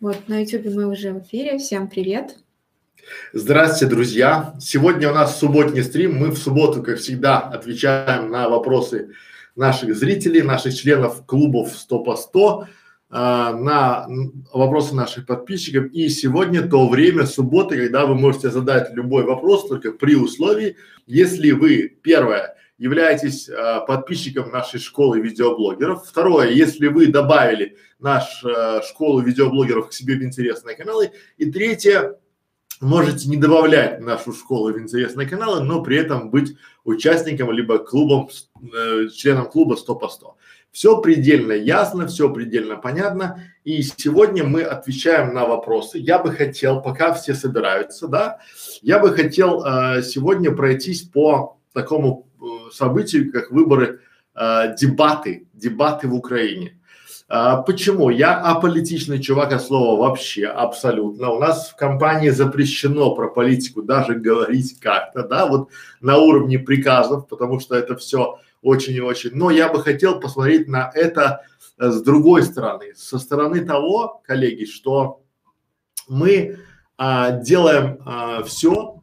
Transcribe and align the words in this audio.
Вот, 0.00 0.28
на 0.28 0.40
YouTube 0.40 0.74
мы 0.74 0.86
уже 0.86 1.12
в 1.12 1.22
эфире. 1.22 1.58
Всем 1.58 1.88
привет. 1.88 2.36
Здравствуйте, 3.32 3.94
друзья. 3.94 4.54
Сегодня 4.60 5.10
у 5.10 5.14
нас 5.14 5.38
субботний 5.38 5.82
стрим. 5.82 6.16
Мы 6.18 6.30
в 6.30 6.36
субботу, 6.36 6.82
как 6.82 6.98
всегда, 6.98 7.38
отвечаем 7.38 8.30
на 8.30 8.48
вопросы 8.48 9.12
наших 9.56 9.96
зрителей, 9.96 10.42
наших 10.42 10.74
членов 10.74 11.24
клубов 11.24 11.74
100 11.74 11.98
по 12.00 12.16
100, 12.16 12.64
э, 12.64 12.66
на 13.14 14.06
вопросы 14.52 14.94
наших 14.94 15.26
подписчиков. 15.26 15.86
И 15.92 16.08
сегодня 16.08 16.68
то 16.68 16.88
время, 16.88 17.26
субботы, 17.26 17.76
когда 17.76 18.04
вы 18.04 18.14
можете 18.14 18.50
задать 18.50 18.92
любой 18.94 19.24
вопрос, 19.24 19.68
только 19.68 19.92
при 19.92 20.16
условии, 20.16 20.76
если 21.06 21.52
вы, 21.52 21.96
первое, 22.02 22.56
являетесь 22.78 23.48
э, 23.48 23.80
подписчиком 23.86 24.50
нашей 24.50 24.80
школы 24.80 25.20
видеоблогеров. 25.20 26.06
Второе, 26.06 26.50
если 26.50 26.88
вы 26.88 27.06
добавили 27.06 27.76
нашу 27.98 28.48
э, 28.48 28.82
школу 28.82 29.20
видеоблогеров 29.20 29.88
к 29.88 29.92
себе 29.92 30.16
в 30.16 30.22
интересные 30.22 30.76
каналы. 30.76 31.12
И 31.36 31.50
третье, 31.50 32.18
можете 32.80 33.28
не 33.28 33.36
добавлять 33.36 34.00
нашу 34.00 34.32
школу 34.32 34.72
в 34.72 34.78
интересные 34.78 35.28
каналы, 35.28 35.62
но 35.62 35.82
при 35.82 35.96
этом 35.96 36.30
быть 36.30 36.56
участником 36.84 37.50
либо 37.50 37.78
клубом, 37.78 38.28
э, 38.60 39.08
членом 39.14 39.46
клуба 39.46 39.74
100 39.76 39.94
по 39.94 40.08
100. 40.08 40.36
Все 40.70 41.00
предельно 41.00 41.52
ясно, 41.52 42.08
все 42.08 42.32
предельно 42.32 42.76
понятно. 42.76 43.44
И 43.62 43.80
сегодня 43.82 44.42
мы 44.42 44.62
отвечаем 44.62 45.32
на 45.32 45.46
вопросы. 45.46 45.98
Я 45.98 46.18
бы 46.18 46.32
хотел, 46.32 46.82
пока 46.82 47.14
все 47.14 47.34
собираются, 47.34 48.08
да, 48.08 48.40
я 48.82 48.98
бы 48.98 49.12
хотел 49.12 49.64
э, 49.64 50.02
сегодня 50.02 50.50
пройтись 50.50 51.02
по 51.02 51.58
такому 51.72 52.23
событию, 52.72 53.32
как 53.32 53.50
выборы, 53.50 54.00
э, 54.34 54.74
дебаты, 54.76 55.46
дебаты 55.52 56.08
в 56.08 56.14
Украине. 56.14 56.78
А, 57.26 57.62
почему? 57.62 58.10
Я 58.10 58.38
аполитичный 58.38 59.20
чувак 59.20 59.52
от 59.52 59.62
слова 59.62 59.98
вообще, 59.98 60.46
абсолютно. 60.46 61.30
У 61.30 61.40
нас 61.40 61.70
в 61.70 61.76
компании 61.76 62.28
запрещено 62.28 63.14
про 63.14 63.28
политику 63.28 63.82
даже 63.82 64.14
говорить 64.14 64.78
как-то, 64.78 65.26
да, 65.26 65.46
вот 65.46 65.70
на 66.00 66.18
уровне 66.18 66.58
приказов, 66.58 67.26
потому 67.26 67.60
что 67.60 67.76
это 67.76 67.96
все 67.96 68.38
очень 68.60 68.94
и 68.94 69.00
очень. 69.00 69.30
Но 69.34 69.50
я 69.50 69.68
бы 69.68 69.82
хотел 69.82 70.20
посмотреть 70.20 70.68
на 70.68 70.90
это 70.94 71.42
э, 71.78 71.90
с 71.90 72.02
другой 72.02 72.42
стороны, 72.42 72.94
со 72.94 73.18
стороны 73.18 73.64
того, 73.64 74.20
коллеги, 74.26 74.66
что 74.66 75.22
мы 76.06 76.58
а, 76.96 77.30
делаем 77.32 77.98
а, 78.04 78.42
все, 78.42 79.02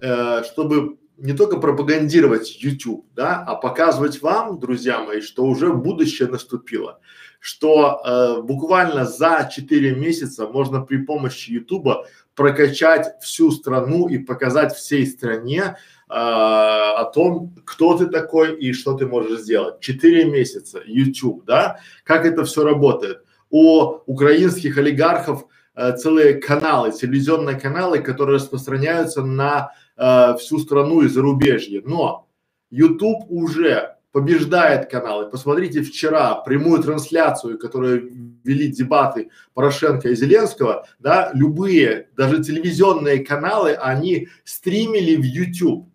э, 0.00 0.42
чтобы 0.44 0.98
не 1.18 1.32
только 1.32 1.58
пропагандировать 1.58 2.62
YouTube, 2.62 3.06
да, 3.14 3.44
а 3.46 3.54
показывать 3.54 4.22
вам, 4.22 4.58
друзья 4.58 5.00
мои, 5.00 5.20
что 5.20 5.44
уже 5.44 5.72
будущее 5.72 6.28
наступило 6.28 7.00
что 7.40 8.00
э, 8.04 8.42
буквально 8.42 9.04
за 9.04 9.48
4 9.50 9.94
месяца 9.94 10.46
можно 10.46 10.80
при 10.80 10.98
помощи 10.98 11.50
Ютуба 11.50 12.06
прокачать 12.34 13.20
всю 13.20 13.50
страну 13.50 14.08
и 14.08 14.18
показать 14.18 14.74
всей 14.74 15.06
стране 15.06 15.62
э, 15.62 15.74
о 16.08 17.04
том, 17.04 17.54
кто 17.64 17.96
ты 17.96 18.06
такой 18.06 18.56
и 18.56 18.72
что 18.72 18.94
ты 18.94 19.06
можешь 19.06 19.40
сделать. 19.40 19.80
Четыре 19.80 20.24
месяца 20.24 20.80
YouTube, 20.84 21.44
да? 21.44 21.78
Как 22.04 22.26
это 22.26 22.44
все 22.44 22.64
работает? 22.64 23.22
У 23.50 24.00
украинских 24.06 24.76
олигархов 24.76 25.46
э, 25.74 25.96
целые 25.96 26.34
каналы, 26.34 26.92
телевизионные 26.92 27.58
каналы, 27.58 28.00
которые 28.00 28.36
распространяются 28.36 29.22
на 29.22 29.72
э, 29.98 30.36
всю 30.38 30.58
страну 30.58 31.02
и 31.02 31.08
зарубежье. 31.08 31.82
Но 31.84 32.28
YouTube 32.70 33.24
уже 33.28 33.96
побеждает 34.12 34.90
каналы. 34.90 35.30
Посмотрите 35.30 35.82
вчера 35.82 36.36
прямую 36.36 36.82
трансляцию, 36.82 37.58
которую 37.58 38.38
вели 38.44 38.68
дебаты 38.68 39.30
Порошенко 39.54 40.08
и 40.08 40.16
Зеленского, 40.16 40.86
да, 40.98 41.30
любые, 41.34 42.08
даже 42.16 42.42
телевизионные 42.42 43.24
каналы, 43.24 43.74
они 43.74 44.28
стримили 44.44 45.16
в 45.16 45.24
YouTube. 45.24 45.88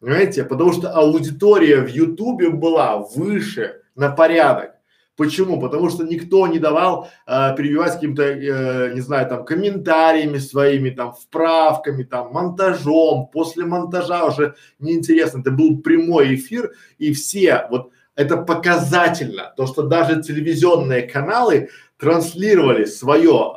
Понимаете? 0.00 0.44
Потому 0.44 0.72
что 0.72 0.90
аудитория 0.90 1.80
в 1.80 1.88
Ютубе 1.88 2.50
была 2.50 2.98
выше 2.98 3.82
на 3.94 4.10
порядок. 4.10 4.73
Почему? 5.16 5.60
Потому 5.60 5.90
что 5.90 6.04
никто 6.04 6.46
не 6.48 6.58
давал 6.58 7.08
э, 7.26 7.54
перебивать 7.56 7.94
каким-то, 7.94 8.22
э, 8.22 8.94
не 8.94 9.00
знаю, 9.00 9.28
там 9.28 9.44
комментариями 9.44 10.38
своими, 10.38 10.90
там 10.90 11.12
вправками, 11.12 12.02
там 12.02 12.32
монтажом. 12.32 13.28
После 13.32 13.64
монтажа 13.64 14.24
уже 14.24 14.54
неинтересно. 14.80 15.40
Это 15.40 15.52
был 15.52 15.78
прямой 15.78 16.34
эфир, 16.34 16.72
и 16.98 17.12
все 17.12 17.66
вот 17.70 17.90
это 18.16 18.36
показательно, 18.36 19.52
то 19.56 19.66
что 19.66 19.82
даже 19.82 20.22
телевизионные 20.22 21.02
каналы 21.02 21.70
транслировали 21.96 22.84
свое, 22.84 23.52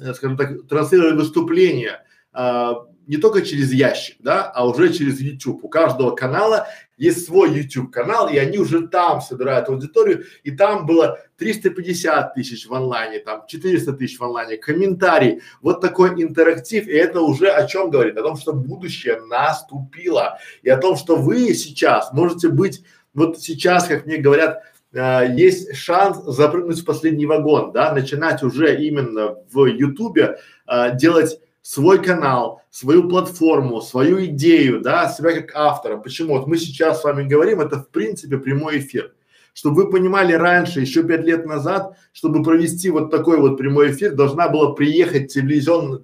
э, 0.00 0.12
скажем 0.14 0.36
так, 0.36 0.66
транслировали 0.68 1.16
выступление 1.16 2.00
э, 2.34 2.72
не 3.06 3.18
только 3.18 3.42
через 3.42 3.72
ящик, 3.72 4.16
да, 4.20 4.50
а 4.50 4.66
уже 4.66 4.92
через 4.92 5.20
YouTube. 5.20 5.64
У 5.64 5.68
каждого 5.68 6.10
канала 6.10 6.66
есть 6.96 7.26
свой 7.26 7.52
YouTube 7.52 7.92
канал, 7.92 8.28
и 8.28 8.36
они 8.36 8.58
уже 8.58 8.88
там 8.88 9.20
собирают 9.20 9.68
аудиторию, 9.68 10.24
и 10.42 10.50
там 10.50 10.86
было 10.86 11.18
350 11.38 12.34
тысяч 12.34 12.66
в 12.66 12.74
онлайне, 12.74 13.20
там 13.20 13.44
400 13.46 13.92
тысяч 13.92 14.18
в 14.18 14.24
онлайне, 14.24 14.56
комментарий, 14.56 15.42
вот 15.60 15.80
такой 15.80 16.10
интерактив, 16.20 16.88
и 16.88 16.92
это 16.92 17.20
уже 17.20 17.48
о 17.48 17.66
чем 17.66 17.90
говорит? 17.90 18.16
О 18.16 18.22
том, 18.22 18.36
что 18.36 18.52
будущее 18.52 19.20
наступило, 19.20 20.38
и 20.62 20.70
о 20.70 20.78
том, 20.78 20.96
что 20.96 21.16
вы 21.16 21.54
сейчас 21.54 22.12
можете 22.12 22.48
быть, 22.48 22.82
вот 23.14 23.40
сейчас, 23.40 23.86
как 23.86 24.06
мне 24.06 24.16
говорят, 24.16 24.62
э, 24.92 25.34
есть 25.36 25.76
шанс 25.76 26.22
запрыгнуть 26.24 26.80
в 26.80 26.84
последний 26.84 27.26
вагон, 27.26 27.72
да, 27.72 27.92
начинать 27.92 28.42
уже 28.42 28.74
именно 28.82 29.36
в 29.52 29.66
Ютубе 29.66 30.38
э, 30.66 30.96
делать 30.96 31.38
свой 31.66 32.00
канал, 32.00 32.62
свою 32.70 33.08
платформу, 33.08 33.80
свою 33.80 34.24
идею, 34.26 34.80
да, 34.80 35.08
себя 35.08 35.32
как 35.32 35.50
автора. 35.56 35.96
Почему? 35.96 36.38
Вот 36.38 36.46
мы 36.46 36.58
сейчас 36.58 37.00
с 37.00 37.04
вами 37.04 37.26
говорим, 37.26 37.60
это 37.60 37.80
в 37.80 37.88
принципе 37.88 38.38
прямой 38.38 38.78
эфир. 38.78 39.12
Чтобы 39.52 39.82
вы 39.82 39.90
понимали 39.90 40.32
раньше, 40.32 40.80
еще 40.80 41.02
пять 41.02 41.24
лет 41.24 41.44
назад, 41.44 41.96
чтобы 42.12 42.44
провести 42.44 42.88
вот 42.88 43.10
такой 43.10 43.38
вот 43.38 43.58
прямой 43.58 43.90
эфир, 43.90 44.14
должна 44.14 44.48
была 44.48 44.74
приехать 44.74 45.32
телевизионная, 45.34 46.02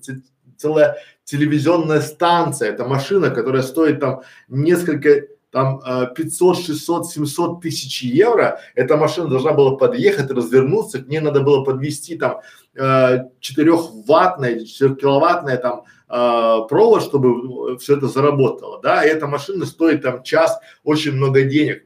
целая 0.56 0.96
телевизионная 1.22 2.00
станция. 2.00 2.70
Это 2.70 2.84
машина, 2.84 3.30
которая 3.30 3.62
стоит 3.62 4.00
там 4.00 4.22
несколько 4.48 5.28
там 5.52 5.80
э, 5.86 6.06
500, 6.14 6.58
600, 6.58 7.06
700 7.06 7.60
тысяч 7.60 8.02
евро, 8.02 8.58
эта 8.74 8.96
машина 8.96 9.28
должна 9.28 9.52
была 9.52 9.76
подъехать, 9.76 10.30
развернуться, 10.30 11.02
к 11.02 11.08
ней 11.08 11.20
надо 11.20 11.42
было 11.42 11.62
подвести 11.62 12.16
там 12.16 12.40
э, 12.74 13.28
4-ваттное, 13.40 14.64
4-киловаттное 14.64 15.58
там 15.58 15.82
э, 16.08 16.66
провод, 16.68 17.02
чтобы 17.02 17.78
все 17.78 17.98
это 17.98 18.08
заработало, 18.08 18.80
да, 18.82 19.04
и 19.04 19.10
эта 19.10 19.26
машина 19.26 19.66
стоит 19.66 20.02
там 20.02 20.22
час, 20.22 20.58
очень 20.84 21.12
много 21.12 21.42
денег. 21.42 21.84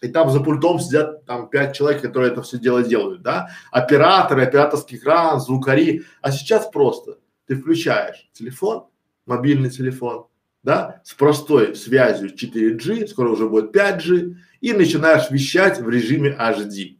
И 0.00 0.08
там 0.08 0.30
за 0.30 0.40
пультом 0.40 0.78
сидят 0.80 1.24
там 1.24 1.48
пять 1.48 1.76
человек, 1.76 2.02
которые 2.02 2.32
это 2.32 2.42
все 2.42 2.58
дело 2.58 2.82
делают, 2.82 3.22
да, 3.22 3.50
операторы, 3.70 4.42
операторский 4.42 4.98
экран, 4.98 5.40
звукари. 5.40 6.04
А 6.20 6.30
сейчас 6.32 6.66
просто 6.66 7.18
ты 7.46 7.56
включаешь 7.56 8.28
телефон, 8.32 8.86
мобильный 9.26 9.70
телефон, 9.70 10.26
да, 10.68 11.00
с 11.02 11.14
простой 11.14 11.74
связью 11.74 12.28
4G, 12.34 13.06
скоро 13.06 13.30
уже 13.30 13.48
будет 13.48 13.74
5G, 13.74 14.34
и 14.60 14.74
начинаешь 14.74 15.30
вещать 15.30 15.80
в 15.80 15.88
режиме 15.88 16.36
HD. 16.38 16.98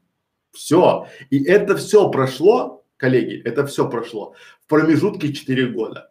Все. 0.53 1.07
И 1.29 1.45
это 1.45 1.77
все 1.77 2.11
прошло, 2.11 2.83
коллеги, 2.97 3.43
это 3.45 3.67
все 3.67 3.87
прошло 3.87 4.33
в 4.65 4.69
промежутке 4.71 5.35
4 5.35 5.67
года. 5.67 6.11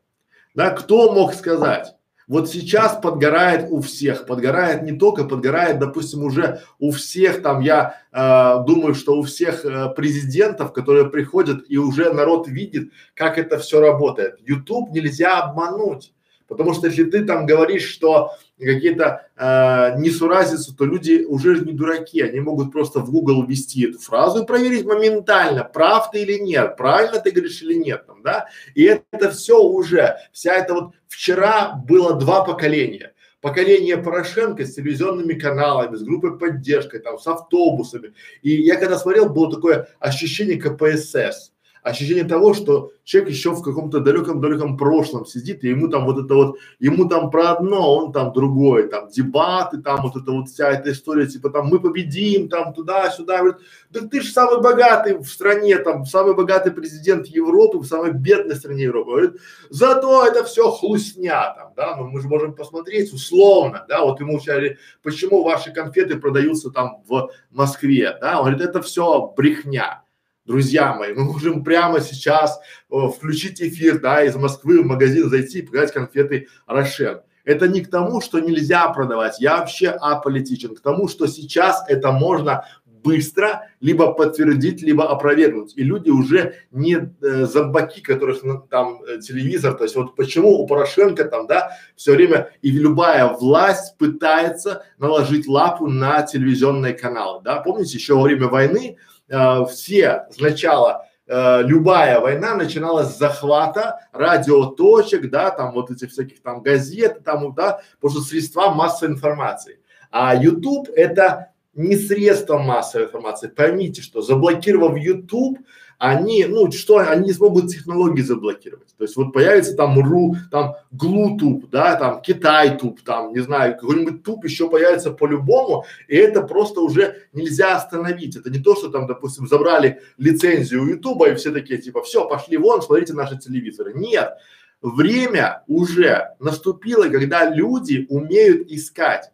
Да, 0.54 0.70
кто 0.70 1.12
мог 1.14 1.34
сказать? 1.34 1.96
Вот 2.28 2.48
сейчас 2.48 3.00
подгорает 3.02 3.72
у 3.72 3.82
всех, 3.82 4.28
подгорает 4.28 4.84
не 4.84 4.92
только, 4.92 5.24
подгорает, 5.24 5.80
допустим, 5.80 6.26
уже 6.26 6.62
у 6.78 6.92
всех 6.92 7.42
там, 7.42 7.62
я 7.62 8.02
э, 8.12 8.66
думаю, 8.68 8.94
что 8.94 9.18
у 9.18 9.24
всех 9.24 9.66
э, 9.66 9.90
президентов, 9.96 10.74
которые 10.74 11.10
приходят 11.10 11.66
и 11.68 11.78
уже 11.78 12.14
народ 12.14 12.48
видит, 12.48 12.92
как 13.16 13.40
это 13.40 13.58
все 13.58 13.82
работает. 13.82 14.36
YouTube 14.46 14.92
нельзя 14.92 15.40
обмануть. 15.40 16.14
Потому 16.48 16.74
что 16.74 16.88
если 16.88 17.04
ты 17.04 17.26
там 17.26 17.46
говоришь, 17.46 17.88
что 17.88 18.32
какие-то 18.58 19.28
э, 19.36 20.00
несуразицы, 20.00 20.76
то 20.76 20.86
люди 20.86 21.26
уже 21.28 21.60
не 21.60 21.74
дураки, 21.74 22.22
они 22.22 22.40
могут 22.40 22.72
просто 22.72 23.00
в 23.00 23.12
Google 23.12 23.46
ввести 23.46 23.90
эту 23.90 24.00
фразу 24.00 24.44
и 24.44 24.46
проверить 24.46 24.86
моментально, 24.86 25.64
прав 25.64 26.12
ты 26.12 26.22
или 26.24 26.40
нет, 26.40 26.78
правильно 26.78 27.20
ты 27.20 27.32
говоришь 27.32 27.62
или 27.62 27.76
нет, 27.76 28.06
там, 28.08 28.22
да. 28.24 28.48
И 28.76 28.84
это, 28.84 29.04
это 29.12 29.32
все 29.32 29.62
уже, 29.62 30.18
вся 30.32 30.56
это 30.56 30.74
вот 30.74 30.94
вчера 31.08 31.74
было 31.88 32.14
два 32.14 32.44
поколения 32.44 33.14
поколение 33.40 33.98
Порошенко 33.98 34.66
с 34.66 34.74
телевизионными 34.74 35.34
каналами, 35.34 35.96
с 35.96 36.04
группой 36.04 36.38
поддержки, 36.38 36.98
там, 37.00 37.20
с 37.20 37.28
автобусами. 37.28 38.14
И 38.42 38.50
я 38.50 38.76
когда 38.76 38.98
смотрел, 38.98 39.30
было 39.30 39.50
такое 39.54 39.88
ощущение 40.00 40.60
КПСС 40.60 41.54
ощущение 41.88 42.24
того, 42.24 42.54
что 42.54 42.92
человек 43.04 43.32
еще 43.32 43.52
в 43.52 43.62
каком-то 43.62 44.00
далеком-далеком 44.02 44.78
прошлом 44.78 45.26
сидит, 45.26 45.64
и 45.64 45.70
ему 45.70 45.88
там 45.88 46.06
вот 46.06 46.24
это 46.24 46.34
вот, 46.34 46.58
ему 46.80 47.08
там 47.08 47.32
про 47.32 47.52
одно, 47.52 47.96
он 47.96 48.12
там 48.12 48.34
другое, 48.34 48.88
там 48.88 49.10
дебаты, 49.10 49.78
там 49.78 50.02
вот 50.02 50.22
это 50.22 50.32
вот 50.32 50.50
вся 50.50 50.72
эта 50.72 50.92
история, 50.92 51.26
типа 51.26 51.50
там 51.50 51.68
мы 51.68 51.80
победим, 51.80 52.50
там 52.50 52.74
туда-сюда, 52.74 53.38
говорит, 53.40 53.58
да 53.90 54.02
ты 54.02 54.22
же 54.22 54.32
самый 54.32 54.62
богатый 54.62 55.18
в 55.18 55.26
стране, 55.28 55.78
там 55.78 56.06
самый 56.06 56.36
богатый 56.36 56.72
президент 56.72 57.28
Европы, 57.28 57.80
в 57.80 57.86
самой 57.86 58.12
бедной 58.12 58.56
стране 58.56 58.84
Европы, 58.84 59.12
говорит, 59.12 59.32
зато 59.70 60.26
это 60.26 60.44
все 60.44 60.70
хлустня 60.70 61.54
там, 61.56 61.74
да, 61.76 61.96
но 61.96 62.08
мы 62.08 62.22
же 62.22 62.28
можем 62.28 62.54
посмотреть 62.54 63.14
условно, 63.14 63.86
да, 63.88 64.04
вот 64.04 64.20
ему 64.20 64.40
сказали, 64.40 64.78
почему 65.02 65.44
ваши 65.44 65.72
конфеты 65.72 66.18
продаются 66.18 66.72
там 66.72 67.04
в 67.08 67.30
Москве, 67.52 68.18
да, 68.20 68.40
он 68.40 68.48
говорит, 68.48 68.62
это 68.62 68.82
все 68.82 69.34
брехня 69.38 70.04
друзья 70.48 70.96
мои, 70.96 71.14
мы 71.14 71.26
можем 71.26 71.64
прямо 71.64 72.00
сейчас 72.00 72.60
о, 72.90 73.10
включить 73.10 73.62
эфир, 73.62 74.00
да, 74.00 74.24
из 74.24 74.36
Москвы 74.36 74.82
в 74.82 74.86
магазин 74.86 75.30
зайти 75.30 75.60
и 75.60 75.62
показать 75.62 75.94
конфеты 75.94 76.48
Рошен. 76.66 77.22
Это 77.44 77.68
не 77.68 77.82
к 77.82 77.90
тому, 77.90 78.20
что 78.22 78.40
нельзя 78.40 78.90
продавать, 78.90 79.40
я 79.40 79.58
вообще 79.58 79.90
аполитичен, 79.90 80.76
к 80.76 80.82
тому, 80.82 81.08
что 81.08 81.28
сейчас 81.28 81.84
это 81.88 82.12
можно 82.12 82.66
быстро 83.04 83.70
либо 83.80 84.12
подтвердить, 84.12 84.82
либо 84.82 85.10
опровергнуть. 85.10 85.74
И 85.78 85.84
люди 85.84 86.10
уже 86.10 86.56
не 86.72 86.98
э, 86.98 87.46
зомбаки, 87.46 88.02
которых 88.02 88.44
ну, 88.44 88.60
там 88.60 89.02
э, 89.04 89.20
телевизор, 89.20 89.76
то 89.76 89.84
есть 89.84 89.96
вот 89.96 90.16
почему 90.16 90.60
у 90.60 90.68
Порошенко 90.68 91.24
там, 91.26 91.48
да, 91.48 91.72
все 91.96 92.16
время 92.16 92.52
и 92.62 92.72
любая 92.72 93.28
власть 93.28 93.98
пытается 93.98 94.84
наложить 94.98 95.48
лапу 95.48 95.88
на 95.88 96.24
телевизионные 96.24 96.94
каналы, 96.94 97.42
да, 97.44 97.62
помните 97.62 97.98
еще 97.98 98.16
во 98.16 98.24
время 98.24 98.48
войны 98.48 98.98
э, 99.30 99.66
все 99.66 100.28
сначала 100.32 101.08
э, 101.28 101.62
любая 101.64 102.20
война 102.20 102.56
начиналась 102.56 103.10
с 103.10 103.18
захвата 103.18 104.00
радиоточек, 104.12 105.30
да, 105.30 105.52
там 105.52 105.74
вот 105.74 105.92
этих 105.92 106.12
всяких 106.12 106.42
там 106.42 106.62
газет, 106.62 107.24
там, 107.24 107.54
да, 107.54 107.82
потому 108.00 108.20
что 108.20 108.30
средства 108.30 108.70
массовой 108.70 109.14
информации. 109.14 109.80
А 110.12 110.36
YouTube 110.36 110.90
это 110.96 111.52
не 111.74 111.96
средство 111.96 112.58
массовой 112.58 113.06
информации. 113.06 113.48
Поймите, 113.48 114.02
что 114.02 114.22
заблокировав 114.22 114.98
YouTube, 114.98 115.60
они, 115.98 116.46
ну 116.46 116.72
что, 116.72 116.98
они 116.98 117.28
не 117.28 117.34
смогут 117.34 117.70
технологии 117.70 118.22
заблокировать. 118.22 118.96
То 118.98 119.04
есть 119.04 119.16
вот 119.16 119.34
появится 119.34 119.76
там 119.76 120.00
РУ, 120.00 120.36
там 120.52 120.76
Глутуб, 120.92 121.70
да, 121.72 121.96
там 121.96 122.22
Китайтуб, 122.22 123.02
там, 123.02 123.34
не 123.34 123.40
знаю, 123.40 123.76
какой-нибудь 123.76 124.24
туп 124.24 124.46
еще 124.46 124.70
появится 124.70 125.12
по-любому, 125.12 125.86
и 126.08 126.16
это 126.16 126.44
просто 126.44 126.82
уже 126.82 127.24
нельзя 127.34 127.76
остановить. 127.76 128.36
Это 128.36 128.52
не 128.52 128.60
то, 128.60 128.76
что 128.76 128.90
там, 128.90 129.08
допустим, 129.08 129.48
забрали 129.48 130.02
лицензию 130.18 130.84
у 130.84 130.88
Ютуба 130.88 131.30
и 131.30 131.36
все 131.36 131.52
такие 131.52 131.82
типа, 131.82 132.04
все, 132.04 132.28
пошли 132.28 132.58
вон, 132.58 132.82
смотрите 132.82 133.14
наши 133.14 133.38
телевизоры. 133.38 133.94
Нет, 133.96 134.34
время 134.82 135.64
уже 135.68 136.36
наступило, 136.40 137.10
когда 137.10 137.50
люди 137.50 138.06
умеют 138.10 138.70
искать. 138.70 139.32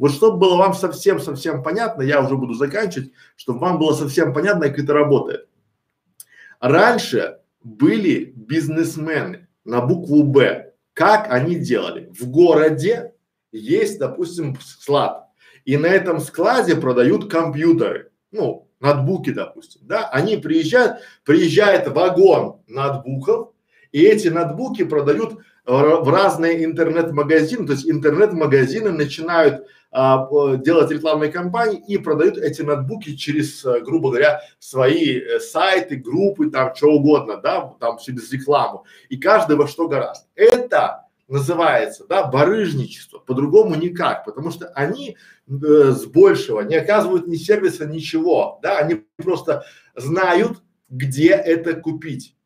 Вот 0.00 0.10
чтобы 0.10 0.38
было 0.38 0.56
вам 0.56 0.74
совсем-совсем 0.74 1.62
понятно, 1.62 2.02
я 2.02 2.20
уже 2.20 2.36
буду 2.36 2.54
заканчивать, 2.54 3.12
чтобы 3.36 3.60
вам 3.60 3.78
было 3.78 3.92
совсем 3.92 4.32
понятно, 4.32 4.68
как 4.68 4.80
это 4.80 4.92
работает. 4.92 5.46
Раньше 6.64 7.40
были 7.62 8.32
бизнесмены 8.34 9.48
на 9.66 9.82
букву 9.82 10.22
Б. 10.22 10.72
Как 10.94 11.30
они 11.30 11.56
делали? 11.56 12.10
В 12.18 12.30
городе 12.30 13.12
есть, 13.52 13.98
допустим, 13.98 14.56
склад. 14.58 15.28
И 15.66 15.76
на 15.76 15.88
этом 15.88 16.20
складе 16.20 16.74
продают 16.76 17.30
компьютеры. 17.30 18.12
Ну, 18.30 18.70
ноутбуки, 18.80 19.28
допустим, 19.28 19.82
да, 19.84 20.08
они 20.08 20.38
приезжают, 20.38 21.00
приезжает 21.22 21.86
вагон 21.88 22.62
ноутбуков, 22.66 23.50
и 23.92 24.00
эти 24.00 24.28
ноутбуки 24.28 24.84
продают 24.84 25.40
в 25.66 26.08
разные 26.10 26.64
интернет-магазины, 26.64 27.66
то 27.66 27.74
есть 27.74 27.86
интернет-магазины 27.90 28.90
начинают 28.90 29.66
а, 29.96 30.56
делать 30.56 30.90
рекламные 30.90 31.30
кампании 31.30 31.80
и 31.86 31.98
продают 31.98 32.36
эти 32.36 32.62
ноутбуки 32.62 33.14
через, 33.14 33.64
а, 33.64 33.78
грубо 33.78 34.10
говоря, 34.10 34.40
свои 34.58 35.20
э, 35.20 35.38
сайты, 35.38 35.94
группы, 35.94 36.50
там, 36.50 36.74
что 36.74 36.88
угодно, 36.88 37.36
да, 37.36 37.72
там 37.78 37.98
через 37.98 38.32
рекламу. 38.32 38.84
И 39.08 39.16
каждый 39.16 39.54
во 39.54 39.68
что 39.68 39.86
гораздо. 39.86 40.26
Это 40.34 41.06
называется, 41.28 42.06
да, 42.08 42.24
барыжничество, 42.26 43.20
по-другому 43.20 43.76
никак, 43.76 44.24
потому 44.24 44.50
что 44.50 44.66
они 44.74 45.16
э, 45.46 45.52
с 45.92 46.04
большего 46.06 46.62
не 46.62 46.74
оказывают 46.74 47.28
ни 47.28 47.36
сервиса, 47.36 47.86
ничего, 47.86 48.58
да, 48.62 48.78
они 48.78 49.04
просто 49.16 49.64
знают, 49.94 50.58
где 50.88 51.28
это 51.28 51.74
купить, 51.74 52.36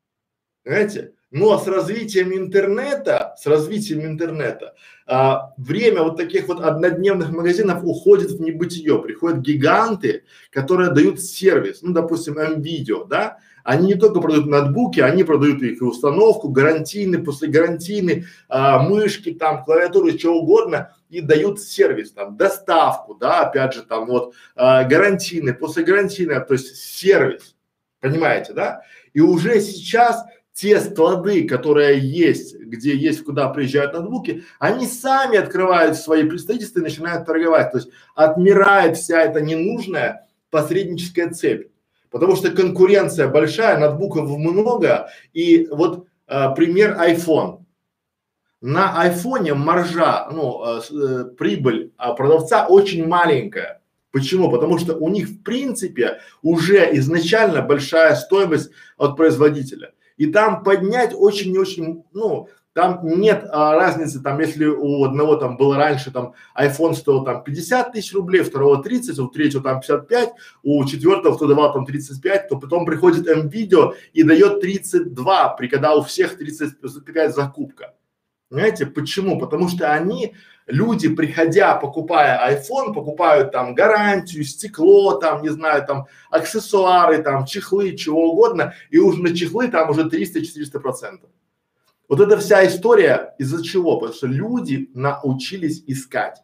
понимаете? 0.64 1.14
Но 1.30 1.58
с 1.58 1.66
развитием 1.66 2.34
интернета, 2.34 3.27
с 3.38 3.46
развитием 3.46 4.04
интернета, 4.04 4.74
а, 5.06 5.52
время 5.56 6.02
вот 6.02 6.16
таких 6.16 6.48
вот 6.48 6.60
однодневных 6.60 7.30
магазинов 7.30 7.84
уходит 7.84 8.32
в 8.32 8.40
небытие. 8.40 9.00
Приходят 9.00 9.38
гиганты, 9.40 10.24
которые 10.50 10.90
дают 10.90 11.20
сервис, 11.20 11.80
ну, 11.82 11.92
допустим, 11.92 12.34
МВидео, 12.34 13.04
да, 13.04 13.38
они 13.62 13.88
не 13.88 13.94
только 13.94 14.20
продают 14.20 14.46
ноутбуки, 14.46 15.00
они 15.00 15.24
продают 15.24 15.62
их 15.62 15.80
и 15.80 15.84
установку, 15.84 16.48
гарантийные, 16.48 17.22
после 17.22 17.48
гарантийные, 17.48 18.24
а, 18.48 18.82
мышки, 18.82 19.32
там, 19.32 19.62
клавиатуры, 19.62 20.18
что 20.18 20.34
угодно, 20.34 20.96
и 21.08 21.20
дают 21.20 21.60
сервис, 21.60 22.12
там, 22.12 22.36
доставку, 22.36 23.14
да, 23.14 23.42
опять 23.42 23.74
же, 23.74 23.82
там 23.82 24.06
вот, 24.06 24.34
а, 24.56 24.84
гарантийный, 24.84 25.54
после 25.54 25.84
гарантийный, 25.84 26.40
то 26.40 26.54
есть 26.54 26.76
сервис, 26.76 27.56
понимаете, 28.00 28.52
да? 28.52 28.82
И 29.12 29.20
уже 29.20 29.60
сейчас 29.60 30.24
те 30.58 30.80
склады, 30.80 31.46
которые 31.46 32.00
есть, 32.00 32.58
где 32.58 32.96
есть, 32.96 33.22
куда 33.22 33.48
приезжают 33.48 33.92
ноутбуки, 33.92 34.42
они 34.58 34.88
сами 34.88 35.38
открывают 35.38 35.96
свои 35.96 36.24
представительства 36.24 36.80
и 36.80 36.82
начинают 36.82 37.26
торговать. 37.26 37.70
То 37.70 37.78
есть 37.78 37.90
отмирает 38.16 38.96
вся 38.96 39.22
эта 39.22 39.40
ненужная 39.40 40.26
посредническая 40.50 41.30
цепь. 41.30 41.68
Потому 42.10 42.34
что 42.34 42.50
конкуренция 42.50 43.28
большая, 43.28 43.78
ноутбуков 43.78 44.28
много. 44.36 45.08
И 45.32 45.68
вот 45.70 46.08
э, 46.26 46.52
пример 46.56 46.98
iPhone. 47.00 47.60
На 48.60 49.00
айфоне 49.00 49.54
маржа, 49.54 50.28
ну, 50.32 50.64
э, 50.64 50.80
э, 50.90 51.24
прибыль 51.38 51.92
э, 51.96 52.14
продавца 52.16 52.66
очень 52.66 53.06
маленькая. 53.06 53.80
Почему? 54.10 54.50
Потому 54.50 54.78
что 54.78 54.96
у 54.96 55.08
них 55.08 55.28
в 55.28 55.42
принципе 55.44 56.18
уже 56.42 56.88
изначально 56.96 57.62
большая 57.62 58.16
стоимость 58.16 58.72
от 58.96 59.16
производителя 59.16 59.92
и 60.18 60.26
там 60.26 60.62
поднять 60.62 61.14
очень 61.14 61.54
и 61.54 61.58
очень, 61.58 62.04
ну, 62.12 62.48
там 62.74 63.00
нет 63.02 63.44
а, 63.50 63.74
разницы, 63.74 64.20
там, 64.20 64.38
если 64.38 64.66
у 64.66 65.04
одного 65.04 65.34
там 65.34 65.56
было 65.56 65.76
раньше 65.76 66.12
там 66.12 66.34
iPhone 66.56 66.94
стоил 66.94 67.24
там 67.24 67.42
50 67.42 67.92
тысяч 67.92 68.14
рублей, 68.14 68.42
второго 68.42 68.82
30, 68.82 69.18
у 69.18 69.26
третьего 69.26 69.62
там 69.62 69.80
55, 69.80 70.30
у 70.62 70.84
четвертого, 70.84 71.34
кто 71.34 71.46
давал 71.46 71.72
там 71.72 71.86
35, 71.86 72.48
то 72.48 72.56
потом 72.56 72.86
приходит 72.86 73.26
МВидео 73.26 73.94
и 74.12 74.22
дает 74.22 74.60
32, 74.60 75.48
при 75.56 75.66
когда 75.66 75.96
у 75.96 76.02
всех 76.02 76.38
35 76.38 77.34
закупка. 77.34 77.94
Понимаете, 78.48 78.86
почему? 78.86 79.38
Потому 79.38 79.68
что 79.68 79.92
они, 79.92 80.34
люди, 80.66 81.08
приходя, 81.08 81.74
покупая 81.74 82.56
iPhone, 82.56 82.94
покупают 82.94 83.52
там 83.52 83.74
гарантию, 83.74 84.44
стекло, 84.44 85.14
там, 85.18 85.42
не 85.42 85.50
знаю, 85.50 85.84
там, 85.86 86.06
аксессуары, 86.30 87.22
там, 87.22 87.44
чехлы, 87.44 87.94
чего 87.96 88.32
угодно, 88.32 88.74
и 88.90 88.98
уже 88.98 89.22
на 89.22 89.36
чехлы 89.36 89.68
там 89.68 89.90
уже 89.90 90.04
300-400 90.04 90.80
процентов. 90.80 91.30
Вот 92.08 92.20
эта 92.20 92.38
вся 92.38 92.66
история 92.66 93.34
из-за 93.38 93.62
чего? 93.62 93.98
Потому 93.98 94.16
что 94.16 94.26
люди 94.26 94.90
научились 94.94 95.84
искать. 95.86 96.42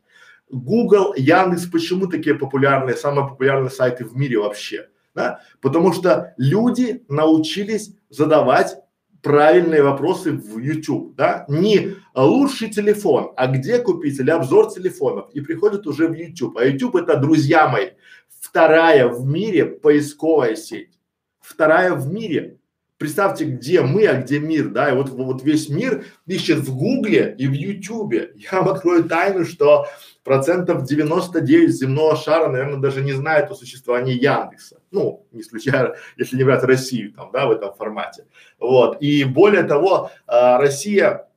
Google, 0.51 1.15
Яндекс, 1.17 1.67
почему 1.67 2.07
такие 2.07 2.35
популярные, 2.35 2.97
самые 2.97 3.29
популярные 3.29 3.71
сайты 3.71 4.05
в 4.05 4.15
мире 4.15 4.39
вообще? 4.39 4.89
Да? 5.15 5.41
Потому 5.63 5.95
что 5.95 6.35
люди 6.37 7.05
научились 7.09 7.97
задавать 8.11 8.77
правильные 9.25 9.83
вопросы 9.83 10.33
в 10.33 10.59
YouTube, 10.59 11.17
да, 11.17 11.47
не 11.49 11.97
лучший 12.15 12.69
телефон, 12.69 13.33
а 13.37 13.47
где 13.47 13.79
купить 13.79 14.21
или 14.21 14.31
обзор 14.31 14.71
телефонов 14.71 15.31
и 15.33 15.41
приходят 15.41 15.87
уже 15.87 16.07
в 16.07 16.13
YouTube. 16.13 16.59
А 16.59 16.65
YouTube 16.65 16.95
это, 16.97 17.17
друзья 17.17 17.67
мои, 17.67 17.93
вторая 18.29 19.09
в 19.09 19.25
мире 19.27 19.65
поисковая 19.65 20.57
сеть, 20.57 20.99
вторая 21.41 21.95
в 21.95 22.13
мире. 22.13 22.59
Представьте, 22.97 23.45
где 23.45 23.81
мы, 23.83 24.07
а 24.07 24.21
где 24.21 24.39
мир, 24.39 24.69
да, 24.69 24.91
и 24.91 24.95
вот, 24.95 25.11
вот 25.11 25.43
весь 25.43 25.69
мир 25.69 26.05
ищет 26.27 26.59
в 26.59 26.77
Гугле 26.77 27.35
и 27.37 27.49
в 27.49 27.53
Ютубе. 27.53 28.33
Я 28.37 28.61
вам 28.61 28.69
открою 28.69 29.05
тайну, 29.05 29.45
что 29.45 29.89
процентов 30.23 30.85
99 30.85 31.71
земного 31.71 32.17
шара, 32.17 32.49
наверное, 32.49 32.79
даже 32.79 33.03
не 33.03 33.13
знает 33.13 33.51
о 33.51 33.55
существовании 33.57 34.15
Яндекса. 34.15 34.81
Ну, 34.93 35.27
не 35.33 35.43
случайно, 35.43 35.95
если 36.17 36.37
не 36.37 36.45
брать 36.45 36.63
Россию 36.63 37.13
там, 37.13 37.31
да, 37.33 37.47
в 37.47 37.51
этом 37.51 37.75
формате. 37.75 38.27
Вот. 38.61 39.03
И 39.03 39.25
более 39.25 39.65
того, 39.65 40.11
э, 40.29 40.57
Россия 40.59 41.29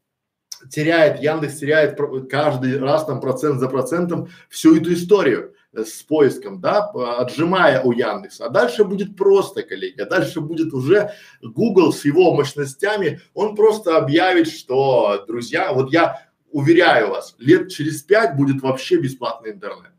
теряет, 0.70 1.22
Яндекс 1.22 1.58
теряет 1.58 2.00
каждый 2.30 2.80
раз 2.80 3.06
там 3.06 3.20
процент 3.20 3.60
за 3.60 3.68
процентом 3.68 4.30
всю 4.50 4.78
эту 4.78 4.94
историю. 4.94 5.54
Э, 5.74 5.84
с 5.84 6.04
поиском, 6.04 6.62
да, 6.62 6.86
отжимая 7.20 7.82
у 7.82 7.92
Яндекса. 7.92 8.46
А 8.46 8.50
дальше 8.50 8.84
будет 8.84 9.16
просто, 9.16 9.64
коллеги, 9.64 10.02
а 10.02 10.06
дальше 10.06 10.42
будет 10.42 10.74
уже 10.74 11.12
Google 11.42 11.92
с 11.94 12.06
его 12.06 12.34
мощностями, 12.34 13.22
он 13.34 13.56
просто 13.56 13.98
объявит, 13.98 14.50
что, 14.50 15.26
друзья, 15.28 15.74
вот 15.74 15.92
я 15.92 16.28
уверяю 16.52 17.10
вас, 17.10 17.36
лет 17.38 17.72
через 17.72 18.02
пять 18.02 18.36
будет 18.36 18.62
вообще 18.62 18.98
бесплатный 18.98 19.52
интернет 19.52 19.92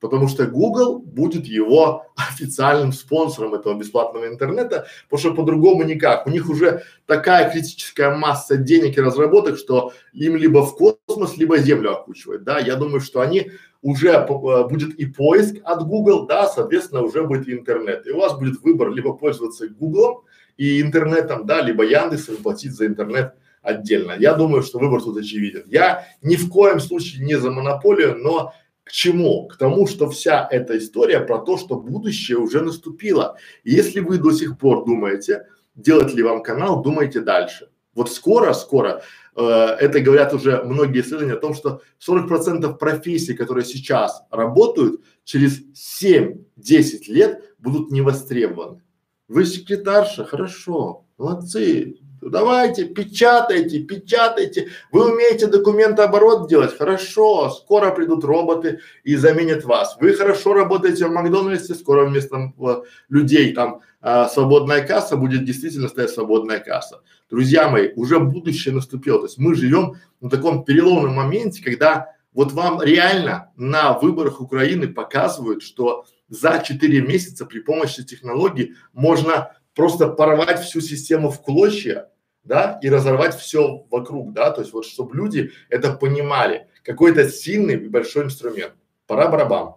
потому 0.00 0.28
что 0.28 0.46
Google 0.46 0.98
будет 0.98 1.46
его 1.46 2.06
официальным 2.16 2.92
спонсором 2.92 3.54
этого 3.54 3.78
бесплатного 3.78 4.28
интернета, 4.28 4.86
потому 5.08 5.20
что 5.20 5.34
по-другому 5.34 5.82
никак. 5.82 6.26
У 6.26 6.30
них 6.30 6.48
уже 6.48 6.82
такая 7.06 7.50
критическая 7.50 8.14
масса 8.14 8.56
денег 8.56 8.96
и 8.96 9.00
разработок, 9.00 9.58
что 9.58 9.92
им 10.12 10.36
либо 10.36 10.64
в 10.64 10.76
космос, 10.76 11.36
либо 11.36 11.58
Землю 11.58 11.92
окучивать, 11.92 12.44
да. 12.44 12.58
Я 12.58 12.76
думаю, 12.76 13.00
что 13.00 13.20
они 13.20 13.50
уже 13.82 14.08
э, 14.10 14.26
будет 14.68 14.94
и 14.94 15.06
поиск 15.06 15.56
от 15.64 15.86
Google, 15.86 16.26
да, 16.26 16.46
соответственно, 16.46 17.02
уже 17.02 17.24
будет 17.24 17.48
и 17.48 17.52
интернет. 17.52 18.06
И 18.06 18.10
у 18.10 18.18
вас 18.18 18.38
будет 18.38 18.60
выбор 18.62 18.90
либо 18.90 19.14
пользоваться 19.14 19.68
Google 19.68 20.24
и 20.56 20.80
интернетом, 20.80 21.46
да, 21.46 21.60
либо 21.62 21.84
Яндексом 21.84 22.36
платить 22.36 22.72
за 22.72 22.86
интернет 22.86 23.34
отдельно. 23.62 24.14
Я 24.18 24.34
думаю, 24.34 24.62
что 24.62 24.78
выбор 24.78 25.02
тут 25.02 25.16
очевиден. 25.16 25.64
Я 25.66 26.06
ни 26.22 26.36
в 26.36 26.48
коем 26.48 26.80
случае 26.80 27.24
не 27.24 27.38
за 27.38 27.50
монополию, 27.50 28.16
но 28.16 28.52
к 28.88 28.92
чему? 28.92 29.46
К 29.48 29.56
тому, 29.58 29.86
что 29.86 30.08
вся 30.08 30.48
эта 30.50 30.78
история 30.78 31.20
про 31.20 31.38
то, 31.38 31.58
что 31.58 31.76
будущее 31.76 32.38
уже 32.38 32.62
наступило. 32.62 33.36
И 33.62 33.70
если 33.70 34.00
вы 34.00 34.16
до 34.16 34.32
сих 34.32 34.58
пор 34.58 34.86
думаете, 34.86 35.46
делать 35.74 36.14
ли 36.14 36.22
вам 36.22 36.42
канал, 36.42 36.82
думайте 36.82 37.20
дальше. 37.20 37.68
Вот 37.94 38.10
скоро, 38.10 38.54
скоро, 38.54 39.02
э, 39.36 39.42
это 39.42 40.00
говорят 40.00 40.32
уже 40.32 40.62
многие 40.62 41.02
исследования 41.02 41.34
о 41.34 41.40
том, 41.40 41.52
что 41.52 41.82
40% 41.98 42.78
профессий, 42.78 43.34
которые 43.34 43.66
сейчас 43.66 44.22
работают, 44.30 45.02
через 45.24 45.60
7-10 45.74 47.08
лет 47.08 47.54
будут 47.58 47.90
не 47.90 48.00
востребованы. 48.00 48.80
Вы 49.28 49.44
секретарша, 49.44 50.24
хорошо, 50.24 51.04
молодцы, 51.18 51.98
Давайте, 52.20 52.84
печатайте, 52.84 53.80
печатайте. 53.80 54.68
Вы 54.90 55.12
умеете 55.12 55.46
документооборот 55.46 56.48
делать? 56.48 56.76
Хорошо. 56.76 57.50
Скоро 57.50 57.90
придут 57.90 58.24
роботы 58.24 58.80
и 59.04 59.16
заменят 59.16 59.64
вас. 59.64 59.96
Вы 60.00 60.14
хорошо 60.14 60.54
работаете 60.54 61.06
в 61.06 61.12
Макдональдсе, 61.12 61.74
скоро 61.74 62.04
вместо 62.04 62.52
э, 62.58 62.82
людей 63.08 63.52
там 63.52 63.80
а, 64.00 64.28
свободная 64.28 64.86
касса 64.86 65.16
будет 65.16 65.44
действительно 65.44 65.88
стоять 65.88 66.10
свободная 66.10 66.60
касса. 66.60 67.00
Друзья 67.30 67.68
мои, 67.68 67.90
уже 67.94 68.18
будущее 68.18 68.74
наступило. 68.74 69.18
То 69.18 69.26
есть 69.26 69.38
мы 69.38 69.54
живем 69.54 69.94
на 70.20 70.30
таком 70.30 70.64
переломном 70.64 71.14
моменте, 71.14 71.62
когда 71.62 72.14
вот 72.32 72.52
вам 72.52 72.82
реально 72.82 73.50
на 73.56 73.98
выборах 73.98 74.40
Украины 74.40 74.88
показывают, 74.88 75.62
что 75.62 76.04
за 76.28 76.62
4 76.64 77.00
месяца 77.02 77.46
при 77.46 77.60
помощи 77.60 78.04
технологий 78.04 78.74
можно 78.92 79.52
просто 79.78 80.08
порвать 80.08 80.58
всю 80.58 80.80
систему 80.80 81.30
в 81.30 81.40
клочья, 81.40 82.10
да, 82.42 82.80
и 82.82 82.90
разорвать 82.90 83.36
все 83.36 83.86
вокруг, 83.90 84.32
да, 84.32 84.50
то 84.50 84.62
есть 84.62 84.72
вот, 84.72 84.84
чтобы 84.84 85.14
люди 85.16 85.52
это 85.68 85.92
понимали, 85.92 86.66
какой-то 86.82 87.28
сильный 87.28 87.74
и 87.74 87.88
большой 87.88 88.24
инструмент. 88.24 88.74
Пора 89.06 89.28
барабан. 89.28 89.74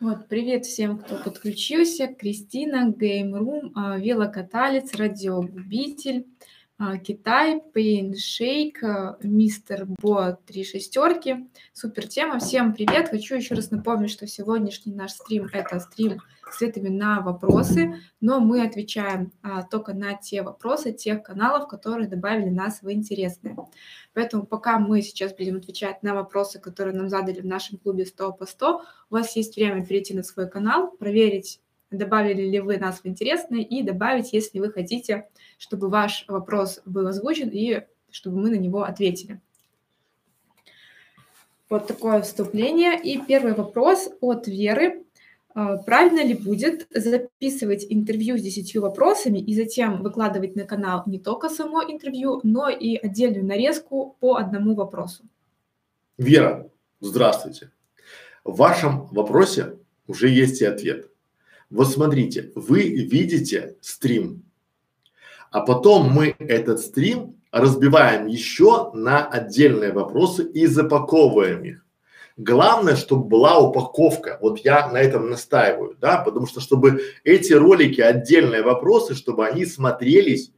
Вот, 0.00 0.26
привет 0.28 0.66
всем, 0.66 0.98
кто 0.98 1.14
подключился. 1.14 2.08
Кристина, 2.08 2.92
Геймрум, 2.92 3.70
а, 3.76 3.96
велокаталец, 3.98 4.94
радиогубитель, 4.94 6.26
Китай, 7.04 7.60
Pain 7.74 8.12
Shake, 8.12 8.84
а, 8.84 9.18
Мистер 9.20 9.84
Бо, 10.00 10.38
три 10.46 10.62
шестерки. 10.62 11.48
Супер 11.72 12.06
тема. 12.06 12.38
Всем 12.38 12.72
привет. 12.72 13.08
Хочу 13.08 13.34
еще 13.34 13.56
раз 13.56 13.72
напомнить, 13.72 14.12
что 14.12 14.28
сегодняшний 14.28 14.94
наш 14.94 15.10
стрим– 15.10 15.48
это 15.52 15.80
стрим 15.80 16.20
с 16.48 16.54
ответами 16.54 16.88
на 16.88 17.20
вопросы, 17.20 17.96
но 18.20 18.38
мы 18.38 18.64
отвечаем 18.64 19.32
а, 19.42 19.64
только 19.64 19.92
на 19.92 20.14
те 20.14 20.42
вопросы 20.42 20.92
тех 20.92 21.24
каналов, 21.24 21.66
которые 21.66 22.06
добавили 22.06 22.48
нас 22.48 22.80
в 22.80 22.92
интересные. 22.92 23.56
Поэтому 24.14 24.46
пока 24.46 24.78
мы 24.78 25.02
сейчас 25.02 25.34
будем 25.34 25.56
отвечать 25.56 26.04
на 26.04 26.14
вопросы, 26.14 26.60
которые 26.60 26.96
нам 26.96 27.08
задали 27.08 27.40
в 27.40 27.46
нашем 27.46 27.78
клубе 27.78 28.06
100 28.06 28.34
по 28.34 28.46
100, 28.46 28.82
у 29.10 29.14
вас 29.14 29.34
есть 29.34 29.56
время 29.56 29.84
перейти 29.84 30.14
на 30.14 30.22
свой 30.22 30.48
канал, 30.48 30.92
проверить 30.92 31.60
добавили 31.90 32.42
ли 32.42 32.60
вы 32.60 32.76
нас 32.76 33.00
в 33.00 33.06
интересные 33.06 33.62
и 33.62 33.82
добавить, 33.82 34.32
если 34.32 34.58
вы 34.58 34.70
хотите, 34.70 35.28
чтобы 35.58 35.88
ваш 35.88 36.24
вопрос 36.28 36.80
был 36.86 37.06
озвучен 37.08 37.50
и 37.50 37.82
чтобы 38.10 38.40
мы 38.40 38.50
на 38.50 38.54
него 38.54 38.84
ответили. 38.84 39.40
Вот 41.68 41.86
такое 41.86 42.22
вступление. 42.22 42.98
И 42.98 43.20
первый 43.20 43.52
вопрос 43.52 44.08
от 44.20 44.46
Веры. 44.46 45.04
А, 45.54 45.76
правильно 45.76 46.24
ли 46.24 46.34
будет 46.34 46.86
записывать 46.90 47.84
интервью 47.90 48.38
с 48.38 48.42
десятью 48.42 48.80
вопросами 48.80 49.38
и 49.38 49.54
затем 49.54 50.02
выкладывать 50.02 50.56
на 50.56 50.64
канал 50.64 51.02
не 51.06 51.18
только 51.18 51.50
само 51.50 51.82
интервью, 51.82 52.40
но 52.42 52.70
и 52.70 52.96
отдельную 52.96 53.44
нарезку 53.44 54.16
по 54.20 54.36
одному 54.36 54.74
вопросу? 54.74 55.24
Вера, 56.16 56.70
здравствуйте. 57.00 57.70
В 58.44 58.56
вашем 58.56 59.06
вопросе 59.08 59.76
уже 60.06 60.28
есть 60.28 60.62
и 60.62 60.64
ответ. 60.64 61.10
Вот 61.68 61.88
смотрите, 61.88 62.50
вы 62.54 62.88
видите 62.88 63.76
стрим, 63.82 64.47
а 65.50 65.60
потом 65.60 66.10
мы 66.10 66.34
этот 66.38 66.80
стрим 66.80 67.36
разбиваем 67.50 68.26
еще 68.26 68.90
на 68.92 69.26
отдельные 69.26 69.92
вопросы 69.92 70.44
и 70.44 70.66
запаковываем 70.66 71.64
их. 71.64 71.84
Главное, 72.36 72.94
чтобы 72.94 73.24
была 73.24 73.58
упаковка. 73.58 74.38
Вот 74.40 74.60
я 74.60 74.88
на 74.88 74.98
этом 74.98 75.28
настаиваю, 75.28 75.96
да, 76.00 76.18
потому 76.18 76.46
что 76.46 76.60
чтобы 76.60 77.02
эти 77.24 77.52
ролики, 77.52 78.00
отдельные 78.00 78.62
вопросы, 78.62 79.14
чтобы 79.14 79.46
они 79.46 79.66
смотрелись 79.66 80.52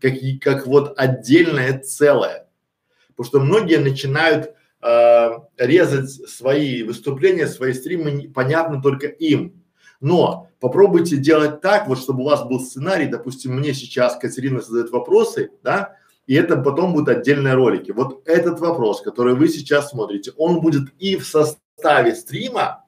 как, 0.00 0.12
как 0.40 0.66
вот 0.66 0.94
отдельное 0.96 1.78
целое. 1.80 2.46
Потому 3.08 3.26
что 3.26 3.40
многие 3.40 3.78
начинают 3.78 4.54
э, 4.80 5.30
резать 5.56 6.10
свои 6.10 6.84
выступления, 6.84 7.48
свои 7.48 7.72
стримы, 7.72 8.30
понятно 8.32 8.80
только 8.80 9.06
им. 9.06 9.63
Но 10.00 10.48
попробуйте 10.60 11.16
делать 11.16 11.60
так, 11.60 11.88
вот 11.88 11.98
чтобы 11.98 12.22
у 12.22 12.26
вас 12.26 12.44
был 12.44 12.60
сценарий, 12.60 13.06
допустим, 13.06 13.56
мне 13.56 13.74
сейчас 13.74 14.16
Катерина 14.16 14.60
задает 14.60 14.90
вопросы, 14.90 15.50
да, 15.62 15.96
и 16.26 16.34
это 16.34 16.56
потом 16.56 16.92
будут 16.92 17.08
отдельные 17.08 17.54
ролики. 17.54 17.90
Вот 17.90 18.26
этот 18.26 18.60
вопрос, 18.60 19.02
который 19.02 19.34
вы 19.34 19.48
сейчас 19.48 19.90
смотрите, 19.90 20.32
он 20.36 20.60
будет 20.60 20.88
и 20.98 21.16
в 21.16 21.26
составе 21.26 22.14
стрима, 22.14 22.84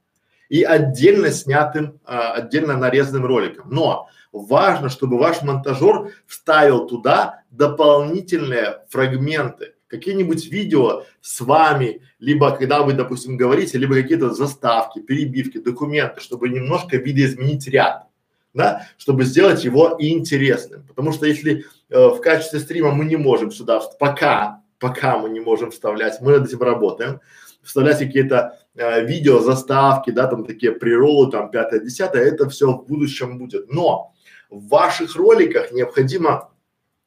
и 0.49 0.63
отдельно 0.63 1.31
снятым, 1.31 2.01
а, 2.05 2.33
отдельно 2.33 2.77
нарезанным 2.77 3.27
роликом. 3.27 3.69
Но 3.71 4.09
важно, 4.33 4.89
чтобы 4.89 5.19
ваш 5.19 5.43
монтажер 5.43 6.13
вставил 6.27 6.87
туда 6.87 7.43
дополнительные 7.51 8.85
фрагменты, 8.89 9.75
какие-нибудь 9.89 10.47
видео 10.47 11.05
с 11.21 11.41
вами, 11.41 12.03
либо 12.19 12.51
когда 12.51 12.83
вы, 12.83 12.93
допустим, 12.93 13.37
говорите, 13.37 13.79
либо 13.79 13.95
какие-то 13.95 14.33
заставки, 14.33 15.01
перебивки, 15.01 15.59
документы, 15.59 16.21
чтобы 16.21 16.49
немножко 16.49 16.97
видоизменить 16.97 17.67
ряд, 17.69 18.07
да, 18.55 18.87
чтобы 18.97 19.25
сделать 19.25 19.65
его 19.65 19.97
интересным. 19.99 20.85
Потому 20.87 21.13
что 21.13 21.27
если 21.27 21.65
э, 21.89 22.09
в 22.09 22.21
качестве 22.21 22.61
стрима 22.61 22.91
мы 22.93 23.05
не 23.05 23.17
можем 23.17 23.51
сюда, 23.51 23.81
пока, 23.99 24.63
пока 24.79 25.19
мы 25.19 25.29
не 25.29 25.41
можем 25.41 25.71
вставлять, 25.71 26.21
мы 26.21 26.39
над 26.39 26.49
этим 26.49 26.63
работаем, 26.63 27.21
вставлять 27.63 27.99
какие-то 27.99 28.59
э, 28.75 29.05
видео, 29.05 29.41
заставки, 29.41 30.11
да, 30.11 30.27
там 30.27 30.45
такие 30.45 30.73
приролы, 30.73 31.31
там 31.31 31.51
пятое, 31.51 31.81
десятое, 31.81 32.25
это 32.25 32.49
все 32.49 32.73
в 32.73 32.87
будущем 32.87 33.39
будет. 33.39 33.71
Но 33.71 34.15
в 34.51 34.69
ваших 34.69 35.17
роликах 35.17 35.73
необходимо, 35.73 36.51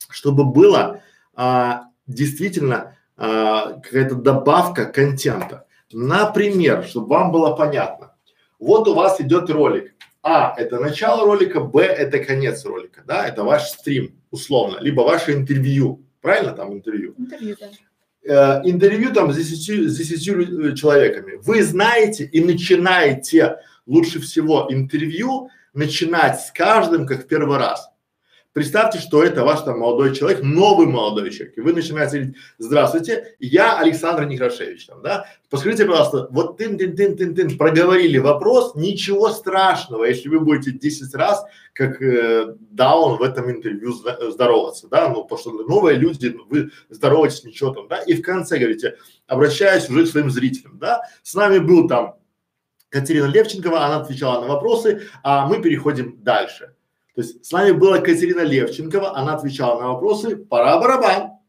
чтобы 0.10 0.44
было 0.44 1.02
а, 1.34 1.89
действительно 2.10 2.98
а, 3.16 3.74
какая-то 3.74 4.16
добавка 4.16 4.86
контента. 4.86 5.66
Например, 5.92 6.84
чтобы 6.84 7.10
вам 7.10 7.32
было 7.32 7.56
понятно, 7.56 8.14
вот 8.60 8.88
у 8.88 8.94
вас 8.94 9.22
идет 9.22 9.50
ролик. 9.50 9.96
А– 10.22 10.54
это 10.58 10.80
начало 10.80 11.26
ролика, 11.26 11.62
Б– 11.62 11.82
это 11.84 12.20
конец 12.20 12.66
ролика, 12.66 13.04
да, 13.08 13.26
это 13.26 13.44
ваш 13.44 13.70
стрим, 13.70 14.20
условно, 14.32 14.78
либо 14.82 15.02
ваше 15.02 15.34
интервью, 15.34 16.04
правильно 16.22 16.52
там 16.52 16.74
интервью? 16.74 17.16
Интервью, 17.18 17.56
да. 17.60 17.68
Э, 18.26 18.62
интервью 18.66 19.14
там 19.14 19.32
с 19.32 19.38
десятью, 19.38 19.90
с 19.90 19.98
десятью 19.98 20.76
человеками. 20.76 21.40
Вы 21.42 21.64
знаете 21.64 22.26
и 22.26 22.44
начинаете 22.44 23.60
лучше 23.86 24.20
всего 24.20 24.68
интервью 24.70 25.50
начинать 25.74 26.42
с 26.42 26.52
каждым 26.52 27.08
как 27.08 27.24
в 27.24 27.28
первый 27.28 27.58
раз. 27.58 27.90
Представьте, 28.52 28.98
что 28.98 29.24
это 29.24 29.44
ваш 29.46 29.62
там 29.62 29.80
молодой 29.80 30.16
человек, 30.16 30.42
новый 30.42 30.88
молодой 30.88 31.30
человек, 31.30 31.56
и 31.56 31.62
вы 31.62 31.72
начинаете 31.72 32.18
говорить, 32.18 32.36
здравствуйте, 32.58 33.36
я 33.40 33.78
Александр 33.78 34.26
Некрашевич, 34.26 34.88
там, 34.88 35.04
да, 35.04 35.28
подскажите, 35.52 35.86
пожалуйста, 35.86 36.28
вот 36.32 36.58
тын 36.58 36.76
тын 36.76 36.96
тын 36.96 37.16
тын 37.16 37.36
тын 37.36 37.58
проговорили 37.60 38.18
вопрос, 38.18 38.74
ничего 38.74 39.30
страшного, 39.30 40.06
если 40.06 40.30
вы 40.30 40.40
будете 40.40 40.72
10 40.72 41.14
раз, 41.14 41.46
как 41.74 42.02
э, 42.02 42.56
Даун 42.72 43.20
в 43.20 43.22
этом 43.22 43.52
интервью 43.52 43.94
здороваться, 43.94 44.88
да, 44.88 45.10
ну, 45.10 45.24
потому 45.26 45.40
что 45.40 45.52
новые 45.52 46.00
люди, 46.00 46.36
вы 46.50 46.72
здороваетесь, 46.90 47.44
ничего 47.44 47.72
там, 47.72 47.88
да, 47.88 48.02
и 48.02 48.16
в 48.16 48.24
конце 48.24 48.58
говорите, 48.58 48.98
обращаясь 49.28 49.88
уже 49.92 50.06
к 50.06 50.10
своим 50.10 50.32
зрителям, 50.32 50.80
да, 50.80 51.04
с 51.22 51.36
нами 51.36 51.60
был 51.60 51.88
там 51.88 52.16
Катерина 52.90 53.28
Левченкова, 53.28 53.86
она 53.86 53.98
отвечала 53.98 54.42
на 54.42 54.48
вопросы, 54.48 55.04
а 55.24 55.48
мы 55.48 55.62
переходим 55.62 56.18
дальше. 56.24 56.74
То 57.16 57.22
есть 57.22 57.46
с 57.46 57.52
нами 57.52 57.72
была 57.72 58.00
Катерина 58.00 58.42
Левченкова, 58.42 59.18
она 59.18 59.36
отвечала 59.36 59.82
на 59.82 59.88
вопросы, 59.90 60.36
пора 60.38 60.80
барабан. 60.80 61.40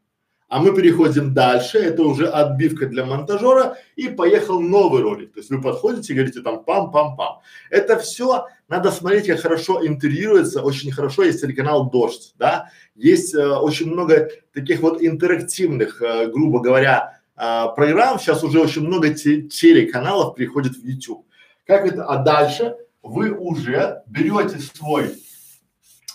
А 0.51 0.59
мы 0.59 0.75
переходим 0.75 1.33
дальше, 1.33 1.77
это 1.77 2.03
уже 2.03 2.27
отбивка 2.27 2.85
для 2.85 3.05
монтажера 3.05 3.77
и 3.95 4.09
поехал 4.09 4.59
новый 4.59 5.01
ролик. 5.01 5.31
То 5.31 5.39
есть 5.39 5.49
вы 5.49 5.61
подходите 5.61 6.11
и 6.11 6.15
говорите 6.17 6.41
там 6.41 6.65
пам-пам-пам. 6.67 7.37
Это 7.69 7.97
все 7.97 8.47
надо 8.67 8.91
смотреть, 8.91 9.27
как 9.27 9.39
хорошо 9.39 9.85
интегрируется, 9.87 10.61
очень 10.61 10.91
хорошо 10.91 11.23
есть 11.23 11.39
телеканал 11.39 11.89
Дождь, 11.89 12.33
да. 12.37 12.69
Есть 12.95 13.33
э, 13.33 13.47
очень 13.47 13.89
много 13.89 14.29
таких 14.53 14.81
вот 14.81 15.01
интерактивных, 15.01 16.01
э, 16.01 16.27
грубо 16.27 16.59
говоря, 16.59 17.21
э, 17.37 17.67
программ. 17.73 18.19
Сейчас 18.19 18.43
уже 18.43 18.59
очень 18.59 18.85
много 18.85 19.13
те 19.13 19.43
телеканалов 19.43 20.35
приходит 20.35 20.73
в 20.73 20.85
YouTube. 20.85 21.25
Как 21.65 21.85
это? 21.85 22.03
А 22.03 22.17
дальше 22.17 22.75
вы 23.01 23.31
уже 23.31 24.03
берете 24.05 24.59
свой 24.59 25.15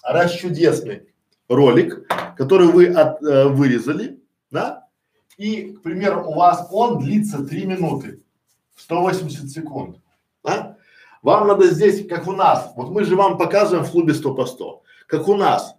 расчудесный 0.07 1.09
ролик, 1.49 2.07
который 2.37 2.69
вы 2.69 2.87
от, 2.87 3.23
э, 3.23 3.49
вырезали, 3.49 4.21
да? 4.51 4.87
И, 5.37 5.73
к 5.73 5.83
примеру, 5.83 6.25
у 6.29 6.35
вас 6.35 6.69
он 6.71 6.99
длится 6.99 7.45
3 7.45 7.67
минуты, 7.67 8.23
180 8.77 9.51
секунд, 9.51 9.99
да? 10.45 10.77
Вам 11.23 11.49
надо 11.49 11.67
здесь, 11.67 12.07
как 12.07 12.29
у 12.29 12.33
нас, 12.33 12.73
вот 12.77 12.91
мы 12.91 13.05
же 13.05 13.17
вам 13.17 13.37
показываем 13.37 13.85
в 13.85 13.91
клубе 13.91 14.15
100 14.15 14.35
по 14.35 14.47
100, 14.47 14.83
как 15.09 15.29
у 15.29 15.35
нас. 15.35 15.75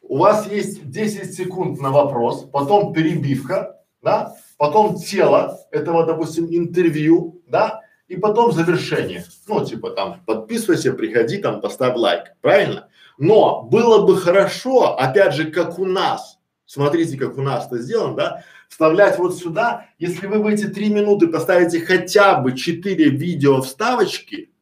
У 0.00 0.18
вас 0.18 0.50
есть 0.50 0.90
10 0.90 1.34
секунд 1.34 1.80
на 1.80 1.90
вопрос, 1.90 2.46
потом 2.52 2.92
перебивка, 2.92 3.80
да, 4.02 4.34
потом 4.58 4.96
тело 4.96 5.58
этого, 5.70 6.06
допустим, 6.06 6.46
интервью, 6.46 7.42
да, 7.46 7.80
и 8.08 8.16
потом 8.16 8.52
завершение. 8.52 9.24
Ну, 9.48 9.64
типа 9.64 9.90
там, 9.90 10.20
подписывайся, 10.26 10.92
приходи, 10.92 11.38
там, 11.38 11.60
поставь 11.60 11.96
лайк, 11.96 12.34
правильно? 12.40 12.88
Но 13.18 13.62
было 13.62 14.06
бы 14.06 14.16
хорошо, 14.16 14.96
опять 14.96 15.34
же, 15.34 15.50
как 15.50 15.78
у 15.78 15.86
нас, 15.86 16.38
смотрите, 16.66 17.16
как 17.16 17.38
у 17.38 17.42
нас 17.42 17.66
это 17.66 17.78
сделано, 17.78 18.16
да, 18.16 18.44
вставлять 18.68 19.18
вот 19.18 19.36
сюда, 19.36 19.86
если 19.98 20.26
вы 20.26 20.42
в 20.42 20.46
эти 20.46 20.66
три 20.66 20.88
минуты 20.88 21.28
поставите 21.28 21.80
хотя 21.80 22.36
бы 22.40 22.56
четыре 22.56 23.10
видео 23.10 23.62
вставочки, 23.62 24.52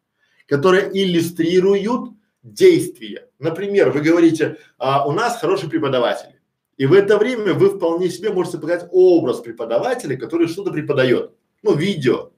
которые 0.47 0.91
иллюстрируют 0.93 2.11
действия. 2.43 3.29
Например, 3.39 3.91
вы 3.91 4.01
говорите, 4.01 4.59
а, 4.79 5.07
у 5.07 5.13
нас 5.13 5.39
хороший 5.39 5.71
преподаватель. 5.71 6.41
И 6.77 6.87
в 6.87 6.93
это 6.93 7.17
время 7.17 7.55
вы 7.55 7.71
вполне 7.71 8.11
себе 8.11 8.31
можете 8.31 8.59
показать 8.59 8.89
образ 8.91 9.41
преподавателя, 9.41 10.17
который 10.17 10.49
что-то 10.49 10.73
преподает. 10.73 11.33
Ну, 11.63 11.75
видео. 11.75 12.33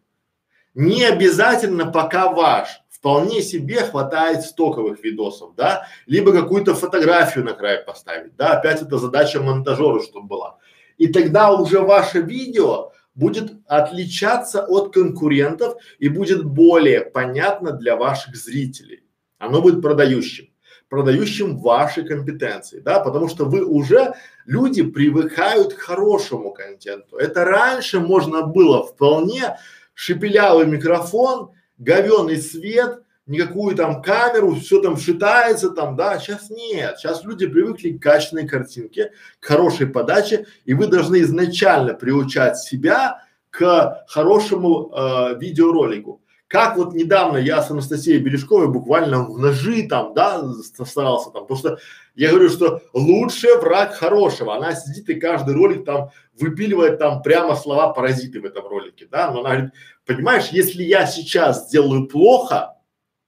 Не 0.74 1.04
обязательно 1.04 1.90
пока 1.90 2.30
ваш 2.30 2.83
вполне 3.04 3.42
себе 3.42 3.82
хватает 3.82 4.44
стоковых 4.44 5.04
видосов, 5.04 5.54
да, 5.56 5.86
либо 6.06 6.32
какую-то 6.32 6.74
фотографию 6.74 7.44
на 7.44 7.52
край 7.52 7.84
поставить, 7.84 8.34
да, 8.36 8.52
опять 8.52 8.80
это 8.80 8.96
задача 8.96 9.42
монтажера, 9.42 10.00
чтобы 10.00 10.26
была. 10.26 10.56
И 10.96 11.08
тогда 11.08 11.52
уже 11.52 11.80
ваше 11.80 12.22
видео 12.22 12.92
будет 13.14 13.52
отличаться 13.66 14.64
от 14.64 14.94
конкурентов 14.94 15.76
и 15.98 16.08
будет 16.08 16.46
более 16.46 17.02
понятно 17.02 17.72
для 17.72 17.94
ваших 17.96 18.36
зрителей. 18.36 19.04
Оно 19.36 19.60
будет 19.60 19.82
продающим, 19.82 20.48
продающим 20.88 21.58
ваши 21.58 22.04
компетенции, 22.04 22.80
да, 22.80 23.00
потому 23.00 23.28
что 23.28 23.44
вы 23.44 23.66
уже, 23.66 24.14
люди 24.46 24.82
привыкают 24.82 25.74
к 25.74 25.78
хорошему 25.78 26.54
контенту. 26.54 27.18
Это 27.18 27.44
раньше 27.44 28.00
можно 28.00 28.46
было 28.46 28.86
вполне 28.86 29.58
шепелявый 29.92 30.64
микрофон, 30.64 31.50
говеный 31.78 32.38
свет, 32.38 33.02
никакую 33.26 33.74
там 33.74 34.02
камеру, 34.02 34.54
все 34.56 34.80
там 34.80 34.96
шитается 34.96 35.70
там, 35.70 35.96
да, 35.96 36.18
сейчас 36.18 36.50
нет, 36.50 36.98
сейчас 36.98 37.24
люди 37.24 37.46
привыкли 37.46 37.92
к 37.92 38.02
качественной 38.02 38.46
картинке, 38.46 39.12
к 39.40 39.46
хорошей 39.46 39.86
подаче, 39.86 40.46
и 40.64 40.74
вы 40.74 40.86
должны 40.86 41.22
изначально 41.22 41.94
приучать 41.94 42.58
себя 42.58 43.22
к 43.50 44.04
хорошему 44.08 44.90
э, 44.92 45.38
видеоролику. 45.38 46.20
Как 46.48 46.76
вот 46.76 46.94
недавно 46.94 47.38
я 47.38 47.62
с 47.62 47.70
Анастасией 47.70 48.20
Бережковой 48.20 48.68
буквально 48.68 49.24
в 49.24 49.38
ножи 49.38 49.88
там, 49.88 50.12
да, 50.14 50.44
старался 50.84 51.30
там, 51.30 51.46
потому 51.46 51.58
что 51.58 51.78
я 52.14 52.30
говорю, 52.30 52.48
что 52.48 52.82
лучший 52.92 53.58
враг 53.58 53.94
хорошего. 53.94 54.54
Она 54.54 54.74
сидит 54.74 55.08
и 55.08 55.18
каждый 55.18 55.54
ролик 55.54 55.84
там 55.84 56.10
выпиливает 56.38 56.98
там 56.98 57.22
прямо 57.22 57.56
слова 57.56 57.92
паразиты 57.92 58.40
в 58.40 58.44
этом 58.44 58.68
ролике, 58.68 59.08
да, 59.10 59.30
но 59.30 59.40
она 59.40 59.50
говорит, 59.50 59.70
понимаешь, 60.06 60.48
если 60.48 60.82
я 60.82 61.06
сейчас 61.06 61.68
сделаю 61.68 62.06
плохо, 62.06 62.74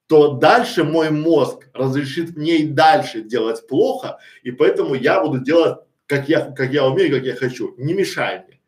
то 0.07 0.33
дальше 0.33 0.83
мой 0.83 1.09
мозг 1.09 1.69
разрешит 1.73 2.35
мне 2.37 2.59
и 2.59 2.67
дальше 2.67 3.21
делать 3.21 3.67
плохо, 3.67 4.19
и 4.41 4.51
поэтому 4.51 4.95
я 4.95 5.21
буду 5.21 5.39
делать, 5.39 5.79
как 6.05 6.29
я, 6.29 6.51
как 6.51 6.71
я 6.71 6.85
умею, 6.85 7.13
как 7.13 7.25
я 7.25 7.35
хочу. 7.35 7.75
Не 7.77 7.93
мешай 7.93 8.45
мне. 8.47 8.61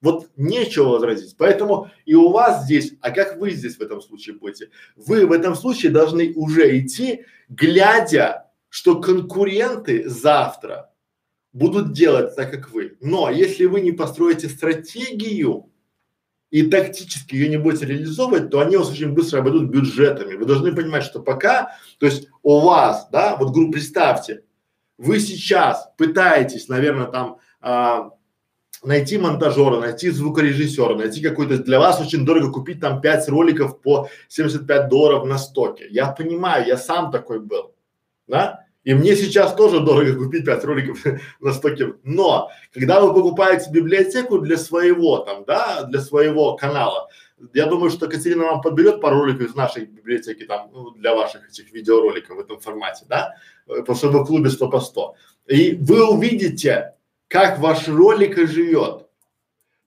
Вот 0.00 0.30
нечего 0.36 0.88
возразить. 0.88 1.36
Поэтому 1.36 1.90
и 2.06 2.14
у 2.14 2.30
вас 2.30 2.64
здесь, 2.64 2.94
а 3.00 3.10
как 3.10 3.36
вы 3.36 3.50
здесь 3.50 3.76
в 3.76 3.82
этом 3.82 4.00
случае 4.00 4.36
будете? 4.36 4.70
Вы 4.96 5.26
в 5.26 5.32
этом 5.32 5.54
случае 5.54 5.92
должны 5.92 6.32
уже 6.34 6.78
идти, 6.78 7.26
глядя, 7.48 8.50
что 8.68 9.00
конкуренты 9.00 10.08
завтра 10.08 10.90
будут 11.52 11.92
делать 11.92 12.34
так, 12.34 12.50
как 12.50 12.70
вы. 12.70 12.96
Но 13.00 13.30
если 13.30 13.66
вы 13.66 13.80
не 13.80 13.92
построите 13.92 14.48
стратегию, 14.48 15.69
и 16.50 16.62
тактически 16.62 17.36
ее 17.36 17.48
не 17.48 17.56
будете 17.58 17.86
реализовывать, 17.86 18.50
то 18.50 18.60
они 18.60 18.76
вас 18.76 18.90
очень 18.90 19.12
быстро 19.12 19.38
обойдут 19.38 19.70
бюджетами. 19.70 20.34
Вы 20.34 20.44
должны 20.46 20.74
понимать, 20.74 21.04
что 21.04 21.20
пока, 21.20 21.76
то 21.98 22.06
есть 22.06 22.28
у 22.42 22.60
вас, 22.60 23.08
да, 23.10 23.36
вот 23.36 23.52
группу 23.52 23.72
представьте, 23.72 24.42
вы 24.98 25.20
сейчас 25.20 25.88
пытаетесь, 25.96 26.68
наверное, 26.68 27.06
там 27.06 27.38
а, 27.60 28.10
найти 28.82 29.18
монтажера, 29.18 29.80
найти 29.80 30.10
звукорежиссера, 30.10 30.96
найти 30.96 31.22
какой-то, 31.22 31.58
для 31.58 31.78
вас 31.78 32.00
очень 32.00 32.24
дорого 32.24 32.50
купить 32.52 32.80
там 32.80 33.00
5 33.00 33.28
роликов 33.28 33.80
по 33.80 34.08
75 34.28 34.88
долларов 34.88 35.26
на 35.26 35.38
стоке. 35.38 35.86
Я 35.90 36.08
понимаю, 36.08 36.66
я 36.66 36.76
сам 36.76 37.10
такой 37.10 37.40
был, 37.40 37.74
да? 38.26 38.66
И 38.82 38.94
мне 38.94 39.14
сейчас 39.14 39.54
тоже 39.54 39.80
дорого 39.80 40.24
купить 40.24 40.44
5 40.44 40.64
роликов 40.64 41.04
на 41.40 41.52
стоке. 41.52 41.94
Но 42.02 42.50
когда 42.72 43.00
вы 43.00 43.12
покупаете 43.12 43.70
библиотеку 43.70 44.38
для 44.38 44.56
своего 44.56 45.18
там, 45.18 45.44
да, 45.44 45.82
для 45.84 46.00
своего 46.00 46.56
канала, 46.56 47.08
я 47.54 47.66
думаю, 47.66 47.90
что 47.90 48.08
Катерина 48.08 48.44
вам 48.44 48.60
подберет 48.60 49.00
пару 49.00 49.20
роликов 49.20 49.48
из 49.48 49.54
нашей 49.54 49.86
библиотеки 49.86 50.44
там, 50.44 50.70
ну, 50.72 50.90
для 50.90 51.14
ваших 51.14 51.48
этих 51.48 51.72
видеороликов 51.72 52.36
в 52.36 52.40
этом 52.40 52.60
формате, 52.60 53.04
да, 53.08 53.34
потому 53.66 53.96
что 53.96 54.08
вы 54.08 54.24
в 54.24 54.26
клубе 54.26 54.50
100 54.50 54.70
по 54.70 54.80
100. 54.80 55.14
И 55.48 55.74
вы 55.76 56.08
увидите, 56.08 56.94
как 57.28 57.58
ваш 57.58 57.88
ролик 57.88 58.36
живет. 58.36 59.06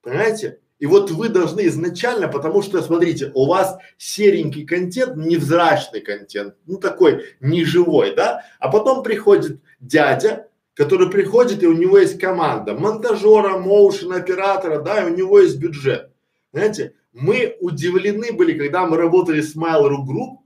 Понимаете? 0.02 0.60
И 0.78 0.86
вот 0.86 1.10
вы 1.10 1.28
должны 1.28 1.66
изначально, 1.68 2.28
потому 2.28 2.60
что, 2.62 2.82
смотрите, 2.82 3.30
у 3.34 3.46
вас 3.46 3.78
серенький 3.96 4.66
контент, 4.66 5.16
невзрачный 5.16 6.00
контент, 6.00 6.56
ну 6.66 6.78
такой 6.78 7.24
неживой, 7.40 8.14
да, 8.14 8.44
а 8.58 8.68
потом 8.68 9.02
приходит 9.02 9.60
дядя, 9.80 10.48
который 10.74 11.08
приходит 11.10 11.62
и 11.62 11.66
у 11.66 11.72
него 11.72 11.98
есть 11.98 12.18
команда 12.18 12.74
монтажера, 12.74 13.58
моушен 13.58 14.12
оператора, 14.12 14.80
да, 14.80 15.02
и 15.02 15.12
у 15.12 15.16
него 15.16 15.38
есть 15.38 15.58
бюджет. 15.58 16.10
Знаете, 16.52 16.94
мы 17.12 17.56
удивлены 17.60 18.32
были, 18.32 18.58
когда 18.58 18.86
мы 18.86 18.96
работали 18.96 19.40
с 19.40 19.56
Mail.ru 19.56 20.04
Group, 20.04 20.38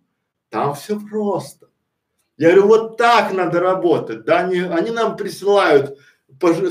там 0.51 0.75
все 0.75 1.01
просто. 1.01 1.69
Я 2.37 2.51
говорю, 2.51 2.69
вот 2.69 2.97
так 2.99 3.33
надо 3.33 3.61
работать, 3.61 4.25
да, 4.25 4.41
они, 4.41 4.61
они 4.61 4.91
нам 4.91 5.17
присылают 5.17 5.99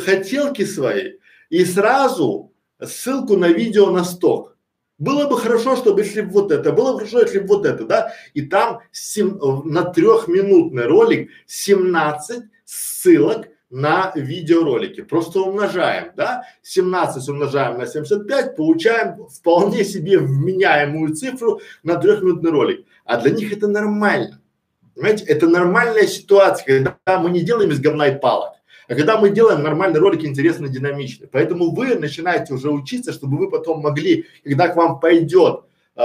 хотелки 0.06 0.64
свои 0.64 1.14
и 1.50 1.66
сразу 1.66 2.54
ссылку 2.84 3.38
на 3.38 3.48
видео 3.48 3.92
на 3.92 4.04
сток. 4.04 4.56
Было 4.98 5.28
бы 5.28 5.38
хорошо, 5.38 5.76
чтобы 5.76 6.02
если 6.02 6.22
бы 6.22 6.32
вот 6.32 6.52
это, 6.52 6.72
было 6.72 6.94
бы 6.94 7.00
хорошо, 7.00 7.22
если 7.22 7.40
бы 7.40 7.48
вот 7.48 7.66
это, 7.66 7.86
да, 7.86 8.14
и 8.34 8.42
там 8.42 8.80
сем, 8.92 9.40
на 9.66 9.84
трехминутный 9.84 10.88
ролик 10.88 11.30
17 11.46 12.46
ссылок 12.66 13.48
на 13.70 14.12
видеоролики. 14.16 15.02
Просто 15.02 15.42
умножаем, 15.42 16.14
да, 16.16 16.44
17 16.64 17.30
умножаем 17.30 17.78
на 17.78 17.86
75, 17.86 18.56
получаем 18.56 19.28
вполне 19.28 19.84
себе 19.84 20.18
вменяемую 20.18 21.14
цифру 21.14 21.62
на 21.84 21.98
трехминутный 21.98 22.52
ролик. 22.52 22.86
А 23.06 23.18
для 23.18 23.32
них 23.32 23.54
это 23.54 23.68
нормально. 23.68 24.42
Понимаете, 24.96 25.26
это 25.26 25.48
нормальная 25.48 26.08
ситуация, 26.08 26.66
когда 26.66 27.20
мы 27.20 27.30
не 27.30 27.42
делаем 27.42 27.70
из 27.70 27.80
говна 27.80 28.08
и 28.08 28.20
палок. 28.20 28.54
А 28.88 28.96
когда 28.96 29.18
мы 29.18 29.30
делаем 29.30 29.64
нормальный 29.64 30.00
ролик, 30.00 30.24
интересно, 30.24 30.70
динамичный. 30.70 31.28
Поэтому 31.28 31.72
вы 31.72 31.96
начинаете 31.96 32.54
уже 32.54 32.72
учиться, 32.72 33.12
чтобы 33.12 33.38
вы 33.38 33.50
потом 33.50 33.82
могли, 33.82 34.26
когда 34.44 34.70
к 34.70 34.76
вам 34.76 35.00
пойдет 35.00 35.64
э, 35.96 36.02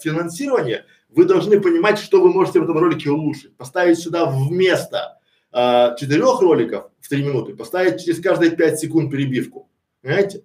финансирование, 0.00 0.84
вы 1.08 1.24
должны 1.24 1.60
понимать, 1.60 1.98
что 1.98 2.20
вы 2.20 2.32
можете 2.32 2.60
в 2.60 2.64
этом 2.64 2.78
ролике 2.78 3.10
улучшить. 3.10 3.56
Поставить 3.56 3.98
сюда 3.98 4.26
вместо 4.26 5.18
э, 5.52 5.96
четырех 5.98 6.40
роликов 6.40 6.90
в 7.00 7.08
три 7.08 7.24
минуты, 7.24 7.56
поставить 7.56 8.04
через 8.04 8.20
каждые 8.20 8.52
пять 8.52 8.78
секунд 8.78 9.10
перебивку. 9.10 9.68
Понимаете? 10.00 10.44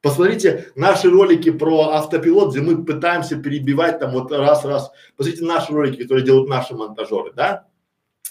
Посмотрите 0.00 0.72
наши 0.76 1.10
ролики 1.10 1.50
про 1.50 1.90
автопилот, 1.90 2.52
где 2.52 2.62
мы 2.62 2.82
пытаемся 2.82 3.36
перебивать 3.36 3.98
там 3.98 4.12
вот 4.12 4.32
раз-раз. 4.32 4.90
Посмотрите 5.16 5.44
наши 5.44 5.72
ролики, 5.72 6.02
которые 6.02 6.24
делают 6.24 6.48
наши 6.48 6.74
монтажеры, 6.74 7.32
да, 7.34 7.66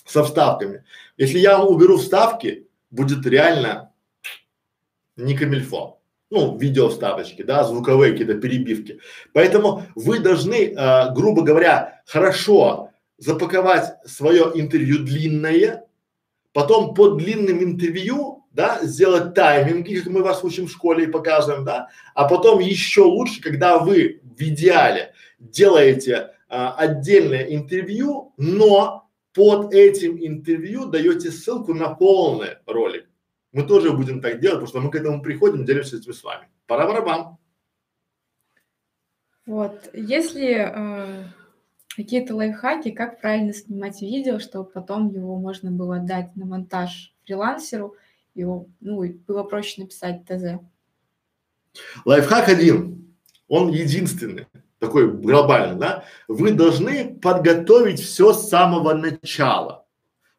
со 0.03 0.23
вставками. 0.23 0.83
Если 1.17 1.37
я 1.37 1.61
уберу 1.61 1.97
вставки, 1.97 2.67
будет 2.91 3.25
реально 3.25 3.93
не 5.15 5.35
камильфо. 5.35 5.99
Ну, 6.31 6.57
видео 6.57 6.89
вставочки, 6.89 7.41
да, 7.41 7.63
звуковые 7.63 8.11
какие-то 8.11 8.35
перебивки. 8.35 8.99
Поэтому 9.33 9.85
вы 9.95 10.19
должны, 10.19 10.73
э, 10.73 11.13
грубо 11.13 11.41
говоря, 11.41 12.03
хорошо 12.05 12.91
запаковать 13.17 13.95
свое 14.05 14.51
интервью 14.53 14.99
длинное, 14.99 15.85
потом 16.53 16.93
по 16.93 17.09
длинным 17.09 17.63
интервью, 17.63 18.45
да, 18.51 18.79
сделать 18.83 19.33
тайминги, 19.33 19.95
как 19.95 20.13
мы 20.13 20.21
вас 20.21 20.43
учим 20.43 20.67
в 20.67 20.71
школе 20.71 21.05
и 21.05 21.11
показываем, 21.11 21.65
да, 21.65 21.89
а 22.13 22.27
потом 22.27 22.59
еще 22.59 23.01
лучше, 23.01 23.41
когда 23.41 23.79
вы 23.79 24.21
в 24.23 24.41
идеале 24.41 25.13
делаете 25.39 26.31
а, 26.47 26.73
отдельное 26.73 27.43
интервью, 27.43 28.33
но 28.37 29.08
под 29.39 29.73
этим 29.73 30.17
интервью 30.19 30.87
даете 30.87 31.31
ссылку 31.31 31.73
на 31.73 31.95
полный 31.95 32.57
ролик. 32.65 33.07
Мы 33.53 33.63
тоже 33.63 33.93
будем 33.93 34.19
так 34.19 34.41
делать, 34.41 34.59
потому 34.59 34.67
что 34.67 34.81
мы 34.81 34.91
к 34.91 34.95
этому 34.95 35.21
приходим, 35.21 35.63
делимся 35.63 35.95
этим 35.95 36.13
с 36.13 36.25
вами. 36.25 36.49
Пора 36.67 36.85
барабан. 36.85 37.37
Вот, 39.45 39.89
если 39.93 40.69
э, 40.69 41.23
какие-то 41.95 42.35
лайфхаки, 42.35 42.91
как 42.91 43.21
правильно 43.21 43.53
снимать 43.53 44.01
видео, 44.01 44.39
чтобы 44.39 44.69
потом 44.69 45.07
его 45.07 45.37
можно 45.37 45.71
было 45.71 45.95
отдать 45.95 46.35
на 46.35 46.45
монтаж 46.45 47.15
фрилансеру, 47.23 47.95
его, 48.35 48.67
ну, 48.81 49.05
было 49.25 49.43
проще 49.43 49.83
написать 49.83 50.25
ТЗ. 50.25 50.59
Лайфхак 52.03 52.49
один, 52.49 53.15
он 53.47 53.69
единственный, 53.69 54.47
такой 54.79 55.11
глобальный, 55.11 55.75
да? 55.75 56.03
Вы 56.27 56.51
должны 56.51 57.15
подготовить 57.19 58.01
все 58.01 58.33
с 58.33 58.49
самого 58.49 58.93
начала. 58.93 59.85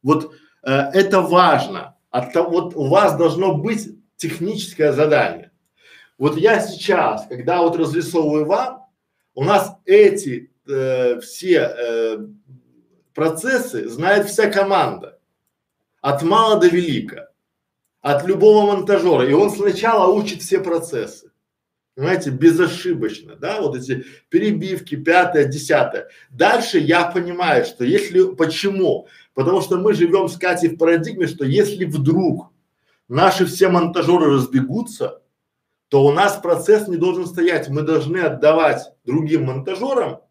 Вот 0.03 0.33
э, 0.62 0.70
это 0.70 1.20
важно. 1.20 1.96
От 2.11 2.33
того, 2.33 2.50
вот 2.50 2.74
у 2.74 2.88
вас 2.88 3.16
должно 3.16 3.55
быть 3.55 3.88
техническое 4.16 4.92
задание. 4.92 5.53
Вот 6.18 6.37
я 6.37 6.61
сейчас, 6.61 7.26
когда 7.26 7.62
вот 7.62 7.76
разрисовываю 7.76 8.46
вам, 8.46 8.87
у 9.35 9.44
нас 9.44 9.76
эти 9.85 10.53
э, 10.68 11.20
все 11.20 11.59
э, 11.59 12.26
процессы 13.14 13.88
знает 13.88 14.29
вся 14.29 14.50
команда. 14.50 15.18
От 16.00 16.22
мала 16.22 16.59
до 16.59 16.68
велика. 16.68 17.31
От 18.00 18.26
любого 18.26 18.66
монтажера. 18.74 19.29
И 19.29 19.33
он 19.33 19.50
сначала 19.50 20.11
учит 20.12 20.42
все 20.42 20.61
процессы. 20.61 21.29
Понимаете, 22.00 22.30
безошибочно, 22.30 23.36
да, 23.36 23.60
вот 23.60 23.76
эти 23.76 24.06
перебивки, 24.30 24.94
пятое, 24.94 25.44
десятое. 25.44 26.08
Дальше 26.30 26.78
я 26.78 27.04
понимаю, 27.04 27.66
что 27.66 27.84
если, 27.84 28.34
почему? 28.36 29.06
Потому 29.34 29.60
что 29.60 29.76
мы 29.76 29.92
живем 29.92 30.26
с 30.26 30.38
Катей 30.38 30.70
в 30.70 30.78
парадигме, 30.78 31.26
что 31.26 31.44
если 31.44 31.84
вдруг 31.84 32.52
наши 33.06 33.44
все 33.44 33.68
монтажеры 33.68 34.32
разбегутся, 34.32 35.20
то 35.88 36.06
у 36.06 36.10
нас 36.10 36.38
процесс 36.38 36.88
не 36.88 36.96
должен 36.96 37.26
стоять. 37.26 37.68
Мы 37.68 37.82
должны 37.82 38.16
отдавать 38.16 38.94
другим 39.04 39.44
монтажерам 39.44 40.22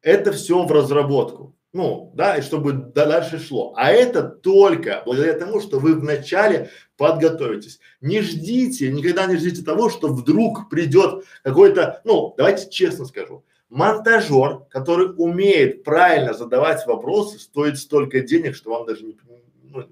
это 0.00 0.32
все 0.32 0.64
в 0.64 0.72
разработку. 0.72 1.54
Ну, 1.72 2.12
да, 2.14 2.36
и 2.36 2.42
чтобы 2.42 2.72
дальше 2.72 3.38
шло. 3.38 3.72
А 3.76 3.90
это 3.90 4.22
только 4.22 5.02
благодаря 5.06 5.38
тому, 5.38 5.58
что 5.58 5.78
вы 5.78 5.94
вначале 5.94 6.70
подготовитесь. 6.98 7.80
Не 8.02 8.20
ждите, 8.20 8.92
никогда 8.92 9.24
не 9.26 9.36
ждите 9.36 9.62
того, 9.62 9.88
что 9.88 10.08
вдруг 10.08 10.68
придет 10.68 11.24
какой-то, 11.42 12.02
ну, 12.04 12.34
давайте 12.36 12.68
честно 12.68 13.06
скажу, 13.06 13.42
монтажер, 13.70 14.66
который 14.68 15.14
умеет 15.16 15.82
правильно 15.82 16.34
задавать 16.34 16.86
вопросы, 16.86 17.38
стоит 17.38 17.78
столько 17.78 18.20
денег, 18.20 18.54
что 18.54 18.70
вам 18.70 18.86
даже 18.86 19.04
не, 19.04 19.16
ну, 19.62 19.88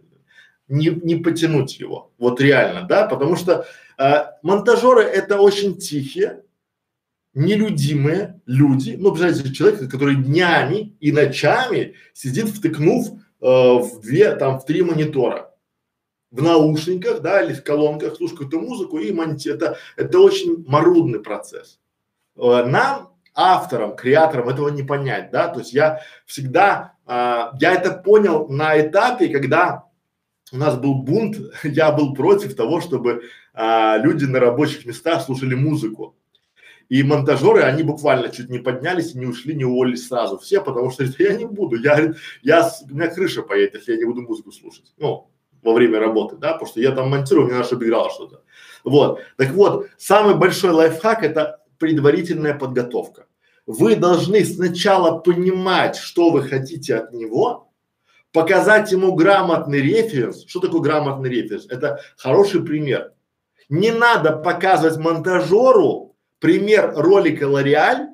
не, 0.69 0.89
не 0.89 1.17
потянуть 1.17 1.81
его. 1.81 2.13
Вот 2.19 2.43
реально, 2.43 2.87
да, 2.87 3.07
потому 3.07 3.37
что 3.37 3.67
э, 3.97 4.25
монтажеры 4.43 5.03
это 5.03 5.41
очень 5.41 5.79
тихие, 5.79 6.43
нелюдимые 7.35 8.41
люди, 8.47 8.97
ну, 8.99 9.13
представляете, 9.13 9.53
человек, 9.55 9.91
который 9.91 10.17
днями 10.17 10.97
и 11.01 11.13
ночами 11.13 11.95
сидит, 12.13 12.49
втыкнув 12.49 13.09
э, 13.09 13.15
в 13.41 14.01
две, 14.01 14.35
там, 14.35 14.59
в 14.59 14.65
три 14.65 14.83
монитора, 14.83 15.55
в 16.31 16.43
наушниках, 16.43 17.21
да, 17.21 17.43
или 17.43 17.55
в 17.55 17.63
колонках, 17.63 18.17
слушает 18.17 18.41
какую-то 18.41 18.67
музыку 18.67 18.99
и 18.99 19.13
монти, 19.13 19.49
это, 19.49 19.77
это 19.97 20.19
очень 20.19 20.65
марудный 20.67 21.21
процесс. 21.21 21.79
Э, 22.37 22.65
нам, 22.67 23.15
авторам, 23.35 23.95
креаторам 23.95 24.49
этого 24.49 24.69
не 24.69 24.83
понять, 24.83 25.31
да, 25.31 25.49
то 25.49 25.61
есть 25.61 25.73
я 25.73 26.01
всегда, 26.27 26.95
э, 27.07 27.13
я 27.61 27.75
это 27.75 27.93
понял 27.93 28.49
на 28.49 28.81
этапе, 28.81 29.29
когда 29.29 29.85
у 30.53 30.57
нас 30.57 30.77
был 30.77 30.95
бунт, 30.95 31.37
я 31.63 31.93
был 31.93 32.15
против 32.15 32.57
того, 32.57 32.81
чтобы 32.81 33.23
а, 33.53 33.99
люди 33.99 34.25
на 34.25 34.41
рабочих 34.41 34.87
местах 34.87 35.23
слушали 35.23 35.55
музыку. 35.55 36.17
И 36.91 37.05
монтажеры, 37.05 37.63
они 37.63 37.85
буквально 37.85 38.31
чуть 38.31 38.51
не 38.51 38.59
поднялись 38.59 39.15
не 39.15 39.25
ушли, 39.25 39.55
не 39.55 39.65
уволились 39.65 40.09
сразу 40.09 40.39
все, 40.39 40.61
потому 40.61 40.91
что 40.91 41.05
я 41.19 41.35
не 41.35 41.47
буду, 41.47 41.77
я, 41.77 42.15
я, 42.43 42.71
у 42.91 42.95
меня 42.95 43.07
крыша 43.07 43.43
поедет, 43.43 43.77
если 43.77 43.93
я 43.93 43.99
не 43.99 44.05
буду 44.05 44.23
музыку 44.23 44.51
слушать, 44.51 44.93
ну, 44.99 45.31
во 45.63 45.73
время 45.73 46.01
работы, 46.01 46.37
да, 46.37 46.55
потому 46.55 46.69
что 46.69 46.81
я 46.81 46.91
там 46.91 47.09
монтирую, 47.09 47.47
мне 47.47 47.55
надо, 47.55 47.67
чтобы 47.67 47.87
играло 47.87 48.11
что-то. 48.11 48.43
Вот, 48.83 49.21
так 49.37 49.51
вот, 49.53 49.87
самый 49.99 50.35
большой 50.35 50.73
лайфхак– 50.73 51.23
это 51.23 51.61
предварительная 51.79 52.55
подготовка. 52.55 53.27
Вы 53.67 53.95
должны 53.95 54.45
сначала 54.45 55.19
понимать, 55.19 55.95
что 55.95 56.31
вы 56.31 56.43
хотите 56.43 56.97
от 56.97 57.13
него, 57.13 57.71
показать 58.33 58.91
ему 58.91 59.15
грамотный 59.15 59.81
референс. 59.81 60.45
Что 60.45 60.59
такое 60.59 60.81
грамотный 60.81 61.31
референс? 61.31 61.67
Это 61.69 62.01
хороший 62.17 62.65
пример. 62.65 63.13
Не 63.69 63.93
надо 63.93 64.33
показывать 64.33 64.99
монтажеру 64.99 66.10
пример 66.41 66.93
ролика 66.97 67.45
Лореаль, 67.45 68.09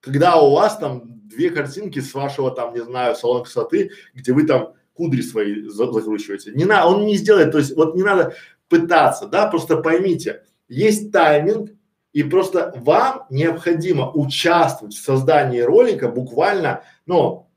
когда 0.00 0.36
у 0.36 0.52
вас 0.52 0.78
там 0.78 1.02
две 1.28 1.50
картинки 1.50 1.98
с 1.98 2.14
вашего 2.14 2.50
там, 2.50 2.74
не 2.74 2.84
знаю, 2.84 3.16
салона 3.16 3.44
красоты, 3.44 3.90
где 4.14 4.32
вы 4.32 4.46
там 4.46 4.74
кудри 4.94 5.22
свои 5.22 5.66
закручиваете. 5.68 6.52
Не 6.52 6.64
надо, 6.64 6.86
он 6.86 7.06
не 7.06 7.16
сделает, 7.16 7.52
то 7.52 7.58
есть 7.58 7.74
вот 7.74 7.96
не 7.96 8.02
надо 8.02 8.34
пытаться, 8.68 9.26
да, 9.26 9.46
просто 9.46 9.78
поймите, 9.78 10.44
есть 10.68 11.10
тайминг, 11.10 11.70
и 12.12 12.22
просто 12.22 12.74
вам 12.76 13.26
необходимо 13.30 14.10
участвовать 14.12 14.94
в 14.94 15.02
создании 15.02 15.60
ролика 15.60 16.08
буквально, 16.08 16.84
ну, 17.06 17.48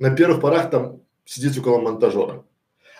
на 0.00 0.14
первых 0.14 0.40
порах 0.40 0.70
там 0.70 1.02
сидеть 1.24 1.56
около 1.58 1.80
монтажера. 1.80 2.44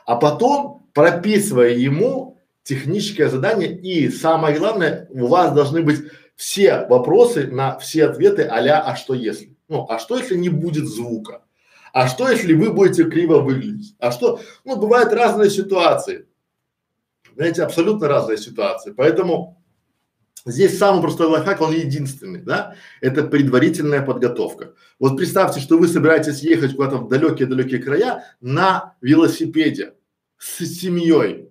А 0.06 0.16
потом, 0.16 0.88
прописывая 0.94 1.70
ему 1.70 2.38
техническое 2.70 3.28
задание 3.28 3.76
и 3.76 4.08
самое 4.10 4.56
главное, 4.56 5.08
у 5.10 5.26
вас 5.26 5.52
должны 5.52 5.82
быть 5.82 5.98
все 6.36 6.86
вопросы 6.88 7.48
на 7.48 7.76
все 7.80 8.06
ответы 8.06 8.44
а 8.44 8.58
а 8.58 8.94
что 8.94 9.12
если? 9.14 9.56
Ну, 9.68 9.86
а 9.88 9.98
что 9.98 10.16
если 10.16 10.36
не 10.36 10.48
будет 10.48 10.86
звука? 10.86 11.42
А 11.92 12.06
что 12.06 12.30
если 12.30 12.54
вы 12.54 12.72
будете 12.72 13.10
криво 13.10 13.40
выглядеть? 13.40 13.96
А 13.98 14.12
что? 14.12 14.40
Ну, 14.64 14.76
бывают 14.76 15.12
разные 15.12 15.50
ситуации. 15.50 16.26
Знаете, 17.34 17.64
абсолютно 17.64 18.06
разные 18.06 18.38
ситуации. 18.38 18.92
Поэтому 18.96 19.60
здесь 20.46 20.78
самый 20.78 21.02
простой 21.02 21.26
лайфхак, 21.26 21.60
он 21.60 21.72
единственный, 21.72 22.40
да? 22.40 22.76
Это 23.00 23.24
предварительная 23.24 24.02
подготовка. 24.02 24.74
Вот 25.00 25.16
представьте, 25.16 25.58
что 25.58 25.76
вы 25.76 25.88
собираетесь 25.88 26.42
ехать 26.42 26.76
куда-то 26.76 26.98
в 26.98 27.08
далекие-далекие 27.08 27.82
края 27.82 28.24
на 28.40 28.94
велосипеде 29.00 29.94
с 30.38 30.64
семьей. 30.64 31.49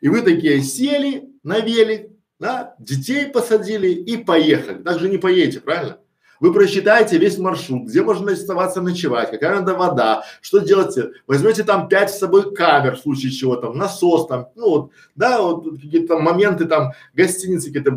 И 0.00 0.08
вы 0.08 0.22
такие 0.22 0.62
сели 0.62 1.28
на 1.42 1.60
велик, 1.60 2.10
да, 2.38 2.74
детей 2.78 3.26
посадили 3.26 3.88
и 3.88 4.16
поехали. 4.16 4.82
Так 4.82 5.00
же 5.00 5.08
не 5.08 5.18
поедете, 5.18 5.60
правильно? 5.60 5.98
Вы 6.40 6.52
просчитаете 6.52 7.18
весь 7.18 7.36
маршрут, 7.36 7.88
где 7.88 8.02
можно 8.02 8.30
оставаться 8.30 8.80
ночевать, 8.80 9.30
какая 9.30 9.56
надо 9.56 9.74
вода, 9.74 10.22
что 10.40 10.60
делаете. 10.60 11.10
Возьмете 11.26 11.64
там 11.64 11.88
пять 11.88 12.10
с 12.10 12.18
собой 12.18 12.54
камер, 12.54 12.94
в 12.96 13.00
случае 13.00 13.32
чего 13.32 13.56
там, 13.56 13.76
насос 13.76 14.28
там, 14.28 14.48
ну 14.54 14.70
вот, 14.70 14.90
да, 15.16 15.42
вот 15.42 15.64
какие-то 15.64 16.18
моменты 16.18 16.66
там, 16.66 16.92
гостиницы 17.12 17.72
какие-то. 17.72 17.90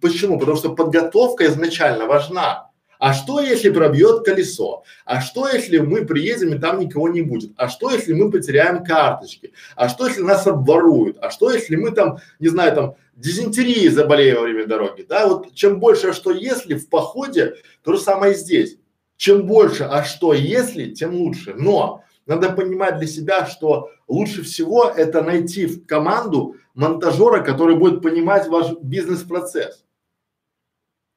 Почему? 0.00 0.38
Потому 0.38 0.56
что 0.56 0.74
подготовка 0.74 1.46
изначально 1.46 2.06
важна. 2.06 2.71
А 3.02 3.14
что, 3.14 3.40
если 3.40 3.68
пробьет 3.68 4.24
колесо? 4.24 4.84
А 5.04 5.20
что, 5.20 5.48
если 5.48 5.78
мы 5.78 6.06
приедем 6.06 6.54
и 6.54 6.58
там 6.60 6.78
никого 6.78 7.08
не 7.08 7.20
будет? 7.22 7.50
А 7.56 7.68
что, 7.68 7.90
если 7.90 8.12
мы 8.12 8.30
потеряем 8.30 8.84
карточки? 8.84 9.52
А 9.74 9.88
что, 9.88 10.06
если 10.06 10.22
нас 10.22 10.46
обворуют? 10.46 11.18
А 11.20 11.32
что, 11.32 11.50
если 11.50 11.74
мы 11.74 11.90
там, 11.90 12.18
не 12.38 12.46
знаю, 12.46 12.76
там 12.76 12.94
дизентерией 13.16 13.88
заболеем 13.88 14.36
во 14.36 14.42
время 14.42 14.68
дороги? 14.68 15.04
Да, 15.08 15.26
вот 15.26 15.52
чем 15.52 15.80
больше 15.80 16.10
а 16.10 16.12
что 16.12 16.30
если 16.30 16.74
в 16.74 16.88
походе, 16.88 17.56
то 17.82 17.94
же 17.94 17.98
самое 17.98 18.34
и 18.34 18.36
здесь. 18.36 18.78
Чем 19.16 19.48
больше 19.48 19.82
а 19.82 20.04
что 20.04 20.32
если, 20.32 20.94
тем 20.94 21.12
лучше. 21.16 21.54
Но 21.58 22.04
надо 22.26 22.52
понимать 22.52 22.98
для 22.98 23.08
себя, 23.08 23.46
что 23.46 23.90
лучше 24.06 24.44
всего 24.44 24.84
это 24.84 25.24
найти 25.24 25.66
в 25.66 25.86
команду 25.86 26.54
монтажера, 26.74 27.42
который 27.42 27.74
будет 27.74 28.00
понимать 28.00 28.46
ваш 28.46 28.74
бизнес-процесс. 28.80 29.82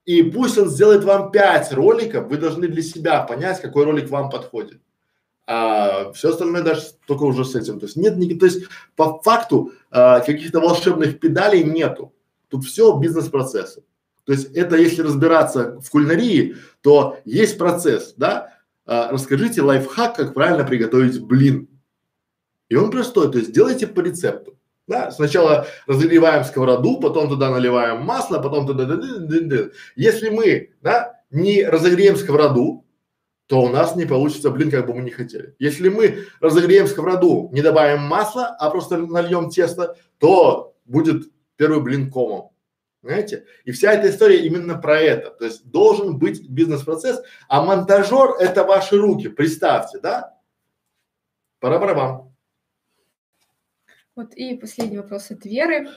И 0.06 0.22
пусть 0.24 0.58
он 0.58 0.70
сделает 0.70 1.04
вам 1.04 1.32
пять 1.32 1.72
роликов, 1.74 2.28
вы 2.28 2.38
должны 2.38 2.68
для 2.68 2.84
себя 2.84 3.24
понять, 3.24 3.62
какой 3.62 3.86
ролик 3.86 4.10
вам 4.10 4.30
подходит. 4.30 4.80
А 5.48 6.12
все 6.13 6.30
остальное 6.30 6.62
даже 6.62 6.82
только 7.08 7.24
уже 7.24 7.44
с 7.46 7.56
этим. 7.56 7.80
То 7.80 7.86
есть 7.86 7.98
нет 7.98 8.18
никаких, 8.18 8.39
то 8.39 8.46
есть 8.46 8.68
по 8.96 9.22
факту 9.22 9.74
а, 9.91 10.20
каких-то 10.20 10.60
волшебных 10.60 11.20
педалей 11.20 11.63
нету. 11.63 12.13
Тут 12.50 12.65
все 12.65 12.98
бизнес-процессы. 12.98 13.84
То 14.26 14.32
есть 14.34 14.56
это 14.56 14.76
если 14.76 15.04
разбираться 15.04 15.80
в 15.80 15.89
кулинарии, 15.89 16.56
то 16.82 17.20
есть 17.26 17.58
процесс, 17.58 18.13
да? 18.18 18.54
А, 18.86 19.12
расскажите 19.12 19.62
лайфхак, 19.62 20.15
как 20.15 20.34
правильно 20.34 20.63
приготовить 20.63 21.20
блин. 21.22 21.68
И 22.70 22.76
он 22.76 22.89
простой, 22.89 23.32
то 23.32 23.38
есть 23.38 23.52
делайте 23.52 23.86
по 23.86 24.00
рецепту. 24.00 24.58
Да, 24.88 25.10
сначала 25.10 25.65
разогреваем 25.88 26.43
сковороду, 26.43 27.00
потом 27.00 27.28
туда 27.28 27.50
наливаем 27.50 28.02
масло, 28.02 28.39
потом 28.39 28.67
туда, 28.67 28.88
если 29.95 30.30
мы, 30.30 30.74
да, 30.82 31.21
не 31.32 31.65
разогреем 31.65 32.15
сковороду, 32.15 32.86
то 33.48 33.62
у 33.62 33.69
нас 33.69 33.95
не 33.95 34.06
получится 34.06 34.50
блин, 34.50 34.71
как 34.71 34.88
бы 34.88 34.93
мы 34.93 35.02
не 35.02 35.12
хотели. 35.12 35.56
Если 35.60 35.89
мы 35.89 36.26
разогреем 36.39 36.88
сковороду, 36.88 37.50
не 37.52 37.62
добавим 37.62 38.02
масла, 38.02 38.56
а 38.60 38.69
просто 38.69 38.98
нальем 38.98 39.50
тесто, 39.50 39.98
то 40.19 40.76
будет 40.86 41.32
первый 41.56 41.82
блин 41.82 42.12
комом. 42.12 42.52
Понимаете? 43.02 43.45
И 43.65 43.71
вся 43.71 43.93
эта 43.93 44.10
история 44.10 44.45
именно 44.45 44.80
про 44.80 45.00
это. 45.00 45.30
То 45.30 45.45
есть 45.45 45.63
должен 45.69 46.17
быть 46.17 46.50
бизнес-процесс, 46.50 47.21
а 47.48 47.62
монтажер 47.63 48.32
это 48.39 48.63
ваши 48.63 48.98
руки. 48.98 49.28
Представьте, 49.28 50.00
да? 50.00 50.36
Пора 51.60 51.78
барабан. 51.78 52.35
Вот 54.15 54.34
и 54.34 54.56
последний 54.56 54.97
вопрос 54.97 55.30
от 55.32 55.43
Веры. 55.45 55.89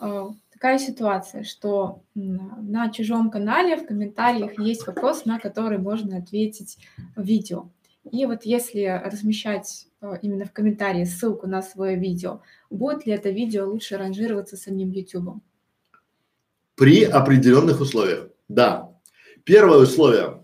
Э, 0.00 0.28
такая 0.52 0.78
ситуация, 0.78 1.44
что 1.44 2.02
на 2.14 2.90
чужом 2.90 3.30
канале 3.30 3.76
в 3.76 3.86
комментариях 3.86 4.58
есть 4.58 4.86
вопрос, 4.86 5.26
на 5.26 5.38
который 5.38 5.78
можно 5.78 6.16
ответить 6.16 6.78
видео. 7.14 7.70
И 8.10 8.24
вот 8.24 8.44
если 8.44 9.02
размещать 9.04 9.86
э, 10.00 10.14
именно 10.22 10.46
в 10.46 10.52
комментарии 10.52 11.04
ссылку 11.04 11.46
на 11.46 11.60
свое 11.60 11.96
видео, 11.96 12.40
будет 12.70 13.04
ли 13.04 13.12
это 13.12 13.28
видео 13.28 13.66
лучше 13.66 13.98
ранжироваться 13.98 14.56
самим 14.56 14.90
YouTube? 14.90 15.42
При 16.74 17.04
определенных 17.04 17.80
условиях. 17.80 18.30
Да. 18.48 18.94
Первое 19.44 19.78
условие. 19.78 20.42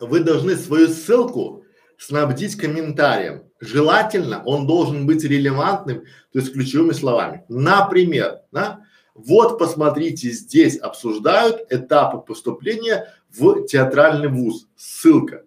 Вы 0.00 0.20
должны 0.20 0.56
свою 0.56 0.88
ссылку 0.88 1.64
снабдить 1.96 2.56
комментарием. 2.56 3.44
Желательно 3.62 4.42
он 4.44 4.66
должен 4.66 5.06
быть 5.06 5.22
релевантным, 5.22 6.00
то 6.32 6.40
есть 6.40 6.52
ключевыми 6.52 6.90
словами. 6.90 7.44
Например, 7.48 8.40
да, 8.50 8.80
вот 9.14 9.56
посмотрите, 9.56 10.32
здесь 10.32 10.76
обсуждают 10.78 11.60
этапы 11.70 12.18
поступления 12.18 13.14
в 13.30 13.64
театральный 13.66 14.26
вуз. 14.26 14.66
Ссылка. 14.74 15.44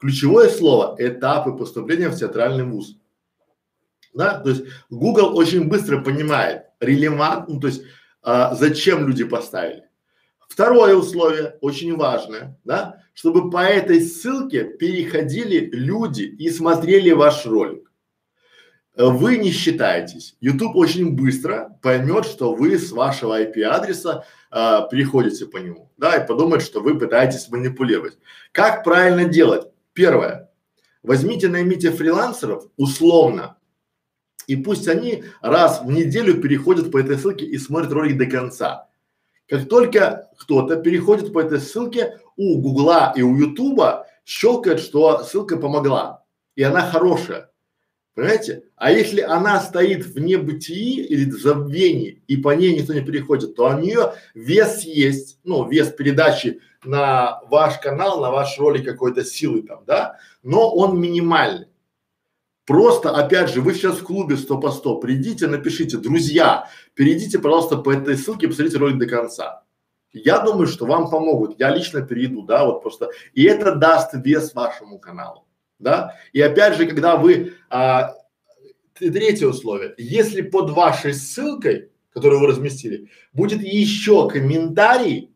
Ключевое 0.00 0.48
слово– 0.48 0.96
этапы 0.98 1.52
поступления 1.52 2.08
в 2.08 2.16
театральный 2.16 2.64
вуз. 2.64 2.96
Да, 4.12 4.40
то 4.40 4.50
есть 4.50 4.64
Google 4.90 5.36
очень 5.36 5.68
быстро 5.68 6.02
понимает 6.02 6.64
релевант, 6.80 7.48
ну, 7.48 7.60
то 7.60 7.68
есть 7.68 7.82
а, 8.22 8.56
зачем 8.56 9.06
люди 9.06 9.22
поставили. 9.22 9.85
Второе 10.48 10.94
условие, 10.94 11.56
очень 11.60 11.96
важное, 11.96 12.58
да, 12.64 13.02
чтобы 13.14 13.50
по 13.50 13.58
этой 13.58 14.00
ссылке 14.00 14.64
переходили 14.64 15.70
люди 15.72 16.22
и 16.22 16.50
смотрели 16.50 17.10
ваш 17.10 17.46
ролик. 17.46 17.90
Вы 18.96 19.36
не 19.36 19.50
считаетесь. 19.50 20.36
YouTube 20.40 20.74
очень 20.74 21.14
быстро 21.14 21.78
поймет, 21.82 22.24
что 22.24 22.54
вы 22.54 22.78
с 22.78 22.92
вашего 22.92 23.42
IP-адреса 23.42 24.24
а, 24.50 24.88
переходите 24.88 25.44
по 25.44 25.58
нему, 25.58 25.92
да, 25.98 26.16
и 26.16 26.26
подумает, 26.26 26.62
что 26.62 26.80
вы 26.80 26.98
пытаетесь 26.98 27.50
манипулировать. 27.50 28.16
Как 28.52 28.84
правильно 28.84 29.24
делать? 29.26 29.68
Первое. 29.92 30.50
Возьмите, 31.02 31.48
наймите 31.48 31.90
фрилансеров 31.90 32.64
условно 32.78 33.56
и 34.46 34.56
пусть 34.56 34.88
они 34.88 35.24
раз 35.40 35.82
в 35.82 35.90
неделю 35.90 36.40
переходят 36.40 36.90
по 36.90 36.98
этой 36.98 37.18
ссылке 37.18 37.44
и 37.44 37.58
смотрят 37.58 37.92
ролик 37.92 38.16
до 38.16 38.26
конца. 38.26 38.88
Как 39.48 39.68
только 39.68 40.30
кто-то 40.38 40.76
переходит 40.76 41.32
по 41.32 41.40
этой 41.40 41.60
ссылке, 41.60 42.18
у 42.36 42.60
Гугла 42.60 43.12
и 43.16 43.22
у 43.22 43.36
Ютуба 43.36 44.06
щелкает, 44.24 44.80
что 44.80 45.22
ссылка 45.22 45.56
помогла, 45.56 46.24
и 46.56 46.62
она 46.62 46.82
хорошая. 46.82 47.50
Понимаете? 48.14 48.64
А 48.76 48.90
если 48.90 49.20
она 49.20 49.60
стоит 49.60 50.06
в 50.06 50.18
небытии 50.18 51.04
или 51.04 51.30
в 51.30 51.38
забвении, 51.38 52.22
и 52.26 52.38
по 52.38 52.54
ней 52.54 52.74
никто 52.74 52.94
не 52.94 53.02
переходит, 53.02 53.54
то 53.54 53.68
у 53.68 53.78
нее 53.78 54.14
вес 54.34 54.84
есть, 54.84 55.38
ну, 55.44 55.68
вес 55.68 55.88
передачи 55.92 56.60
на 56.82 57.42
ваш 57.50 57.78
канал, 57.78 58.20
на 58.20 58.30
ваш 58.30 58.58
ролик 58.58 58.86
какой-то 58.86 59.22
силы 59.22 59.62
там, 59.62 59.84
да, 59.86 60.18
но 60.42 60.74
он 60.74 60.98
минимальный. 60.98 61.66
Просто, 62.66 63.10
опять 63.10 63.50
же, 63.50 63.60
вы 63.62 63.74
сейчас 63.74 63.98
в 63.98 64.02
клубе 64.02 64.36
100 64.36 64.58
по 64.58 64.72
100, 64.72 64.96
придите, 64.96 65.46
напишите, 65.46 65.98
друзья, 65.98 66.68
перейдите, 66.94 67.38
пожалуйста, 67.38 67.76
по 67.76 67.92
этой 67.92 68.16
ссылке, 68.16 68.48
посмотрите 68.48 68.78
ролик 68.78 68.98
до 68.98 69.06
конца. 69.06 69.62
Я 70.12 70.40
думаю, 70.40 70.66
что 70.66 70.84
вам 70.84 71.08
помогут. 71.08 71.60
Я 71.60 71.70
лично 71.70 72.02
перейду, 72.02 72.42
да, 72.42 72.64
вот 72.64 72.82
просто. 72.82 73.10
И 73.34 73.44
это 73.44 73.76
даст 73.76 74.14
вес 74.14 74.52
вашему 74.54 74.98
каналу, 74.98 75.46
да. 75.78 76.16
И 76.32 76.40
опять 76.40 76.76
же, 76.76 76.86
когда 76.86 77.16
вы, 77.16 77.54
а, 77.70 78.14
третье 78.94 79.46
условие, 79.46 79.94
если 79.96 80.40
под 80.40 80.70
вашей 80.70 81.14
ссылкой, 81.14 81.90
которую 82.10 82.40
вы 82.40 82.48
разместили, 82.48 83.10
будет 83.32 83.62
еще 83.62 84.28
комментарий 84.28 85.34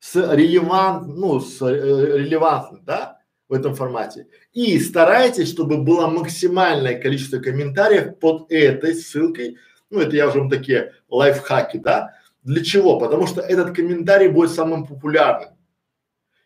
с 0.00 0.16
релевант, 0.16 1.06
ну, 1.06 1.38
с 1.38 1.62
э, 1.62 2.18
релевантным, 2.18 2.82
да, 2.84 3.20
в 3.54 3.56
этом 3.56 3.74
формате. 3.74 4.26
И 4.52 4.78
старайтесь, 4.80 5.48
чтобы 5.48 5.78
было 5.78 6.08
максимальное 6.08 7.00
количество 7.00 7.38
комментариев 7.38 8.18
под 8.18 8.50
этой 8.50 8.94
ссылкой. 8.94 9.56
Ну, 9.90 10.00
это 10.00 10.16
я 10.16 10.28
уже 10.28 10.40
вам 10.40 10.50
такие 10.50 10.92
лайфхаки, 11.08 11.78
да? 11.78 12.14
Для 12.42 12.64
чего? 12.64 12.98
Потому 12.98 13.28
что 13.28 13.40
этот 13.40 13.76
комментарий 13.76 14.28
будет 14.28 14.50
самым 14.50 14.86
популярным. 14.86 15.50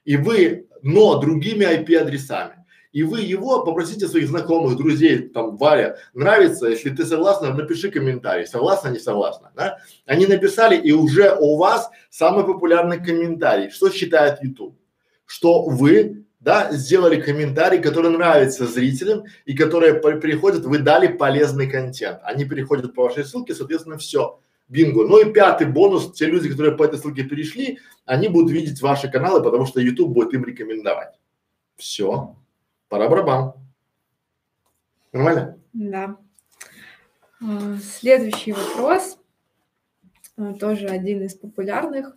И 0.05 0.17
вы, 0.17 0.69
но 0.83 1.19
другими 1.19 1.65
IP-адресами. 1.65 2.65
И 2.93 3.03
вы 3.03 3.21
его 3.21 3.65
попросите 3.65 4.07
своих 4.07 4.29
знакомых, 4.29 4.77
друзей, 4.77 5.29
там, 5.29 5.57
Варя, 5.57 5.97
нравится, 6.15 6.69
если 6.69 6.91
ты 6.91 7.05
согласна, 7.05 7.55
напиши 7.55 7.91
комментарий, 7.91 8.47
согласна, 8.47 8.89
не 8.89 8.99
согласна, 8.99 9.51
да? 9.55 9.79
Они 10.07 10.27
написали, 10.27 10.77
и 10.77 10.93
уже 10.93 11.35
у 11.39 11.57
вас 11.57 11.91
самый 12.11 12.45
популярный 12.45 13.03
комментарий. 13.03 13.71
Что 13.71 13.91
считает 13.91 14.43
YouTube? 14.43 14.77
Что 15.27 15.65
вы 15.65 16.25
да, 16.41 16.73
сделали 16.73 17.21
комментарий, 17.21 17.81
который 17.81 18.11
нравится 18.11 18.67
зрителям 18.67 19.25
и 19.45 19.55
которые 19.55 19.95
приходят, 19.95 20.65
вы 20.65 20.79
дали 20.79 21.09
полезный 21.09 21.69
контент. 21.69 22.21
Они 22.23 22.45
переходят 22.45 22.95
по 22.95 23.05
вашей 23.05 23.25
ссылке, 23.25 23.55
соответственно, 23.55 23.99
все. 23.99 24.41
Бинго. 24.69 25.07
Ну 25.07 25.19
и 25.19 25.33
пятый 25.33 25.67
бонус, 25.67 26.13
те 26.13 26.27
люди, 26.27 26.51
которые 26.51 26.77
по 26.77 26.85
этой 26.85 26.99
ссылке 26.99 27.25
перешли, 27.25 27.81
они 28.05 28.29
будут 28.29 28.53
видеть 28.53 28.81
ваши 28.83 29.11
каналы, 29.11 29.43
потому 29.43 29.67
что 29.67 29.81
YouTube 29.81 30.13
будет 30.13 30.35
им 30.35 30.45
рекомендовать. 30.45 31.19
Все. 31.77 32.37
Пора 32.89 33.09
барабан. 33.09 33.55
Нормально? 35.13 35.59
Да. 35.73 36.17
А, 37.41 37.77
следующий 37.79 38.53
вопрос, 38.53 39.19
тоже 40.61 40.87
один 40.87 41.23
из 41.23 41.35
популярных. 41.35 42.17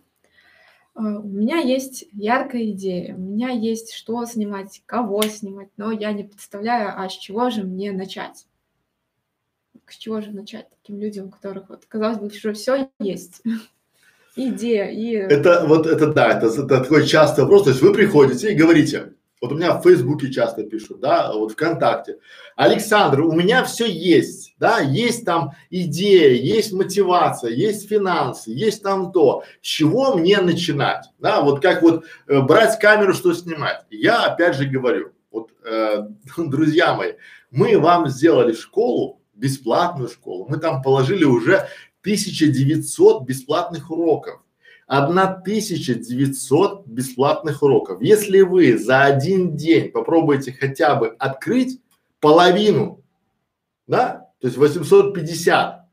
А, 0.94 1.18
у 1.18 1.28
меня 1.28 1.58
есть 1.58 2.04
яркая 2.12 2.70
идея, 2.70 3.14
у 3.14 3.18
меня 3.18 3.50
есть 3.50 3.94
что 3.94 4.24
снимать, 4.26 4.82
кого 4.86 5.22
снимать, 5.22 5.68
но 5.76 5.90
я 5.90 6.12
не 6.12 6.24
представляю, 6.24 6.92
а 6.96 7.08
с 7.08 7.12
чего 7.12 7.50
же 7.50 7.64
мне 7.64 7.92
начать? 7.92 8.46
С 9.88 9.96
чего 9.96 10.20
же 10.20 10.30
начать 10.30 10.68
таким 10.70 11.00
людям, 11.00 11.28
у 11.28 11.30
которых, 11.30 11.68
вот, 11.68 11.84
казалось 11.86 12.18
бы, 12.18 12.26
уже 12.26 12.52
все 12.52 12.90
есть? 12.98 13.42
Идея 14.36 14.86
и… 14.86 15.12
Это 15.12 15.66
вот, 15.66 15.86
это 15.86 16.12
да, 16.12 16.38
это, 16.38 16.46
это 16.46 16.66
такой 16.66 17.06
частый 17.06 17.44
вопрос, 17.44 17.64
то 17.64 17.70
есть 17.70 17.82
вы 17.82 17.92
приходите 17.92 18.52
и 18.52 18.56
говорите, 18.56 19.14
вот 19.42 19.50
у 19.50 19.56
меня 19.56 19.74
в 19.74 19.82
Фейсбуке 19.82 20.30
часто 20.30 20.62
пишут, 20.62 21.00
да, 21.00 21.32
вот 21.34 21.52
ВКонтакте. 21.52 22.18
Александр, 22.54 23.22
у 23.22 23.32
меня 23.32 23.64
все 23.64 23.90
есть, 23.90 24.54
да, 24.60 24.78
есть 24.78 25.24
там 25.24 25.50
идея, 25.68 26.30
есть 26.40 26.72
мотивация, 26.72 27.50
есть 27.50 27.88
финансы, 27.88 28.52
есть 28.52 28.84
там 28.84 29.10
то. 29.10 29.42
С 29.60 29.66
чего 29.66 30.14
мне 30.14 30.40
начинать, 30.40 31.06
да, 31.18 31.42
вот 31.42 31.60
как 31.60 31.82
вот 31.82 32.04
э, 32.28 32.40
брать 32.40 32.78
камеру, 32.78 33.14
что 33.14 33.34
снимать. 33.34 33.84
Я 33.90 34.26
опять 34.26 34.54
же 34.54 34.64
говорю, 34.64 35.10
вот, 35.32 35.50
э, 35.64 36.06
друзья 36.36 36.94
мои, 36.94 37.14
мы 37.50 37.76
вам 37.80 38.06
сделали 38.06 38.52
школу, 38.52 39.20
бесплатную 39.34 40.08
школу, 40.08 40.46
мы 40.48 40.58
там 40.58 40.82
положили 40.82 41.24
уже 41.24 41.66
1900 42.02 43.24
бесплатных 43.24 43.90
уроков. 43.90 44.41
1900 44.92 46.86
бесплатных 46.86 47.62
уроков. 47.62 48.02
Если 48.02 48.42
вы 48.42 48.76
за 48.76 49.04
один 49.04 49.56
день 49.56 49.90
попробуете 49.90 50.52
хотя 50.52 50.96
бы 50.96 51.16
открыть 51.18 51.80
половину, 52.20 53.02
да, 53.86 54.30
то 54.38 54.48
есть 54.48 54.58
850 54.58 55.88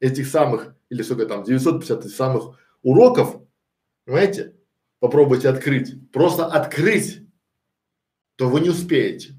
этих 0.00 0.26
самых, 0.26 0.74
или 0.88 1.02
сколько 1.02 1.26
там, 1.26 1.44
950 1.44 2.00
этих 2.00 2.16
самых 2.16 2.58
уроков, 2.82 3.40
понимаете, 4.04 4.56
попробуйте 4.98 5.48
открыть, 5.48 6.10
просто 6.10 6.44
открыть, 6.46 7.20
то 8.34 8.48
вы 8.48 8.60
не 8.60 8.70
успеете. 8.70 9.38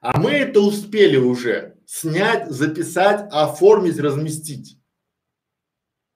А 0.00 0.20
мы 0.20 0.30
это 0.30 0.60
успели 0.60 1.16
уже 1.16 1.76
снять, 1.86 2.48
записать, 2.52 3.26
оформить, 3.32 3.98
разместить 3.98 4.78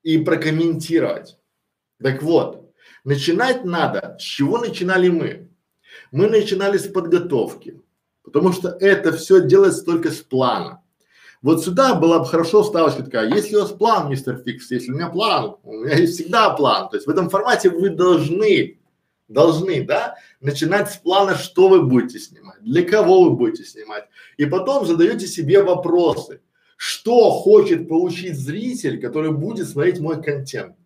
и 0.06 0.18
прокомментировать. 0.18 1.36
Так 2.00 2.22
вот, 2.22 2.70
начинать 3.02 3.64
надо. 3.64 4.16
С 4.20 4.22
чего 4.22 4.58
начинали 4.58 5.08
мы? 5.08 5.48
Мы 6.12 6.28
начинали 6.28 6.78
с 6.78 6.86
подготовки, 6.86 7.82
потому 8.22 8.52
что 8.52 8.68
это 8.68 9.12
все 9.12 9.40
делается 9.40 9.84
только 9.84 10.12
с 10.12 10.18
плана. 10.18 10.80
Вот 11.42 11.64
сюда 11.64 11.96
была 11.96 12.20
бы 12.20 12.26
хорошо 12.26 12.62
вставочка 12.62 13.02
такая, 13.02 13.34
если 13.34 13.56
у 13.56 13.62
вас 13.62 13.72
план, 13.72 14.08
мистер 14.08 14.40
Фикс, 14.44 14.70
если 14.70 14.92
у 14.92 14.94
меня 14.94 15.08
план, 15.08 15.56
у 15.64 15.72
меня 15.72 15.96
есть 15.96 16.14
всегда 16.14 16.50
план. 16.50 16.88
То 16.88 16.96
есть 16.98 17.08
в 17.08 17.10
этом 17.10 17.28
формате 17.28 17.70
вы 17.70 17.90
должны, 17.90 18.78
должны, 19.26 19.84
да, 19.84 20.14
начинать 20.40 20.88
с 20.88 20.98
плана, 20.98 21.34
что 21.34 21.68
вы 21.68 21.82
будете 21.82 22.20
снимать, 22.20 22.62
для 22.62 22.84
кого 22.84 23.24
вы 23.24 23.30
будете 23.30 23.64
снимать. 23.64 24.04
И 24.36 24.46
потом 24.46 24.86
задаете 24.86 25.26
себе 25.26 25.64
вопросы, 25.64 26.42
что 26.76 27.30
хочет 27.30 27.88
получить 27.88 28.38
зритель, 28.38 29.00
который 29.00 29.32
будет 29.32 29.68
смотреть 29.68 29.98
мой 29.98 30.22
контент. 30.22 30.76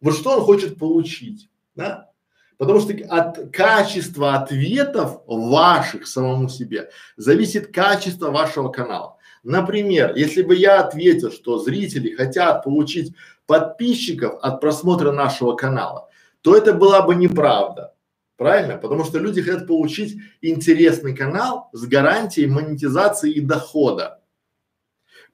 Вот 0.00 0.14
что 0.14 0.36
он 0.36 0.42
хочет 0.42 0.78
получить, 0.78 1.48
да? 1.74 2.10
Потому 2.58 2.80
что 2.80 2.92
от 3.08 3.50
качества 3.50 4.34
ответов 4.34 5.22
ваших 5.26 6.06
самому 6.06 6.48
себе 6.48 6.90
зависит 7.16 7.72
качество 7.72 8.30
вашего 8.30 8.68
канала. 8.68 9.16
Например, 9.44 10.14
если 10.16 10.42
бы 10.42 10.56
я 10.56 10.80
ответил, 10.80 11.30
что 11.30 11.58
зрители 11.58 12.14
хотят 12.14 12.64
получить 12.64 13.14
подписчиков 13.46 14.38
от 14.42 14.60
просмотра 14.60 15.12
нашего 15.12 15.54
канала, 15.54 16.08
то 16.42 16.56
это 16.56 16.74
была 16.74 17.02
бы 17.02 17.14
неправда. 17.14 17.94
Правильно? 18.36 18.76
Потому 18.76 19.04
что 19.04 19.18
люди 19.18 19.42
хотят 19.42 19.66
получить 19.66 20.16
интересный 20.42 21.14
канал 21.14 21.68
с 21.72 21.84
гарантией 21.86 22.46
монетизации 22.46 23.32
и 23.32 23.40
дохода. 23.40 24.20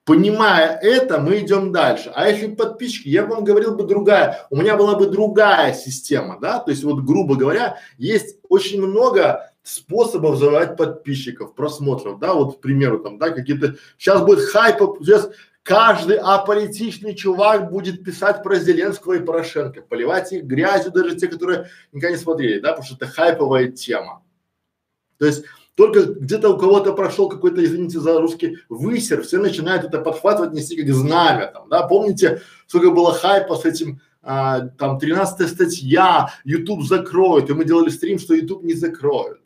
Понимая 0.05 0.79
это, 0.83 1.19
мы 1.19 1.39
идем 1.39 1.73
дальше. 1.73 2.13
А 2.15 2.29
если 2.29 2.55
подписчики, 2.55 3.09
я 3.09 3.25
вам 3.25 3.43
говорил 3.43 3.75
бы 3.75 3.85
другая, 3.85 4.47
у 4.51 4.57
меня 4.57 4.77
была 4.77 4.97
бы 4.97 5.07
другая 5.07 5.73
система, 5.73 6.39
да, 6.39 6.59
то 6.59 6.71
есть 6.71 6.85
вот 6.85 7.01
грубо 7.01 7.37
говоря, 7.37 7.79
есть 7.97 8.37
очень 8.51 8.83
много 8.83 9.51
способов 9.63 10.37
завоевать 10.37 10.77
подписчиков, 10.77 11.55
просмотров, 11.55 12.19
да, 12.19 12.35
вот, 12.35 12.59
к 12.59 12.61
примеру, 12.61 12.99
там, 12.99 13.19
да, 13.19 13.31
какие-то, 13.31 13.77
сейчас 13.97 14.21
будет 14.21 14.41
хайп, 14.41 14.77
сейчас 15.01 15.31
каждый 15.63 16.19
аполитичный 16.19 17.15
чувак 17.15 17.71
будет 17.71 18.05
писать 18.05 18.43
про 18.43 18.57
Зеленского 18.57 19.15
и 19.15 19.25
Порошенко, 19.25 19.81
поливать 19.81 20.31
их 20.35 20.45
грязью, 20.45 20.93
даже 20.93 21.17
те, 21.17 21.29
которые 21.29 21.71
никогда 21.93 22.15
не 22.15 22.23
смотрели, 22.23 22.61
да, 22.61 22.73
потому 22.73 22.85
что 22.85 22.97
это 22.97 23.07
хайповая 23.07 23.69
тема. 23.69 24.23
То 25.19 25.25
есть 25.25 25.45
только 25.75 26.05
где-то 26.05 26.51
у 26.51 26.59
кого-то 26.59 26.93
прошел 26.93 27.29
какой-то, 27.29 27.65
извините 27.65 27.99
за 27.99 28.21
русский, 28.21 28.59
высер, 28.69 29.23
все 29.23 29.39
начинают 29.39 29.85
это 29.85 30.01
подхватывать, 30.01 30.53
нести 30.53 30.77
как 30.77 30.93
знамя 30.95 31.49
там, 31.49 31.69
да, 31.69 31.87
помните, 31.87 32.43
сколько 32.67 32.91
было 32.91 33.13
хайпа 33.13 33.57
с 33.57 33.65
этим, 33.65 34.01
а, 34.23 34.61
там, 34.79 34.99
13 34.99 35.49
статья, 35.49 36.31
YouTube 36.45 36.85
закроют, 36.85 37.51
и 37.51 37.55
мы 37.55 37.65
делали 37.65 37.91
стрим, 37.91 38.19
что 38.19 38.35
YouTube 38.35 38.63
не 38.63 38.75
закроют. 38.75 39.41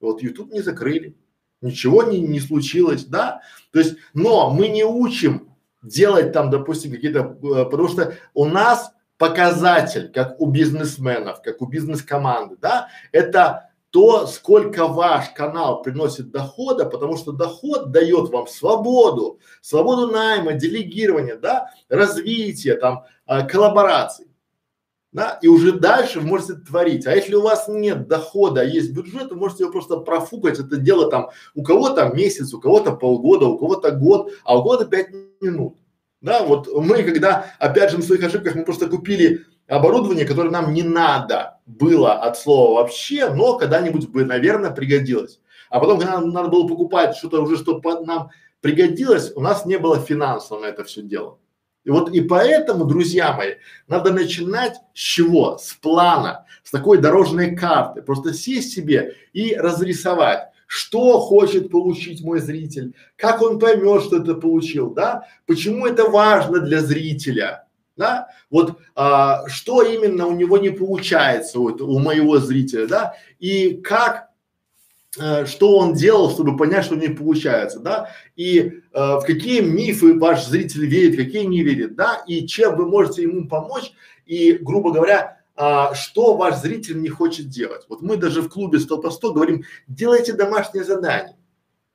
Вот 0.00 0.22
YouTube 0.22 0.52
не 0.52 0.60
закрыли, 0.60 1.16
ничего 1.60 2.02
не, 2.02 2.20
не 2.20 2.40
случилось, 2.40 3.04
да, 3.04 3.40
то 3.72 3.78
есть, 3.78 3.96
но 4.14 4.50
мы 4.50 4.68
не 4.68 4.84
учим 4.84 5.48
делать 5.82 6.32
там, 6.32 6.50
допустим, 6.50 6.90
какие-то, 6.90 7.38
э, 7.42 7.64
потому 7.64 7.88
что 7.88 8.14
у 8.34 8.44
нас 8.44 8.92
показатель, 9.16 10.10
как 10.12 10.40
у 10.40 10.46
бизнесменов, 10.46 11.42
как 11.42 11.62
у 11.62 11.66
бизнес-команды, 11.66 12.56
да, 12.60 12.88
это 13.12 13.67
то, 13.90 14.26
сколько 14.26 14.86
ваш 14.86 15.30
канал 15.30 15.82
приносит 15.82 16.30
дохода, 16.30 16.84
потому 16.84 17.16
что 17.16 17.32
доход 17.32 17.90
дает 17.90 18.28
вам 18.30 18.46
свободу, 18.46 19.40
свободу 19.62 20.08
найма, 20.08 20.52
делегирования, 20.52 21.36
да, 21.36 21.70
развития, 21.88 22.74
там, 22.74 23.04
э, 23.26 23.46
коллабораций. 23.46 24.26
Да, 25.10 25.38
и 25.40 25.48
уже 25.48 25.72
дальше 25.72 26.20
вы 26.20 26.26
можете 26.26 26.54
творить. 26.54 27.06
А 27.06 27.14
если 27.14 27.34
у 27.34 27.40
вас 27.40 27.66
нет 27.66 28.08
дохода, 28.08 28.60
а 28.60 28.64
есть 28.64 28.92
бюджет, 28.92 29.30
вы 29.30 29.36
можете 29.36 29.62
его 29.62 29.72
просто 29.72 29.96
профукать. 29.96 30.58
Это 30.58 30.76
дело 30.76 31.10
там 31.10 31.30
у 31.54 31.62
кого-то 31.62 32.10
месяц, 32.14 32.52
у 32.52 32.60
кого-то 32.60 32.92
полгода, 32.92 33.46
у 33.46 33.56
кого-то 33.56 33.90
год, 33.92 34.32
а 34.44 34.58
у 34.58 34.62
кого-то 34.62 34.84
пять 34.84 35.08
минут. 35.40 35.78
Да, 36.20 36.42
вот 36.42 36.68
мы 36.74 37.02
когда, 37.04 37.46
опять 37.58 37.90
же, 37.90 37.96
на 37.96 38.02
своих 38.02 38.22
ошибках 38.22 38.54
мы 38.54 38.64
просто 38.64 38.86
купили 38.86 39.46
оборудование, 39.68 40.24
которое 40.24 40.50
нам 40.50 40.72
не 40.72 40.82
надо 40.82 41.58
было 41.66 42.14
от 42.14 42.38
слова 42.38 42.80
вообще, 42.80 43.30
но 43.30 43.58
когда-нибудь 43.58 44.08
бы, 44.08 44.24
наверное, 44.24 44.70
пригодилось. 44.70 45.40
А 45.70 45.80
потом, 45.80 45.98
когда 45.98 46.20
нам 46.20 46.30
надо 46.30 46.48
было 46.48 46.66
покупать 46.66 47.16
что-то 47.16 47.42
уже, 47.42 47.56
что 47.56 47.80
нам 48.06 48.30
пригодилось, 48.60 49.32
у 49.36 49.40
нас 49.40 49.66
не 49.66 49.78
было 49.78 49.98
финансов 49.98 50.62
на 50.62 50.66
это 50.66 50.84
все 50.84 51.02
дело. 51.02 51.38
И 51.84 51.90
вот 51.90 52.10
и 52.10 52.20
поэтому, 52.20 52.84
друзья 52.84 53.32
мои, 53.32 53.54
надо 53.86 54.12
начинать 54.12 54.76
с 54.94 54.98
чего? 54.98 55.58
С 55.58 55.74
плана, 55.74 56.46
с 56.62 56.70
такой 56.70 56.98
дорожной 56.98 57.54
карты. 57.54 58.02
Просто 58.02 58.34
сесть 58.34 58.72
себе 58.72 59.14
и 59.32 59.54
разрисовать 59.54 60.48
что 60.70 61.18
хочет 61.18 61.70
получить 61.70 62.22
мой 62.22 62.40
зритель, 62.40 62.94
как 63.16 63.40
он 63.40 63.58
поймет, 63.58 64.02
что 64.02 64.18
это 64.18 64.34
получил, 64.34 64.90
да, 64.90 65.26
почему 65.46 65.86
это 65.86 66.04
важно 66.10 66.60
для 66.60 66.82
зрителя, 66.82 67.66
да, 67.98 68.28
вот 68.48 68.78
а, 68.94 69.46
что 69.48 69.82
именно 69.82 70.26
у 70.26 70.32
него 70.32 70.56
не 70.56 70.70
получается 70.70 71.58
вот, 71.58 71.82
у 71.82 71.98
моего 71.98 72.38
зрителя, 72.38 72.86
да, 72.86 73.14
и 73.38 73.74
как 73.74 74.30
э, 75.20 75.44
что 75.44 75.76
он 75.76 75.94
делал, 75.94 76.30
чтобы 76.30 76.56
понять, 76.56 76.84
что 76.84 76.94
не 76.94 77.08
получается, 77.08 77.80
да, 77.80 78.10
и 78.36 78.60
э, 78.60 78.72
в 78.92 79.22
какие 79.26 79.60
мифы 79.60 80.18
ваш 80.18 80.46
зритель 80.46 80.86
верит, 80.86 81.16
какие 81.16 81.44
не 81.44 81.62
верит, 81.62 81.96
да, 81.96 82.22
и 82.26 82.46
чем 82.46 82.76
вы 82.76 82.86
можете 82.86 83.22
ему 83.22 83.48
помочь, 83.48 83.92
и, 84.24 84.52
грубо 84.52 84.92
говоря, 84.92 85.38
а, 85.60 85.92
что 85.94 86.36
ваш 86.36 86.58
зритель 86.58 87.00
не 87.00 87.08
хочет 87.08 87.48
делать. 87.48 87.84
Вот 87.88 88.00
мы 88.00 88.16
даже 88.16 88.42
в 88.42 88.48
клубе 88.48 88.78
100 88.78 88.98
по 88.98 89.10
100 89.10 89.32
говорим, 89.32 89.64
делайте 89.88 90.32
домашнее 90.32 90.84
задание. 90.84 91.36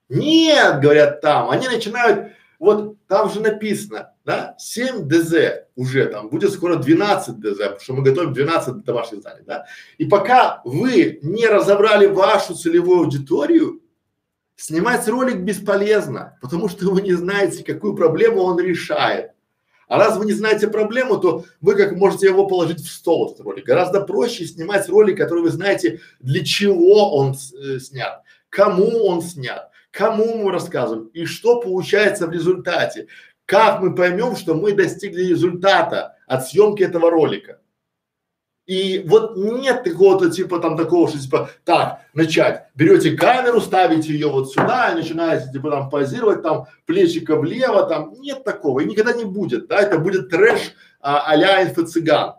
Нет, 0.10 0.82
говорят 0.82 1.22
там, 1.22 1.50
они 1.50 1.70
начинают, 1.70 2.34
вот 2.64 2.96
там 3.08 3.30
же 3.30 3.42
написано, 3.42 4.14
да, 4.24 4.56
7 4.58 5.08
ДЗ 5.10 5.66
уже 5.76 6.06
там, 6.06 6.30
будет 6.30 6.52
скоро 6.52 6.78
12 6.78 7.38
ДЗ, 7.40 7.58
потому 7.58 7.80
что 7.82 7.94
мы 7.94 8.04
готовим 8.04 8.34
12 8.34 8.86
домашних 8.86 9.22
заданий, 9.22 9.44
да. 9.46 9.66
И 9.98 10.06
пока 10.06 10.62
вы 10.64 11.20
не 11.22 11.46
разобрали 11.46 12.06
вашу 12.06 12.56
целевую 12.56 13.00
аудиторию, 13.00 13.82
снимать 14.56 15.06
ролик 15.10 15.40
бесполезно, 15.40 16.38
потому 16.42 16.70
что 16.70 16.90
вы 16.90 17.02
не 17.02 17.14
знаете, 17.14 17.66
какую 17.66 17.96
проблему 17.96 18.42
он 18.44 18.58
решает. 18.60 19.32
А 19.90 19.98
раз 19.98 20.18
вы 20.18 20.26
не 20.26 20.32
знаете 20.32 20.70
проблему, 20.70 21.18
то 21.18 21.44
вы 21.60 21.76
как 21.76 21.92
можете 21.98 22.28
его 22.28 22.48
положить 22.48 22.80
в 22.80 22.90
стол, 22.90 23.30
этот 23.30 23.46
ролик. 23.46 23.66
Гораздо 23.66 24.00
проще 24.00 24.46
снимать 24.46 24.88
ролик, 24.88 25.18
который 25.18 25.42
вы 25.42 25.50
знаете, 25.50 26.00
для 26.22 26.46
чего 26.46 27.14
он 27.14 27.34
э, 27.34 27.80
снят, 27.80 28.22
кому 28.50 29.06
он 29.06 29.22
снят, 29.22 29.70
кому 29.94 30.44
мы 30.44 30.52
рассказываем 30.52 31.08
и 31.14 31.26
что 31.26 31.62
получается 31.62 32.28
в 32.28 32.32
результате. 32.32 33.08
Как 33.46 33.80
мы 33.80 33.94
поймем, 33.94 34.36
что 34.36 34.56
мы 34.56 34.74
достигли 34.74 35.24
результата 35.24 36.18
от 36.28 36.48
съемки 36.48 36.82
этого 36.82 37.12
ролика. 37.12 37.60
И 38.66 39.04
вот 39.06 39.36
нет 39.36 39.84
такого-то 39.84 40.32
типа 40.32 40.60
там 40.60 40.78
такого, 40.78 41.10
что 41.10 41.20
типа 41.20 41.50
так, 41.66 42.00
начать, 42.14 42.68
берете 42.76 43.12
камеру, 43.12 43.60
ставите 43.60 44.14
ее 44.14 44.30
вот 44.30 44.52
сюда 44.52 44.92
и 44.92 44.96
начинаете 44.96 45.52
типа 45.52 45.70
там 45.70 45.90
позировать 45.90 46.42
там 46.42 46.68
плечико 46.86 47.36
влево 47.36 47.84
там, 47.84 48.14
нет 48.22 48.46
такого 48.46 48.80
и 48.80 48.86
никогда 48.86 49.12
не 49.12 49.26
будет, 49.26 49.68
да, 49.68 49.80
это 49.82 50.00
будет 50.00 50.30
трэш 50.30 50.74
а, 51.02 51.30
а-ля 51.30 51.64
инфо-цыган. 51.64 52.36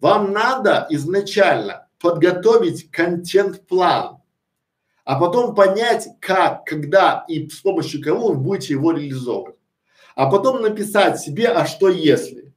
Вам 0.00 0.32
надо 0.32 0.86
изначально 0.88 1.88
подготовить 2.00 2.90
контент-план, 2.90 4.17
а 5.08 5.18
потом 5.18 5.54
понять, 5.54 6.06
как, 6.20 6.66
когда 6.66 7.24
и 7.28 7.48
с 7.48 7.60
помощью 7.60 8.02
кого 8.02 8.28
вы 8.28 8.34
будете 8.34 8.74
его 8.74 8.92
реализовывать. 8.92 9.56
А 10.14 10.30
потом 10.30 10.60
написать 10.60 11.18
себе, 11.18 11.48
а 11.48 11.64
что 11.64 11.88
если. 11.88 12.52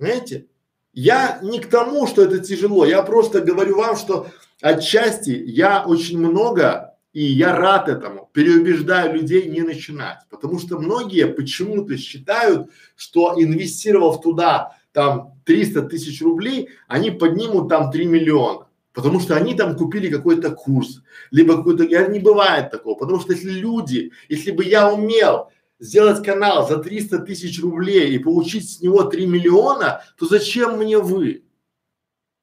Знаете? 0.00 0.46
Я 0.92 1.38
не 1.40 1.60
к 1.60 1.68
тому, 1.68 2.08
что 2.08 2.24
это 2.24 2.40
тяжело, 2.40 2.84
я 2.84 3.00
просто 3.04 3.42
говорю 3.42 3.76
вам, 3.76 3.96
что 3.96 4.26
отчасти 4.60 5.30
я 5.30 5.84
очень 5.86 6.18
много, 6.18 6.96
и 7.12 7.22
я 7.22 7.54
рад 7.54 7.88
этому, 7.88 8.28
переубеждаю 8.32 9.14
людей 9.14 9.48
не 9.48 9.60
начинать, 9.60 10.18
потому 10.30 10.58
что 10.58 10.80
многие 10.80 11.28
почему-то 11.28 11.96
считают, 11.96 12.70
что 12.96 13.34
инвестировав 13.36 14.20
туда 14.20 14.76
там 14.90 15.40
300 15.44 15.82
тысяч 15.82 16.22
рублей, 16.22 16.70
они 16.88 17.12
поднимут 17.12 17.68
там 17.68 17.92
3 17.92 18.04
миллиона. 18.06 18.66
Потому 18.92 19.20
что 19.20 19.36
они 19.36 19.54
там 19.54 19.76
купили 19.76 20.10
какой-то 20.10 20.50
курс, 20.50 21.02
либо 21.30 21.56
какой-то, 21.56 21.84
не 22.08 22.18
бывает 22.18 22.70
такого, 22.70 22.94
потому 22.98 23.20
что 23.20 23.32
если 23.32 23.50
люди, 23.50 24.12
если 24.28 24.50
бы 24.50 24.64
я 24.64 24.92
умел 24.92 25.50
сделать 25.78 26.24
канал 26.24 26.68
за 26.68 26.78
300 26.78 27.20
тысяч 27.20 27.60
рублей 27.62 28.14
и 28.14 28.18
получить 28.18 28.70
с 28.70 28.80
него 28.80 29.04
3 29.04 29.26
миллиона, 29.26 30.02
то 30.18 30.26
зачем 30.26 30.78
мне 30.78 30.98
вы? 30.98 31.44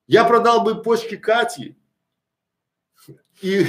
Я 0.07 0.25
продал 0.25 0.63
бы 0.63 0.81
почки 0.81 1.15
Кати 1.15 1.75
и, 3.41 3.65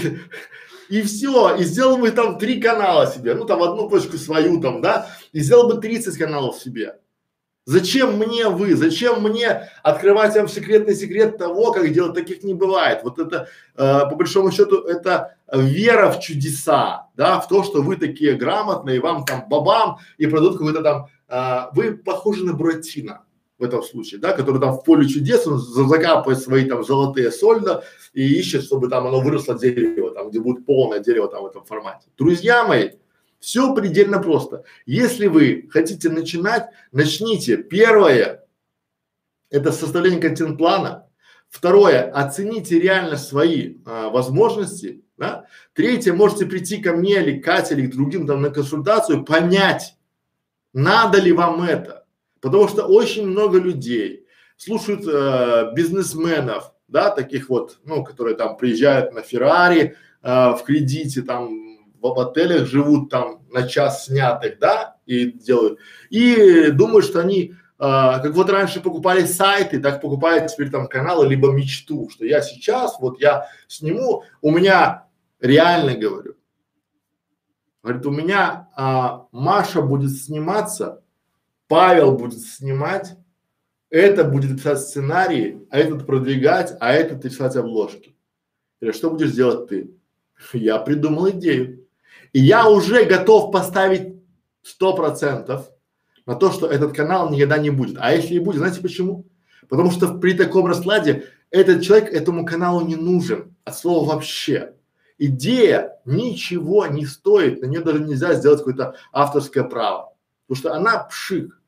и 0.89 1.03
все, 1.03 1.57
и 1.57 1.65
сделал 1.65 1.99
бы 1.99 2.11
там 2.11 2.39
три 2.39 2.61
канала 2.61 3.07
себе, 3.07 3.35
ну 3.35 3.45
там 3.45 3.63
одну 3.63 3.89
почку 3.89 4.17
свою 4.17 4.61
там, 4.61 4.81
да, 4.81 5.09
и 5.33 5.41
сделал 5.41 5.69
бы 5.69 5.81
30 5.81 6.17
каналов 6.17 6.57
себе. 6.57 6.99
Зачем 7.71 8.17
мне 8.17 8.49
вы? 8.49 8.75
Зачем 8.75 9.23
мне 9.23 9.71
открывать 9.85 10.35
вам 10.35 10.49
секретный 10.49 10.97
секрет 10.97 11.39
того, 11.39 11.71
как 11.71 11.93
делать? 11.93 12.15
Таких 12.15 12.43
не 12.43 12.53
бывает. 12.53 13.05
Вот 13.05 13.21
это, 13.21 13.47
э, 13.77 14.01
по 14.11 14.17
большому 14.17 14.51
счету, 14.51 14.79
это 14.79 15.37
вера 15.53 16.11
в 16.11 16.19
чудеса, 16.19 17.07
да, 17.17 17.39
в 17.39 17.47
то, 17.47 17.63
что 17.63 17.83
вы 17.83 17.95
такие 17.95 18.35
грамотные, 18.35 19.01
вам 19.01 19.25
там 19.25 19.49
бабам 19.49 19.99
и 20.19 20.27
продадут 20.27 20.59
какой-то 20.59 20.83
там, 20.83 21.07
э, 21.29 21.71
вы 21.73 21.97
похожи 21.97 22.45
на 22.45 22.55
Буратино 22.55 23.23
в 23.61 23.63
этом 23.63 23.85
случае, 23.85 24.21
да, 24.21 24.33
который 24.33 24.61
там 24.61 24.73
в 24.73 24.83
поле 24.83 25.07
чудес, 25.07 25.47
он 25.47 25.59
закапывает 25.59 26.41
свои 26.41 26.65
там 26.65 26.83
золотые 26.83 27.31
сольда 27.31 27.85
и 28.15 28.35
ищет, 28.41 28.65
чтобы 28.65 28.89
там 28.89 29.07
оно 29.07 29.21
выросло 29.21 29.57
дерево, 29.57 30.11
там, 30.11 30.31
где 30.31 30.41
будет 30.41 30.67
полное 30.67 30.99
дерево 30.99 31.29
там 31.29 31.45
в 31.45 31.47
этом 31.47 31.65
формате. 31.65 32.09
Друзья 32.19 32.65
мои, 32.65 32.91
все 33.41 33.75
предельно 33.75 34.21
просто. 34.21 34.65
Если 34.87 35.27
вы 35.27 35.69
хотите 35.71 36.11
начинать, 36.11 36.69
начните. 36.93 37.57
Первое– 37.57 38.45
это 39.51 39.73
составление 39.73 40.21
контент-плана. 40.21 41.07
Второе– 41.49 42.11
оцените 42.15 42.79
реально 42.79 43.17
свои 43.17 43.79
а, 43.85 44.11
возможности. 44.11 45.03
Да? 45.17 45.47
Третье– 45.73 46.13
можете 46.15 46.47
прийти 46.47 46.83
ко 46.83 46.93
мне 46.93 47.23
или 47.23 47.41
к 47.41 47.45
Кате 47.45 47.75
или 47.75 47.87
к 47.87 47.95
другим 47.95 48.27
там 48.27 48.43
на 48.43 48.51
консультацию, 48.51 49.25
понять, 49.25 49.97
надо 50.73 51.19
ли 51.19 51.33
вам 51.33 51.63
это. 51.63 52.07
Потому 52.41 52.69
что 52.69 52.85
очень 52.85 53.27
много 53.27 53.59
людей 53.59 54.27
слушают 54.57 55.03
э, 55.07 55.73
бизнесменов, 55.75 56.73
да, 56.89 57.11
таких 57.11 57.49
вот, 57.49 57.79
ну, 57.85 58.05
которые 58.05 58.37
там 58.37 58.57
приезжают 58.57 59.13
на 59.13 59.23
Феррари 59.23 59.97
э, 60.23 60.51
в 60.51 60.63
кредите, 60.65 61.23
там 61.23 61.70
в, 62.01 62.21
отелях 62.21 62.67
живут 62.67 63.11
там 63.11 63.47
на 63.51 63.69
час 63.69 64.07
снятых, 64.07 64.59
да, 64.59 64.97
и 65.07 65.33
делают, 65.33 65.79
и 66.09 66.71
думают, 66.71 67.05
что 67.05 67.21
они, 67.21 67.55
а, 67.79 68.19
как 68.21 68.35
вот 68.35 68.51
раньше 68.51 68.81
покупали 68.81 69.25
сайты, 69.25 69.81
так 69.81 70.01
покупают 70.01 70.51
теперь 70.51 70.71
там 70.71 70.89
каналы, 70.89 71.27
либо 71.27 71.51
мечту, 71.51 72.09
что 72.11 72.25
я 72.25 72.41
сейчас, 72.41 72.99
вот 73.01 73.21
я 73.21 73.49
сниму, 73.69 74.25
у 74.41 74.51
меня, 74.51 75.07
реально 75.41 75.95
говорю, 75.95 76.37
говорит, 77.83 78.07
у 78.07 78.11
меня 78.11 78.69
а, 78.77 79.27
Маша 79.33 79.83
будет 79.83 80.13
сниматься, 80.13 81.03
Павел 81.69 82.17
будет 82.17 82.41
снимать, 82.41 83.17
это 83.91 84.25
будет 84.25 84.57
писать 84.57 84.81
сценарии, 84.81 85.67
а 85.71 85.79
этот 85.79 86.07
продвигать, 86.07 86.77
а 86.81 86.93
этот 86.93 87.25
рисовать 87.25 87.57
обложки. 87.57 88.15
Или 88.81 88.93
что 88.93 89.11
будешь 89.11 89.33
делать 89.33 89.69
ты? 89.69 89.95
Я 90.53 90.79
придумал 90.79 91.31
идею. 91.31 91.80
И 92.33 92.41
я 92.41 92.69
уже 92.69 93.05
готов 93.05 93.53
поставить 93.53 94.15
сто 94.63 94.95
процентов 94.95 95.71
на 96.27 96.35
то, 96.35 96.53
что 96.53 96.67
этот 96.67 96.95
канал 96.95 97.31
никогда 97.31 97.59
не 97.59 97.71
будет. 97.71 97.97
А 97.99 98.13
если 98.13 98.35
и 98.35 98.39
будет, 98.39 98.59
знаете 98.59 98.81
почему? 98.81 99.27
Потому 99.69 99.91
что 99.91 100.15
при 100.15 100.35
таком 100.35 100.67
раскладе 100.67 101.27
этот 101.51 101.83
человек 101.83 102.13
этому 102.13 102.45
каналу 102.45 102.87
не 102.87 102.97
нужен 102.97 103.55
от 103.65 103.77
слова 103.77 104.15
вообще. 104.15 104.75
Идея 105.19 105.99
ничего 106.05 106.87
не 106.87 107.05
стоит, 107.05 107.61
на 107.61 107.67
нее 107.67 107.81
даже 107.81 108.01
нельзя 108.01 108.35
сделать 108.35 108.61
какое-то 108.61 108.95
авторское 109.13 109.65
право, 109.65 110.15
потому 110.47 110.59
что 110.59 110.75
она 110.75 111.05
пшик. 111.05 111.61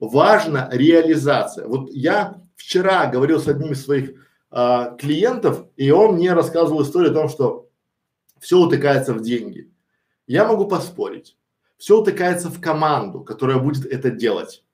Важна 0.00 0.68
реализация. 0.72 1.66
Вот 1.66 1.90
я 1.92 2.40
вчера 2.56 3.06
говорил 3.06 3.40
с 3.40 3.48
одним 3.48 3.72
из 3.72 3.84
своих 3.84 4.12
а, 4.50 4.96
клиентов, 4.96 5.66
и 5.76 5.90
он 5.90 6.16
мне 6.16 6.32
рассказывал 6.32 6.82
историю 6.82 7.12
о 7.12 7.14
том, 7.14 7.28
что 7.28 7.68
все 8.40 8.58
утыкается 8.58 9.14
в 9.14 9.22
деньги. 9.22 9.70
Я 10.26 10.46
могу 10.46 10.66
поспорить. 10.66 11.36
Все 11.76 12.00
утыкается 12.00 12.48
в 12.48 12.60
команду, 12.60 13.20
которая 13.20 13.58
будет 13.58 13.84
это 13.86 14.10
делать. 14.10 14.64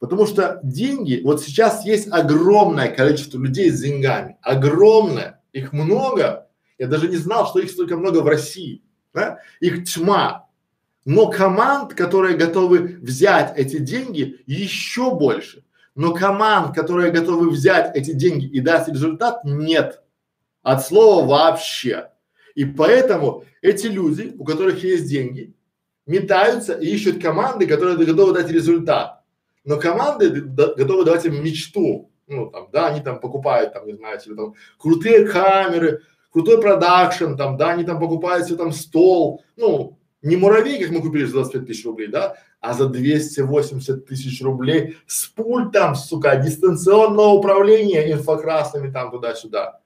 Потому 0.00 0.26
что 0.26 0.60
деньги, 0.62 1.20
вот 1.24 1.42
сейчас 1.42 1.84
есть 1.84 2.08
огромное 2.10 2.88
количество 2.88 3.38
людей 3.38 3.70
с 3.70 3.80
деньгами, 3.80 4.38
огромное, 4.42 5.42
их 5.52 5.72
много. 5.72 6.48
Я 6.78 6.88
даже 6.88 7.08
не 7.08 7.16
знал, 7.16 7.46
что 7.46 7.58
их 7.58 7.70
столько 7.70 7.96
много 7.96 8.18
в 8.18 8.26
России, 8.26 8.82
да? 9.12 9.38
Их 9.60 9.84
тьма. 9.84 10.48
Но 11.04 11.28
команд, 11.28 11.94
которые 11.94 12.36
готовы 12.36 12.98
взять 13.00 13.56
эти 13.56 13.78
деньги, 13.78 14.42
еще 14.46 15.14
больше. 15.14 15.64
Но 15.94 16.14
команд, 16.14 16.74
которые 16.74 17.12
готовы 17.12 17.50
взять 17.50 17.94
эти 17.94 18.12
деньги 18.12 18.46
и 18.46 18.60
дать 18.60 18.88
результат, 18.88 19.44
нет. 19.44 20.02
От 20.62 20.84
слова 20.84 21.26
вообще. 21.26 22.10
И 22.54 22.64
поэтому 22.64 23.44
эти 23.62 23.86
люди, 23.86 24.34
у 24.38 24.44
которых 24.44 24.82
есть 24.84 25.08
деньги, 25.08 25.54
метаются 26.06 26.74
и 26.74 26.86
ищут 26.86 27.22
команды, 27.22 27.66
которые 27.66 27.96
готовы 27.96 28.32
дать 28.32 28.50
результат. 28.50 29.22
Но 29.64 29.78
команды 29.78 30.28
готовы 30.30 31.04
давать 31.04 31.24
им 31.24 31.42
мечту. 31.42 32.10
Ну 32.26 32.50
там, 32.50 32.68
да, 32.72 32.88
они 32.88 33.00
там 33.00 33.20
покупают, 33.20 33.72
там, 33.72 33.86
не 33.86 33.94
знаю, 33.94 34.20
себе 34.20 34.34
там 34.34 34.54
крутые 34.78 35.26
камеры, 35.26 36.02
крутой 36.30 36.60
продакшн, 36.60 37.34
там, 37.36 37.56
да, 37.56 37.70
они 37.70 37.84
там 37.84 37.98
покупают 37.98 38.46
себе 38.46 38.56
там 38.56 38.72
стол, 38.72 39.42
ну, 39.56 39.98
не 40.22 40.36
муравей, 40.36 40.82
как 40.82 40.90
мы 40.90 41.02
купили 41.02 41.24
за 41.24 41.34
25 41.34 41.66
тысяч 41.66 41.84
рублей, 41.84 42.08
да, 42.08 42.36
а 42.60 42.72
за 42.72 42.88
280 42.88 44.06
тысяч 44.06 44.42
рублей 44.42 44.96
с 45.06 45.26
пультом, 45.26 45.94
сука, 45.94 46.36
дистанционного 46.36 47.28
управления 47.28 48.10
инфокрасными 48.10 48.90
там 48.90 49.10
туда-сюда. 49.10 49.80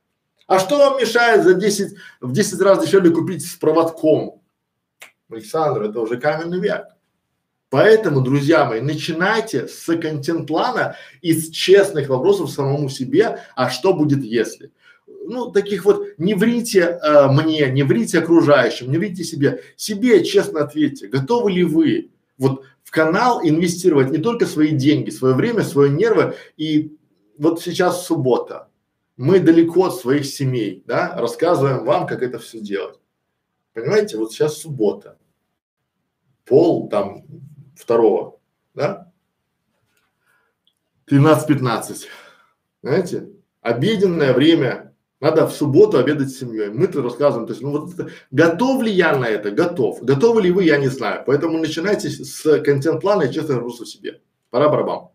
А 0.48 0.58
что 0.58 0.78
вам 0.78 0.98
мешает 0.98 1.44
за 1.44 1.52
10, 1.52 1.94
в 2.22 2.32
10 2.32 2.60
раз 2.62 2.82
дешевле 2.82 3.10
купить 3.10 3.46
с 3.46 3.54
проводком? 3.54 4.40
Александр, 5.30 5.82
это 5.82 6.00
уже 6.00 6.16
каменный 6.16 6.58
век. 6.58 6.86
Поэтому, 7.68 8.22
друзья 8.22 8.64
мои, 8.64 8.80
начинайте 8.80 9.68
с 9.68 9.84
контент-плана 9.94 10.96
и 11.20 11.34
с 11.34 11.50
честных 11.50 12.08
вопросов 12.08 12.50
самому 12.50 12.88
себе, 12.88 13.40
а 13.56 13.68
что 13.68 13.92
будет 13.92 14.24
если. 14.24 14.72
Ну, 15.06 15.50
таких 15.50 15.84
вот, 15.84 16.06
не 16.16 16.32
врите 16.32 16.80
э, 16.80 17.28
мне, 17.28 17.70
не 17.70 17.82
врите 17.82 18.20
окружающим, 18.20 18.90
не 18.90 18.96
врите 18.96 19.24
себе. 19.24 19.62
Себе 19.76 20.24
честно 20.24 20.62
ответьте, 20.62 21.08
готовы 21.08 21.52
ли 21.52 21.64
вы 21.64 22.10
вот 22.38 22.62
в 22.84 22.90
канал 22.90 23.42
инвестировать 23.44 24.10
не 24.10 24.16
только 24.16 24.46
свои 24.46 24.70
деньги, 24.70 25.10
свое 25.10 25.34
время, 25.34 25.62
свои 25.62 25.90
нервы. 25.90 26.36
И 26.56 26.96
вот 27.36 27.60
сейчас 27.60 28.06
суббота, 28.06 28.67
мы 29.18 29.40
далеко 29.40 29.86
от 29.86 29.96
своих 29.96 30.24
семей, 30.24 30.84
да, 30.86 31.14
рассказываем 31.18 31.84
вам, 31.84 32.06
как 32.06 32.22
это 32.22 32.38
все 32.38 32.60
делать. 32.60 32.98
Понимаете, 33.74 34.16
вот 34.16 34.32
сейчас 34.32 34.56
суббота, 34.56 35.18
пол 36.44 36.88
там 36.88 37.24
второго, 37.76 38.38
да, 38.74 39.12
13-15, 41.10 42.04
знаете, 42.82 43.28
обеденное 43.60 44.32
время, 44.32 44.94
надо 45.20 45.48
в 45.48 45.52
субботу 45.52 45.98
обедать 45.98 46.30
с 46.30 46.38
семьей. 46.38 46.70
Мы-то 46.70 47.02
рассказываем, 47.02 47.48
то 47.48 47.52
есть, 47.52 47.62
ну 47.62 47.72
вот 47.72 47.92
это, 47.92 48.10
готов 48.30 48.82
ли 48.82 48.92
я 48.92 49.16
на 49.16 49.24
это? 49.26 49.50
Готов. 49.50 50.00
Готовы 50.00 50.42
ли 50.42 50.52
вы, 50.52 50.62
я 50.62 50.78
не 50.78 50.86
знаю. 50.86 51.24
Поэтому 51.26 51.58
начинайте 51.58 52.08
с 52.08 52.62
контент-плана 52.62 53.22
и 53.22 53.32
честно 53.32 53.56
вопросов 53.56 53.88
себе. 53.88 54.22
Пора 54.50 54.68
барабан. 54.68 55.08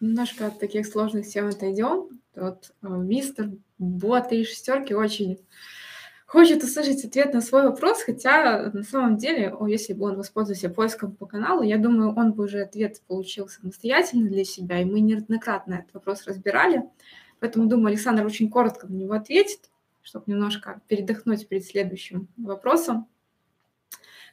Немножко 0.00 0.48
от 0.48 0.58
таких 0.58 0.88
сложных 0.88 1.28
тем 1.28 1.46
отойдем. 1.46 2.19
Вот 2.34 2.72
э, 2.82 2.88
мистер 2.88 3.50
Бо 3.78 4.20
три 4.20 4.44
шестерки 4.44 4.94
очень 4.94 5.38
хочет 6.30 6.62
услышать 6.62 7.04
ответ 7.04 7.34
на 7.34 7.40
свой 7.40 7.64
вопрос, 7.64 8.02
хотя 8.02 8.70
на 8.72 8.84
самом 8.84 9.16
деле, 9.16 9.52
если 9.66 9.94
бы 9.94 10.06
он 10.06 10.16
воспользовался 10.16 10.70
поиском 10.70 11.16
по 11.16 11.26
каналу, 11.26 11.62
я 11.62 11.76
думаю, 11.76 12.14
он 12.14 12.34
бы 12.34 12.44
уже 12.44 12.60
ответ 12.60 13.00
получил 13.08 13.48
самостоятельно 13.48 14.28
для 14.28 14.44
себя, 14.44 14.80
и 14.80 14.84
мы 14.84 15.00
неоднократно 15.00 15.74
этот 15.74 15.94
вопрос 15.94 16.26
разбирали. 16.26 16.84
Поэтому, 17.40 17.66
думаю, 17.66 17.88
Александр 17.88 18.24
очень 18.24 18.48
коротко 18.48 18.86
на 18.86 18.94
него 18.94 19.14
ответит, 19.14 19.70
чтобы 20.02 20.26
немножко 20.28 20.80
передохнуть 20.86 21.48
перед 21.48 21.64
следующим 21.64 22.28
вопросом. 22.36 23.08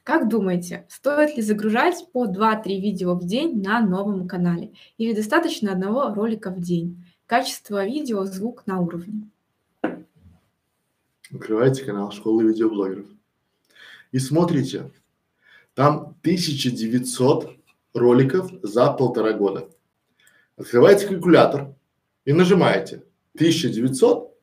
Как 0.04 0.30
думаете, 0.30 0.86
стоит 0.90 1.36
ли 1.36 1.42
загружать 1.42 2.06
по 2.14 2.28
2-3 2.28 2.64
видео 2.80 3.16
в 3.16 3.26
день 3.26 3.62
на 3.62 3.82
новом 3.82 4.28
канале? 4.28 4.72
Или 5.00 5.14
достаточно 5.14 5.72
одного 5.72 6.14
ролика 6.14 6.52
в 6.52 6.62
день? 6.62 7.07
Качество 7.28 7.86
видео, 7.86 8.24
звук 8.24 8.66
на 8.68 8.80
уровне. 8.80 9.30
Открывайте 11.30 11.84
канал 11.84 12.10
школы 12.14 12.46
видеоблогеров 12.46 13.06
и 14.14 14.20
смотрите. 14.20 14.90
Там 15.74 16.16
1900 16.22 17.58
роликов 17.94 18.50
за 18.64 18.94
полтора 18.94 19.34
года. 19.34 19.70
Открываете 20.56 21.06
калькулятор 21.06 21.76
и 22.24 22.32
нажимаете 22.32 23.04
1900 23.36 24.34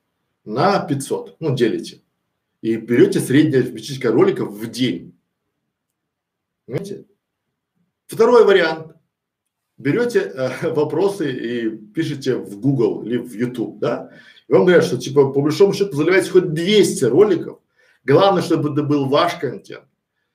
на 0.44 0.78
500, 0.86 1.40
ну 1.40 1.56
делите. 1.56 2.02
И 2.60 2.76
берете 2.76 3.20
среднее 3.20 3.62
арифметическое 3.62 4.12
роликов 4.12 4.52
в 4.52 4.70
день. 4.70 5.18
Понимаете? 6.66 7.06
Второй 8.06 8.44
вариант. 8.44 8.93
Берете 9.76 10.20
э, 10.20 10.70
вопросы 10.74 11.32
и 11.32 11.68
пишете 11.70 12.36
в 12.36 12.60
Google 12.60 13.02
или 13.02 13.16
в 13.16 13.32
YouTube, 13.34 13.78
да? 13.78 14.10
И 14.48 14.52
вам 14.52 14.64
говорят, 14.64 14.84
что 14.84 14.98
типа 14.98 15.32
по 15.32 15.40
большому 15.40 15.72
счету 15.72 15.96
заливайте 15.96 16.30
хоть 16.30 16.52
200 16.52 17.04
роликов. 17.04 17.58
Главное, 18.04 18.42
чтобы 18.42 18.72
это 18.72 18.82
был 18.82 19.06
ваш 19.08 19.34
контент. 19.36 19.86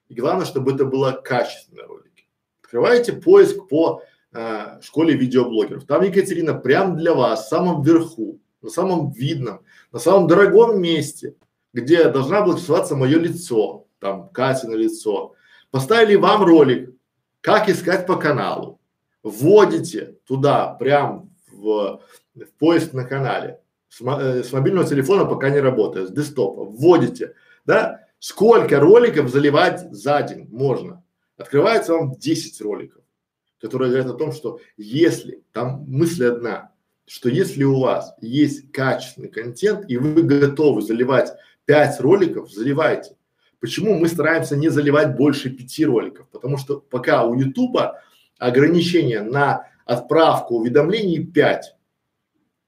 И 0.07 0.15
главное, 0.15 0.45
чтобы 0.45 0.73
это 0.73 0.85
было 0.85 1.11
качественные 1.11 1.85
ролики. 1.85 2.27
Открываете 2.63 3.13
поиск 3.13 3.67
по 3.67 4.01
э, 4.33 4.81
школе 4.81 5.13
видеоблогеров. 5.15 5.85
Там 5.85 6.03
Екатерина 6.03 6.55
прямо 6.55 6.95
для 6.95 7.13
вас, 7.13 7.45
в 7.45 7.49
самом 7.49 7.83
верху, 7.83 8.39
на 8.61 8.69
самом 8.69 9.11
видном, 9.11 9.61
на 9.91 9.99
самом 9.99 10.27
дорогом 10.27 10.81
месте, 10.81 11.35
где 11.73 12.09
должна 12.09 12.41
была 12.41 12.55
красоваться 12.55 12.95
мое 12.95 13.19
лицо, 13.19 13.85
там 13.99 14.29
Катя 14.29 14.67
на 14.67 14.75
лицо. 14.75 15.33
Поставили 15.71 16.15
вам 16.15 16.43
ролик, 16.43 16.91
как 17.41 17.69
искать 17.69 18.07
по 18.07 18.15
каналу. 18.15 18.78
Вводите 19.29 20.17
туда, 20.25 20.73
прям 20.73 21.29
в, 21.51 22.01
в 22.35 22.51
поиск 22.57 22.93
на 22.93 23.05
канале. 23.05 23.59
С, 23.89 24.01
э, 24.01 24.43
с 24.43 24.51
мобильного 24.51 24.87
телефона 24.87 25.25
пока 25.25 25.49
не 25.49 25.59
работает, 25.59 26.09
с 26.09 26.11
десктопа. 26.11 26.65
Вводите, 26.65 27.33
да, 27.65 28.05
сколько 28.19 28.79
роликов 28.79 29.29
заливать 29.29 29.91
за 29.91 30.21
день 30.21 30.47
можно. 30.49 31.03
Открывается 31.37 31.93
вам 31.93 32.15
10 32.15 32.61
роликов, 32.61 33.01
которые 33.61 33.89
говорят 33.89 34.13
о 34.13 34.17
том, 34.17 34.31
что 34.31 34.59
если, 34.77 35.43
там 35.53 35.85
мысль 35.87 36.25
одна, 36.25 36.71
что 37.05 37.29
если 37.29 37.63
у 37.63 37.79
вас 37.79 38.13
есть 38.21 38.71
качественный 38.71 39.29
контент 39.29 39.89
и 39.89 39.97
вы 39.97 40.21
готовы 40.21 40.81
заливать 40.81 41.31
5 41.65 42.01
роликов, 42.01 42.51
заливайте. 42.51 43.15
Почему 43.59 43.97
мы 43.97 44.07
стараемся 44.07 44.55
не 44.55 44.69
заливать 44.69 45.15
больше 45.15 45.49
пяти 45.49 45.85
роликов? 45.85 46.27
Потому 46.29 46.57
что 46.57 46.79
пока 46.79 47.25
у 47.25 47.33
Ютуба 47.33 48.01
ограничение 48.39 49.21
на 49.21 49.67
отправку 49.85 50.55
уведомлений 50.55 51.23
5, 51.23 51.75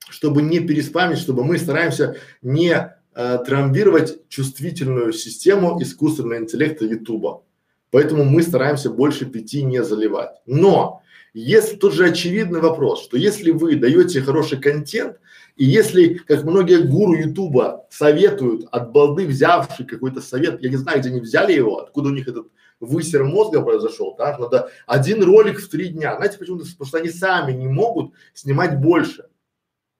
чтобы 0.09 0.41
не 0.41 0.59
переспамить, 0.59 1.17
чтобы 1.17 1.43
мы 1.43 1.57
стараемся 1.57 2.17
не 2.41 2.73
э, 3.15 3.37
травмировать 3.45 4.27
чувствительную 4.29 5.13
систему 5.13 5.81
искусственного 5.81 6.39
интеллекта 6.39 6.85
Ютуба. 6.85 7.43
Поэтому 7.89 8.23
мы 8.23 8.41
стараемся 8.43 8.89
больше 8.89 9.25
пяти 9.25 9.63
не 9.63 9.83
заливать. 9.83 10.31
Но 10.45 11.01
если 11.33 11.75
тут 11.75 11.93
же 11.93 12.05
очевидный 12.05 12.59
вопрос, 12.59 13.03
что 13.03 13.17
если 13.17 13.51
вы 13.51 13.75
даете 13.75 14.21
хороший 14.21 14.59
контент, 14.59 15.17
и 15.55 15.65
если, 15.65 16.15
как 16.15 16.43
многие 16.43 16.81
гуру 16.81 17.13
Ютуба 17.13 17.85
советуют, 17.89 18.65
от 18.71 18.91
балды 18.91 19.27
взявший 19.27 19.85
какой-то 19.85 20.21
совет, 20.21 20.61
я 20.61 20.69
не 20.69 20.77
знаю, 20.77 20.99
где 20.99 21.09
они 21.09 21.19
взяли 21.19 21.53
его, 21.53 21.79
откуда 21.79 22.09
у 22.09 22.13
них 22.13 22.27
этот 22.27 22.47
высер 22.81 23.23
мозга 23.23 23.61
произошел, 23.61 24.15
да, 24.17 24.37
надо 24.37 24.69
один 24.85 25.23
ролик 25.23 25.59
в 25.59 25.69
три 25.69 25.89
дня. 25.89 26.15
Знаете 26.17 26.37
почему? 26.37 26.59
Потому 26.59 26.87
что 26.87 26.97
они 26.97 27.09
сами 27.09 27.53
не 27.53 27.67
могут 27.67 28.13
снимать 28.33 28.79
больше. 28.79 29.27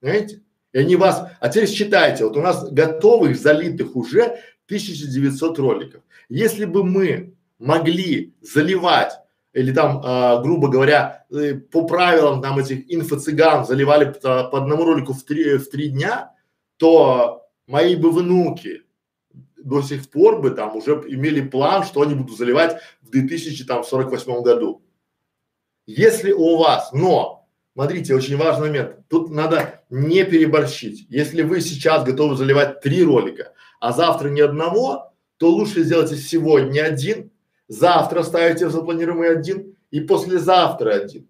Понимаете? 0.02 0.42
И 0.74 0.80
они 0.80 0.96
вас, 0.96 1.30
а 1.40 1.50
теперь 1.50 1.70
считайте, 1.70 2.26
вот 2.26 2.36
у 2.38 2.42
нас 2.42 2.70
готовых, 2.72 3.38
залитых 3.38 3.96
уже 3.96 4.40
1900 4.66 5.60
роликов. 5.60 6.02
Если 6.28 6.66
бы 6.66 6.84
мы 6.84 7.36
могли 7.60 8.34
заливать 8.42 9.14
или 9.54 9.74
там, 9.74 10.02
э, 10.04 10.42
грубо 10.42 10.70
говоря, 10.70 11.26
э, 11.30 11.56
по 11.56 11.86
правилам 11.86 12.42
там 12.42 12.58
этих 12.58 12.90
инфо-цыган 12.90 13.66
заливали 13.66 14.14
по, 14.14 14.46
по 14.46 14.58
одному 14.60 14.86
ролику 14.86 15.14
в 15.14 15.24
три, 15.24 15.58
в 15.58 15.70
три 15.70 15.90
дня, 15.90 16.34
то 16.78 17.46
мои 17.68 17.96
бы 17.96 18.12
внуки 18.12 18.84
до 19.64 19.82
сих 19.82 20.10
пор 20.10 20.42
бы 20.42 20.52
там 20.52 20.76
уже 20.76 20.94
имели 21.08 21.42
план, 21.42 21.84
что 21.84 22.02
они 22.02 22.16
будут 22.16 22.38
заливать 22.38 22.78
в 23.02 23.10
2048 23.10 24.42
году. 24.42 24.84
Если 25.86 26.32
у 26.32 26.58
вас, 26.58 26.92
но, 26.94 27.48
смотрите, 27.74 28.16
очень 28.16 28.38
важный 28.38 28.68
момент, 28.68 29.08
тут 29.10 29.30
надо 29.30 29.84
не 29.90 30.24
переборщить. 30.24 31.06
Если 31.10 31.42
вы 31.42 31.62
сейчас 31.62 32.04
готовы 32.04 32.36
заливать 32.36 32.82
три 32.82 33.04
ролика, 33.04 33.54
а 33.80 33.92
завтра 33.92 34.30
ни 34.30 34.42
одного, 34.42 35.14
то 35.38 35.50
лучше 35.50 35.84
сделайте 35.84 36.16
сегодня 36.18 36.84
один, 36.84 37.32
завтра 37.68 38.24
ставите 38.24 38.68
в 38.68 38.72
запланируемый 38.72 39.32
один 39.32 39.76
и 39.90 40.00
послезавтра 40.02 40.92
один. 40.92 41.28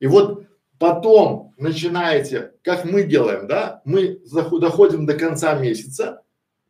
И 0.00 0.06
вот 0.06 0.44
потом 0.78 1.54
начинаете, 1.56 2.54
как 2.64 2.84
мы 2.84 3.04
делаем, 3.04 3.46
да, 3.46 3.82
мы 3.84 4.20
доходим 4.60 5.06
до 5.06 5.14
конца 5.14 5.54
месяца 5.54 6.22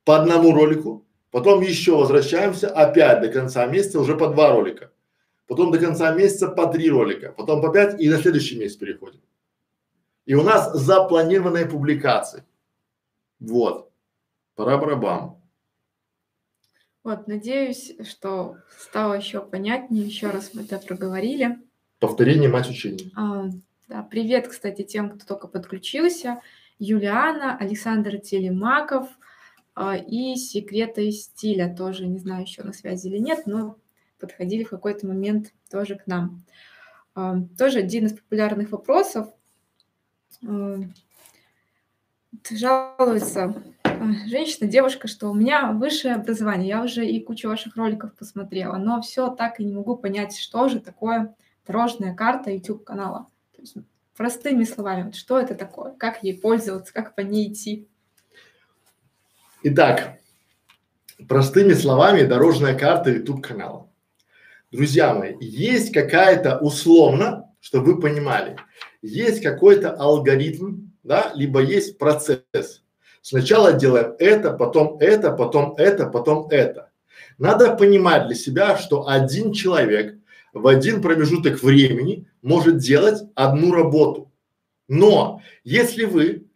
по 0.04 0.16
одному 0.16 0.52
ролику, 0.52 1.06
потом 1.30 1.60
еще 1.60 1.96
возвращаемся 1.96 2.68
опять 2.68 3.20
до 3.20 3.28
конца 3.28 3.66
месяца 3.66 4.00
уже 4.00 4.16
по 4.16 4.28
два 4.28 4.52
ролика, 4.52 4.92
потом 5.46 5.70
до 5.70 5.78
конца 5.78 6.12
месяца 6.12 6.48
по 6.48 6.66
три 6.66 6.90
ролика, 6.90 7.32
потом 7.32 7.60
по 7.60 7.70
пять 7.70 8.00
и 8.00 8.08
на 8.08 8.18
следующий 8.18 8.58
месяц 8.58 8.76
переходим. 8.76 9.20
И 10.24 10.34
у 10.34 10.42
нас 10.42 10.72
запланированные 10.72 11.66
публикации. 11.66 12.44
Вот. 13.40 13.90
Пора-барабам. 14.54 15.42
Вот, 17.02 17.26
надеюсь, 17.26 17.94
что 18.08 18.58
стало 18.78 19.14
еще 19.14 19.40
понятнее, 19.40 20.06
еще 20.06 20.30
раз 20.30 20.54
мы 20.54 20.62
это 20.62 20.78
проговорили. 20.78 21.58
Повторение 21.98 22.48
мать 22.48 22.70
учения. 22.70 23.10
А, 23.16 23.48
да, 23.88 24.02
привет, 24.04 24.46
кстати, 24.46 24.82
тем, 24.82 25.10
кто 25.10 25.26
только 25.26 25.48
подключился. 25.48 26.40
Юлиана, 26.78 27.56
Александр 27.56 28.18
Телемаков 28.18 29.08
и 29.76 30.36
Секреты 30.36 31.10
стиля 31.12 31.74
тоже, 31.74 32.06
не 32.06 32.18
знаю, 32.18 32.42
еще 32.42 32.62
на 32.62 32.72
связи 32.72 33.08
или 33.08 33.18
нет, 33.18 33.46
но 33.46 33.76
подходили 34.18 34.64
в 34.64 34.70
какой-то 34.70 35.06
момент 35.06 35.52
тоже 35.70 35.96
к 35.96 36.06
нам. 36.06 36.44
А, 37.14 37.36
тоже 37.58 37.80
один 37.80 38.06
из 38.06 38.12
популярных 38.12 38.70
вопросов. 38.70 39.28
А, 40.46 40.78
жалуется 42.50 43.54
женщина, 44.26 44.68
девушка, 44.68 45.08
что 45.08 45.30
у 45.30 45.34
меня 45.34 45.72
высшее 45.72 46.14
образование, 46.14 46.68
я 46.68 46.82
уже 46.82 47.06
и 47.06 47.20
кучу 47.20 47.48
ваших 47.48 47.76
роликов 47.76 48.14
посмотрела, 48.14 48.76
но 48.76 49.00
все 49.00 49.28
так 49.28 49.60
и 49.60 49.64
не 49.64 49.74
могу 49.74 49.96
понять, 49.96 50.36
что 50.36 50.68
же 50.68 50.80
такое 50.80 51.34
дорожная 51.66 52.14
карта 52.14 52.50
YouTube 52.50 52.84
канала. 52.84 53.28
Простыми 54.16 54.64
словами, 54.64 55.12
что 55.12 55.38
это 55.38 55.54
такое, 55.54 55.92
как 55.92 56.22
ей 56.22 56.38
пользоваться, 56.38 56.92
как 56.92 57.14
по 57.14 57.20
ней 57.20 57.52
идти. 57.52 57.88
Итак, 59.64 60.18
простыми 61.28 61.74
словами, 61.74 62.22
дорожная 62.22 62.76
карта 62.76 63.12
YouTube 63.12 63.46
канала. 63.46 63.88
Друзья 64.72 65.14
мои, 65.14 65.36
есть 65.38 65.92
какая-то 65.92 66.58
условно, 66.58 67.48
чтобы 67.60 67.94
вы 67.94 68.00
понимали, 68.00 68.56
есть 69.02 69.40
какой-то 69.40 69.92
алгоритм, 69.92 70.88
да, 71.04 71.30
либо 71.36 71.62
есть 71.62 71.96
процесс. 71.96 72.82
Сначала 73.20 73.72
делаем 73.72 74.16
это, 74.18 74.50
потом 74.50 74.96
это, 74.98 75.30
потом 75.30 75.74
это, 75.76 76.08
потом 76.08 76.48
это. 76.50 76.90
Надо 77.38 77.76
понимать 77.76 78.26
для 78.26 78.34
себя, 78.34 78.76
что 78.76 79.06
один 79.06 79.52
человек 79.52 80.16
в 80.52 80.66
один 80.66 81.00
промежуток 81.00 81.62
времени 81.62 82.26
может 82.42 82.78
делать 82.78 83.22
одну 83.36 83.72
работу. 83.72 84.28
Но 84.88 85.40
если 85.62 86.04
вы 86.04 86.46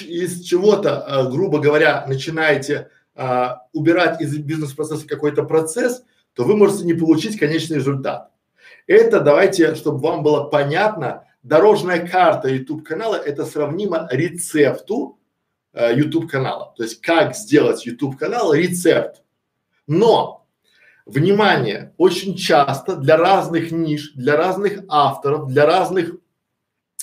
из 0.00 0.42
чего-то, 0.42 1.00
а, 1.00 1.30
грубо 1.30 1.58
говоря, 1.58 2.04
начинаете 2.06 2.90
а, 3.14 3.62
убирать 3.72 4.20
из 4.20 4.36
бизнес-процесса 4.36 5.06
какой-то 5.06 5.44
процесс, 5.44 6.02
то 6.34 6.44
вы 6.44 6.56
можете 6.56 6.84
не 6.84 6.94
получить 6.94 7.38
конечный 7.38 7.76
результат. 7.76 8.30
Это 8.86 9.20
давайте, 9.20 9.74
чтобы 9.74 9.98
вам 9.98 10.22
было 10.22 10.44
понятно, 10.44 11.24
дорожная 11.42 12.06
карта 12.06 12.48
YouTube 12.48 12.84
канала 12.84 13.16
это 13.16 13.46
сравнимо 13.46 14.08
рецепту 14.10 15.18
э, 15.72 15.94
YouTube 15.96 16.30
канала. 16.30 16.74
То 16.76 16.82
есть 16.82 17.00
как 17.00 17.34
сделать 17.34 17.86
YouTube 17.86 18.18
канал 18.18 18.52
рецепт. 18.52 19.22
Но 19.86 20.46
внимание, 21.04 21.94
очень 21.96 22.36
часто 22.36 22.96
для 22.96 23.16
разных 23.16 23.70
ниш, 23.70 24.12
для 24.14 24.36
разных 24.36 24.80
авторов, 24.88 25.48
для 25.48 25.66
разных 25.66 26.16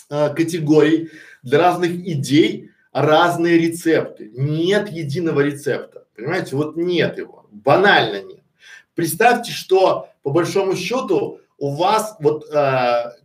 э, 0.10 0.34
категорий, 0.36 1.10
для 1.42 1.60
разных 1.60 1.92
идей 1.92 2.72
разные 2.94 3.58
рецепты. 3.58 4.32
Нет 4.34 4.90
единого 4.90 5.42
рецепта. 5.42 6.06
Понимаете, 6.16 6.56
вот 6.56 6.78
нет 6.78 7.18
его. 7.18 7.46
Банально 7.52 8.22
нет. 8.22 8.44
Представьте, 8.96 9.52
что 9.52 10.10
по 10.22 10.30
большому 10.30 10.76
счету 10.76 11.42
у 11.58 11.76
вас 11.76 12.16
вот, 12.20 12.46
э, 12.50 12.54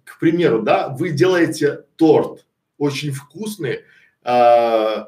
к 0.05 0.19
примеру, 0.19 0.63
да, 0.63 0.89
вы 0.89 1.11
делаете 1.11 1.85
торт 1.97 2.47
очень 2.79 3.13
вкусный, 3.13 3.81
э, 4.25 5.05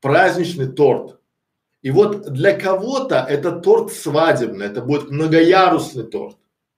праздничный 0.00 0.66
торт. 0.66 1.18
И 1.82 1.90
вот 1.90 2.32
для 2.32 2.58
кого-то 2.58 3.26
это 3.28 3.52
торт 3.52 3.92
свадебный, 3.92 4.66
это 4.66 4.82
будет 4.82 5.10
многоярусный 5.10 6.04
торт. 6.04 6.36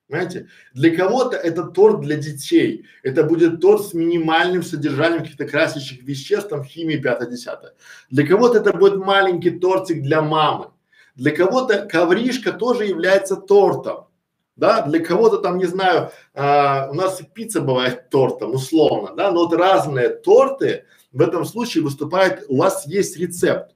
Понимаете? 0.09 0.49
Для 0.73 0.97
кого-то 0.97 1.37
это 1.37 1.65
торт 1.65 2.01
для 2.01 2.17
детей. 2.17 2.87
Это 3.03 3.25
будет 3.25 3.61
торт 3.61 3.87
с 3.87 3.95
минимальным 3.95 4.63
содержанием 4.63 5.23
каких-то 5.23 5.47
красящих 5.47 6.03
веществ, 6.05 6.49
там 6.49 6.63
химии 6.63 7.03
5-10. 7.03 7.73
Для 8.11 8.27
кого-то 8.27 8.59
это 8.59 8.73
будет 8.73 8.97
маленький 8.97 9.51
тортик 9.51 10.03
для 10.03 10.23
мамы. 10.23 10.71
Для 11.17 11.35
кого-то 11.35 11.87
ковришка 11.87 12.53
тоже 12.53 12.85
является 12.85 13.37
тортом. 13.37 14.07
Да, 14.55 14.83
для 14.83 15.01
кого-то 15.01 15.39
там, 15.39 15.59
не 15.59 15.67
знаю, 15.67 16.11
а, 16.33 16.89
у 16.91 16.95
нас 16.95 17.21
пицца 17.35 17.61
бывает 17.61 18.09
тортом, 18.09 18.55
условно, 18.55 19.15
да, 19.15 19.31
но 19.31 19.41
вот 19.41 19.53
разные 19.53 20.09
торты 20.09 20.87
в 21.13 21.21
этом 21.21 21.45
случае 21.45 21.85
выступают, 21.85 22.45
у 22.49 22.57
вас 22.57 22.87
есть 22.87 23.19
рецепт. 23.19 23.75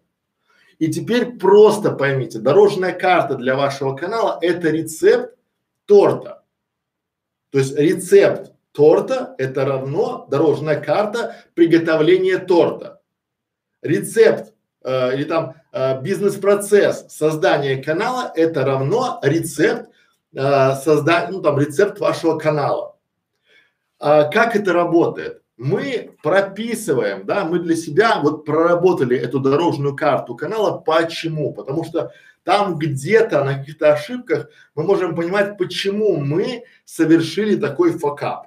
И 0.78 0.90
теперь 0.90 1.36
просто 1.36 1.90
поймите, 1.90 2.38
дорожная 2.38 2.92
карта 2.92 3.34
для 3.34 3.56
вашего 3.56 3.94
канала– 3.94 4.38
это 4.40 4.70
рецепт 4.70 5.34
торта. 5.90 6.44
То 7.50 7.58
есть 7.58 7.76
рецепт 7.76 8.52
торта– 8.70 9.34
это 9.38 9.64
равно 9.64 10.24
дорожная 10.30 10.80
карта 10.80 11.34
приготовления 11.54 12.38
торта. 12.38 13.00
Рецепт 13.82 14.54
э, 14.84 15.14
или 15.14 15.24
там 15.24 15.56
э, 15.72 16.00
бизнес-процесс 16.00 17.06
создания 17.08 17.82
канала– 17.82 18.32
это 18.36 18.64
равно 18.64 19.18
рецепт 19.24 19.90
э, 20.32 20.74
создания, 20.76 21.32
ну 21.32 21.42
там 21.42 21.58
рецепт 21.58 21.98
вашего 21.98 22.38
канала. 22.38 22.96
А 23.98 24.30
как 24.30 24.54
это 24.54 24.72
работает? 24.72 25.39
Мы 25.60 26.16
прописываем, 26.22 27.26
да, 27.26 27.44
мы 27.44 27.58
для 27.58 27.76
себя 27.76 28.18
вот 28.22 28.46
проработали 28.46 29.14
эту 29.14 29.40
дорожную 29.40 29.94
карту 29.94 30.34
канала. 30.34 30.78
Почему? 30.78 31.52
Потому 31.52 31.84
что 31.84 32.12
там 32.44 32.78
где-то 32.78 33.44
на 33.44 33.58
каких-то 33.58 33.92
ошибках 33.92 34.48
мы 34.74 34.84
можем 34.84 35.14
понимать, 35.14 35.58
почему 35.58 36.16
мы 36.16 36.64
совершили 36.86 37.56
такой 37.56 37.92
факап. 37.92 38.46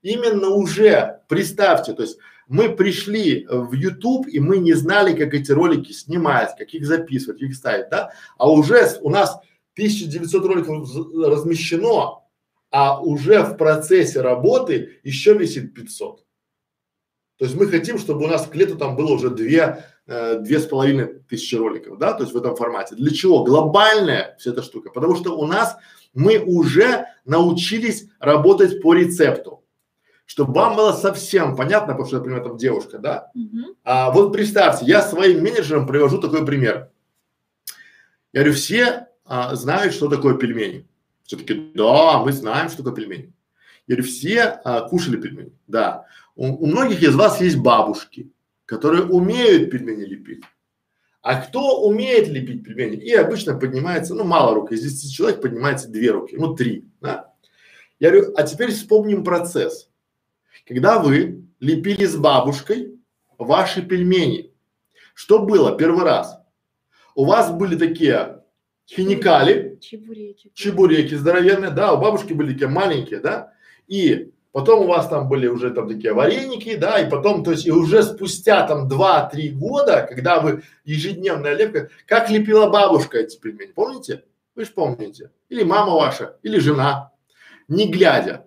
Именно 0.00 0.48
уже 0.48 1.20
представьте, 1.28 1.92
то 1.92 2.00
есть 2.00 2.16
мы 2.48 2.70
пришли 2.70 3.46
в 3.46 3.74
YouTube 3.74 4.26
и 4.26 4.40
мы 4.40 4.56
не 4.56 4.72
знали, 4.72 5.14
как 5.14 5.34
эти 5.34 5.52
ролики 5.52 5.92
снимать, 5.92 6.56
как 6.56 6.70
их 6.70 6.86
записывать, 6.86 7.38
как 7.38 7.50
их 7.50 7.54
ставить, 7.54 7.90
да, 7.90 8.12
а 8.38 8.50
уже 8.50 8.98
у 9.02 9.10
нас 9.10 9.38
1900 9.74 10.46
роликов 10.46 10.88
размещено, 11.14 12.23
а 12.76 13.00
уже 13.00 13.44
в 13.44 13.56
процессе 13.56 14.20
работы 14.20 14.98
еще 15.04 15.34
висит 15.34 15.74
500. 15.74 16.24
То 17.38 17.44
есть 17.44 17.54
мы 17.54 17.68
хотим, 17.68 17.98
чтобы 17.98 18.24
у 18.24 18.26
нас 18.26 18.48
к 18.48 18.54
лету 18.56 18.76
там 18.76 18.96
было 18.96 19.12
уже 19.12 19.30
две, 19.30 19.84
э, 20.08 20.40
две 20.40 20.58
с 20.58 20.66
половиной 20.66 21.20
тысячи 21.28 21.54
роликов, 21.54 21.98
да, 21.98 22.14
то 22.14 22.24
есть 22.24 22.34
в 22.34 22.36
этом 22.36 22.56
формате. 22.56 22.96
Для 22.96 23.12
чего? 23.12 23.44
Глобальная 23.44 24.34
вся 24.40 24.50
эта 24.50 24.64
штука, 24.64 24.90
потому 24.90 25.14
что 25.14 25.38
у 25.38 25.46
нас 25.46 25.76
мы 26.14 26.40
уже 26.40 27.06
научились 27.24 28.08
работать 28.18 28.82
по 28.82 28.92
рецепту. 28.92 29.64
Чтобы 30.24 30.54
вам 30.54 30.74
было 30.74 30.90
совсем 30.94 31.54
понятно, 31.54 31.92
потому 31.92 32.08
что, 32.08 32.16
например, 32.16 32.42
там 32.42 32.56
девушка, 32.56 32.98
да? 32.98 33.30
Uh-huh. 33.36 33.76
А 33.84 34.10
вот 34.10 34.32
представьте, 34.32 34.84
я 34.86 35.00
своим 35.02 35.44
менеджерам 35.44 35.86
привожу 35.86 36.18
такой 36.18 36.44
пример. 36.44 36.90
Я 38.32 38.40
говорю, 38.40 38.54
все 38.54 39.06
а, 39.24 39.54
знают, 39.54 39.94
что 39.94 40.08
такое 40.08 40.34
пельмени. 40.34 40.88
Все-таки, 41.24 41.72
да, 41.74 42.18
мы 42.18 42.32
знаем, 42.32 42.68
что 42.68 42.82
такое 42.82 42.94
пельмени. 42.94 43.32
Говорю, 43.86 44.04
все 44.04 44.60
а, 44.64 44.82
кушали 44.88 45.20
пельмени, 45.20 45.52
да. 45.66 46.06
У, 46.36 46.46
у 46.46 46.66
многих 46.66 47.02
из 47.02 47.14
вас 47.14 47.40
есть 47.40 47.56
бабушки, 47.56 48.30
которые 48.66 49.04
умеют 49.04 49.70
пельмени 49.70 50.04
лепить. 50.04 50.44
А 51.22 51.40
кто 51.40 51.82
умеет 51.82 52.28
лепить 52.28 52.64
пельмени? 52.64 52.96
И 52.96 53.12
обычно 53.14 53.58
поднимается, 53.58 54.14
ну, 54.14 54.24
мало 54.24 54.54
рук, 54.54 54.72
из 54.72 54.82
10 54.82 55.12
человек 55.12 55.40
поднимается 55.40 55.88
две 55.88 56.10
руки, 56.10 56.36
ну, 56.36 56.54
три, 56.54 56.86
да. 57.00 57.32
Я 57.98 58.10
говорю, 58.10 58.34
а 58.36 58.42
теперь 58.42 58.72
вспомним 58.72 59.24
процесс. 59.24 59.88
Когда 60.66 60.98
вы 60.98 61.44
лепили 61.60 62.04
с 62.04 62.16
бабушкой 62.16 62.98
ваши 63.38 63.80
пельмени, 63.80 64.52
что 65.14 65.38
было 65.38 65.76
первый 65.76 66.04
раз? 66.04 66.38
У 67.14 67.24
вас 67.24 67.50
были 67.50 67.76
такие 67.76 68.43
хиникали, 68.88 69.78
чебуреки, 69.80 70.50
чебуреки 70.54 71.14
здоровенные, 71.14 71.70
да, 71.70 71.92
у 71.92 72.00
бабушки 72.00 72.32
были 72.32 72.52
такие 72.52 72.68
маленькие, 72.68 73.20
да, 73.20 73.52
и 73.86 74.30
потом 74.52 74.84
у 74.84 74.86
вас 74.86 75.08
там 75.08 75.28
были 75.28 75.46
уже 75.46 75.70
там 75.70 75.88
такие 75.88 76.12
вареники, 76.12 76.76
да, 76.76 77.00
и 77.00 77.10
потом, 77.10 77.44
то 77.44 77.52
есть 77.52 77.66
и 77.66 77.72
уже 77.72 78.02
спустя 78.02 78.66
там 78.66 78.88
два-три 78.88 79.50
года, 79.50 80.06
когда 80.08 80.40
вы 80.40 80.62
ежедневная 80.84 81.54
лепка, 81.54 81.90
как 82.06 82.30
лепила 82.30 82.68
бабушка 82.68 83.18
эти 83.18 83.38
пельмени, 83.38 83.72
помните? 83.72 84.24
Вы 84.54 84.64
же 84.64 84.70
помните. 84.70 85.30
Или 85.48 85.64
мама 85.64 85.94
ваша, 85.94 86.36
или 86.42 86.58
жена, 86.58 87.12
не 87.68 87.90
глядя. 87.90 88.46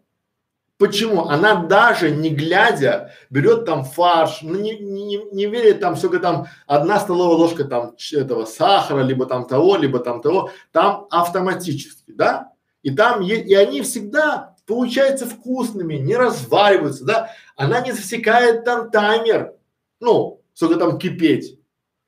Почему? 0.78 1.26
Она 1.26 1.64
даже 1.64 2.12
не 2.12 2.30
глядя 2.30 3.12
берет 3.32 3.66
там 3.66 3.84
фарш, 3.84 4.44
ну 4.44 4.60
не, 4.60 4.78
не, 4.78 5.18
не 5.32 5.46
верит 5.48 5.80
там 5.80 5.96
сколько 5.96 6.20
там 6.20 6.48
одна 6.68 7.00
столовая 7.00 7.36
ложка 7.36 7.64
там 7.64 7.96
этого 8.14 8.46
сахара, 8.46 9.02
либо 9.02 9.26
там 9.26 9.48
того, 9.48 9.76
либо 9.76 9.98
там 10.00 10.22
того, 10.22 10.52
там 10.72 11.08
автоматически, 11.10 12.12
да? 12.12 12.52
И 12.84 12.92
там 12.92 13.24
и 13.24 13.54
они 13.56 13.82
всегда 13.82 14.56
получаются 14.68 15.26
вкусными, 15.26 15.96
не 15.96 16.16
развариваются, 16.16 17.06
да? 17.06 17.32
Она 17.56 17.82
не 17.82 17.92
засекает 17.92 18.64
там 18.64 18.92
таймер, 18.92 19.54
ну, 20.00 20.42
сколько 20.54 20.76
там 20.76 21.00
кипеть. 21.00 21.57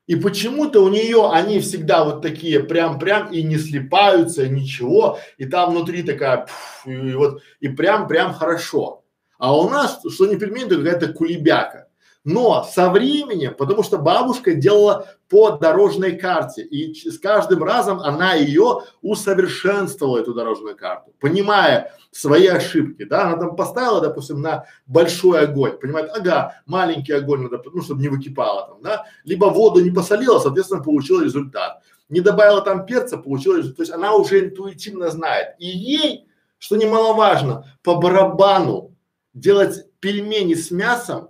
И 0.10 0.16
почему-то 0.16 0.84
у 0.84 0.90
нее 0.90 1.30
они 1.32 1.60
всегда 1.60 2.04
вот 2.04 2.24
такие 2.24 2.62
прям-прям 2.62 3.32
и 3.32 3.44
не 3.44 3.58
слипаются, 3.60 4.50
ничего, 4.50 5.20
и 5.38 5.46
там 5.46 5.70
внутри 5.70 6.02
такая, 6.02 6.48
пфф, 6.48 6.88
и, 6.88 7.14
вот, 7.14 7.44
и 7.60 7.70
прям-прям 7.70 8.34
хорошо. 8.34 9.04
А 9.38 9.56
у 9.56 9.70
нас, 9.70 10.00
что 10.12 10.26
не 10.26 10.36
то 10.36 10.78
какая-то 10.78 11.14
кулебяка. 11.14 11.89
Но 12.30 12.64
со 12.64 12.92
временем, 12.92 13.56
потому 13.58 13.82
что 13.82 13.98
бабушка 13.98 14.54
делала 14.54 15.08
по 15.30 15.58
дорожной 15.58 16.16
карте, 16.16 16.62
и 16.62 16.94
с 16.94 17.18
каждым 17.18 17.64
разом 17.64 18.00
она 18.02 18.36
ее 18.36 18.82
усовершенствовала, 19.02 20.20
эту 20.20 20.36
дорожную 20.36 20.78
карту, 20.78 21.12
понимая 21.20 21.92
свои 22.12 22.46
ошибки, 22.46 23.04
да, 23.06 23.24
она 23.24 23.38
там 23.38 23.56
поставила, 23.56 24.00
допустим, 24.00 24.42
на 24.42 24.66
большой 24.86 25.40
огонь, 25.40 25.80
понимает, 25.80 26.12
ага, 26.16 26.62
маленький 26.68 27.14
огонь 27.14 27.42
надо, 27.42 27.64
ну, 27.74 27.82
чтобы 27.82 28.04
не 28.04 28.10
выкипало 28.10 28.68
там, 28.68 28.82
да, 28.84 29.06
либо 29.24 29.46
воду 29.46 29.84
не 29.84 29.90
посолила, 29.90 30.38
соответственно, 30.38 30.84
получила 30.84 31.24
результат, 31.24 31.82
не 32.10 32.22
добавила 32.22 32.62
там 32.62 32.86
перца, 32.86 33.18
получила 33.18 33.58
результат, 33.58 33.78
то 33.78 33.82
есть 33.82 33.94
она 33.94 34.14
уже 34.14 34.46
интуитивно 34.46 35.10
знает, 35.10 35.56
и 35.58 35.66
ей, 35.66 36.28
что 36.60 36.76
немаловажно, 36.76 37.66
по 37.82 37.96
барабану 37.96 38.96
делать 39.34 39.86
пельмени 40.00 40.54
с 40.54 40.70
мясом, 40.70 41.30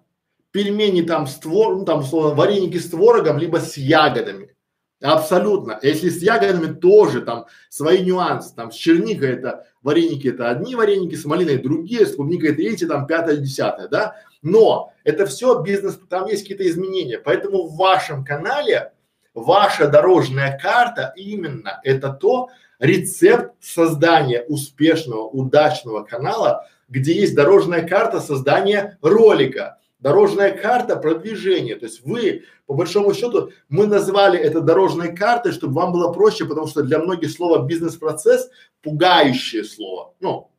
пельмени 0.52 1.02
там 1.02 1.28
с 1.28 1.36
твор, 1.36 1.76
ну 1.76 1.86
там 1.86 2.00
условно 2.00 2.36
вареники 2.36 2.78
с 2.78 2.90
творогом, 2.90 3.38
либо 3.38 3.58
с 3.58 3.78
ягодами. 3.78 4.56
Абсолютно. 5.02 5.80
Если 5.82 6.10
с 6.10 6.22
ягодами 6.22 6.74
тоже 6.74 7.22
там 7.22 7.46
свои 7.70 8.04
нюансы. 8.04 8.54
Там 8.54 8.72
с 8.72 8.76
черникой 8.76 9.30
это 9.30 9.66
вареники 9.82 10.28
это 10.28 10.50
одни 10.50 10.76
вареники, 10.76 11.16
с 11.16 11.24
малиной 11.24 11.58
другие, 11.58 12.06
с 12.06 12.16
клубникой 12.16 12.54
третьи, 12.54 12.86
там 12.86 13.08
пятое, 13.08 13.38
десятое, 13.38 13.88
да. 13.88 14.16
Но 14.42 14.94
это 15.04 15.26
все 15.26 15.62
бизнес, 15.62 16.00
там 16.10 16.26
есть 16.26 16.44
какие-то 16.44 16.68
изменения. 16.68 17.18
Поэтому 17.18 17.68
в 17.68 17.78
вашем 17.78 18.26
канале 18.26 18.92
ваша 19.34 19.88
дорожная 19.88 20.60
карта 20.62 21.14
именно 21.16 21.80
это 21.84 22.10
то 22.10 22.50
рецепт 22.80 23.54
создания 23.62 24.44
успешного, 24.48 25.24
удачного 25.24 26.04
канала, 26.04 26.68
где 26.90 27.14
есть 27.14 27.36
дорожная 27.36 27.88
карта 27.88 28.20
создания 28.20 28.98
ролика 29.02 29.78
дорожная 30.00 30.52
карта 30.52 30.96
продвижения. 30.96 31.76
То 31.76 31.86
есть 31.86 32.06
вы, 32.06 32.46
по 32.66 32.74
большому 32.74 33.14
счету, 33.14 33.52
мы 33.68 33.86
назвали 33.88 34.40
это 34.40 34.62
дорожной 34.62 35.16
картой, 35.16 35.52
чтобы 35.52 35.74
вам 35.74 35.92
было 35.92 36.12
проще, 36.12 36.46
потому 36.46 36.68
что 36.68 36.84
для 36.84 37.00
многих 37.00 37.32
слово 37.32 37.66
бизнес-процесс 37.66 38.50
пугающее 38.82 39.64
слово. 39.64 40.14
Ну, 40.20 40.50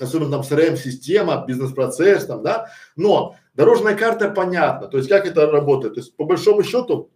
особенно 0.00 0.30
там 0.30 0.40
CRM-система, 0.42 1.44
бизнес-процесс 1.46 2.26
там, 2.26 2.42
да. 2.42 2.70
Но 2.96 3.36
дорожная 3.54 3.96
карта 3.96 4.30
понятна. 4.30 4.88
То 4.88 4.98
есть 4.98 5.08
как 5.08 5.26
это 5.26 5.50
работает? 5.50 5.94
То 5.94 6.00
есть 6.00 6.14
по 6.16 6.24
большому 6.24 6.62
счету 6.62 7.10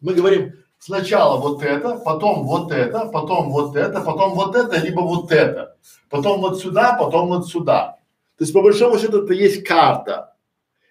мы 0.00 0.14
говорим 0.14 0.54
сначала 0.78 1.40
вот 1.40 1.62
это, 1.62 1.96
потом 1.96 2.44
вот 2.44 2.72
это, 2.72 3.06
потом 3.06 3.50
вот 3.50 3.76
это, 3.76 4.00
потом 4.00 4.34
вот 4.34 4.54
это, 4.56 4.78
либо 4.80 5.00
вот 5.00 5.32
это, 5.32 5.76
потом 6.10 6.40
вот 6.40 6.60
сюда, 6.60 6.94
потом 6.98 7.28
вот 7.28 7.48
сюда. 7.48 7.98
То 8.36 8.42
есть 8.44 8.52
по 8.52 8.62
большому 8.62 8.98
счету 8.98 9.24
это 9.24 9.32
есть 9.32 9.64
карта. 9.64 10.33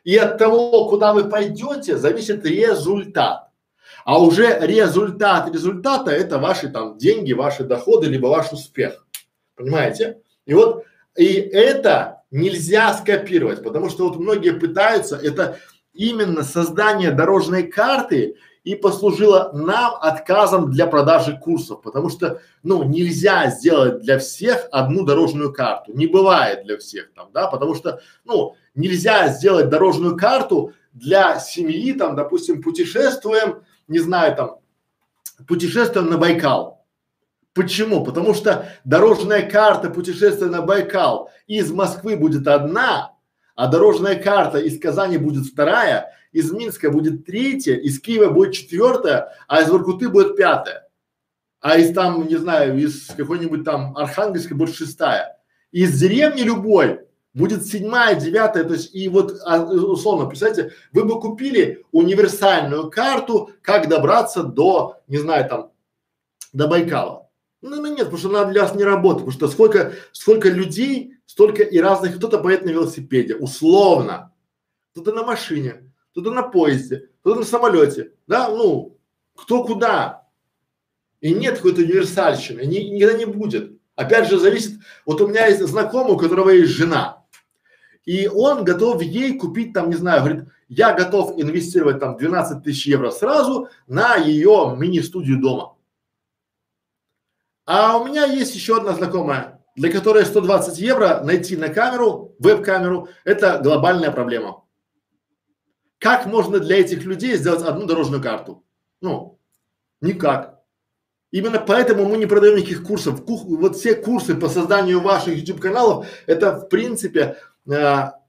И 0.03 0.17
от 0.17 0.37
того, 0.37 0.89
куда 0.89 1.13
вы 1.13 1.29
пойдете, 1.29 1.97
зависит 1.97 2.45
результат. 2.45 3.49
А 4.05 4.21
уже 4.21 4.57
результат 4.59 5.53
результата 5.53 6.11
это 6.11 6.37
ваши 6.39 6.69
там 6.69 6.97
деньги, 6.97 7.31
ваши 7.33 7.63
доходы, 7.63 8.07
либо 8.07 8.27
ваш 8.27 8.51
успех. 8.51 9.05
Понимаете? 9.55 10.19
И 10.45 10.53
вот, 10.53 10.83
и 11.15 11.33
это 11.35 12.23
нельзя 12.31 12.93
скопировать, 12.93 13.63
потому 13.63 13.89
что 13.89 14.09
вот 14.09 14.19
многие 14.19 14.51
пытаются, 14.51 15.15
это 15.15 15.57
именно 15.93 16.43
создание 16.43 17.11
дорожной 17.11 17.63
карты 17.63 18.35
и 18.63 18.75
послужило 18.75 19.51
нам 19.53 19.95
отказом 19.99 20.71
для 20.71 20.87
продажи 20.87 21.37
курсов, 21.37 21.81
потому 21.81 22.09
что, 22.09 22.41
ну, 22.63 22.83
нельзя 22.83 23.49
сделать 23.49 24.01
для 24.01 24.19
всех 24.19 24.67
одну 24.71 25.03
дорожную 25.03 25.53
карту, 25.53 25.91
не 25.93 26.07
бывает 26.07 26.63
для 26.63 26.77
всех 26.77 27.13
там, 27.13 27.29
да, 27.33 27.47
потому 27.47 27.75
что, 27.75 28.01
ну, 28.23 28.55
нельзя 28.73 29.27
сделать 29.27 29.69
дорожную 29.69 30.17
карту 30.17 30.73
для 30.93 31.39
семьи, 31.39 31.91
там, 31.93 32.15
допустим, 32.15 32.61
путешествуем, 32.61 33.63
не 33.87 33.99
знаю, 33.99 34.35
там, 34.35 34.59
путешествуем 35.47 36.09
на 36.09 36.17
Байкал. 36.17 36.85
Почему? 37.53 38.03
Потому 38.03 38.33
что 38.33 38.67
дорожная 38.83 39.47
карта 39.47 39.89
путешествия 39.89 40.47
на 40.47 40.61
Байкал 40.61 41.29
из 41.45 41.71
Москвы 41.71 42.15
будет 42.15 42.47
одна, 42.47 43.12
а 43.55 43.67
дорожная 43.67 44.15
карта 44.15 44.59
из 44.59 44.79
Казани 44.79 45.17
будет 45.17 45.45
вторая, 45.45 46.13
из 46.31 46.51
Минска 46.51 46.89
будет 46.89 47.25
третья, 47.25 47.75
из 47.75 47.99
Киева 47.99 48.29
будет 48.29 48.53
четвертая, 48.53 49.33
а 49.47 49.61
из 49.61 49.69
Воркуты 49.69 50.09
будет 50.09 50.35
пятая. 50.35 50.89
А 51.61 51.77
из 51.77 51.93
там, 51.93 52.27
не 52.27 52.35
знаю, 52.35 52.77
из 52.77 53.07
какой-нибудь 53.15 53.63
там 53.63 53.95
Архангельска 53.95 54.55
будет 54.55 54.75
шестая. 54.75 55.37
Из 55.71 55.97
деревни 55.97 56.41
любой 56.41 57.01
будет 57.33 57.65
седьмая, 57.65 58.15
девятая, 58.15 58.63
то 58.63 58.73
есть 58.73 58.93
и 58.93 59.07
вот 59.09 59.39
а, 59.45 59.63
условно, 59.63 60.27
представьте, 60.27 60.71
вы 60.91 61.05
бы 61.05 61.19
купили 61.19 61.85
универсальную 61.91 62.89
карту, 62.89 63.51
как 63.61 63.87
добраться 63.87 64.43
до, 64.43 65.01
не 65.07 65.17
знаю, 65.17 65.49
там, 65.49 65.71
до 66.51 66.67
Байкала. 66.67 67.29
Ну, 67.61 67.77
ну 67.77 67.87
нет, 67.87 68.09
потому 68.09 68.17
что 68.17 68.29
она 68.29 68.45
для 68.45 68.63
вас 68.63 68.75
не 68.75 68.83
работает, 68.83 69.25
потому 69.25 69.31
что 69.31 69.47
сколько, 69.47 69.93
сколько 70.11 70.49
людей, 70.49 71.12
столько 71.25 71.63
и 71.63 71.79
разных, 71.79 72.17
кто-то 72.17 72.39
поедет 72.39 72.65
на 72.65 72.69
велосипеде, 72.69 73.35
условно, 73.35 74.33
кто-то 74.91 75.11
на 75.13 75.23
машине, 75.23 75.91
кто-то 76.11 76.31
на 76.31 76.43
поезде, 76.43 77.09
кто-то 77.21 77.39
на 77.39 77.45
самолете, 77.45 78.11
да, 78.27 78.49
ну, 78.49 78.97
кто 79.35 79.63
куда. 79.63 80.27
И 81.21 81.33
нет 81.33 81.57
какой-то 81.57 81.81
универсальщины, 81.81 82.61
ни, 82.65 82.79
никогда 82.79 83.17
не 83.17 83.25
будет. 83.25 83.79
Опять 83.95 84.29
же, 84.29 84.39
зависит, 84.39 84.79
вот 85.05 85.21
у 85.21 85.27
меня 85.27 85.47
есть 85.47 85.61
знакомый, 85.61 86.13
у 86.13 86.17
которого 86.17 86.49
есть 86.49 86.71
жена, 86.71 87.23
и 88.05 88.27
он 88.27 88.63
готов 88.63 89.01
ей 89.01 89.37
купить 89.37 89.73
там, 89.73 89.89
не 89.89 89.95
знаю, 89.95 90.21
говорит, 90.21 90.45
я 90.67 90.93
готов 90.93 91.39
инвестировать 91.39 91.99
там 91.99 92.17
12 92.17 92.63
тысяч 92.63 92.87
евро 92.87 93.11
сразу 93.11 93.69
на 93.87 94.15
ее 94.15 94.75
мини-студию 94.77 95.39
дома. 95.39 95.75
А 97.65 97.97
у 97.97 98.05
меня 98.05 98.25
есть 98.25 98.55
еще 98.55 98.77
одна 98.77 98.93
знакомая, 98.93 99.52
для 99.75 99.91
которой 99.91 100.25
120 100.25 100.77
евро 100.79 101.21
найти 101.23 101.57
на 101.57 101.69
камеру, 101.69 102.35
веб-камеру, 102.39 103.09
это 103.23 103.59
глобальная 103.63 104.11
проблема. 104.11 104.63
Как 105.99 106.25
можно 106.25 106.59
для 106.59 106.79
этих 106.79 107.03
людей 107.05 107.37
сделать 107.37 107.63
одну 107.63 107.85
дорожную 107.85 108.21
карту? 108.21 108.63
Ну, 109.01 109.39
никак. 110.01 110.59
Именно 111.31 111.59
поэтому 111.59 112.05
мы 112.05 112.17
не 112.17 112.27
продаем 112.27 112.57
никаких 112.57 112.83
курсов. 112.83 113.25
Ку 113.25 113.37
вот 113.37 113.75
все 113.75 113.95
курсы 113.95 114.35
по 114.35 114.49
созданию 114.49 115.01
ваших 115.01 115.35
YouTube 115.35 115.59
каналов, 115.59 116.05
это 116.27 116.59
в 116.59 116.69
принципе 116.69 117.37
э, 117.67 117.73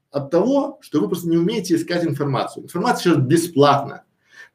от 0.09 0.31
того, 0.31 0.79
что 0.81 0.99
вы 0.99 1.07
просто 1.07 1.29
не 1.29 1.37
умеете 1.37 1.75
искать 1.75 2.03
информацию. 2.03 2.63
Информация 2.63 3.13
сейчас 3.13 3.23
бесплатна. 3.23 4.05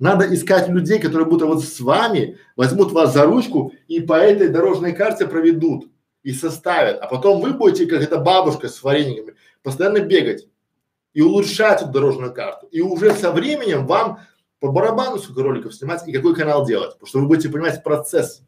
Надо 0.00 0.34
искать 0.34 0.68
людей, 0.68 0.98
которые 0.98 1.28
будут 1.28 1.46
вот 1.46 1.62
с 1.62 1.78
вами, 1.78 2.38
возьмут 2.56 2.90
вас 2.90 3.12
за 3.12 3.24
ручку 3.24 3.72
и 3.86 4.00
по 4.00 4.14
этой 4.14 4.48
дорожной 4.48 4.94
карте 4.94 5.28
проведут 5.28 5.90
и 6.22 6.32
составят. 6.32 7.00
А 7.00 7.06
потом 7.06 7.40
вы 7.40 7.52
будете, 7.52 7.86
как 7.86 8.02
эта 8.02 8.18
бабушка 8.18 8.68
с 8.68 8.82
варениками, 8.82 9.34
постоянно 9.62 10.00
бегать 10.00 10.46
и 11.12 11.22
улучшать 11.22 11.82
эту 11.82 11.90
дорожную 11.90 12.32
карту. 12.32 12.66
И 12.68 12.80
уже 12.80 13.14
со 13.14 13.32
временем 13.32 13.86
вам 13.86 14.20
по 14.60 14.70
барабану 14.70 15.18
сколько 15.18 15.42
роликов 15.42 15.74
снимать 15.74 16.06
и 16.06 16.12
какой 16.12 16.34
канал 16.34 16.66
делать, 16.66 16.92
потому 16.92 17.06
что 17.08 17.18
вы 17.20 17.26
будете 17.26 17.48
понимать 17.48 17.82
процесс. 17.82 18.42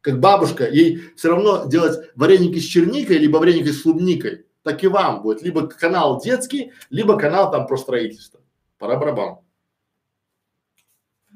Как 0.00 0.18
бабушка, 0.18 0.68
ей 0.68 1.12
все 1.16 1.28
равно 1.28 1.66
делать 1.66 2.10
вареники 2.16 2.58
с 2.58 2.64
черникой, 2.64 3.18
либо 3.18 3.36
вареники 3.36 3.68
с 3.68 3.82
клубникой, 3.82 4.46
так 4.62 4.82
и 4.82 4.88
вам 4.88 5.22
будет 5.22 5.42
либо 5.42 5.68
канал 5.68 6.20
детский, 6.20 6.72
либо 6.90 7.16
канал 7.16 7.52
там 7.52 7.66
про 7.66 7.76
строительство. 7.76 8.40
Пора 8.78 8.96
барабан. 8.96 9.38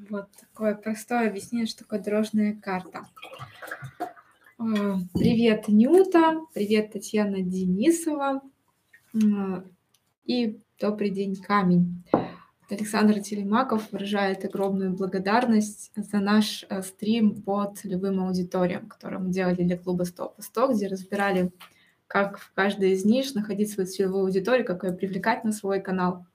Вот 0.09 0.27
такое 0.39 0.75
простое 0.75 1.29
объяснение, 1.29 1.65
что 1.65 1.79
такое 1.79 1.99
дорожная 1.99 2.59
карта. 2.61 3.05
Привет, 4.57 5.67
Нюта, 5.67 6.41
привет, 6.51 6.91
Татьяна 6.91 7.41
Денисова. 7.41 8.41
И 10.25 10.59
добрый 10.79 11.11
день, 11.11 11.35
камень. 11.35 12.03
Александр 12.67 13.19
Телемаков 13.19 13.91
выражает 13.91 14.43
огромную 14.45 14.93
благодарность 14.93 15.91
за 15.95 16.17
наш 16.17 16.65
э, 16.69 16.81
стрим 16.81 17.43
по 17.43 17.71
целевым 17.71 18.19
аудиториям, 18.19 18.87
который 18.87 19.19
мы 19.19 19.29
делали 19.29 19.61
для 19.61 19.77
клуба 19.77 20.03
100 20.03 20.29
по 20.29 20.41
100, 20.41 20.73
где 20.73 20.87
разбирали, 20.87 21.51
как 22.07 22.39
в 22.39 22.51
каждой 22.53 22.93
из 22.93 23.05
ниш 23.05 23.35
находить 23.35 23.71
свою 23.71 23.87
целевую 23.87 24.25
аудиторию, 24.25 24.65
как 24.65 24.83
ее 24.83 24.91
привлекать 24.91 25.43
на 25.43 25.51
свой 25.51 25.81
канал. 25.81 26.25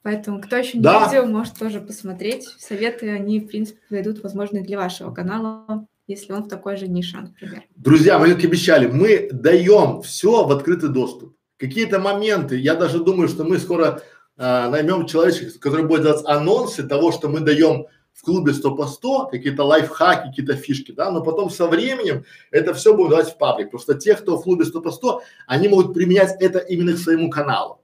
Поэтому, 0.00 0.40
кто 0.40 0.56
еще 0.56 0.78
не 0.78 0.82
да. 0.82 1.06
видел, 1.06 1.26
может 1.26 1.58
тоже 1.58 1.80
посмотреть. 1.82 2.46
Советы, 2.58 3.10
они, 3.10 3.40
в 3.40 3.48
принципе, 3.48 3.80
ведут, 3.90 4.22
возможно, 4.22 4.62
для 4.62 4.78
вашего 4.78 5.12
канала, 5.12 5.86
если 6.06 6.32
он 6.32 6.44
в 6.44 6.48
такой 6.48 6.76
же 6.76 6.88
нише, 6.88 7.16
например. 7.18 7.64
Друзья, 7.76 8.18
мы, 8.18 8.34
как 8.34 8.44
обещали, 8.44 8.86
мы 8.86 9.28
даем 9.32 10.02
все 10.02 10.44
в 10.44 10.52
открытый 10.52 10.90
доступ 10.90 11.34
какие-то 11.58 11.98
моменты, 11.98 12.56
я 12.56 12.74
даже 12.74 13.02
думаю, 13.02 13.28
что 13.28 13.44
мы 13.44 13.58
скоро 13.58 14.02
а, 14.36 14.68
наймем 14.68 15.06
человека, 15.06 15.58
который 15.58 15.84
будет 15.86 16.02
делать 16.02 16.24
анонсы 16.26 16.82
того, 16.82 17.12
что 17.12 17.28
мы 17.28 17.40
даем 17.40 17.86
в 18.12 18.22
клубе 18.22 18.52
100 18.52 18.76
по 18.76 18.86
100, 18.86 19.26
какие-то 19.26 19.64
лайфхаки, 19.64 20.28
какие-то 20.28 20.54
фишки, 20.54 20.92
да, 20.92 21.10
но 21.10 21.22
потом 21.22 21.50
со 21.50 21.66
временем 21.66 22.24
это 22.50 22.72
все 22.74 22.94
будет 22.94 23.10
давать 23.10 23.30
в 23.30 23.38
паблик. 23.38 23.70
Просто 23.70 23.94
те, 23.94 24.14
кто 24.14 24.36
в 24.36 24.42
клубе 24.42 24.64
100 24.64 24.80
по 24.80 24.90
100, 24.90 25.22
они 25.46 25.68
могут 25.68 25.94
применять 25.94 26.36
это 26.40 26.58
именно 26.58 26.92
к 26.92 26.98
своему 26.98 27.28
каналу. 27.28 27.80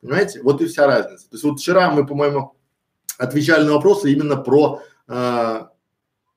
Понимаете? 0.00 0.42
Вот 0.42 0.60
и 0.62 0.66
вся 0.66 0.86
разница. 0.86 1.28
То 1.28 1.34
есть 1.34 1.44
вот 1.44 1.60
вчера 1.60 1.90
мы, 1.90 2.06
по-моему, 2.06 2.54
отвечали 3.18 3.64
на 3.64 3.74
вопросы 3.74 4.12
именно 4.12 4.36
про, 4.36 4.80
э, 5.08 5.60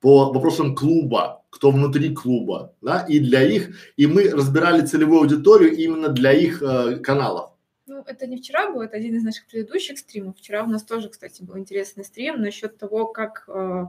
по 0.01 0.33
вопросам 0.33 0.75
клуба, 0.75 1.43
кто 1.49 1.71
внутри 1.71 2.13
клуба, 2.13 2.73
да, 2.81 3.05
и 3.07 3.19
для 3.19 3.43
их, 3.43 3.69
и 3.95 4.07
мы 4.07 4.29
разбирали 4.29 4.85
целевую 4.85 5.21
аудиторию 5.21 5.75
именно 5.75 6.09
для 6.09 6.33
их 6.33 6.61
э, 6.61 6.97
каналов. 6.97 7.51
Ну, 7.85 8.03
это 8.05 8.25
не 8.25 8.37
вчера 8.37 8.71
был, 8.71 8.81
это 8.81 8.97
один 8.97 9.15
из 9.15 9.23
наших 9.23 9.47
предыдущих 9.47 9.99
стримов. 9.99 10.37
Вчера 10.37 10.63
у 10.63 10.67
нас 10.67 10.83
тоже, 10.83 11.09
кстати, 11.09 11.43
был 11.43 11.57
интересный 11.57 12.03
стрим 12.03 12.41
насчет 12.41 12.77
того, 12.77 13.05
как, 13.05 13.45
э, 13.47 13.85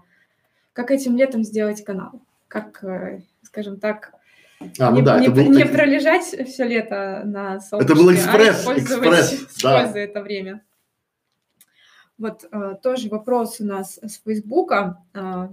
как 0.73 0.91
этим 0.91 1.17
летом 1.17 1.45
сделать 1.45 1.83
канал, 1.83 2.21
как, 2.47 2.85
э, 2.85 3.23
скажем 3.43 3.81
так, 3.81 4.13
а, 4.79 4.91
ну 4.91 4.97
не, 4.97 5.03
да, 5.03 5.19
не, 5.19 5.27
это 5.27 5.35
был 5.35 5.51
не 5.51 5.63
такой... 5.63 5.75
пролежать 5.75 6.25
все 6.25 6.65
лето 6.65 7.23
на 7.25 7.59
солнышке, 7.61 7.93
Это 7.93 8.01
был 8.01 8.15
экспресс, 8.15 8.67
а 8.67 8.79
экспресс, 8.79 9.47
да. 9.63 9.99
это 9.99 10.23
время. 10.23 10.63
Вот 12.19 12.47
э, 12.53 12.77
тоже 12.83 13.09
вопрос 13.09 13.61
у 13.61 13.65
нас 13.65 13.99
с 14.01 14.21
Фейсбука. 14.25 15.03
Э, 15.15 15.49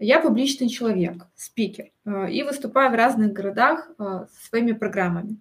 я 0.00 0.20
публичный 0.20 0.68
человек, 0.68 1.26
спикер, 1.36 1.90
э, 2.06 2.30
и 2.32 2.42
выступаю 2.42 2.90
в 2.90 2.94
разных 2.94 3.32
городах 3.32 3.90
э, 3.98 4.26
со 4.32 4.48
своими 4.48 4.72
программами. 4.72 5.36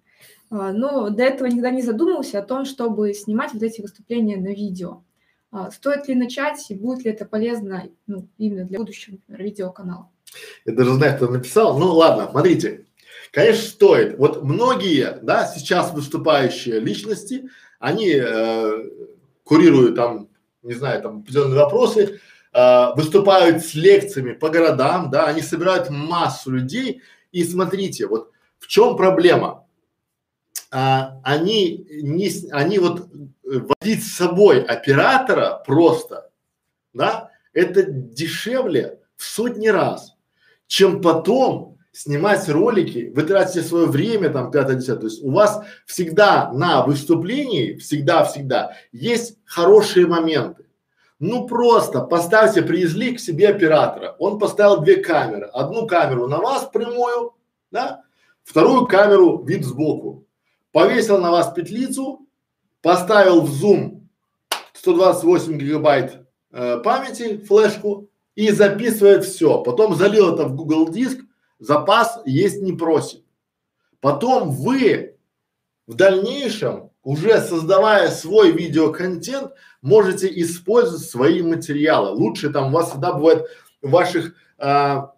Э, 0.51 0.72
но 0.74 1.10
до 1.10 1.24
этого 1.24 1.47
никогда 1.47 1.72
не 1.72 1.82
задумывался 1.82 2.39
о 2.39 2.43
том, 2.43 2.66
чтобы 2.66 3.14
снимать 3.14 3.53
вот 3.53 3.64
эти 3.64 3.82
выступления 3.82 4.38
на 4.38 4.53
видео. 4.53 5.03
Стоит 5.72 6.07
ли 6.07 6.14
начать 6.14 6.64
и 6.70 6.76
будет 6.76 7.05
ли 7.05 7.12
это 7.12 7.26
полезно 7.26 7.89
ну, 8.05 8.28
именно 8.38 8.66
для 8.66 8.78
будущего, 8.78 9.14
например, 9.14 9.41
видеоканала? 9.41 10.12
Я 10.66 10.74
даже 10.74 10.93
знаю, 10.93 11.16
кто 11.16 11.28
написал. 11.28 11.80
Ну 11.80 11.91
ладно, 11.91 12.28
смотрите. 12.30 12.86
Конечно, 13.32 13.64
стоит. 13.64 14.20
Вот 14.20 14.43
многие, 14.43 15.18
да, 15.24 15.47
сейчас 15.47 15.91
выступающие 15.91 16.80
личности, 16.80 17.49
они 17.80 18.14
э, 18.14 18.89
курируют 19.43 19.95
там, 19.95 20.30
не 20.62 20.74
знаю, 20.74 21.01
там 21.01 21.20
определенные 21.22 21.64
вопросы, 21.64 22.20
э, 22.54 22.93
выступают 22.95 23.64
с 23.64 23.74
лекциями 23.74 24.34
по 24.34 24.50
городам, 24.50 25.10
да, 25.10 25.26
они 25.26 25.41
собирают 25.41 25.89
массу 25.89 26.52
людей. 26.52 27.02
И 27.32 27.43
смотрите, 27.43 28.08
вот 28.08 28.32
в 28.58 28.68
чем 28.68 28.97
проблема? 28.97 29.66
А, 30.72 31.20
они 31.24 31.88
не, 31.89 32.30
они 32.52 32.80
вот 32.80 33.08
водить 33.43 34.04
с 34.04 34.16
собой 34.16 34.62
оператора 34.64 35.64
просто, 35.66 36.30
да, 36.93 37.32
это 37.54 37.84
дешевле 37.84 39.00
в 39.16 39.24
сотни 39.26 39.68
раз, 39.68 40.16
чем 40.68 41.02
потом 41.02 41.80
снимать 41.91 42.47
ролики, 42.47 43.12
вы 43.16 43.24
тратите 43.24 43.62
свое 43.62 43.88
время 43.88 44.30
там 44.30 44.52
пятое, 44.52 44.76
десятое. 44.76 45.02
То 45.02 45.08
есть 45.08 45.24
у 45.24 45.32
вас 45.32 45.62
всегда 45.86 46.52
на 46.54 46.86
выступлении, 46.86 47.76
всегда-всегда 47.76 48.76
есть 48.91 49.38
хорошие 49.45 50.06
моменты. 50.06 50.66
Ну 51.20 51.47
просто 51.47 52.01
поставьте, 52.01 52.61
привезли 52.61 53.13
к 53.13 53.20
себе 53.20 53.49
оператора. 53.49 54.15
Он 54.20 54.39
поставил 54.39 54.80
две 54.80 54.97
камеры. 54.97 55.47
Одну 55.47 55.86
камеру 55.86 56.28
на 56.28 56.38
вас 56.38 56.70
прямую, 56.72 57.34
да, 57.72 58.03
вторую 58.43 58.88
камеру 58.88 59.43
вид 59.43 59.65
сбоку. 59.65 60.26
Повесил 60.72 61.20
на 61.20 61.32
вас 61.32 61.51
петлицу, 61.53 62.26
поставил 62.82 63.41
в 63.41 63.49
зум 63.49 64.09
128 64.74 65.57
гигабайт 65.57 66.26
э, 66.51 66.80
памяти, 66.80 67.38
флешку 67.38 68.09
и 68.36 68.51
записывает 68.51 69.26
все. 69.26 69.61
Потом 69.61 69.95
залил 69.95 70.34
это 70.34 70.45
в 70.45 70.55
Google 70.55 70.88
диск, 70.88 71.20
запас 71.59 72.22
есть 72.26 72.61
не 72.61 72.72
просит. 72.72 73.26
Потом 73.99 74.51
вы 74.51 75.17
в 75.86 75.95
дальнейшем, 75.95 76.89
уже 77.04 77.39
создавая 77.41 78.10
свой 78.10 78.52
видеоконтент, 78.52 79.54
можете 79.82 80.28
использовать 80.41 81.04
свои 81.04 81.41
материалы. 81.41 82.12
Лучше 82.12 82.50
там 82.50 82.68
у 82.68 82.78
вас 82.78 82.89
всегда 82.89 83.14
бывает 83.14 83.45
ваших 83.82 84.36
а, 84.58 85.14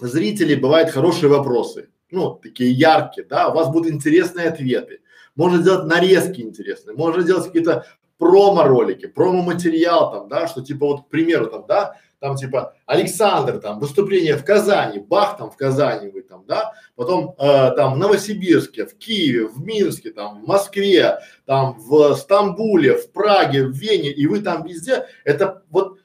зрителей 0.00 0.56
бывают 0.56 0.90
хорошие 0.90 1.30
вопросы, 1.30 1.90
ну, 2.10 2.34
такие 2.34 2.72
яркие, 2.72 3.26
да, 3.26 3.48
у 3.48 3.54
вас 3.54 3.68
будут 3.68 3.92
интересные 3.92 4.48
ответы. 4.48 5.00
Можно 5.36 5.58
сделать 5.58 5.86
нарезки 5.86 6.40
интересные, 6.40 6.96
можно 6.96 7.22
делать 7.22 7.46
какие-то 7.46 7.86
промо-ролики, 8.18 9.06
промо-материал 9.06 10.12
там, 10.12 10.28
да, 10.28 10.48
что 10.48 10.62
типа 10.62 10.86
вот, 10.86 11.06
к 11.06 11.08
примеру, 11.08 11.46
там, 11.46 11.64
да, 11.68 11.96
там 12.20 12.36
типа 12.36 12.74
Александр 12.86 13.58
там 13.58 13.80
выступление 13.80 14.36
в 14.36 14.44
Казани, 14.44 15.00
Бах 15.00 15.36
там 15.36 15.50
в 15.50 15.56
Казани 15.56 16.08
вы 16.08 16.22
там, 16.22 16.44
да, 16.46 16.72
потом 16.94 17.34
э, 17.38 17.72
там 17.74 17.94
в 17.94 17.96
Новосибирске, 17.96 18.86
в 18.86 18.96
Киеве, 18.96 19.48
в 19.48 19.60
Минске, 19.60 20.10
там 20.10 20.42
в 20.42 20.46
Москве, 20.46 21.18
там 21.46 21.78
в 21.78 22.14
Стамбуле, 22.14 22.96
в 22.96 23.10
Праге, 23.10 23.66
в 23.66 23.72
Вене, 23.72 24.12
и 24.12 24.26
вы 24.26 24.40
там 24.40 24.64
везде, 24.64 25.06
это 25.24 25.62
вот 25.70 25.98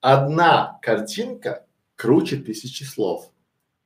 одна 0.00 0.78
картинка 0.82 1.66
круче 1.96 2.36
тысячи 2.36 2.82
слов. 2.82 3.30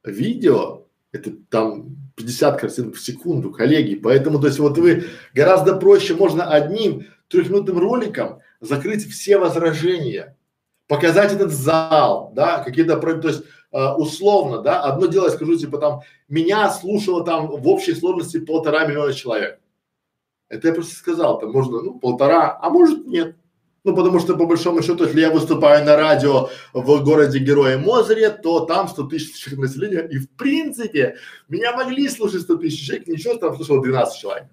Видео 0.04 0.86
это 1.12 1.30
там 1.50 1.96
50 2.16 2.60
картинок 2.60 2.96
в 2.96 3.00
секунду, 3.00 3.52
коллеги. 3.52 3.94
Поэтому, 3.94 4.40
то 4.40 4.46
есть 4.46 4.58
вот 4.58 4.78
вы 4.78 5.04
гораздо 5.34 5.76
проще 5.76 6.14
можно 6.14 6.50
одним 6.50 7.06
трехминутным 7.28 7.78
роликом 7.78 8.40
закрыть 8.60 9.06
все 9.10 9.38
возражения, 9.38 10.36
показать 10.92 11.32
этот 11.32 11.50
зал, 11.52 12.32
да, 12.34 12.58
какие-то, 12.58 12.98
то 12.98 13.28
есть 13.28 13.44
э, 13.72 13.92
условно, 13.96 14.58
да, 14.58 14.82
одно 14.82 15.06
дело, 15.06 15.30
скажу, 15.30 15.56
типа 15.56 15.78
там, 15.78 16.00
меня 16.28 16.68
слушало 16.68 17.24
там 17.24 17.46
в 17.46 17.66
общей 17.66 17.94
сложности 17.94 18.38
полтора 18.40 18.84
миллиона 18.84 19.14
человек. 19.14 19.58
Это 20.50 20.68
я 20.68 20.74
просто 20.74 20.94
сказал, 20.94 21.38
там 21.38 21.50
можно, 21.50 21.80
ну, 21.80 21.98
полтора, 21.98 22.58
а 22.60 22.68
может 22.68 23.06
нет. 23.06 23.36
Ну, 23.84 23.96
потому 23.96 24.20
что, 24.20 24.36
по 24.36 24.44
большому 24.44 24.82
счету, 24.82 25.04
если 25.04 25.22
я 25.22 25.30
выступаю 25.30 25.82
на 25.86 25.96
радио 25.96 26.50
в 26.74 27.02
городе 27.02 27.38
Героя 27.38 27.78
Мозыре, 27.78 28.28
то 28.28 28.60
там 28.66 28.86
100 28.86 29.04
тысяч 29.04 29.36
человек 29.36 29.60
населения, 29.60 30.06
и 30.06 30.18
в 30.18 30.28
принципе, 30.36 31.16
меня 31.48 31.74
могли 31.74 32.06
слушать 32.10 32.42
100 32.42 32.56
тысяч 32.56 32.86
человек, 32.86 33.06
ничего, 33.06 33.36
там 33.36 33.56
слушало 33.56 33.82
12 33.82 34.20
человек, 34.20 34.44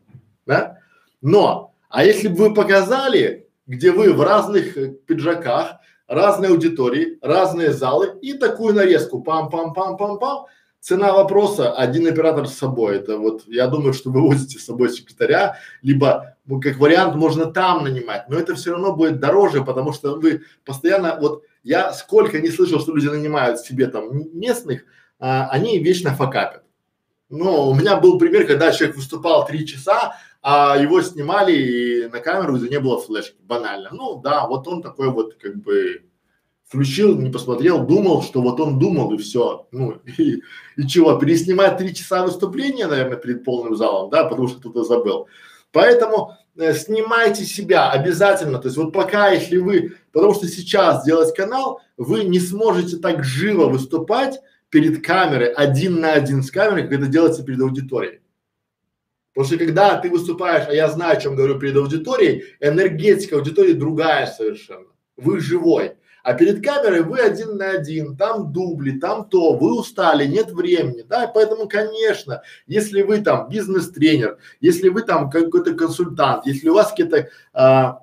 да? 0.45 0.77
Но, 1.21 1.75
а 1.89 2.05
если 2.05 2.29
бы 2.29 2.47
вы 2.47 2.53
показали, 2.53 3.49
где 3.67 3.91
вы 3.91 4.13
в 4.13 4.21
разных 4.21 5.05
пиджаках, 5.05 5.79
разные 6.09 6.49
аудитории, 6.49 7.17
разные 7.21 7.71
залы 7.71 8.17
и 8.21 8.33
такую 8.33 8.73
нарезку, 8.73 9.23
пам-пам-пам-пам-пам, 9.25 10.45
Цена 10.81 11.11
вопроса 11.11 11.73
один 11.73 12.07
оператор 12.07 12.47
с 12.47 12.57
собой. 12.57 12.97
Это 12.97 13.17
вот 13.17 13.43
я 13.47 13.67
думаю, 13.67 13.93
что 13.93 14.11
вы 14.11 14.21
возите 14.27 14.57
с 14.57 14.65
собой 14.65 14.89
секретаря, 14.89 15.57
либо 15.81 16.37
ну, 16.45 16.61
как 16.61 16.77
вариант 16.77 17.15
можно 17.15 17.47
там 17.47 17.83
нанимать, 17.83 18.29
но 18.29 18.37
это 18.37 18.55
все 18.55 18.71
равно 18.71 18.95
будет 18.95 19.19
дороже, 19.19 19.63
потому 19.63 19.91
что 19.91 20.15
вы 20.15 20.43
постоянно 20.65 21.17
вот 21.19 21.43
я 21.63 21.91
сколько 21.91 22.39
не 22.39 22.49
слышал, 22.49 22.79
что 22.79 22.95
люди 22.95 23.07
нанимают 23.07 23.59
себе 23.59 23.87
там 23.87 24.09
местных, 24.33 24.85
а, 25.19 25.49
они 25.49 25.79
вечно 25.79 26.15
факапят. 26.15 26.63
Но 27.29 27.69
у 27.69 27.75
меня 27.75 27.97
был 27.97 28.17
пример, 28.17 28.47
когда 28.47 28.71
человек 28.71 28.95
выступал 28.95 29.45
три 29.45 29.67
часа, 29.67 30.15
а 30.41 30.77
его 30.77 31.01
снимали 31.01 31.53
и 31.53 32.07
на 32.07 32.19
камеру, 32.19 32.55
и 32.55 32.69
не 32.69 32.79
было 32.79 32.99
флешки, 33.01 33.37
банально. 33.41 33.89
Ну 33.91 34.21
да, 34.21 34.47
вот 34.47 34.67
он 34.67 34.81
такой 34.81 35.09
вот 35.09 35.35
как 35.35 35.55
бы 35.57 36.03
включил, 36.69 37.17
не 37.17 37.31
посмотрел, 37.31 37.85
думал, 37.85 38.21
что 38.21 38.41
вот 38.41 38.59
он 38.59 38.77
думал 38.77 39.11
и 39.13 39.17
все. 39.17 39.67
Ну 39.71 39.99
и, 40.17 40.41
и 40.77 40.87
чего, 40.87 41.17
переснимать 41.17 41.77
три 41.77 41.93
часа 41.93 42.23
выступления, 42.23 42.87
наверное, 42.87 43.17
перед 43.17 43.43
полным 43.43 43.75
залом, 43.75 44.09
да, 44.11 44.25
потому 44.25 44.47
что 44.47 44.59
кто-то 44.59 44.83
забыл. 44.83 45.27
Поэтому 45.71 46.37
э, 46.57 46.73
снимайте 46.73 47.43
себя 47.43 47.89
обязательно, 47.91 48.59
то 48.59 48.67
есть 48.67 48.77
вот 48.77 48.93
пока, 48.93 49.29
если 49.29 49.57
вы, 49.57 49.97
потому 50.11 50.33
что 50.33 50.47
сейчас 50.47 51.03
делать 51.05 51.35
канал, 51.35 51.81
вы 51.97 52.23
не 52.23 52.39
сможете 52.39 52.97
так 52.97 53.23
живо 53.23 53.65
выступать 53.65 54.39
перед 54.69 55.03
камерой, 55.05 55.51
один 55.51 55.99
на 55.99 56.13
один 56.13 56.43
с 56.43 56.51
камерой, 56.51 56.83
как 56.83 56.93
это 56.93 57.07
делается 57.07 57.43
перед 57.43 57.61
аудиторией. 57.61 58.18
Потому 59.39 59.55
что 59.55 59.65
когда 59.65 59.95
ты 59.95 60.09
выступаешь, 60.09 60.67
а 60.67 60.73
я 60.73 60.89
знаю, 60.89 61.17
о 61.17 61.21
чем 61.21 61.37
говорю 61.37 61.57
перед 61.57 61.77
аудиторией, 61.77 62.43
энергетика 62.59 63.37
аудитории 63.37 63.71
другая 63.71 64.25
совершенно. 64.25 64.87
Вы 65.15 65.39
живой. 65.39 65.93
А 66.23 66.33
перед 66.33 66.61
камерой 66.61 67.03
вы 67.03 67.21
один 67.21 67.55
на 67.55 67.69
один, 67.69 68.17
там 68.17 68.51
дубли, 68.51 68.99
там 68.99 69.29
то, 69.29 69.53
вы 69.53 69.79
устали, 69.79 70.25
нет 70.25 70.51
времени, 70.51 71.03
да, 71.03 71.31
поэтому, 71.33 71.69
конечно, 71.69 72.41
если 72.67 73.01
вы 73.01 73.19
там 73.19 73.47
бизнес-тренер, 73.47 74.39
если 74.59 74.89
вы 74.89 75.03
там 75.03 75.29
какой-то 75.29 75.73
консультант, 75.73 76.45
если 76.45 76.67
у 76.67 76.73
вас 76.73 76.89
какие-то 76.89 77.29
а, 77.53 78.01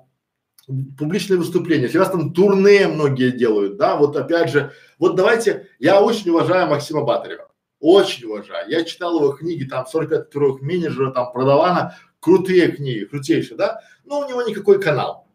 публичные 0.97 1.37
выступления, 1.37 1.83
если 1.83 1.99
у 1.99 2.01
вас 2.01 2.09
там 2.09 2.33
турне 2.33 2.87
многие 2.87 3.29
делают, 3.29 3.77
да, 3.77 3.95
вот 3.95 4.17
опять 4.17 4.49
же, 4.49 4.71
вот 4.97 5.15
давайте, 5.15 5.67
я 5.77 6.01
очень 6.01 6.31
уважаю 6.31 6.67
Максима 6.67 7.03
Батарева, 7.03 7.46
очень 7.79 8.27
уважаю, 8.27 8.69
я 8.69 8.83
читал 8.83 9.17
его 9.17 9.33
книги, 9.33 9.63
там 9.63 9.85
45 9.85 10.29
тройх 10.29 10.61
менеджера, 10.61 11.11
там 11.11 11.31
продавана, 11.31 11.95
крутые 12.19 12.71
книги, 12.71 13.05
крутейшие, 13.05 13.57
да, 13.57 13.81
но 14.05 14.19
у 14.19 14.29
него 14.29 14.41
никакой 14.43 14.81
канал. 14.81 15.27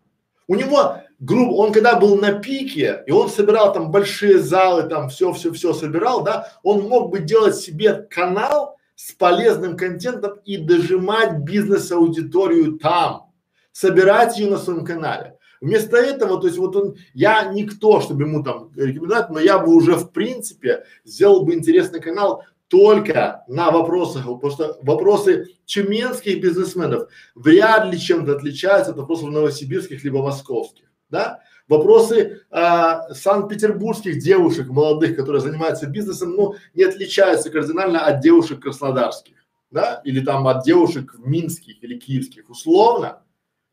У 0.49 0.55
него 0.55 0.97
грубо, 1.22 1.55
он 1.55 1.72
когда 1.72 1.97
был 1.97 2.16
на 2.16 2.32
пике, 2.32 3.05
и 3.07 3.12
он 3.12 3.30
собирал 3.30 3.72
там 3.72 3.90
большие 3.90 4.38
залы, 4.38 4.88
там 4.88 5.09
все-все-все 5.09 5.72
собирал, 5.72 6.24
да, 6.24 6.53
он 6.62 6.88
мог 6.88 7.11
бы 7.11 7.20
делать 7.20 7.57
себе 7.57 7.95
канал 7.95 8.76
с 8.97 9.12
полезным 9.12 9.76
контентом 9.76 10.38
и 10.45 10.57
дожимать 10.57 11.38
бизнес-аудиторию 11.38 12.78
там, 12.78 13.32
собирать 13.70 14.36
ее 14.38 14.51
на 14.51 14.59
своем 14.59 14.84
канале. 14.84 15.36
Вместо 15.62 15.96
этого, 15.96 16.38
то 16.38 16.46
есть 16.46 16.58
вот 16.58 16.76
он, 16.76 16.96
я 17.14 17.50
никто, 17.52 18.02
чтобы 18.02 18.24
ему 18.24 18.42
там 18.42 18.70
рекомендовать, 18.76 19.30
но 19.30 19.40
я 19.40 19.58
бы 19.58 19.74
уже 19.74 19.94
в 19.94 20.10
принципе 20.10 20.84
сделал 21.04 21.46
бы 21.46 21.54
интересный 21.54 22.00
канал 22.00 22.44
только 22.68 23.44
на 23.48 23.70
вопросах, 23.70 24.24
потому 24.24 24.52
что 24.52 24.78
вопросы 24.82 25.48
тюменских 25.64 26.42
бизнесменов 26.42 27.08
вряд 27.34 27.90
ли 27.90 27.98
чем-то 27.98 28.36
отличаются 28.36 28.90
от 28.90 28.98
вопросов 28.98 29.30
новосибирских 29.30 30.04
либо 30.04 30.22
московских 30.22 30.92
да? 31.12 31.42
Вопросы 31.68 32.42
а, 32.50 33.14
санкт-петербургских 33.14 34.18
девушек 34.18 34.68
молодых, 34.68 35.14
которые 35.14 35.40
занимаются 35.40 35.86
бизнесом, 35.86 36.30
ну, 36.30 36.56
не 36.74 36.82
отличаются 36.82 37.50
кардинально 37.50 38.04
от 38.04 38.20
девушек 38.20 38.60
краснодарских, 38.60 39.36
да? 39.70 40.00
Или 40.04 40.24
там 40.24 40.48
от 40.48 40.64
девушек 40.64 41.14
минских 41.18 41.84
или 41.84 41.98
киевских, 41.98 42.50
условно. 42.50 43.22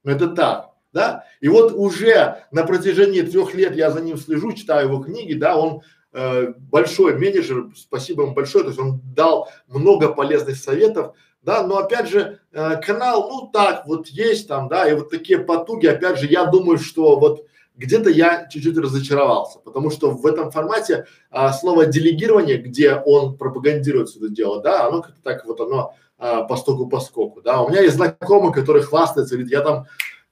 Но 0.04 0.12
это 0.12 0.28
так, 0.28 0.69
да? 0.94 1.26
И 1.42 1.48
вот 1.48 1.74
уже 1.74 2.44
на 2.52 2.64
протяжении 2.64 3.22
трех 3.22 3.54
лет 3.54 3.76
я 3.76 3.92
за 3.92 4.02
ним 4.02 4.18
слежу, 4.18 4.54
читаю 4.54 4.88
его 4.88 5.04
книги, 5.04 5.34
да, 5.34 5.58
он 5.58 5.82
э, 6.14 6.54
большой 6.58 7.16
менеджер, 7.18 7.68
спасибо 7.76 8.24
ему 8.24 8.34
большое, 8.34 8.64
то 8.64 8.70
есть 8.70 8.80
он 8.80 9.02
дал 9.16 9.50
много 9.68 10.10
полезных 10.14 10.58
советов, 10.58 11.16
да, 11.42 11.64
но 11.64 11.78
опять 11.78 12.10
же 12.10 12.40
э, 12.52 12.82
канал, 12.82 13.30
ну 13.30 13.50
так 13.52 13.86
вот 13.86 14.08
есть 14.08 14.48
там, 14.48 14.68
да, 14.68 14.90
и 14.90 14.94
вот 14.94 15.10
такие 15.10 15.40
потуги, 15.40 15.88
опять 15.88 16.20
же, 16.20 16.28
я 16.28 16.46
думаю, 16.46 16.80
что 16.80 17.20
вот 17.20 17.46
где-то 17.80 18.10
я 18.10 18.48
чуть-чуть 18.50 18.78
разочаровался, 18.78 19.60
потому 19.60 19.90
что 19.90 20.12
в 20.12 20.26
этом 20.26 20.52
формате 20.52 21.06
а, 21.32 21.54
слово 21.54 21.86
делегирование, 21.86 22.58
где 22.58 22.96
он 22.96 23.38
пропагандирует 23.38 24.14
это 24.14 24.28
дело, 24.28 24.62
да, 24.62 24.86
оно 24.86 25.02
как-то 25.02 25.22
так 25.24 25.46
вот 25.46 25.62
оно 25.62 25.94
а, 26.18 26.44
по 26.44 26.58
стоку 26.58 26.88
по 26.88 27.00
скоку, 27.00 27.42
да. 27.42 27.62
У 27.62 27.70
меня 27.70 27.80
есть 27.80 27.96
знакомый, 27.96 28.52
который 28.52 28.82
хвастается, 28.82 29.36
говорит, 29.36 29.52
я 29.52 29.62
там 29.62 29.86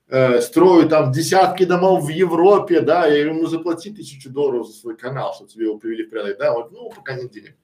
э, 0.08 0.40
строю 0.40 0.88
там 0.88 1.12
десятки 1.12 1.64
домов 1.64 2.04
в 2.04 2.08
Европе, 2.08 2.80
да, 2.80 3.06
я 3.06 3.24
говорю, 3.24 3.42
ну 3.42 3.46
заплати 3.46 3.90
тысячу 3.90 4.30
долларов 4.30 4.66
за 4.66 4.72
свой 4.72 4.96
канал, 4.96 5.34
чтобы 5.34 5.50
тебе 5.50 5.66
его 5.66 5.78
привели 5.78 6.04
в 6.04 6.10
порядок, 6.10 6.38
да, 6.38 6.52
вот, 6.52 6.72
ну 6.72 6.90
пока 6.90 7.14
нет 7.14 7.30
денег. 7.30 7.54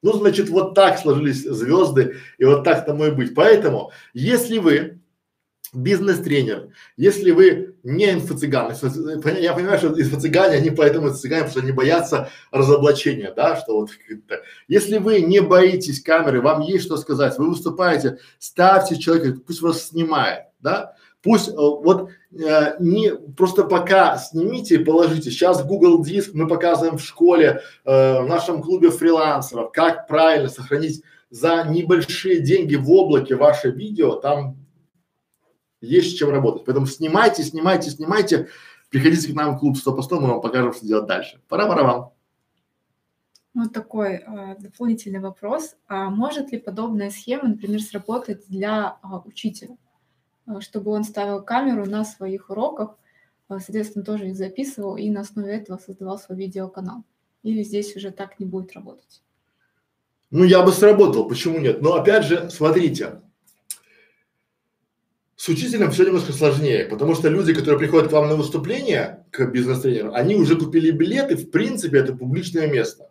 Ну, 0.00 0.12
значит, 0.12 0.48
вот 0.48 0.74
так 0.74 0.98
сложились 0.98 1.42
звезды, 1.42 2.16
и 2.38 2.44
вот 2.44 2.62
так 2.62 2.86
тому 2.86 3.06
и 3.06 3.10
быть. 3.10 3.34
Поэтому, 3.34 3.90
если 4.14 4.58
вы 4.58 5.00
бизнес-тренер, 5.72 6.68
если 6.96 7.30
вы 7.30 7.74
не 7.82 8.12
инфо-цыган, 8.12 8.74
я 9.38 9.52
понимаю, 9.52 9.78
что 9.78 9.88
инфо-цыгане, 9.88 10.56
они 10.56 10.70
поэтому 10.70 11.10
цыгане, 11.10 11.42
потому 11.42 11.50
что 11.50 11.60
они 11.60 11.72
боятся 11.72 12.30
разоблачения, 12.50 13.32
да, 13.34 13.56
что 13.56 13.80
вот, 13.80 13.90
если 14.66 14.98
вы 14.98 15.20
не 15.20 15.40
боитесь 15.40 16.02
камеры, 16.02 16.40
вам 16.40 16.62
есть 16.62 16.84
что 16.84 16.96
сказать, 16.96 17.36
вы 17.38 17.50
выступаете, 17.50 18.18
ставьте 18.38 18.96
человека, 18.96 19.40
пусть 19.46 19.60
вас 19.60 19.88
снимает, 19.88 20.44
да, 20.60 20.94
Пусть 21.28 21.50
э, 21.50 21.52
вот 21.56 22.08
э, 22.32 22.76
не 22.80 23.14
просто 23.14 23.64
пока 23.64 24.16
снимите 24.16 24.76
и 24.76 24.84
положите. 24.84 25.30
Сейчас 25.30 25.62
Google 25.62 26.02
Диск 26.02 26.32
мы 26.32 26.48
показываем 26.48 26.96
в 26.96 27.02
школе, 27.02 27.60
э, 27.84 28.22
в 28.22 28.26
нашем 28.26 28.62
клубе 28.62 28.90
фрилансеров, 28.90 29.70
как 29.70 30.08
правильно 30.08 30.48
сохранить 30.48 31.02
за 31.28 31.64
небольшие 31.64 32.40
деньги 32.40 32.76
в 32.76 32.90
облаке 32.90 33.34
ваше 33.36 33.70
видео. 33.70 34.14
Там 34.14 34.56
есть 35.82 36.12
с 36.12 36.14
чем 36.14 36.30
работать. 36.30 36.64
Поэтому 36.64 36.86
снимайте, 36.86 37.42
снимайте, 37.42 37.90
снимайте. 37.90 38.48
Приходите 38.88 39.30
к 39.30 39.36
нам 39.36 39.56
в 39.56 39.58
клуб 39.58 39.76
100 39.76 39.96
по 39.96 40.00
100, 40.00 40.20
мы 40.20 40.28
вам 40.28 40.40
покажем, 40.40 40.72
что 40.72 40.86
делать 40.86 41.06
дальше. 41.06 41.42
Пора-пора 41.46 41.82
вам. 41.82 42.12
Вот 43.52 43.74
такой 43.74 44.14
э, 44.14 44.56
дополнительный 44.60 45.20
вопрос. 45.20 45.76
А 45.88 46.08
может 46.08 46.52
ли 46.52 46.58
подобная 46.58 47.10
схема, 47.10 47.50
например, 47.50 47.82
сработать 47.82 48.48
для 48.48 48.96
э, 49.02 49.06
учителя, 49.26 49.76
чтобы 50.60 50.90
он 50.90 51.04
ставил 51.04 51.42
камеру 51.42 51.86
на 51.86 52.04
своих 52.04 52.50
уроках, 52.50 52.96
э, 53.48 53.58
соответственно, 53.58 54.04
тоже 54.04 54.28
их 54.28 54.36
записывал 54.36 54.96
и 54.96 55.10
на 55.10 55.20
основе 55.20 55.54
этого 55.54 55.78
создавал 55.78 56.18
свой 56.18 56.38
видеоканал? 56.38 57.04
Или 57.42 57.62
здесь 57.62 57.94
уже 57.96 58.10
так 58.10 58.38
не 58.40 58.46
будет 58.46 58.72
работать? 58.72 59.22
Ну, 60.30 60.44
я 60.44 60.62
бы 60.62 60.72
сработал, 60.72 61.26
почему 61.26 61.58
нет? 61.58 61.80
Но 61.80 61.94
опять 61.94 62.24
же, 62.24 62.50
смотрите, 62.50 63.20
с 65.36 65.48
учителем 65.48 65.90
все 65.90 66.04
немножко 66.04 66.32
сложнее, 66.32 66.84
потому 66.84 67.14
что 67.14 67.28
люди, 67.28 67.54
которые 67.54 67.78
приходят 67.78 68.08
к 68.08 68.12
вам 68.12 68.28
на 68.28 68.34
выступление, 68.34 69.24
к 69.30 69.46
бизнес-тренеру, 69.46 70.12
они 70.12 70.34
уже 70.34 70.56
купили 70.56 70.90
билеты, 70.90 71.36
в 71.36 71.50
принципе, 71.50 71.98
это 71.98 72.12
публичное 72.12 72.66
место. 72.66 73.10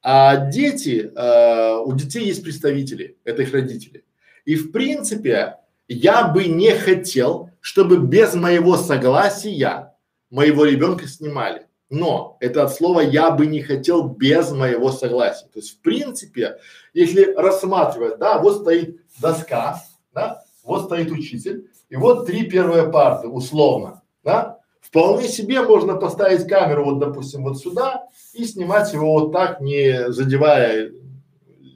А 0.00 0.46
дети, 0.50 1.10
э, 1.14 1.76
у 1.84 1.92
детей 1.94 2.24
есть 2.24 2.44
представители, 2.44 3.16
это 3.24 3.42
их 3.42 3.52
родители. 3.52 4.04
И 4.44 4.54
в 4.54 4.70
принципе, 4.70 5.56
я 5.88 6.28
бы 6.28 6.44
не 6.44 6.72
хотел, 6.72 7.50
чтобы 7.60 7.96
без 7.98 8.34
моего 8.34 8.76
согласия 8.76 9.94
моего 10.30 10.64
ребенка 10.64 11.06
снимали. 11.08 11.66
Но 11.90 12.36
это 12.40 12.64
от 12.64 12.74
слова 12.74 13.00
я 13.00 13.30
бы 13.30 13.46
не 13.46 13.62
хотел 13.62 14.06
без 14.06 14.50
моего 14.52 14.92
согласия. 14.92 15.46
То 15.46 15.60
есть 15.60 15.78
в 15.78 15.80
принципе, 15.80 16.58
если 16.92 17.32
рассматривать, 17.34 18.18
да, 18.18 18.38
вот 18.38 18.60
стоит 18.60 19.00
доска, 19.20 19.82
да, 20.12 20.44
вот 20.64 20.84
стоит 20.84 21.10
учитель, 21.10 21.70
и 21.88 21.96
вот 21.96 22.26
три 22.26 22.44
первые 22.44 22.90
парты, 22.90 23.28
условно, 23.28 24.02
да, 24.22 24.58
вполне 24.82 25.28
себе 25.28 25.62
можно 25.62 25.96
поставить 25.96 26.46
камеру 26.46 26.84
вот, 26.84 26.98
допустим, 26.98 27.42
вот 27.44 27.58
сюда 27.58 28.06
и 28.34 28.44
снимать 28.44 28.92
его 28.92 29.12
вот 29.20 29.32
так, 29.32 29.62
не 29.62 30.12
задевая 30.12 30.92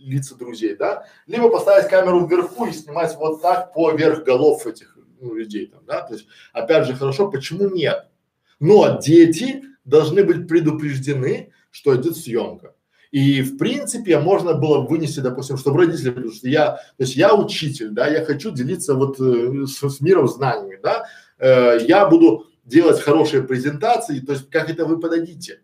лица 0.04 0.36
друзей, 0.36 0.76
да, 0.76 1.06
либо 1.26 1.48
поставить 1.48 1.88
камеру 1.88 2.26
вверху 2.26 2.66
и 2.66 2.72
снимать 2.72 3.16
вот 3.16 3.42
так 3.42 3.72
поверх 3.72 4.24
голов 4.24 4.66
этих 4.66 4.96
ну, 5.20 5.34
людей 5.34 5.66
там, 5.66 5.84
да, 5.86 6.02
то 6.02 6.14
есть 6.14 6.26
опять 6.52 6.86
же 6.86 6.94
хорошо, 6.94 7.30
почему 7.30 7.68
нет? 7.68 8.08
Но 8.60 8.98
дети 9.00 9.62
должны 9.84 10.24
быть 10.24 10.48
предупреждены, 10.48 11.52
что 11.70 11.96
идет 11.96 12.16
съемка. 12.16 12.74
И 13.10 13.42
в 13.42 13.58
принципе 13.58 14.18
можно 14.18 14.54
было 14.54 14.80
вынести, 14.80 15.20
допустим, 15.20 15.58
чтобы 15.58 15.80
родители, 15.80 16.10
потому 16.10 16.32
что 16.32 16.48
я, 16.48 16.72
то 16.72 17.00
есть 17.00 17.14
я 17.14 17.34
учитель, 17.34 17.90
да, 17.90 18.06
я 18.06 18.24
хочу 18.24 18.50
делиться 18.50 18.94
вот 18.94 19.20
э, 19.20 19.66
с, 19.66 19.86
с 19.86 20.00
миром 20.00 20.28
знаниями, 20.28 20.80
да, 20.82 21.04
э, 21.38 21.78
я 21.86 22.06
буду 22.06 22.46
делать 22.64 23.00
хорошие 23.00 23.42
презентации, 23.42 24.20
то 24.20 24.32
есть 24.32 24.48
как 24.48 24.70
это 24.70 24.86
вы 24.86 24.98
подадите, 24.98 25.60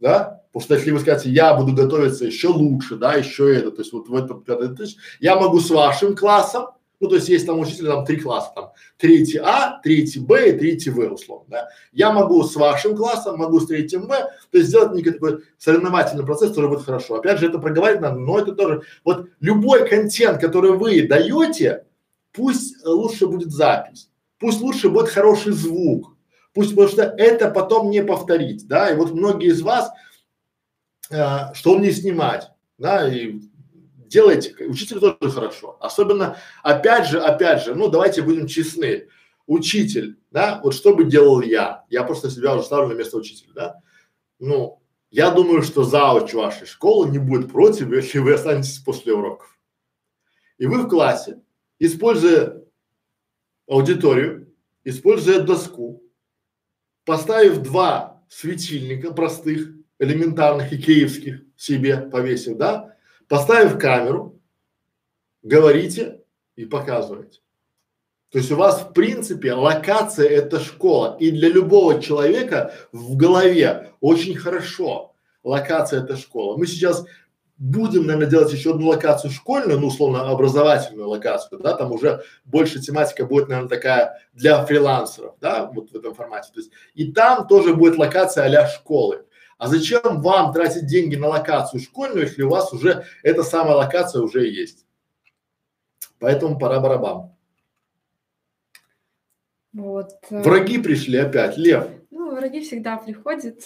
да, 0.00 0.41
потому 0.52 0.64
что 0.64 0.74
если 0.74 0.90
вы 0.90 1.00
скажете, 1.00 1.30
я 1.30 1.54
буду 1.54 1.72
готовиться 1.72 2.26
еще 2.26 2.48
лучше, 2.48 2.96
да, 2.96 3.14
еще 3.14 3.54
это, 3.54 3.70
то 3.70 3.80
есть 3.82 3.92
вот 3.92 4.08
в 4.08 4.14
этом, 4.14 4.42
то 4.44 4.82
есть 4.82 4.98
я 5.20 5.36
могу 5.36 5.60
с 5.60 5.70
вашим 5.70 6.14
классом, 6.14 6.66
ну, 7.02 7.08
то 7.08 7.16
есть 7.16 7.28
есть 7.28 7.46
там 7.46 7.58
учителя 7.58 7.94
там 7.94 8.04
три 8.04 8.16
класса, 8.16 8.52
там 8.54 8.70
третий 8.96 9.38
А, 9.38 9.80
третий 9.82 10.20
Б 10.20 10.50
и 10.50 10.52
третий 10.56 10.90
В 10.90 11.00
условно, 11.00 11.46
да. 11.48 11.68
Я 11.90 12.12
могу 12.12 12.44
с 12.44 12.54
вашим 12.54 12.96
классом, 12.96 13.38
могу 13.38 13.58
с 13.58 13.66
третьим 13.66 14.02
В, 14.02 14.08
то 14.08 14.30
есть 14.52 14.68
сделать 14.68 14.92
некий 14.92 15.10
такой 15.10 15.42
соревновательный 15.58 16.24
процесс, 16.24 16.50
который 16.50 16.70
будет 16.70 16.84
хорошо. 16.84 17.16
Опять 17.16 17.40
же, 17.40 17.48
это 17.48 17.58
проговаривать 17.58 18.02
надо, 18.02 18.20
но 18.20 18.38
это 18.38 18.52
тоже, 18.52 18.82
вот 19.04 19.26
любой 19.40 19.88
контент, 19.88 20.40
который 20.40 20.78
вы 20.78 21.02
даете, 21.08 21.86
пусть 22.32 22.76
лучше 22.86 23.26
будет 23.26 23.50
запись, 23.50 24.08
пусть 24.38 24.60
лучше 24.60 24.88
будет 24.88 25.08
хороший 25.08 25.54
звук, 25.54 26.16
пусть, 26.54 26.70
потому 26.70 26.88
что 26.88 27.02
это 27.02 27.50
потом 27.50 27.90
не 27.90 28.04
повторить, 28.04 28.68
да, 28.68 28.90
и 28.90 28.96
вот 28.96 29.10
многие 29.10 29.48
из 29.48 29.60
вас, 29.60 29.90
э, 31.12 31.54
что 31.54 31.78
мне 31.78 31.92
снимать, 31.92 32.50
да, 32.78 33.08
и 33.08 33.40
делайте, 34.12 34.54
учитель 34.66 35.00
тоже 35.00 35.32
хорошо. 35.32 35.76
Особенно, 35.80 36.36
опять 36.62 37.08
же, 37.08 37.20
опять 37.20 37.62
же, 37.62 37.74
ну 37.74 37.88
давайте 37.88 38.22
будем 38.22 38.46
честны. 38.46 39.08
Учитель, 39.46 40.18
да, 40.30 40.60
вот 40.62 40.72
что 40.72 40.94
бы 40.94 41.04
делал 41.04 41.40
я? 41.40 41.84
Я 41.90 42.04
просто 42.04 42.30
себя 42.30 42.54
уже 42.54 42.64
ставлю 42.64 42.94
на 42.94 42.98
место 42.98 43.16
учителя, 43.16 43.52
да. 43.54 43.80
Ну, 44.38 44.80
я 45.10 45.30
думаю, 45.30 45.62
что 45.62 45.82
зауч 45.82 46.32
вашей 46.32 46.66
школы 46.66 47.10
не 47.10 47.18
будет 47.18 47.50
против, 47.50 47.90
если 47.92 48.18
вы 48.18 48.34
останетесь 48.34 48.78
после 48.78 49.12
уроков. 49.12 49.58
И 50.58 50.66
вы 50.66 50.82
в 50.82 50.88
классе, 50.88 51.42
используя 51.80 52.62
аудиторию, 53.68 54.54
используя 54.84 55.40
доску, 55.40 56.02
поставив 57.04 57.58
два 57.62 58.22
светильника 58.28 59.12
простых, 59.12 59.72
элементарных, 60.02 60.72
икеевских 60.72 61.42
себе 61.56 61.96
повесив, 61.96 62.56
да, 62.56 62.92
Поставив 63.32 63.78
камеру, 63.78 64.38
говорите 65.42 66.20
и 66.54 66.66
показываете. 66.66 67.40
То 68.30 68.36
есть 68.36 68.52
у 68.52 68.56
вас 68.56 68.82
в 68.82 68.92
принципе 68.92 69.54
локация 69.54 70.28
это 70.28 70.60
школа. 70.60 71.16
И 71.18 71.30
для 71.30 71.48
любого 71.48 71.98
человека 71.98 72.74
в 72.92 73.16
голове 73.16 73.92
очень 74.02 74.34
хорошо 74.34 75.14
локация 75.42 76.02
это 76.02 76.18
школа. 76.18 76.58
Мы 76.58 76.66
сейчас 76.66 77.06
будем, 77.56 78.04
наверное, 78.06 78.28
делать 78.28 78.52
еще 78.52 78.72
одну 78.72 78.88
локацию 78.88 79.30
школьную, 79.30 79.80
ну, 79.80 79.86
условно, 79.86 80.28
образовательную 80.28 81.08
локацию, 81.08 81.58
да, 81.58 81.74
там 81.74 81.90
уже 81.90 82.22
больше 82.44 82.80
тематика 82.80 83.24
будет, 83.24 83.48
наверное, 83.48 83.70
такая 83.70 84.20
для 84.34 84.62
фрилансеров, 84.66 85.36
да, 85.40 85.70
вот 85.72 85.90
в 85.90 85.96
этом 85.96 86.14
формате. 86.14 86.50
То 86.52 86.60
есть 86.60 86.70
и 86.92 87.10
там 87.12 87.46
тоже 87.46 87.74
будет 87.74 87.96
локация 87.96 88.44
а 88.44 88.66
школы. 88.66 89.24
А 89.62 89.68
зачем 89.68 90.22
вам 90.22 90.52
тратить 90.52 90.86
деньги 90.86 91.14
на 91.14 91.28
локацию 91.28 91.80
школьную, 91.80 92.26
если 92.26 92.42
у 92.42 92.48
вас 92.48 92.72
уже 92.72 93.04
эта 93.22 93.44
самая 93.44 93.76
локация 93.76 94.20
уже 94.20 94.44
есть? 94.48 94.84
Поэтому 96.18 96.58
пора 96.58 96.80
барабан. 96.80 97.30
Вот. 99.72 100.14
Э, 100.30 100.42
враги 100.42 100.78
пришли 100.78 101.18
опять, 101.18 101.56
Лев. 101.58 101.88
Ну, 102.10 102.34
враги 102.34 102.60
всегда 102.60 102.96
приходят, 102.96 103.60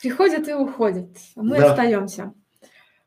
приходят 0.00 0.46
и 0.46 0.54
уходят, 0.54 1.08
а 1.34 1.42
мы 1.42 1.58
да. 1.58 1.72
остаемся. 1.72 2.32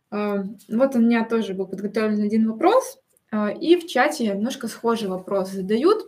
А, 0.09 0.43
вот 0.67 0.95
у 0.95 0.99
меня 0.99 1.23
тоже 1.23 1.53
был 1.53 1.65
подготовлен 1.65 2.21
один 2.21 2.51
вопрос, 2.51 2.99
а, 3.31 3.51
и 3.51 3.77
в 3.77 3.87
чате 3.87 4.27
немножко 4.27 4.67
схожий 4.67 5.07
вопрос 5.07 5.51
задают, 5.51 6.03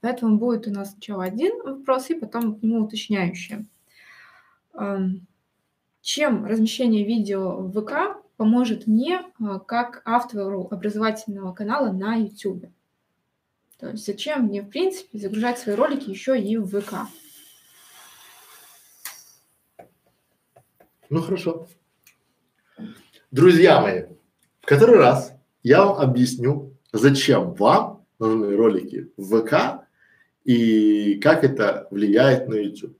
поэтому 0.00 0.36
будет 0.36 0.66
у 0.66 0.72
нас 0.72 0.94
сначала 0.94 1.22
один 1.22 1.62
вопрос 1.62 2.10
и 2.10 2.14
потом 2.14 2.58
к 2.58 2.62
нему 2.64 2.80
уточняющий. 2.86 3.68
Чем 6.02 6.46
размещение 6.46 7.04
видео 7.04 7.58
в 7.58 7.72
ВК 7.72 8.22
поможет 8.36 8.86
мне 8.86 9.22
а, 9.38 9.58
как 9.58 10.00
автору 10.06 10.66
образовательного 10.70 11.52
канала 11.52 11.92
на 11.92 12.16
YouTube? 12.16 12.64
То 13.78 13.90
есть 13.90 14.06
зачем 14.06 14.44
мне, 14.44 14.62
в 14.62 14.70
принципе, 14.70 15.18
загружать 15.18 15.58
свои 15.58 15.74
ролики 15.74 16.08
еще 16.08 16.40
и 16.40 16.56
в 16.56 16.80
ВК? 16.80 16.94
Ну 21.10 21.20
хорошо. 21.20 21.66
Друзья 23.30 23.80
мои, 23.80 24.04
в 24.60 24.66
который 24.66 24.96
раз 24.96 25.34
я 25.62 25.84
вам 25.84 26.00
объясню, 26.00 26.74
зачем 26.92 27.52
вам 27.54 28.06
нужны 28.18 28.56
ролики 28.56 29.10
в 29.16 29.40
ВК 29.40 29.86
и 30.44 31.20
как 31.20 31.44
это 31.44 31.88
влияет 31.90 32.48
на 32.48 32.54
YouTube. 32.54 32.99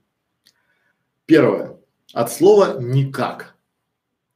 Первое. 1.31 1.77
От 2.11 2.29
слова 2.29 2.81
никак. 2.81 3.55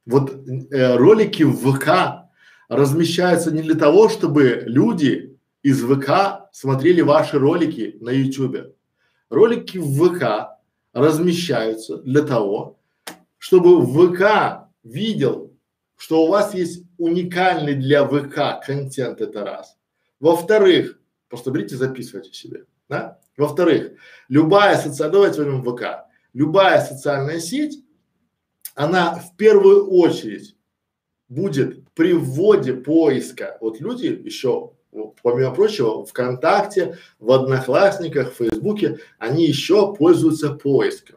Вот 0.06 0.30
э, 0.30 0.96
ролики 0.96 1.42
в 1.42 1.56
ВК 1.56 2.26
размещаются 2.70 3.50
не 3.50 3.60
для 3.60 3.74
того, 3.74 4.08
чтобы 4.08 4.62
люди 4.64 5.38
из 5.62 5.82
ВК 5.82 6.48
смотрели 6.52 7.02
ваши 7.02 7.38
ролики 7.38 7.98
на 8.00 8.08
YouTube. 8.08 8.74
Ролики 9.28 9.76
в 9.76 10.08
ВК 10.08 10.56
размещаются 10.94 11.98
для 11.98 12.22
того, 12.22 12.78
чтобы 13.36 13.84
ВК 13.84 14.70
видел, 14.82 15.52
что 15.98 16.24
у 16.24 16.30
вас 16.30 16.54
есть 16.54 16.82
уникальный 16.96 17.74
для 17.74 18.06
ВК 18.06 18.64
контент, 18.66 19.20
это 19.20 19.44
раз. 19.44 19.76
Во-вторых, 20.18 20.98
просто 21.28 21.50
берите, 21.50 21.76
записывайте 21.76 22.32
себе, 22.32 22.64
да? 22.88 23.18
Во-вторых, 23.36 23.92
любая 24.30 24.78
социальная, 24.78 25.12
давайте 25.12 25.42
возьмем 25.42 25.62
ВК, 25.62 26.05
любая 26.36 26.84
социальная 26.84 27.40
сеть, 27.40 27.82
она 28.74 29.14
в 29.14 29.36
первую 29.36 29.88
очередь 29.88 30.54
будет 31.30 31.88
при 31.94 32.12
вводе 32.12 32.74
поиска. 32.74 33.56
Вот 33.62 33.80
люди 33.80 34.08
еще, 34.22 34.72
помимо 35.22 35.54
прочего, 35.54 36.04
ВКонтакте, 36.04 36.98
в 37.18 37.32
Одноклассниках, 37.32 38.32
в 38.32 38.36
Фейсбуке, 38.36 38.98
они 39.18 39.46
еще 39.46 39.94
пользуются 39.94 40.50
поиском. 40.50 41.16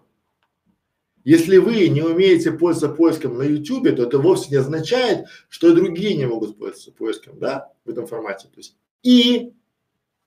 Если 1.26 1.57
вы 1.57 1.89
не 1.89 2.01
умеете 2.01 2.53
пользоваться 2.53 2.95
поиском 2.95 3.38
на 3.38 3.43
Ютубе, 3.43 3.91
то 3.91 4.03
это 4.03 4.20
вовсе 4.20 4.51
не 4.51 4.55
означает, 4.55 5.26
что 5.49 5.70
и 5.70 5.76
другие 5.76 6.15
не 6.15 6.28
могут 6.28 6.57
пользоваться 6.57 6.93
поиском, 6.93 7.38
да, 7.39 7.74
в 7.84 7.89
этом 7.89 8.07
формате. 8.07 8.47
То 8.47 8.57
есть 8.59 8.78
и, 9.03 9.51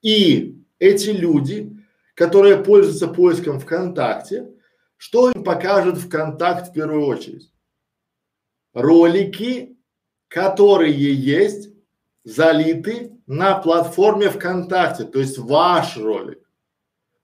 и 0.03 0.55
эти 0.77 1.09
люди 1.09 1.83
которые 2.15 2.57
пользуются 2.57 3.07
поиском 3.07 3.59
ВКонтакте, 3.59 4.51
что 5.03 5.29
им 5.31 5.43
покажет 5.43 5.97
ВКонтакт 5.97 6.69
в 6.69 6.71
первую 6.71 7.05
очередь? 7.07 7.51
Ролики, 8.73 9.77
которые 10.29 11.13
есть, 11.13 11.71
залиты 12.23 13.11
на 13.27 13.57
платформе 13.57 14.29
ВКонтакте, 14.29 15.03
то 15.03 15.19
есть 15.19 15.37
ваш 15.37 15.97
ролик. 15.97 16.49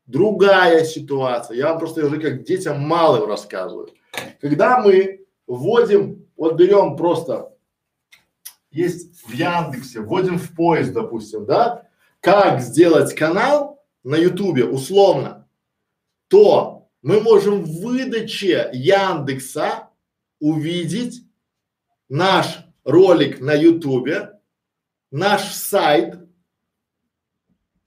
Другая 0.07 0.83
ситуация, 0.83 1.55
я 1.55 1.69
вам 1.69 1.79
просто 1.79 2.05
уже 2.05 2.19
как 2.19 2.43
детям 2.43 2.81
малым 2.81 3.29
рассказываю. 3.29 3.93
Когда 4.41 4.81
мы 4.81 5.25
вводим, 5.47 6.27
вот 6.35 6.55
берем 6.55 6.97
просто, 6.97 7.55
есть 8.71 9.25
в 9.25 9.31
Яндексе, 9.31 10.01
вводим 10.01 10.37
в 10.37 10.53
поиск, 10.53 10.91
допустим, 10.91 11.45
да, 11.45 11.87
как 12.19 12.59
сделать 12.59 13.15
канал 13.15 13.81
на 14.03 14.15
Ютубе 14.15 14.65
условно, 14.65 15.47
то 16.27 16.78
мы 17.01 17.21
можем 17.21 17.63
в 17.63 17.81
выдаче 17.81 18.69
Яндекса 18.73 19.89
увидеть 20.39 21.23
наш 22.09 22.65
ролик 22.83 23.39
на 23.39 23.53
Ютубе, 23.53 24.39
наш 25.11 25.43
сайт, 25.53 26.19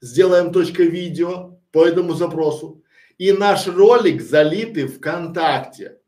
сделаем 0.01 0.51
точка 0.51 0.83
видео 0.83 1.59
по 1.71 1.85
этому 1.85 2.13
запросу, 2.13 2.83
и 3.17 3.31
наш 3.31 3.67
ролик 3.67 4.21
залитый 4.21 4.87
ВКонтакте, 4.87 5.99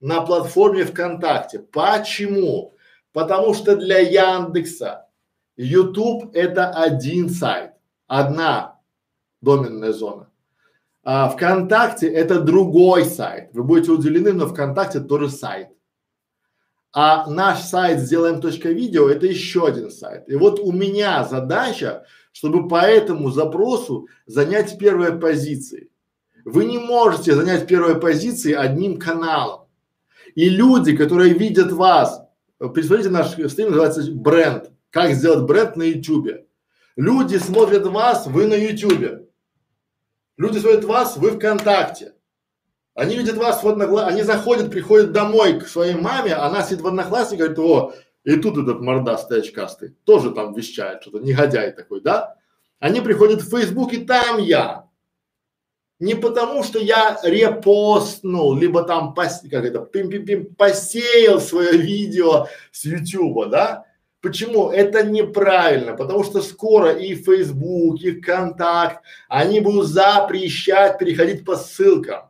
на 0.00 0.22
платформе 0.22 0.84
ВКонтакте. 0.84 1.58
Почему? 1.58 2.74
Потому 3.12 3.54
что 3.54 3.76
для 3.76 3.98
Яндекса 3.98 5.08
YouTube 5.56 6.34
это 6.34 6.70
один 6.70 7.30
сайт, 7.30 7.72
одна 8.06 8.80
доменная 9.40 9.92
зона. 9.92 10.27
А 11.04 11.28
ВКонтакте 11.28 12.08
это 12.08 12.40
другой 12.40 13.04
сайт. 13.04 13.50
Вы 13.52 13.64
будете 13.64 13.92
уделены, 13.92 14.32
но 14.32 14.46
ВКонтакте 14.46 15.00
тоже 15.00 15.30
сайт. 15.30 15.68
А 16.92 17.30
наш 17.30 17.60
сайт 17.60 18.00
сделаем 18.00 18.40
видео 18.40 19.08
это 19.08 19.26
еще 19.26 19.66
один 19.66 19.90
сайт. 19.90 20.28
И 20.28 20.34
вот 20.34 20.58
у 20.58 20.72
меня 20.72 21.24
задача, 21.24 22.04
чтобы 22.32 22.66
по 22.68 22.82
этому 22.82 23.30
запросу 23.30 24.08
занять 24.26 24.78
первые 24.78 25.12
позиции. 25.12 25.90
Вы 26.44 26.64
не 26.64 26.78
можете 26.78 27.34
занять 27.34 27.66
первые 27.66 27.96
позиции 27.96 28.52
одним 28.52 28.98
каналом. 28.98 29.68
И 30.34 30.48
люди, 30.48 30.96
которые 30.96 31.34
видят 31.34 31.72
вас, 31.72 32.22
представляете, 32.58 33.10
наш 33.10 33.30
стрим 33.50 33.68
называется 33.68 34.10
бренд. 34.12 34.70
Как 34.90 35.12
сделать 35.12 35.46
бренд 35.46 35.76
на 35.76 35.82
ютубе. 35.82 36.46
Люди 36.96 37.36
смотрят 37.36 37.86
вас, 37.86 38.26
вы 38.26 38.46
на 38.46 38.54
ютубе. 38.54 39.27
Люди 40.38 40.58
смотрят 40.58 40.84
вас, 40.84 41.16
вы 41.16 41.32
ВКонтакте. 41.32 42.14
Они 42.94 43.16
видят 43.16 43.36
вас 43.36 43.62
в 43.62 43.68
одноклассниках, 43.68 44.14
они 44.14 44.22
заходят, 44.22 44.70
приходят 44.70 45.12
домой 45.12 45.60
к 45.60 45.66
своей 45.66 45.94
маме, 45.94 46.34
она 46.34 46.62
сидит 46.62 46.80
в 46.80 46.86
одноклассниках, 46.86 47.54
говорит, 47.54 47.58
о, 47.58 47.92
и 48.24 48.36
тут 48.36 48.56
этот 48.56 48.80
мордастый 48.80 49.40
очкастый, 49.40 49.96
тоже 50.04 50.30
там 50.30 50.54
вещает 50.54 51.02
что-то, 51.02 51.18
негодяй 51.18 51.72
такой, 51.72 52.00
да? 52.00 52.36
Они 52.78 53.00
приходят 53.00 53.42
в 53.42 53.50
Facebook, 53.50 53.92
и 53.92 54.04
там 54.04 54.38
я. 54.38 54.88
Не 55.98 56.14
потому, 56.14 56.62
что 56.62 56.78
я 56.78 57.18
репостнул, 57.24 58.56
либо 58.56 58.84
там 58.84 59.14
пос, 59.14 59.42
как 59.50 59.64
это, 59.64 59.80
пим 59.80 60.08
-пим 60.08 60.24
-пим, 60.24 60.54
посеял 60.54 61.40
свое 61.40 61.76
видео 61.76 62.46
с 62.70 62.84
Ютуба, 62.84 63.46
да? 63.46 63.84
Почему? 64.20 64.70
Это 64.70 65.04
неправильно, 65.04 65.94
потому 65.94 66.24
что 66.24 66.42
скоро 66.42 66.92
и 66.92 67.14
Facebook, 67.14 68.00
и 68.00 68.20
ВКонтакт, 68.20 69.04
они 69.28 69.60
будут 69.60 69.86
запрещать 69.86 70.98
переходить 70.98 71.44
по 71.44 71.56
ссылкам. 71.56 72.28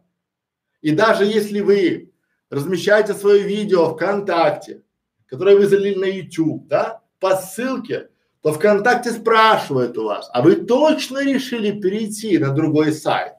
И 0.83 0.91
даже 0.91 1.25
если 1.25 1.61
вы 1.61 2.13
размещаете 2.51 3.15
свое 3.15 3.43
видео 3.43 3.95
ВКонтакте, 3.95 4.83
которое 5.27 5.57
вы 5.57 5.67
залили 5.67 5.99
на 5.99 6.05
YouTube, 6.05 6.67
да, 6.69 7.01
по 7.21 7.37
ссылке, 7.37 8.11
то 8.43 8.53
ВКонтакте 8.53 9.11
спрашивает 9.11 9.97
у 9.97 10.05
вас, 10.05 10.31
а 10.33 10.43
вы 10.43 10.57
точно 10.57 11.25
решили 11.25 11.81
перейти 11.81 12.39
на 12.39 12.51
другой 12.51 12.93
сайт? 12.93 13.35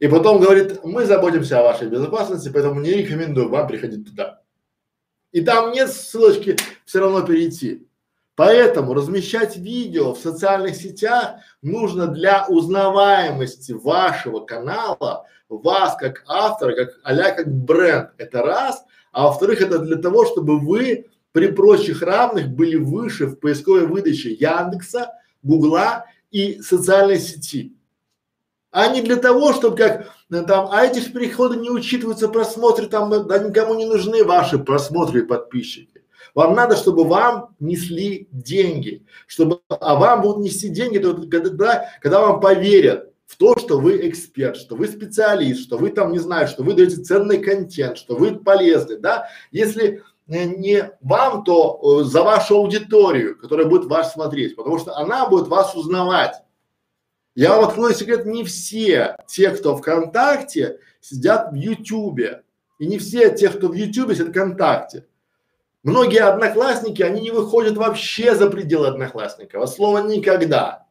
И 0.00 0.08
потом 0.08 0.40
говорит, 0.40 0.84
мы 0.84 1.06
заботимся 1.06 1.60
о 1.60 1.62
вашей 1.62 1.88
безопасности, 1.88 2.50
поэтому 2.52 2.80
не 2.80 2.90
рекомендую 2.90 3.48
вам 3.48 3.66
приходить 3.66 4.04
туда. 4.04 4.37
И 5.32 5.40
там 5.40 5.72
нет 5.72 5.90
ссылочки 5.90 6.56
все 6.84 7.00
равно 7.00 7.22
перейти. 7.22 7.86
Поэтому 8.34 8.94
размещать 8.94 9.56
видео 9.56 10.14
в 10.14 10.18
социальных 10.18 10.76
сетях 10.76 11.40
нужно 11.60 12.06
для 12.06 12.46
узнаваемости 12.46 13.72
вашего 13.72 14.40
канала, 14.40 15.26
вас 15.48 15.96
как 15.96 16.22
автора, 16.26 16.74
как 16.74 17.00
а 17.02 17.14
как 17.32 17.52
бренд. 17.52 18.10
Это 18.16 18.42
раз. 18.42 18.84
А 19.12 19.24
во-вторых, 19.24 19.60
это 19.60 19.80
для 19.80 19.96
того, 19.96 20.24
чтобы 20.24 20.60
вы 20.60 21.06
при 21.32 21.48
прочих 21.48 22.02
равных 22.02 22.48
были 22.48 22.76
выше 22.76 23.26
в 23.26 23.36
поисковой 23.36 23.86
выдаче 23.86 24.32
Яндекса, 24.32 25.12
Гугла 25.42 26.04
и 26.30 26.60
социальной 26.60 27.18
сети 27.18 27.74
а 28.70 28.88
не 28.88 29.02
для 29.02 29.16
того, 29.16 29.52
чтобы 29.52 29.76
как 29.76 30.08
там, 30.30 30.68
а 30.70 30.84
эти 30.84 31.00
переходы 31.10 31.56
не 31.56 31.70
учитываются 31.70 32.28
просмотры, 32.28 32.86
там, 32.86 33.26
да 33.26 33.38
никому 33.38 33.74
не 33.74 33.86
нужны 33.86 34.24
ваши 34.24 34.58
просмотры 34.58 35.20
и 35.20 35.26
подписчики. 35.26 36.02
Вам 36.34 36.54
надо, 36.54 36.76
чтобы 36.76 37.04
вам 37.04 37.54
несли 37.58 38.28
деньги, 38.30 39.04
чтобы, 39.26 39.60
а 39.68 39.94
вам 39.94 40.22
будут 40.22 40.44
нести 40.44 40.68
деньги 40.68 40.98
когда, 40.98 41.88
когда 42.00 42.20
вам 42.20 42.40
поверят 42.40 43.10
в 43.26 43.36
то, 43.36 43.58
что 43.58 43.78
вы 43.78 44.08
эксперт, 44.08 44.56
что 44.56 44.76
вы 44.76 44.88
специалист, 44.88 45.62
что 45.62 45.78
вы 45.78 45.90
там, 45.90 46.12
не 46.12 46.18
знаю, 46.18 46.48
что 46.48 46.62
вы 46.62 46.74
даете 46.74 46.96
ценный 46.96 47.38
контент, 47.38 47.98
что 47.98 48.14
вы 48.14 48.36
полезны, 48.36 48.98
да. 48.98 49.28
Если 49.50 50.02
э, 50.28 50.44
не 50.44 50.90
вам, 51.00 51.44
то 51.44 52.00
э, 52.00 52.04
за 52.04 52.22
вашу 52.22 52.56
аудиторию, 52.56 53.38
которая 53.38 53.66
будет 53.66 53.86
вас 53.86 54.12
смотреть, 54.12 54.56
потому 54.56 54.78
что 54.78 54.96
она 54.96 55.28
будет 55.28 55.48
вас 55.48 55.74
узнавать. 55.74 56.34
Я 57.38 57.54
вам 57.54 57.66
открою 57.66 57.94
секрет, 57.94 58.26
не 58.26 58.42
все 58.42 59.16
те, 59.28 59.50
кто 59.50 59.76
ВКонтакте, 59.76 60.80
сидят 61.00 61.52
в 61.52 61.54
Ютубе. 61.54 62.42
И 62.80 62.86
не 62.88 62.98
все 62.98 63.32
те, 63.32 63.48
кто 63.48 63.68
в 63.68 63.74
Ютубе, 63.74 64.16
сидят 64.16 64.30
ВКонтакте. 64.30 65.06
Многие 65.84 66.24
одноклассники, 66.24 67.00
они 67.00 67.20
не 67.20 67.30
выходят 67.30 67.76
вообще 67.76 68.34
за 68.34 68.50
пределы 68.50 68.88
одноклассника. 68.88 69.62
От 69.62 69.70
слова 69.70 69.98
никогда. 69.98 70.88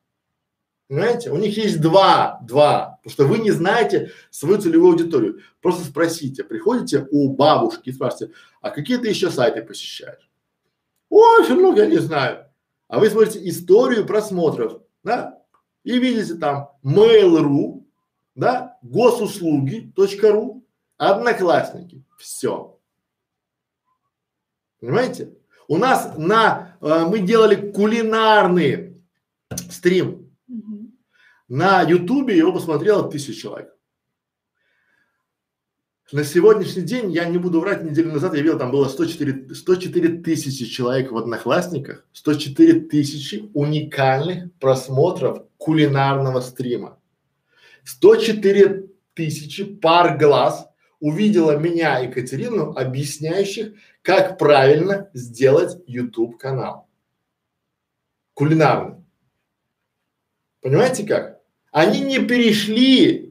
Понимаете? 0.87 1.31
У 1.31 1.35
них 1.35 1.57
есть 1.57 1.81
два, 1.81 2.39
два, 2.43 3.01
потому 3.03 3.11
что 3.11 3.25
вы 3.25 3.39
не 3.39 3.51
знаете 3.51 4.13
свою 4.29 4.57
целевую 4.57 4.93
аудиторию. 4.93 5.41
Просто 5.61 5.83
спросите, 5.83 6.45
приходите 6.45 7.09
у 7.11 7.27
бабушки 7.27 7.89
и 7.89 7.91
спрашиваете, 7.91 8.33
а 8.61 8.69
какие 8.69 8.95
ты 8.95 9.09
еще 9.09 9.31
сайты 9.31 9.63
посещаешь? 9.63 10.31
Ой, 11.09 11.43
все 11.43 11.55
много 11.55 11.81
я 11.81 11.87
не 11.87 11.97
знаю. 11.97 12.45
А 12.87 12.99
вы 12.99 13.09
смотрите 13.09 13.45
историю 13.49 14.05
просмотров, 14.05 14.79
да? 15.03 15.37
И 15.87 15.99
видите 15.99 16.35
там 16.35 16.71
Mail.ru, 16.83 17.85
да, 18.35 18.77
госуслуги.ру, 18.81 20.67
одноклассники, 20.97 22.03
все. 22.17 22.77
Понимаете? 24.81 25.33
У 25.69 25.77
нас 25.77 26.17
на, 26.17 26.77
э, 26.81 27.05
мы 27.05 27.19
делали 27.19 27.71
кулинарный 27.71 29.01
стрим. 29.69 30.29
Mm-hmm. 30.51 30.91
На 31.47 31.83
ютубе 31.83 32.35
его 32.35 32.51
посмотрело 32.51 33.09
тысяча 33.09 33.33
человек. 33.33 33.73
На 36.13 36.23
сегодняшний 36.23 36.83
день, 36.83 37.11
я 37.11 37.25
не 37.25 37.37
буду 37.37 37.59
врать, 37.59 37.83
неделю 37.83 38.13
назад 38.13 38.33
я 38.33 38.41
видел, 38.41 38.57
там 38.57 38.71
было 38.71 38.87
104, 38.87 39.53
104 39.53 40.19
тысячи 40.19 40.65
человек 40.65 41.11
в 41.11 41.17
Одноклассниках, 41.17 42.05
104 42.13 42.81
тысячи 42.81 43.49
уникальных 43.53 44.53
просмотров 44.53 45.43
кулинарного 45.57 46.39
стрима. 46.39 46.97
104 47.83 48.87
тысячи 49.15 49.65
пар 49.65 50.17
глаз 50.17 50.69
увидела 51.01 51.57
меня, 51.57 51.99
Екатерину, 51.99 52.71
объясняющих, 52.71 53.73
как 54.01 54.37
правильно 54.37 55.09
сделать 55.13 55.77
YouTube 55.87 56.37
канал. 56.37 56.87
Кулинарный. 58.33 59.03
Понимаете 60.61 61.05
как? 61.05 61.41
Они 61.73 61.99
не 61.99 62.25
перешли 62.25 63.26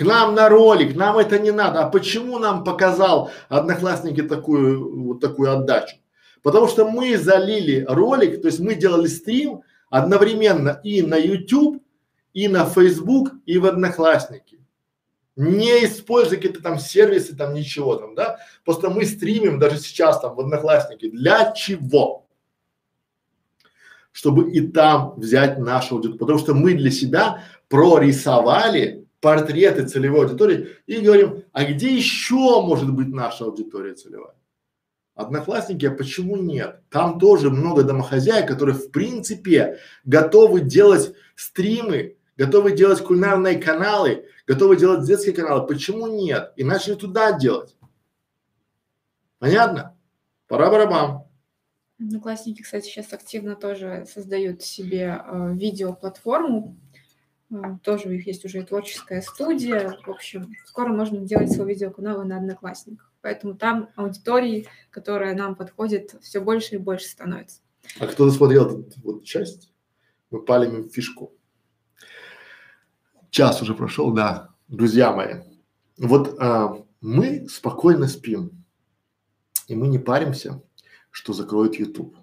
к 0.00 0.02
нам 0.02 0.34
на 0.34 0.48
ролик, 0.48 0.96
нам 0.96 1.18
это 1.18 1.38
не 1.38 1.50
надо. 1.50 1.82
А 1.82 1.90
почему 1.90 2.38
нам 2.38 2.64
показал 2.64 3.30
одноклассники 3.50 4.22
такую, 4.22 5.08
вот 5.08 5.20
такую 5.20 5.52
отдачу? 5.52 5.96
Потому 6.42 6.68
что 6.68 6.88
мы 6.88 7.18
залили 7.18 7.84
ролик, 7.86 8.40
то 8.40 8.48
есть 8.48 8.60
мы 8.60 8.76
делали 8.76 9.08
стрим 9.08 9.60
одновременно 9.90 10.80
и 10.82 11.02
на 11.02 11.16
YouTube, 11.16 11.82
и 12.32 12.48
на 12.48 12.64
Facebook, 12.64 13.32
и 13.44 13.58
в 13.58 13.66
Одноклассники. 13.66 14.60
Не 15.36 15.84
используя 15.84 16.36
какие-то 16.36 16.62
там 16.62 16.78
сервисы, 16.78 17.36
там 17.36 17.52
ничего 17.52 17.96
там, 17.96 18.14
да. 18.14 18.38
Просто 18.64 18.88
мы 18.88 19.04
стримим 19.04 19.58
даже 19.58 19.78
сейчас 19.78 20.18
там 20.20 20.34
в 20.34 20.40
Одноклассники. 20.40 21.10
Для 21.10 21.52
чего? 21.52 22.26
Чтобы 24.12 24.50
и 24.50 24.66
там 24.66 25.12
взять 25.18 25.58
нашу 25.58 25.96
аудиторию. 25.96 26.18
Потому 26.18 26.38
что 26.38 26.54
мы 26.54 26.72
для 26.72 26.90
себя 26.90 27.44
прорисовали 27.68 28.99
портреты 29.20 29.86
целевой 29.86 30.26
аудитории 30.26 30.76
и 30.86 31.00
говорим, 31.00 31.44
а 31.52 31.64
где 31.64 31.94
еще 31.94 32.62
может 32.62 32.92
быть 32.92 33.08
наша 33.08 33.44
аудитория 33.44 33.94
целевая? 33.94 34.34
Одноклассники, 35.14 35.84
а 35.84 35.90
почему 35.90 36.36
нет? 36.36 36.80
Там 36.88 37.18
тоже 37.18 37.50
много 37.50 37.82
домохозяек, 37.82 38.48
которые 38.48 38.74
в 38.74 38.90
принципе 38.90 39.78
готовы 40.04 40.60
делать 40.60 41.12
стримы, 41.34 42.16
готовы 42.36 42.72
делать 42.72 43.02
кулинарные 43.02 43.58
каналы, 43.58 44.24
готовы 44.46 44.76
делать 44.76 45.06
детские 45.06 45.34
каналы. 45.34 45.66
Почему 45.66 46.06
нет? 46.06 46.52
И 46.56 46.64
начали 46.64 46.94
туда 46.94 47.38
делать. 47.38 47.76
Понятно? 49.38 49.96
Пора 50.48 50.70
барабан. 50.70 51.24
Одноклассники, 51.98 52.62
кстати, 52.62 52.86
сейчас 52.86 53.12
активно 53.12 53.56
тоже 53.56 54.06
создают 54.10 54.62
себе 54.62 55.22
э, 55.22 55.52
видеоплатформу. 55.52 56.78
Тоже 57.82 58.08
у 58.08 58.12
них 58.12 58.26
есть 58.26 58.44
уже 58.44 58.62
творческая 58.62 59.22
студия. 59.22 59.98
В 60.06 60.10
общем, 60.10 60.54
скоро 60.66 60.92
можно 60.92 61.18
делать 61.18 61.52
свой 61.52 61.68
видеоканал 61.68 62.24
на 62.24 62.36
Одноклассниках. 62.36 63.12
Поэтому 63.22 63.54
там 63.54 63.90
аудитории, 63.96 64.68
которая 64.90 65.34
нам 65.34 65.56
подходит, 65.56 66.14
все 66.22 66.40
больше 66.40 66.76
и 66.76 66.78
больше 66.78 67.08
становится. 67.08 67.60
А 67.98 68.06
кто 68.06 68.26
досмотрел 68.26 68.80
эту 68.80 69.00
вот 69.02 69.24
часть? 69.24 69.72
Мы 70.30 70.42
палим 70.42 70.76
им 70.76 70.90
фишку. 70.90 71.32
Час 73.30 73.60
уже 73.62 73.74
прошел, 73.74 74.12
да. 74.12 74.50
Друзья 74.68 75.12
мои, 75.12 75.42
вот 75.98 76.36
а, 76.40 76.84
мы 77.00 77.48
спокойно 77.48 78.06
спим, 78.06 78.64
и 79.66 79.74
мы 79.74 79.88
не 79.88 79.98
паримся, 79.98 80.62
что 81.10 81.32
закроют 81.32 81.74
YouTube. 81.74 82.16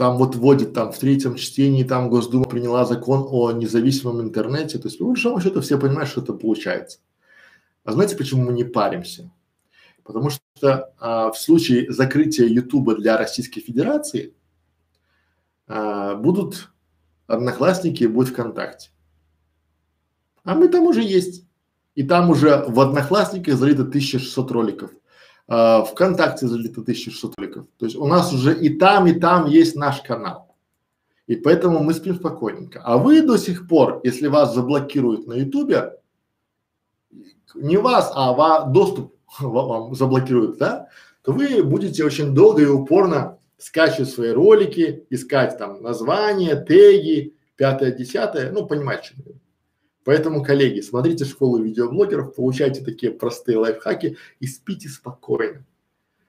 Там 0.00 0.16
вот 0.16 0.34
вводит 0.34 0.72
там 0.72 0.92
в 0.92 0.98
третьем 0.98 1.34
чтении, 1.34 1.84
там 1.84 2.08
Госдума 2.08 2.46
приняла 2.46 2.86
закон 2.86 3.26
о 3.28 3.52
независимом 3.52 4.22
интернете, 4.22 4.78
то 4.78 4.88
есть 4.88 4.98
по 4.98 5.04
большому 5.04 5.42
счету 5.42 5.60
все 5.60 5.78
понимают, 5.78 6.08
что 6.08 6.22
это 6.22 6.32
получается. 6.32 7.00
А 7.84 7.92
знаете, 7.92 8.16
почему 8.16 8.44
мы 8.44 8.54
не 8.54 8.64
паримся? 8.64 9.30
Потому 10.02 10.30
что 10.30 10.94
а, 10.98 11.30
в 11.30 11.36
случае 11.36 11.92
закрытия 11.92 12.46
Ютуба 12.46 12.94
для 12.94 13.18
Российской 13.18 13.60
Федерации 13.60 14.32
а, 15.66 16.14
будут 16.14 16.72
Одноклассники, 17.26 18.04
будет 18.04 18.30
ВКонтакте. 18.30 18.88
А 20.44 20.54
мы 20.54 20.68
там 20.68 20.84
уже 20.84 21.02
есть. 21.02 21.44
И 21.94 22.04
там 22.04 22.30
уже 22.30 22.64
в 22.66 22.80
Одноклассниках 22.80 23.54
залито 23.54 23.82
1600 23.82 24.50
роликов 24.50 24.92
э, 25.50 25.84
ВКонтакте 25.84 26.46
залито 26.46 26.80
1600 26.80 27.38
роликов. 27.38 27.66
То 27.78 27.84
есть 27.84 27.96
у 27.96 28.06
нас 28.06 28.32
уже 28.32 28.58
и 28.58 28.70
там, 28.78 29.06
и 29.06 29.12
там 29.12 29.46
есть 29.46 29.76
наш 29.76 30.00
канал. 30.00 30.54
И 31.26 31.36
поэтому 31.36 31.80
мы 31.80 31.92
спим 31.92 32.16
спокойненько. 32.16 32.80
А 32.82 32.96
вы 32.96 33.22
до 33.22 33.36
сих 33.36 33.68
пор, 33.68 34.00
если 34.02 34.26
вас 34.28 34.54
заблокируют 34.54 35.26
на 35.26 35.34
Ютубе, 35.34 35.92
не 37.54 37.76
вас, 37.76 38.10
а 38.14 38.32
ва, 38.32 38.64
доступ 38.64 39.14
вам 39.40 39.94
заблокируют, 39.94 40.58
да, 40.58 40.88
то 41.22 41.32
вы 41.32 41.62
будете 41.62 42.04
очень 42.04 42.34
долго 42.34 42.62
и 42.62 42.66
упорно 42.66 43.38
скачивать 43.58 44.10
свои 44.10 44.30
ролики, 44.30 45.04
искать 45.10 45.58
там 45.58 45.82
названия, 45.82 46.56
теги, 46.56 47.34
пятое, 47.56 47.92
десятое, 47.92 48.50
ну, 48.52 48.66
понимаете, 48.66 49.04
что 49.04 49.22
я 49.26 49.34
Поэтому, 50.04 50.42
коллеги, 50.42 50.80
смотрите 50.80 51.24
школу 51.24 51.62
видеоблогеров, 51.62 52.34
получайте 52.34 52.82
такие 52.82 53.12
простые 53.12 53.58
лайфхаки 53.58 54.16
и 54.40 54.46
спите 54.46 54.88
спокойно. 54.88 55.64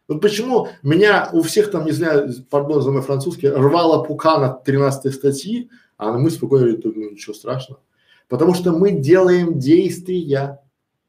Вот 0.08 0.20
почему 0.22 0.68
меня 0.84 1.30
у 1.32 1.42
всех 1.42 1.72
там, 1.72 1.86
не 1.86 1.92
знаю, 1.92 2.30
пардон 2.50 2.82
за 2.82 2.92
мой 2.92 3.02
французский, 3.02 3.48
рвала 3.48 4.04
пукана 4.04 4.50
13 4.50 5.14
статьи, 5.14 5.70
а 5.96 6.12
мы 6.18 6.32
спокойно 6.32 6.66
говорим, 6.66 6.82
ну 6.96 7.12
ничего 7.12 7.34
страшного. 7.34 7.82
Потому 8.28 8.54
что 8.54 8.72
мы 8.72 8.92
делаем 8.92 9.58
действия, 9.58 10.60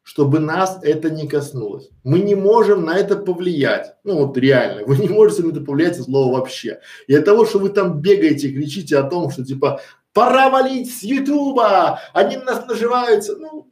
чтобы 0.03 0.39
нас 0.39 0.79
это 0.83 1.11
не 1.11 1.27
коснулось. 1.27 1.89
Мы 2.05 2.21
не 2.21 2.35
можем 2.35 2.85
на 2.85 2.97
это 2.97 3.17
повлиять. 3.17 3.95
Ну 4.05 4.27
вот 4.27 4.37
реально, 4.37 4.85
вы 4.85 4.97
не 4.97 5.09
можете 5.09 5.43
на 5.43 5.51
это 5.51 5.61
повлиять 5.61 5.99
от 5.99 6.05
слова 6.05 6.39
вообще. 6.39 6.81
И 7.07 7.15
от 7.15 7.25
того, 7.25 7.45
что 7.45 7.59
вы 7.59 7.71
там 7.71 8.01
бегаете, 8.01 8.53
кричите 8.53 8.99
о 8.99 9.05
том, 9.05 9.31
что 9.31 9.45
типа 9.45 9.81
пора 10.13 10.51
валить 10.51 10.95
с 10.95 11.03
Ютуба, 11.03 12.01
они 12.13 12.37
нас 12.37 12.67
наживаются. 12.67 13.37
Ну, 13.37 13.71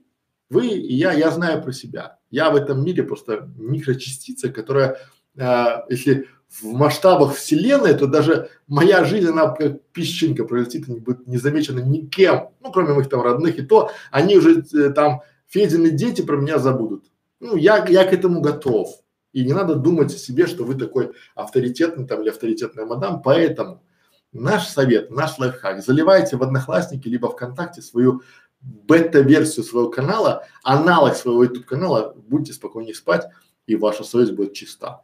вы 0.48 0.68
и 0.68 0.94
я, 0.94 1.12
я 1.12 1.30
знаю 1.30 1.62
про 1.62 1.72
себя. 1.72 2.18
Я 2.30 2.50
в 2.50 2.56
этом 2.56 2.84
мире 2.84 3.02
просто 3.02 3.48
микрочастица, 3.56 4.50
которая, 4.50 4.98
э, 5.36 5.64
если 5.88 6.28
в 6.48 6.64
масштабах 6.64 7.36
вселенной, 7.36 7.94
то 7.94 8.06
даже 8.06 8.50
моя 8.66 9.04
жизнь, 9.04 9.28
она 9.28 9.48
как 9.50 9.82
песчинка 9.92 10.44
пролетит 10.44 10.88
и 10.88 10.92
не 10.92 11.00
будет 11.00 11.26
не 11.26 11.38
замечена 11.38 11.78
никем, 11.78 12.48
ну, 12.60 12.72
кроме 12.72 12.94
моих 12.94 13.08
там 13.08 13.22
родных, 13.22 13.58
и 13.58 13.62
то 13.62 13.90
они 14.10 14.36
уже 14.36 14.64
э, 14.74 14.90
там, 14.90 15.22
Федины 15.46 15.90
дети 15.90 16.22
про 16.22 16.36
меня 16.36 16.58
забудут. 16.58 17.04
Ну, 17.40 17.56
я, 17.56 17.84
я 17.86 18.04
к 18.04 18.12
этому 18.12 18.40
готов. 18.40 18.88
И 19.32 19.44
не 19.44 19.52
надо 19.52 19.76
думать 19.76 20.12
о 20.12 20.18
себе, 20.18 20.46
что 20.46 20.64
вы 20.64 20.74
такой 20.74 21.12
авторитетный 21.36 22.06
там 22.06 22.22
или 22.22 22.30
авторитетная 22.30 22.84
мадам, 22.84 23.22
поэтому 23.22 23.84
Наш 24.32 24.69
совет, 24.69 25.11
наш 25.11 25.39
лайфхак, 25.39 25.82
заливайте 25.82 26.36
в 26.36 26.43
Одноклассники 26.43 27.09
либо 27.09 27.28
ВКонтакте 27.31 27.82
свою 27.82 28.23
бета-версию 28.61 29.65
своего 29.65 29.90
канала, 29.90 30.47
аналог 30.62 31.16
своего 31.16 31.44
YouTube 31.44 31.65
канала, 31.65 32.15
будете 32.15 32.52
спокойнее 32.52 32.94
спать 32.94 33.27
и 33.66 33.77
ваша 33.77 34.05
совесть 34.05 34.32
будет 34.32 34.52
чиста. 34.52 35.02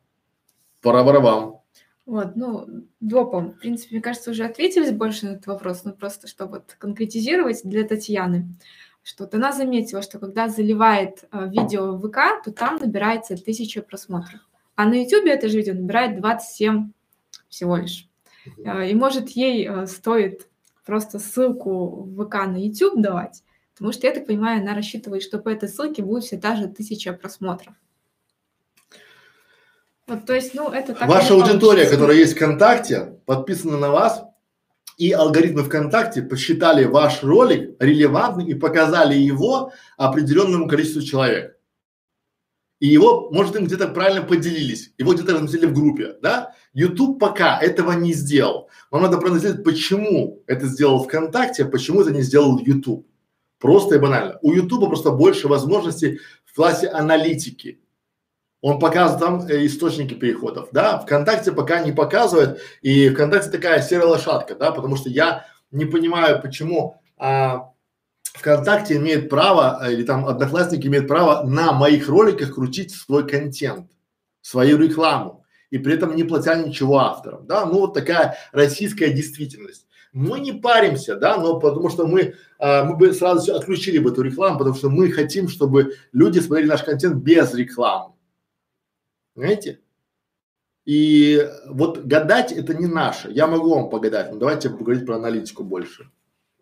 Пора 0.80 1.02
вам. 1.02 1.62
Вот, 2.04 2.36
ну, 2.36 2.86
допом, 3.00 3.52
в 3.52 3.58
принципе, 3.58 3.96
мне 3.96 4.02
кажется, 4.02 4.30
уже 4.30 4.44
ответились 4.44 4.92
больше 4.92 5.26
на 5.26 5.30
этот 5.30 5.48
вопрос, 5.48 5.82
но 5.82 5.92
просто 5.92 6.28
чтобы 6.28 6.58
вот 6.58 6.76
конкретизировать 6.78 7.62
для 7.64 7.82
Татьяны, 7.82 8.48
что 9.02 9.24
вот 9.24 9.34
она 9.34 9.52
заметила, 9.52 10.02
что 10.02 10.20
когда 10.20 10.48
заливает 10.48 11.24
э, 11.32 11.48
видео 11.48 11.96
в 11.96 12.08
ВК, 12.08 12.44
то 12.44 12.52
там 12.52 12.76
набирается 12.76 13.36
тысяча 13.36 13.82
просмотров, 13.82 14.40
а 14.76 14.86
на 14.86 14.94
YouTube 15.02 15.26
это 15.26 15.48
же 15.48 15.56
видео 15.56 15.74
набирает 15.74 16.20
27 16.20 16.92
всего 17.48 17.76
лишь. 17.76 18.05
А, 18.64 18.84
и 18.84 18.94
может 18.94 19.30
ей 19.30 19.68
а, 19.68 19.86
стоит 19.86 20.48
просто 20.84 21.18
ссылку 21.18 22.04
в 22.04 22.24
ВК 22.24 22.34
на 22.46 22.56
YouTube 22.56 23.00
давать, 23.00 23.42
потому 23.74 23.92
что, 23.92 24.06
я 24.06 24.14
так 24.14 24.26
понимаю, 24.26 24.60
она 24.60 24.74
рассчитывает, 24.74 25.22
что 25.22 25.38
по 25.38 25.48
этой 25.48 25.68
ссылке 25.68 26.02
будет 26.02 26.24
все 26.24 26.38
та 26.38 26.56
же 26.56 26.68
тысяча 26.68 27.12
просмотров. 27.12 27.74
Вот, 30.06 30.24
то 30.24 30.34
есть, 30.34 30.54
ну, 30.54 30.70
это 30.70 30.94
так 30.94 31.08
Ваша 31.08 31.34
аудитория, 31.34 31.88
которая 31.90 32.16
есть 32.16 32.36
ВКонтакте, 32.36 33.18
подписана 33.26 33.76
на 33.76 33.90
вас, 33.90 34.22
и 34.96 35.12
алгоритмы 35.12 35.64
ВКонтакте 35.64 36.22
посчитали 36.22 36.84
ваш 36.84 37.22
ролик 37.22 37.76
релевантным 37.80 38.46
и 38.46 38.54
показали 38.54 39.14
его 39.14 39.72
определенному 39.96 40.68
количеству 40.68 41.02
человек 41.02 41.55
и 42.78 42.88
его, 42.88 43.30
может, 43.30 43.56
им 43.56 43.64
где-то 43.64 43.88
правильно 43.88 44.22
поделились, 44.22 44.92
его 44.98 45.14
где-то 45.14 45.34
разместили 45.34 45.66
в 45.66 45.74
группе, 45.74 46.16
да? 46.20 46.52
YouTube 46.74 47.18
пока 47.18 47.58
этого 47.58 47.92
не 47.92 48.12
сделал. 48.12 48.68
Вам 48.90 49.02
надо 49.02 49.16
проанализировать, 49.16 49.64
почему 49.64 50.42
это 50.46 50.66
сделал 50.66 51.02
ВКонтакте, 51.02 51.64
почему 51.64 52.02
это 52.02 52.10
не 52.10 52.20
сделал 52.20 52.58
YouTube. 52.58 53.06
Просто 53.58 53.94
и 53.94 53.98
банально. 53.98 54.38
У 54.42 54.52
YouTube 54.52 54.86
просто 54.86 55.10
больше 55.10 55.48
возможностей 55.48 56.20
в 56.44 56.54
классе 56.54 56.88
аналитики. 56.88 57.80
Он 58.60 58.78
показывает 58.78 59.20
там 59.20 59.46
э, 59.48 59.64
источники 59.64 60.12
переходов, 60.12 60.68
да? 60.72 60.98
ВКонтакте 60.98 61.52
пока 61.52 61.80
не 61.80 61.92
показывает, 61.92 62.60
и 62.82 63.08
ВКонтакте 63.08 63.50
такая 63.50 63.80
серая 63.80 64.08
лошадка, 64.08 64.54
да, 64.54 64.70
потому 64.70 64.96
что 64.96 65.08
я 65.08 65.46
не 65.70 65.86
понимаю, 65.86 66.42
почему 66.42 67.00
а, 67.16 67.70
ВКонтакте 68.38 68.96
имеет 68.96 69.28
право, 69.28 69.80
э, 69.82 69.92
или 69.92 70.02
там 70.02 70.26
Одноклассники 70.26 70.86
имеют 70.86 71.08
право 71.08 71.46
на 71.46 71.72
моих 71.72 72.08
роликах 72.08 72.54
крутить 72.54 72.92
свой 72.92 73.26
контент, 73.26 73.90
свою 74.40 74.78
рекламу, 74.78 75.44
и 75.70 75.78
при 75.78 75.94
этом 75.94 76.14
не 76.14 76.24
платя 76.24 76.54
ничего 76.54 76.98
авторам, 76.98 77.46
да, 77.46 77.66
ну 77.66 77.80
вот 77.80 77.94
такая 77.94 78.36
российская 78.52 79.10
действительность. 79.12 79.86
Мы 80.12 80.40
не 80.40 80.52
паримся, 80.52 81.16
да, 81.16 81.36
но 81.36 81.60
потому 81.60 81.90
что 81.90 82.06
мы, 82.06 82.36
а, 82.58 82.84
мы 82.84 82.96
бы 82.96 83.12
сразу 83.12 83.54
отключили 83.54 83.98
бы 83.98 84.12
эту 84.12 84.22
рекламу, 84.22 84.58
потому 84.58 84.74
что 84.74 84.88
мы 84.88 85.10
хотим, 85.10 85.46
чтобы 85.48 85.92
люди 86.12 86.38
смотрели 86.38 86.68
наш 86.68 86.82
контент 86.82 87.16
без 87.16 87.52
рекламы. 87.52 88.14
Понимаете? 89.34 89.80
И 90.86 91.46
вот 91.66 92.06
гадать 92.06 92.52
это 92.52 92.72
не 92.72 92.86
наше. 92.86 93.30
Я 93.30 93.46
могу 93.46 93.74
вам 93.74 93.90
погадать, 93.90 94.32
но 94.32 94.38
давайте 94.38 94.70
поговорить 94.70 95.04
про 95.04 95.16
аналитику 95.16 95.64
больше. 95.64 96.10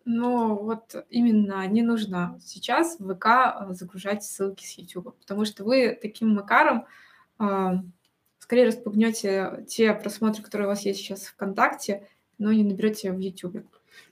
Но 0.05 0.55
вот 0.55 0.95
именно 1.09 1.65
не 1.67 1.81
нужно 1.81 2.39
сейчас 2.43 2.99
в 2.99 3.15
ВК 3.15 3.25
а, 3.25 3.73
загружать 3.73 4.23
ссылки 4.23 4.63
с 4.63 4.77
YouTube, 4.77 5.17
потому 5.19 5.45
что 5.45 5.63
вы 5.63 5.97
таким 5.99 6.35
макаром 6.35 6.85
э, 7.39 7.45
скорее 8.37 8.67
распугнете 8.67 9.65
те 9.67 9.91
просмотры, 9.93 10.43
которые 10.43 10.67
у 10.67 10.69
вас 10.69 10.85
есть 10.85 10.99
сейчас 10.99 11.23
ВКонтакте, 11.23 12.07
но 12.37 12.53
не 12.53 12.63
наберете 12.63 13.11
в 13.11 13.17
YouTube. 13.17 13.65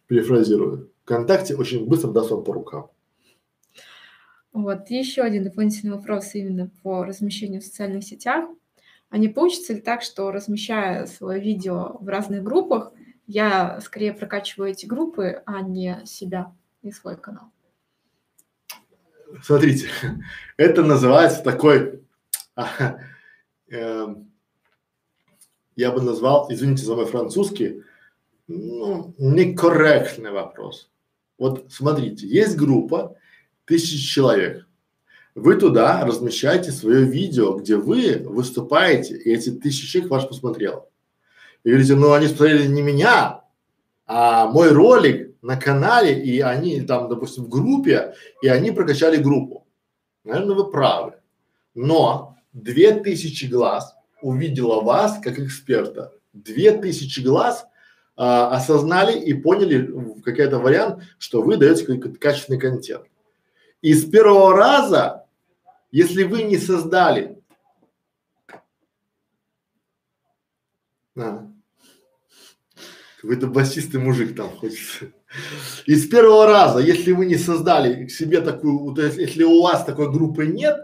Перефразирую. 0.08 0.92
ВКонтакте 1.04 1.56
очень 1.56 1.86
быстро 1.86 2.12
даст 2.12 2.32
вам 2.32 2.44
по 2.44 2.54
рукам. 2.54 2.90
Вот, 4.52 4.90
еще 4.90 5.22
один 5.22 5.44
дополнительный 5.44 5.96
вопрос 5.96 6.34
именно 6.34 6.72
по 6.82 7.04
размещению 7.04 7.62
в 7.62 7.66
социальных 7.66 8.04
сетях. 8.04 8.50
А 9.10 9.20
не 9.20 9.28
получится 9.28 9.74
ли 9.74 9.82
так, 9.82 10.02
что 10.02 10.32
размещая 10.32 11.06
свое 11.06 11.40
видео 11.40 11.98
в 12.00 12.08
разных 12.08 12.44
группах, 12.44 12.94
Я 13.28 13.80
скорее 13.82 14.14
прокачиваю 14.14 14.72
эти 14.72 14.86
группы, 14.86 15.42
а 15.46 15.62
не 15.62 16.06
себя 16.06 16.54
и 16.82 16.92
свой 16.92 17.16
канал. 17.16 17.52
Смотрите, 19.42 19.90
это 20.58 20.84
называется 20.84 21.42
такой, 21.42 22.02
э, 23.72 24.16
я 25.76 25.92
бы 25.92 26.02
назвал, 26.02 26.52
извините 26.52 26.84
за 26.84 26.96
мой 26.96 27.06
французский, 27.06 27.84
ну, 28.48 29.16
некорректный 29.18 30.32
вопрос. 30.32 30.92
Вот 31.38 31.72
смотрите, 31.72 32.28
есть 32.28 32.58
группа 32.58 33.16
тысяч 33.66 34.12
человек. 34.12 34.68
Вы 35.36 35.56
туда 35.56 36.06
размещаете 36.06 36.72
свое 36.72 37.06
видео, 37.06 37.58
где 37.58 37.78
вы 37.78 38.20
выступаете, 38.20 39.18
и 39.18 39.32
эти 39.34 39.50
тысячи 39.50 39.88
человек 39.88 40.12
ваш 40.12 40.28
посмотрел. 40.28 40.90
И 41.64 41.70
говорите, 41.70 41.96
ну 41.96 42.14
они 42.14 42.28
смотрели 42.28 42.68
не 42.68 42.82
меня, 42.82 43.44
а 44.06 44.48
мой 44.48 44.72
ролик 44.72 45.36
на 45.42 45.58
канале, 45.58 46.22
и 46.22 46.42
они 46.42 46.82
там, 46.82 47.10
допустим, 47.10 47.46
в 47.46 47.50
группе, 47.50 48.16
и 48.42 48.48
они 48.48 48.72
прокачали 48.72 49.18
группу. 49.18 49.68
Наверное, 50.24 50.56
вы 50.56 50.72
правы. 50.72 51.14
Но 51.74 52.38
две 52.54 52.94
тысячи 52.94 53.46
глаз 53.46 53.96
увидела 54.22 54.82
вас 54.82 55.20
как 55.22 55.40
эксперта. 55.40 56.14
Две 56.34 56.72
тысячи 56.72 57.20
глаз 57.20 57.66
а, 58.16 58.56
осознали 58.56 59.20
и 59.20 59.34
поняли 59.34 59.92
какой-то 60.24 60.60
вариант, 60.60 61.04
что 61.18 61.42
вы 61.42 61.58
даете 61.58 61.86
какой-то 61.86 62.18
качественный 62.20 62.60
контент. 62.60 63.06
И 63.82 63.94
с 63.94 64.10
первого 64.10 64.56
раза, 64.56 65.26
если 65.92 66.24
вы 66.24 66.44
не 66.44 66.58
создали 66.58 67.42
а, 71.18 71.53
какой-то 73.24 73.48
басистый 73.48 74.02
мужик 74.02 74.36
там 74.36 74.50
хочется. 74.50 75.06
И 75.86 75.96
с 75.96 76.06
первого 76.10 76.46
раза, 76.46 76.80
если 76.80 77.14
вы 77.14 77.26
не 77.26 77.38
создали 77.38 78.08
себе 78.10 78.42
такую, 78.42 78.94
то 78.94 79.02
есть 79.02 79.18
если 79.18 79.46
у 79.46 79.62
вас 79.62 79.86
такой 79.86 80.12
группы 80.12 80.46
нет, 80.46 80.78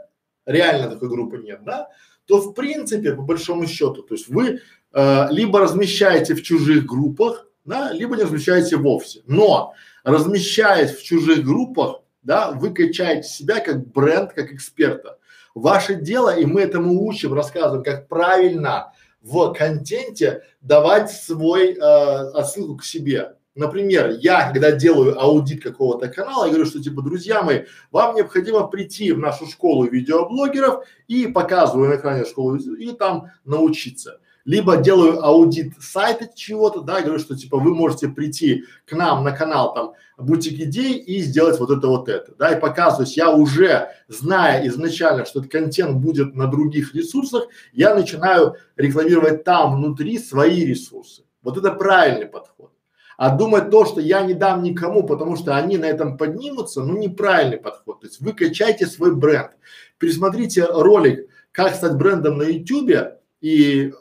реально 0.45 0.89
такой 0.89 1.09
группы 1.09 1.39
нет, 1.39 1.59
да, 1.65 1.89
то 2.25 2.39
в 2.39 2.53
принципе, 2.53 3.11
по 3.11 3.23
большому 3.23 3.67
счету, 3.67 4.03
то 4.03 4.15
есть 4.15 4.29
вы 4.29 4.61
э, 4.93 5.27
либо 5.31 5.59
размещаете 5.59 6.33
в 6.33 6.41
чужих 6.41 6.85
группах, 6.85 7.45
да, 7.65 7.91
либо 7.91 8.15
не 8.15 8.23
размещаете 8.23 8.77
вовсе. 8.77 9.21
Но 9.27 9.73
размещаясь 10.05 10.95
в 10.95 11.03
чужих 11.03 11.43
группах, 11.43 12.03
да, 12.23 12.51
вы 12.51 12.73
качаете 12.73 13.27
себя 13.27 13.59
как 13.59 13.85
бренд, 13.91 14.31
как 14.31 14.53
эксперта. 14.53 15.17
Ваше 15.55 15.95
дело, 15.95 16.33
и 16.33 16.45
мы 16.45 16.61
этому 16.61 17.05
учим, 17.05 17.33
рассказываем, 17.33 17.83
как 17.83 18.07
правильно 18.07 18.93
в 19.21 19.53
контенте 19.53 20.43
давать 20.61 21.11
свой 21.11 21.73
э, 21.73 21.79
отсылку 21.79 22.77
к 22.77 22.83
себе. 22.83 23.35
Например, 23.55 24.09
я, 24.21 24.51
когда 24.51 24.71
делаю 24.71 25.19
аудит 25.19 25.61
какого-то 25.61 26.07
канала, 26.07 26.45
я 26.45 26.51
говорю, 26.51 26.65
что 26.65 26.81
типа, 26.81 27.01
друзья 27.01 27.41
мои, 27.41 27.63
вам 27.91 28.15
необходимо 28.15 28.67
прийти 28.67 29.11
в 29.11 29.19
нашу 29.19 29.47
школу 29.47 29.85
видеоблогеров 29.85 30.85
и 31.07 31.27
показываю 31.27 31.89
на 31.89 31.95
экране 31.95 32.25
школу 32.25 32.55
и 32.55 32.91
там 32.93 33.31
научиться 33.43 34.21
либо 34.49 34.77
делаю 34.77 35.23
аудит 35.23 35.73
сайта 35.79 36.27
чего-то, 36.33 36.81
да, 36.81 37.01
говорю, 37.01 37.19
что 37.19 37.37
типа 37.37 37.59
вы 37.59 37.71
можете 37.71 38.07
прийти 38.07 38.63
к 38.87 38.93
нам 38.93 39.23
на 39.23 39.31
канал 39.31 39.75
там 39.75 39.93
бутик 40.17 40.59
идей 40.59 40.97
и 40.97 41.21
сделать 41.21 41.59
вот 41.59 41.69
это 41.69 41.87
вот 41.87 42.09
это, 42.09 42.33
да, 42.35 42.57
и 42.57 42.59
показываюсь, 42.59 43.15
я 43.15 43.29
уже 43.29 43.89
зная 44.07 44.67
изначально, 44.67 45.25
что 45.25 45.41
этот 45.41 45.51
контент 45.51 45.97
будет 45.97 46.33
на 46.33 46.47
других 46.47 46.95
ресурсах, 46.95 47.43
я 47.73 47.93
начинаю 47.93 48.55
рекламировать 48.75 49.43
там 49.43 49.75
внутри 49.75 50.17
свои 50.17 50.65
ресурсы. 50.65 51.25
Вот 51.43 51.55
это 51.59 51.71
правильный 51.71 52.25
подход. 52.25 52.71
А 53.17 53.29
думать 53.29 53.69
то, 53.69 53.85
что 53.85 54.01
я 54.01 54.21
не 54.23 54.33
дам 54.33 54.63
никому, 54.63 55.03
потому 55.03 55.35
что 55.35 55.55
они 55.57 55.77
на 55.77 55.85
этом 55.85 56.17
поднимутся, 56.17 56.81
ну 56.81 56.97
неправильный 56.97 57.57
подход. 57.57 57.99
То 57.99 58.07
есть 58.07 58.19
вы 58.19 58.33
качайте 58.33 58.87
свой 58.87 59.13
бренд. 59.13 59.51
Пересмотрите 59.99 60.65
ролик 60.65 61.29
«Как 61.51 61.75
стать 61.75 61.97
брендом 61.97 62.39
на 62.39 62.43
YouTube» 62.43 63.19
и 63.41 63.93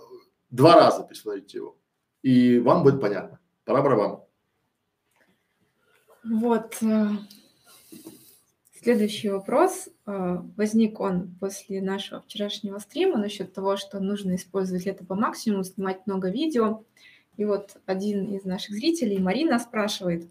Два 0.51 0.77
раза 0.77 1.05
пересмотрите 1.05 1.59
его, 1.59 1.77
и 2.23 2.59
вам 2.59 2.83
будет 2.83 3.01
понятно. 3.01 3.39
Пора 3.65 3.83
барабан. 3.83 4.20
Вот. 6.25 6.79
Э, 6.83 7.09
следующий 8.81 9.29
вопрос. 9.29 9.89
Э, 10.07 10.41
возник 10.57 11.01
он 11.01 11.37
после 11.39 11.83
нашего 11.83 12.23
вчерашнего 12.23 12.79
стрима 12.79 13.19
насчет 13.19 13.53
того, 13.53 13.77
что 13.77 14.01
нужно 14.01 14.37
использовать 14.37 14.87
лето 14.87 15.05
по 15.05 15.15
максимуму, 15.15 15.65
снимать 15.65 16.07
много 16.07 16.31
видео. 16.31 16.83
И 17.37 17.45
вот 17.45 17.77
один 17.87 18.35
из 18.35 18.45
наших 18.45 18.75
зрителей, 18.75 19.19
Марина, 19.19 19.59
спрашивает, 19.59 20.29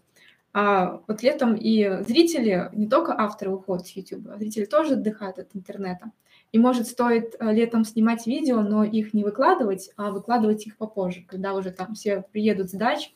а 0.52 1.00
вот 1.06 1.22
летом 1.22 1.54
и 1.54 2.02
зрители, 2.02 2.68
не 2.72 2.88
только 2.88 3.12
авторы 3.12 3.52
уходят 3.52 3.86
с 3.86 3.90
YouTube, 3.90 4.28
а 4.28 4.38
зрители 4.38 4.64
тоже 4.64 4.94
отдыхают 4.94 5.38
от 5.38 5.54
интернета. 5.54 6.10
И 6.52 6.58
может 6.58 6.86
стоит 6.86 7.36
э, 7.38 7.52
летом 7.52 7.84
снимать 7.84 8.26
видео, 8.26 8.62
но 8.62 8.84
их 8.84 9.12
не 9.12 9.22
выкладывать, 9.22 9.90
а 9.96 10.10
выкладывать 10.10 10.66
их 10.66 10.76
попозже, 10.76 11.24
когда 11.28 11.54
уже 11.54 11.70
там 11.70 11.94
все 11.94 12.24
приедут 12.32 12.70
с 12.70 12.72
дач 12.72 13.12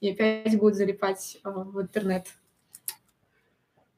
и 0.00 0.10
опять 0.10 0.58
будут 0.58 0.76
залипать 0.76 1.38
э, 1.44 1.48
в 1.48 1.80
интернет. 1.80 2.26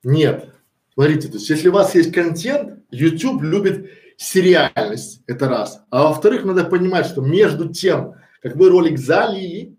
Нет. 0.03 0.55
Смотрите, 0.93 1.29
то 1.29 1.35
есть 1.35 1.49
если 1.49 1.69
у 1.69 1.73
вас 1.73 1.95
есть 1.95 2.13
контент, 2.13 2.85
YouTube 2.91 3.43
любит 3.43 3.91
сериальность, 4.17 5.23
это 5.27 5.49
раз. 5.49 5.83
А 5.91 6.05
во-вторых, 6.05 6.45
надо 6.45 6.65
понимать, 6.65 7.07
что 7.07 7.21
между 7.21 7.73
тем, 7.73 8.15
как 8.41 8.55
вы 8.55 8.69
ролик 8.69 8.99
залили, 8.99 9.77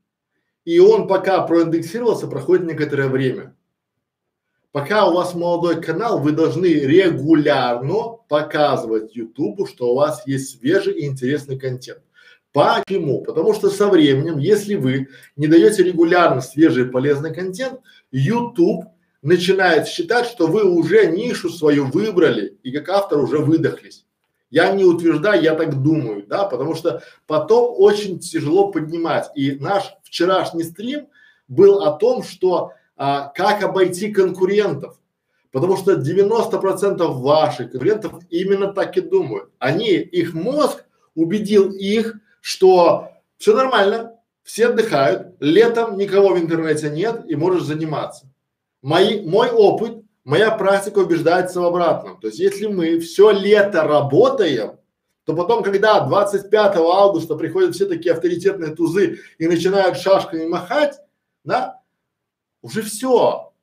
и 0.65 0.79
он 0.79 1.07
пока 1.07 1.41
проиндексировался, 1.43 2.27
проходит 2.27 2.65
некоторое 2.65 3.07
время. 3.07 3.54
Пока 4.75 5.07
у 5.07 5.13
вас 5.13 5.33
молодой 5.33 5.81
канал, 5.81 6.19
вы 6.19 6.33
должны 6.33 6.65
регулярно 6.65 8.17
показывать 8.27 9.15
Ютубу, 9.15 9.67
что 9.67 9.93
у 9.93 9.95
вас 9.95 10.27
есть 10.27 10.59
свежий 10.59 10.95
и 10.95 11.05
интересный 11.05 11.57
контент. 11.57 12.01
Почему? 12.51 13.21
Потому 13.21 13.53
что 13.53 13.69
со 13.69 13.87
временем, 13.87 14.37
если 14.37 14.75
вы 14.75 15.07
не 15.37 15.47
даете 15.47 15.81
регулярно 15.81 16.41
свежий 16.41 16.83
и 16.83 16.89
полезный 16.89 17.33
контент, 17.33 17.79
YouTube 18.11 18.83
начинает 19.21 19.87
считать, 19.87 20.25
что 20.25 20.45
вы 20.45 20.65
уже 20.65 21.05
нишу 21.05 21.49
свою 21.49 21.85
выбрали 21.85 22.57
и 22.61 22.73
как 22.73 22.89
автор 22.89 23.19
уже 23.19 23.37
выдохлись. 23.37 24.05
Я 24.49 24.73
не 24.73 24.83
утверждаю, 24.83 25.41
я 25.41 25.55
так 25.55 25.81
думаю, 25.81 26.25
да, 26.27 26.43
потому 26.43 26.75
что 26.75 27.01
потом 27.27 27.73
очень 27.77 28.19
тяжело 28.19 28.73
поднимать. 28.73 29.29
И 29.35 29.51
наш 29.51 29.93
вчерашний 30.03 30.63
стрим 30.63 31.07
был 31.47 31.81
о 31.81 31.93
том, 31.93 32.23
что 32.23 32.73
а, 32.95 33.29
как 33.35 33.63
обойти 33.63 34.11
конкурентов. 34.11 34.97
Потому 35.51 35.77
что 35.77 35.93
90% 35.93 36.97
ваших 37.21 37.71
конкурентов 37.71 38.13
именно 38.29 38.73
так 38.73 38.97
и 38.97 39.01
думают. 39.01 39.49
Они, 39.59 39.91
их 39.91 40.33
мозг 40.33 40.85
убедил 41.15 41.71
их, 41.71 42.15
что 42.41 43.09
все 43.37 43.55
нормально, 43.55 44.15
все 44.43 44.67
отдыхают, 44.67 45.35
летом 45.39 45.97
никого 45.97 46.29
в 46.29 46.39
интернете 46.39 46.89
нет 46.89 47.23
и 47.27 47.35
можешь 47.35 47.63
заниматься. 47.63 48.27
Мои, 48.81 49.21
мой 49.21 49.49
опыт, 49.49 50.03
моя 50.23 50.51
практика 50.51 50.99
убеждается 50.99 51.61
в 51.61 51.65
обратном. 51.65 52.19
То 52.19 52.27
есть 52.27 52.39
если 52.39 52.67
мы 52.67 52.99
все 52.99 53.31
лето 53.31 53.83
работаем, 53.83 54.77
то 55.23 55.35
потом, 55.35 55.63
когда 55.63 56.01
25 56.01 56.75
августа 56.75 57.35
приходят 57.35 57.73
все 57.73 57.85
такие 57.87 58.13
авторитетные 58.13 58.75
тузы 58.75 59.19
и 59.39 59.47
начинают 59.47 59.97
шашками 59.97 60.45
махать, 60.45 60.99
да, 61.43 61.81
уже 62.65 62.81
все. 62.81 63.53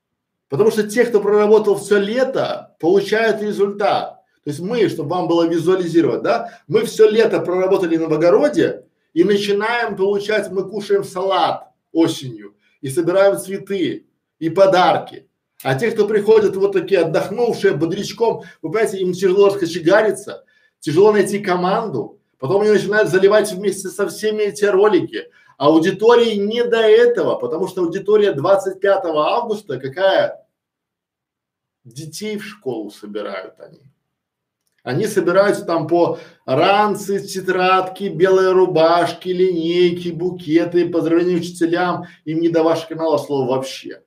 Потому 0.48 0.70
что 0.70 0.84
те, 0.84 1.04
кто 1.04 1.20
проработал 1.20 1.76
все 1.76 1.98
лето, 1.98 2.76
получают 2.78 3.42
результат. 3.42 4.20
То 4.44 4.50
есть 4.50 4.60
мы, 4.60 4.88
чтобы 4.88 5.10
вам 5.10 5.26
было 5.26 5.48
визуализировать, 5.48 6.22
да, 6.22 6.60
мы 6.68 6.84
все 6.84 7.10
лето 7.10 7.40
проработали 7.40 7.96
на 7.96 8.08
Богороде 8.08 8.84
и 9.12 9.24
начинаем 9.24 9.96
получать, 9.96 10.52
мы 10.52 10.68
кушаем 10.68 11.02
салат 11.02 11.68
осенью 11.92 12.54
и 12.80 12.88
собираем 12.88 13.38
цветы 13.38 14.06
и 14.38 14.50
подарки. 14.50 15.26
А 15.64 15.74
те, 15.74 15.90
кто 15.90 16.06
приходят 16.06 16.54
вот 16.54 16.72
такие 16.72 17.00
отдохнувшие, 17.00 17.74
бодрячком, 17.74 18.42
вы 18.62 18.70
понимаете, 18.70 18.98
им 18.98 19.12
тяжело 19.14 19.48
раскочегариться, 19.48 20.44
тяжело 20.78 21.10
найти 21.12 21.40
команду, 21.40 22.20
потом 22.38 22.62
они 22.62 22.70
начинают 22.70 23.08
заливать 23.08 23.50
вместе 23.52 23.88
со 23.88 24.08
всеми 24.08 24.42
эти 24.42 24.64
ролики, 24.64 25.24
Аудитории 25.62 26.34
не 26.34 26.64
до 26.64 26.80
этого, 26.80 27.36
потому 27.36 27.68
что 27.68 27.82
аудитория 27.82 28.32
25 28.32 29.04
августа 29.04 29.78
какая? 29.78 30.44
Детей 31.84 32.36
в 32.36 32.44
школу 32.44 32.90
собирают 32.90 33.60
они. 33.60 33.78
Они 34.82 35.06
собираются 35.06 35.64
там 35.64 35.86
по 35.86 36.18
ранцы, 36.46 37.20
тетрадки, 37.20 38.08
белые 38.08 38.50
рубашки, 38.50 39.28
линейки, 39.28 40.08
букеты, 40.08 40.90
поздравления 40.90 41.36
учителям. 41.36 42.06
Им 42.24 42.40
не 42.40 42.48
до 42.48 42.64
вашего 42.64 42.88
канала 42.88 43.18
слова 43.18 43.50
вообще. 43.50 44.01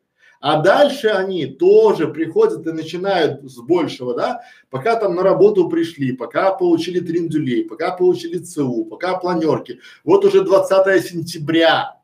А 0.45 0.61
дальше 0.61 1.07
они 1.07 1.47
тоже 1.47 2.07
приходят 2.07 2.67
и 2.67 2.71
начинают 2.71 3.41
с 3.51 3.57
большего, 3.57 4.13
да, 4.13 4.43
пока 4.69 4.95
там 4.95 5.15
на 5.15 5.23
работу 5.23 5.67
пришли, 5.69 6.11
пока 6.11 6.53
получили 6.53 6.99
трендюлей, 6.99 7.65
пока 7.65 7.97
получили 7.97 8.37
ЦУ, 8.37 8.85
пока 8.85 9.17
планерки. 9.17 9.79
Вот 10.03 10.23
уже 10.23 10.43
20 10.43 11.03
сентября. 11.03 11.99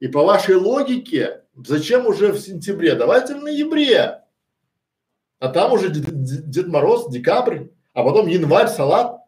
И 0.00 0.08
по 0.08 0.24
вашей 0.24 0.54
логике, 0.54 1.42
зачем 1.54 2.06
уже 2.06 2.32
в 2.32 2.38
сентябре? 2.38 2.94
Давайте 2.94 3.34
в 3.34 3.42
ноябре. 3.42 4.22
А 5.38 5.48
там 5.48 5.74
уже 5.74 5.90
Дед 5.90 6.68
Мороз, 6.68 7.10
декабрь, 7.10 7.64
а 7.92 8.02
потом 8.02 8.28
январь, 8.28 8.68
салат. 8.68 9.23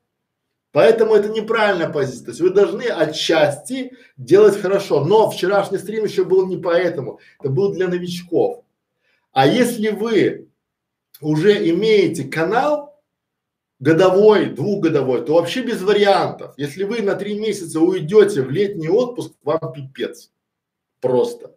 Поэтому 0.77 1.15
это 1.15 1.31
неправильная 1.31 1.89
позиция. 1.89 2.27
То 2.27 2.31
есть 2.33 2.41
вы 2.43 2.51
должны 2.51 2.83
отчасти 2.83 3.97
делать 4.19 4.61
хорошо. 4.61 5.03
Но 5.07 5.31
вчерашний 5.31 5.79
стрим 5.79 6.05
еще 6.05 6.23
был 6.23 6.47
не 6.47 6.59
поэтому. 6.59 7.19
Это 7.41 7.49
был 7.49 7.73
для 7.73 7.89
новичков. 7.89 8.63
А 9.33 9.47
если 9.47 9.89
вы 9.89 10.51
уже 11.23 11.71
имеете 11.71 12.25
канал 12.25 12.95
годовой, 13.81 14.51
двухгодовой, 14.51 15.25
то 15.25 15.37
вообще 15.37 15.63
без 15.63 15.81
вариантов. 15.81 16.53
Если 16.59 16.85
вы 16.85 17.01
на 17.01 17.15
три 17.15 17.41
месяца 17.41 17.81
уйдете 17.81 18.43
в 18.43 18.51
летний 18.51 18.91
отпуск, 18.91 19.33
вам 19.45 19.73
пипец. 19.73 20.31
Просто. 21.01 21.57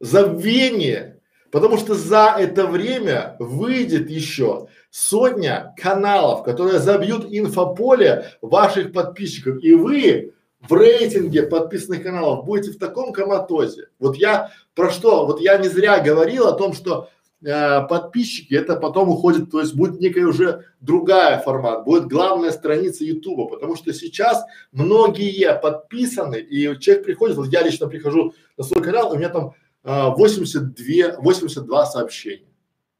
Забвение. 0.00 1.22
Потому 1.50 1.78
что 1.78 1.94
за 1.94 2.36
это 2.38 2.66
время 2.66 3.36
выйдет 3.38 4.10
еще 4.10 4.68
сотня 4.90 5.74
каналов, 5.76 6.42
которые 6.42 6.78
забьют 6.78 7.26
инфополе 7.30 8.32
ваших 8.40 8.92
подписчиков. 8.92 9.62
И 9.62 9.74
вы 9.74 10.32
в 10.60 10.72
рейтинге 10.72 11.44
подписанных 11.44 12.02
каналов 12.02 12.44
будете 12.44 12.72
в 12.72 12.78
таком 12.78 13.12
коматозе. 13.12 13.88
Вот 13.98 14.16
я 14.16 14.50
про 14.74 14.90
что? 14.90 15.26
Вот 15.26 15.40
я 15.40 15.58
не 15.58 15.68
зря 15.68 16.00
говорил 16.00 16.46
о 16.46 16.52
том, 16.52 16.72
что 16.72 17.08
э, 17.44 17.86
подписчики 17.86 18.54
это 18.54 18.76
потом 18.76 19.10
уходит, 19.10 19.50
то 19.50 19.60
есть 19.60 19.74
будет 19.74 20.00
некая 20.00 20.26
уже 20.26 20.64
другая 20.80 21.40
формат, 21.40 21.84
будет 21.84 22.06
главная 22.06 22.50
страница 22.50 23.04
Ютуба, 23.04 23.46
потому 23.46 23.76
что 23.76 23.92
сейчас 23.92 24.44
многие 24.72 25.54
подписаны 25.54 26.36
и 26.36 26.78
человек 26.80 27.04
приходит, 27.04 27.36
вот 27.36 27.48
я 27.48 27.62
лично 27.62 27.86
прихожу 27.86 28.34
на 28.56 28.64
свой 28.64 28.82
канал, 28.82 29.12
у 29.12 29.16
меня 29.16 29.28
там 29.28 29.52
э, 29.84 30.08
82, 30.16 31.20
82 31.20 31.86
сообщения 31.86 32.55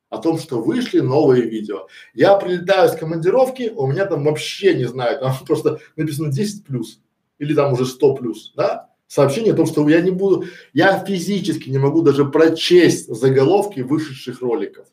о 0.09 0.19
том, 0.19 0.39
что 0.39 0.61
вышли 0.61 1.01
новые 1.01 1.43
видео. 1.43 1.89
Я 2.15 2.37
прилетаю 2.37 2.89
с 2.89 2.97
командировки, 2.97 3.73
у 3.75 3.87
меня 3.87 4.07
там 4.07 4.25
вообще 4.25 4.75
не 4.75 4.85
знаю, 4.85 5.19
там 5.19 5.35
просто 5.47 5.81
написано 5.97 6.33
10 6.33 6.65
плюс 6.65 7.01
или 7.39 7.55
там 7.55 7.73
уже 7.73 7.87
100 7.87 8.15
плюс, 8.15 8.53
да? 8.57 8.91
Сообщение 9.09 9.53
о 9.53 9.57
том, 9.57 9.67
что 9.67 9.89
я 9.89 10.01
не 10.01 10.11
буду, 10.11 10.47
я 10.73 10.99
физически 11.05 11.71
не 11.71 11.79
могу 11.79 12.03
даже 12.03 12.25
прочесть 12.25 13.07
заголовки 13.09 13.81
вышедших 13.81 14.41
роликов. 14.41 14.89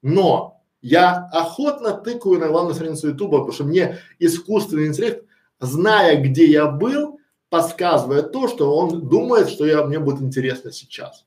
Но 0.00 0.62
я 0.80 1.28
охотно 1.32 1.92
тыкаю 1.92 2.38
на 2.38 2.48
главную 2.48 2.74
страницу 2.74 3.08
Ютуба, 3.08 3.38
потому 3.38 3.52
что 3.52 3.64
мне 3.64 3.98
искусственный 4.18 4.86
интеллект, 4.86 5.26
зная, 5.60 6.20
где 6.20 6.46
я 6.46 6.66
был, 6.66 7.20
подсказывает 7.50 8.32
то, 8.32 8.48
что 8.48 8.74
он 8.74 9.08
думает, 9.08 9.50
что 9.50 9.66
я, 9.66 9.84
мне 9.84 9.98
будет 9.98 10.22
интересно 10.22 10.72
сейчас. 10.72 11.26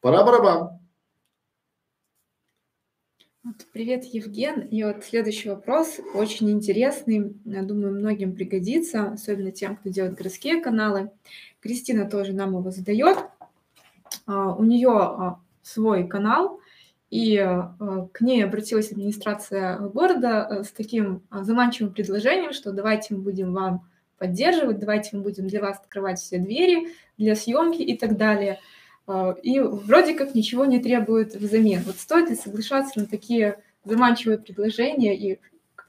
Пора 0.00 0.24
барабан. 0.24 0.81
Привет, 3.72 4.04
Евген. 4.04 4.60
И 4.68 4.84
вот 4.84 5.02
следующий 5.02 5.48
вопрос 5.48 5.98
очень 6.14 6.48
интересный. 6.52 7.34
Я 7.44 7.62
думаю, 7.62 7.92
многим 7.92 8.36
пригодится, 8.36 9.10
особенно 9.10 9.50
тем, 9.50 9.74
кто 9.74 9.88
делает 9.88 10.14
городские 10.14 10.60
каналы. 10.60 11.10
Кристина 11.60 12.08
тоже 12.08 12.34
нам 12.34 12.56
его 12.56 12.70
задает. 12.70 13.18
А, 14.26 14.54
у 14.54 14.62
нее 14.62 14.92
а, 14.92 15.40
свой 15.60 16.06
канал, 16.06 16.60
и 17.10 17.36
а, 17.36 17.74
к 18.12 18.20
ней 18.20 18.44
обратилась 18.44 18.92
администрация 18.92 19.76
города 19.78 20.46
а, 20.46 20.62
с 20.62 20.70
таким 20.70 21.22
заманчивым 21.32 21.92
предложением, 21.92 22.52
что 22.52 22.70
давайте 22.70 23.16
мы 23.16 23.22
будем 23.22 23.52
вам 23.52 23.88
поддерживать, 24.18 24.78
давайте 24.78 25.16
мы 25.16 25.24
будем 25.24 25.48
для 25.48 25.60
вас 25.60 25.80
открывать 25.80 26.20
все 26.20 26.38
двери 26.38 26.90
для 27.18 27.34
съемки 27.34 27.82
и 27.82 27.98
так 27.98 28.16
далее. 28.16 28.60
А, 29.06 29.34
и 29.42 29.58
вроде 29.60 30.14
как 30.14 30.34
ничего 30.34 30.64
не 30.64 30.80
требует 30.80 31.34
взамен. 31.34 31.82
Вот 31.84 31.96
стоит 31.96 32.30
ли 32.30 32.36
соглашаться 32.36 33.00
на 33.00 33.06
такие 33.06 33.62
заманчивые 33.84 34.38
предложения 34.38 35.16
и 35.16 35.40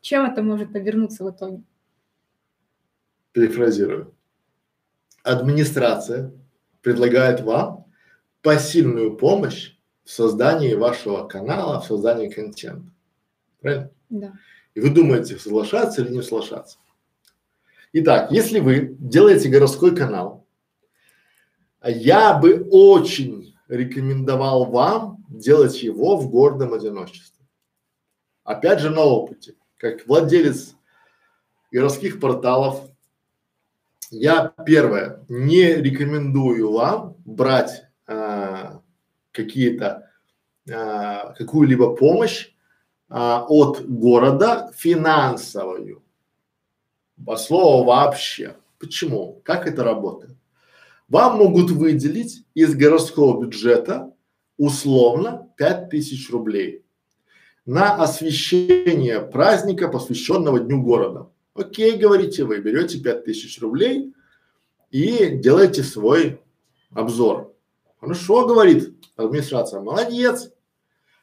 чем 0.02 0.26
это 0.26 0.42
может 0.42 0.76
обернуться 0.76 1.24
в 1.24 1.32
итоге? 1.32 1.64
Перефразирую. 3.32 4.14
Администрация 5.24 6.34
предлагает 6.82 7.42
вам 7.42 7.86
посильную 8.42 9.16
помощь 9.16 9.76
в 10.04 10.12
создании 10.12 10.74
вашего 10.74 11.26
канала, 11.28 11.80
в 11.80 11.86
создании 11.86 12.30
контента. 12.30 12.92
Правильно? 13.62 13.92
Да. 14.10 14.34
И 14.76 14.82
вы 14.82 14.90
думаете, 14.90 15.38
соглашаться 15.38 16.02
или 16.02 16.12
не 16.12 16.22
соглашаться. 16.22 16.78
Итак, 17.94 18.32
если 18.32 18.60
вы 18.60 18.98
делаете 19.00 19.50
городской 19.50 19.96
канал, 19.96 20.43
я 21.90 22.34
бы 22.38 22.68
очень 22.72 23.56
рекомендовал 23.68 24.66
вам 24.66 25.26
делать 25.30 25.82
его 25.82 26.18
в 26.18 26.30
гордом 26.30 26.74
одиночестве. 26.74 27.46
Опять 28.44 28.80
же 28.80 28.90
на 28.90 29.02
опыте, 29.02 29.56
как 29.78 30.06
владелец 30.08 30.76
городских 31.72 32.20
порталов, 32.20 32.90
я 34.12 34.54
первое, 34.66 35.26
не 35.28 35.74
рекомендую 35.74 36.72
вам 36.72 37.16
брать 37.26 37.86
а, 38.06 38.82
какие-то, 39.32 40.12
а, 40.72 41.34
какую-либо 41.34 41.96
помощь 41.96 42.52
а, 43.10 43.46
от 43.48 43.86
города 43.88 44.72
финансовую. 44.76 46.04
По 47.26 47.38
слову 47.38 47.86
вообще. 47.86 48.56
Почему? 48.78 49.42
Как 49.44 49.66
это 49.66 49.84
работает? 49.84 50.36
Вам 51.14 51.38
могут 51.38 51.70
выделить 51.70 52.44
из 52.56 52.74
городского 52.74 53.40
бюджета 53.40 54.12
условно 54.58 55.48
5000 55.58 56.32
рублей 56.32 56.84
на 57.68 58.02
освещение 58.02 59.22
праздника, 59.22 59.90
посвященного 59.90 60.60
Дню 60.60 60.82
города. 60.82 61.30
Окей, 61.54 61.98
говорите 61.98 62.46
вы, 62.46 62.62
берете 62.62 62.98
5000 62.98 63.62
рублей 63.62 64.12
и 64.90 65.38
делаете 65.38 65.84
свой 65.84 66.42
обзор. 66.90 67.54
Хорошо, 68.00 68.48
говорит 68.48 68.96
администрация, 69.16 69.82
молодец. 69.82 70.52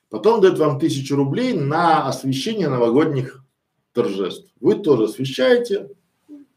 Потом 0.09 0.41
дает 0.41 0.57
вам 0.61 0.79
тысячу 0.79 1.17
рублей 1.17 1.53
на 1.53 2.07
освещение 2.07 2.69
новогодних 2.69 3.45
торжеств. 3.93 4.53
Вы 4.61 4.77
тоже 4.77 5.07
освещаете. 5.07 5.91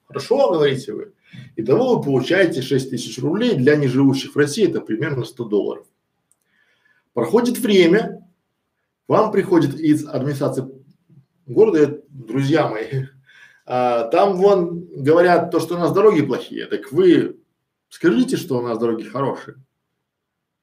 Хорошо, 0.06 0.52
говорите 0.52 0.94
вы. 0.94 1.14
Итого 1.56 1.96
вы 1.96 2.04
получаете 2.04 2.62
6 2.62 2.90
тысяч 2.90 3.20
рублей, 3.20 3.56
для 3.56 3.76
неживущих 3.76 4.34
в 4.34 4.38
России 4.38 4.68
это 4.68 4.82
примерно 4.82 5.24
100 5.24 5.44
долларов. 5.46 5.88
Проходит 7.14 7.60
время, 7.60 8.28
вам 9.08 9.32
приходит 9.32 9.80
из 9.80 10.08
администрации 10.08 10.66
города, 11.46 12.02
друзья 12.10 12.68
мои, 12.68 13.06
а, 13.66 14.08
там 14.08 14.38
вон 14.38 14.88
говорят 14.96 15.52
то, 15.52 15.60
что 15.60 15.76
у 15.76 15.78
нас 15.78 15.94
дороги 15.94 16.22
плохие, 16.22 16.66
так 16.66 16.92
вы 16.92 17.40
скажите, 17.90 18.38
что 18.38 18.58
у 18.58 18.62
нас 18.62 18.80
дороги 18.80 19.04
хорошие. 19.04 19.58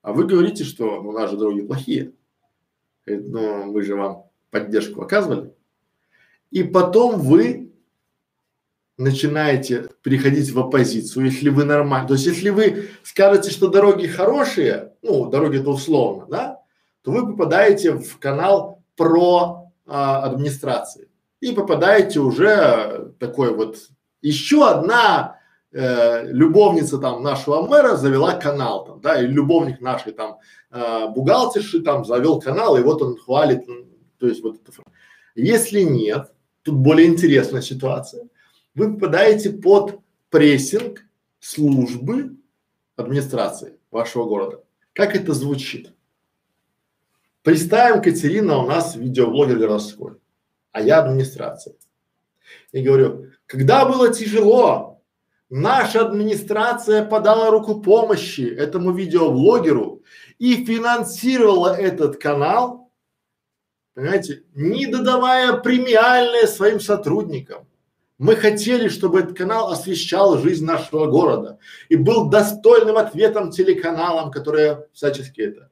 А 0.03 0.13
вы 0.13 0.27
говорите, 0.27 0.65
что 0.65 1.03
у 1.03 1.13
нас 1.13 1.31
же 1.31 1.37
дороги 1.37 1.61
плохие. 1.61 2.15
Но 3.07 3.67
мы 3.67 3.83
же 3.83 3.97
вам 3.97 4.25
поддержку 4.51 5.03
оказывали. 5.03 5.53
И 6.51 6.63
потом 6.63 7.21
вы 7.21 7.70
начинаете 9.01 9.89
переходить 10.03 10.51
в 10.51 10.59
оппозицию, 10.59 11.27
если 11.27 11.49
вы 11.49 11.65
нормально, 11.65 12.09
то 12.09 12.15
есть 12.15 12.27
если 12.27 12.51
вы 12.51 12.91
скажете, 13.03 13.51
что 13.51 13.69
дороги 13.69 14.07
хорошие, 14.07 14.93
ну, 15.03 15.29
дороги 15.29 15.59
это 15.59 15.71
условно, 15.71 16.27
да, 16.29 16.63
то 17.03 17.11
вы 17.11 17.27
попадаете 17.27 17.93
в 17.93 18.19
канал 18.19 18.83
про 18.97 19.73
а, 19.87 20.23
администрации 20.25 21.09
и 21.41 21.53
попадаете 21.53 22.21
уже 22.21 23.13
такой 23.19 23.55
вот, 23.55 23.79
еще 24.21 24.69
одна 24.69 25.39
э, 25.73 26.27
любовница 26.31 26.99
там 26.99 27.23
нашего 27.23 27.63
мэра 27.67 27.97
завела 27.97 28.35
канал 28.35 28.85
там, 28.85 29.01
да, 29.01 29.19
или 29.19 29.33
любовник 29.33 29.81
нашей 29.81 30.13
там 30.13 30.37
э, 30.71 31.09
бухгалтерши 31.09 31.81
там 31.81 32.05
завел 32.05 32.39
канал, 32.39 32.77
и 32.77 32.83
вот 32.83 33.01
он 33.01 33.17
хвалит, 33.17 33.65
то 34.19 34.27
есть 34.27 34.43
вот. 34.43 34.61
Если 35.35 35.81
нет, 35.81 36.31
тут 36.63 36.75
более 36.75 37.09
интересная 37.09 37.63
ситуация 37.63 38.29
вы 38.75 38.95
попадаете 38.95 39.51
под 39.51 40.01
прессинг 40.31 41.05
службы 41.41 42.37
администрации 42.97 43.79
вашего 43.91 44.25
города. 44.25 44.63
Как 44.93 45.17
это 45.17 45.33
звучит? 45.33 45.93
Представим, 47.43 48.03
Катерина 48.03 48.59
у 48.59 48.67
нас 48.67 48.97
видеоблогер 48.97 49.59
городской, 49.59 50.17
а 50.73 50.83
я 50.83 51.03
администрация. 51.03 51.75
И 52.73 52.83
говорю, 52.83 53.31
когда 53.47 53.87
было 53.87 54.13
тяжело, 54.13 55.03
наша 55.49 56.07
администрация 56.07 57.05
подала 57.05 57.51
руку 57.51 57.81
помощи 57.81 58.43
этому 58.43 58.93
видеоблогеру 58.93 60.03
и 60.39 60.65
финансировала 60.65 61.75
этот 61.75 62.19
канал, 62.19 62.93
понимаете, 63.95 64.45
не 64.55 64.87
додавая 64.87 65.55
премиальные 65.55 66.47
своим 66.47 66.79
сотрудникам 66.79 67.67
Мы 68.21 68.37
хотели, 68.37 68.89
чтобы 68.89 69.21
этот 69.21 69.35
канал 69.35 69.71
освещал 69.71 70.37
жизнь 70.37 70.67
нашего 70.67 71.07
города 71.07 71.59
и 71.89 71.97
был 71.97 72.29
достойным 72.29 72.99
ответом 72.99 73.51
телеканалам, 73.51 74.31
которые 74.31 74.89
всячески 74.93 75.41
это. 75.41 75.71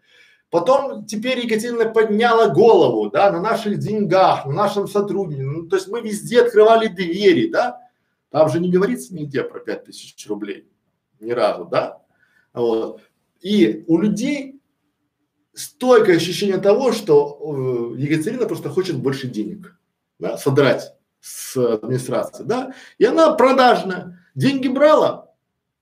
Потом 0.49 1.05
теперь 1.05 1.45
Екатерина 1.45 1.91
подняла 1.91 2.49
голову, 2.49 3.11
да, 3.11 3.31
на 3.31 3.43
наших 3.43 3.77
деньгах, 3.77 4.47
на 4.47 4.53
нашем 4.53 4.89
сотрудничестве. 4.89 5.47
Ну, 5.47 5.69
то 5.69 5.77
есть 5.77 5.89
мы 5.89 6.01
везде 6.01 6.41
открывали 6.41 6.87
двери, 6.87 7.51
да. 7.51 7.83
Там 8.31 8.49
же 8.49 8.61
не 8.61 8.71
говорится 8.71 9.15
нигде 9.15 9.43
про 9.43 9.61
пять 9.61 9.85
тысяч 9.85 10.27
рублей. 10.27 10.67
Ни 11.21 11.33
разу, 11.33 11.67
да. 11.67 12.01
Вот. 12.55 13.03
И 13.43 13.85
у 13.89 13.99
людей 13.99 14.59
стойкое 15.53 16.17
ощущение 16.17 16.57
того, 16.57 16.93
что 16.93 17.95
э, 17.95 18.01
Екатерина 18.01 18.47
просто 18.47 18.71
хочет 18.71 18.97
больше 18.97 19.29
денег, 19.29 19.79
да, 20.19 20.39
содрать 20.39 20.98
с 21.21 21.57
администрации, 21.57 22.45
да, 22.45 22.75
и 22.99 23.05
она 23.05 23.33
продажная. 23.33 24.25
Деньги 24.35 24.69
брала? 24.69 25.33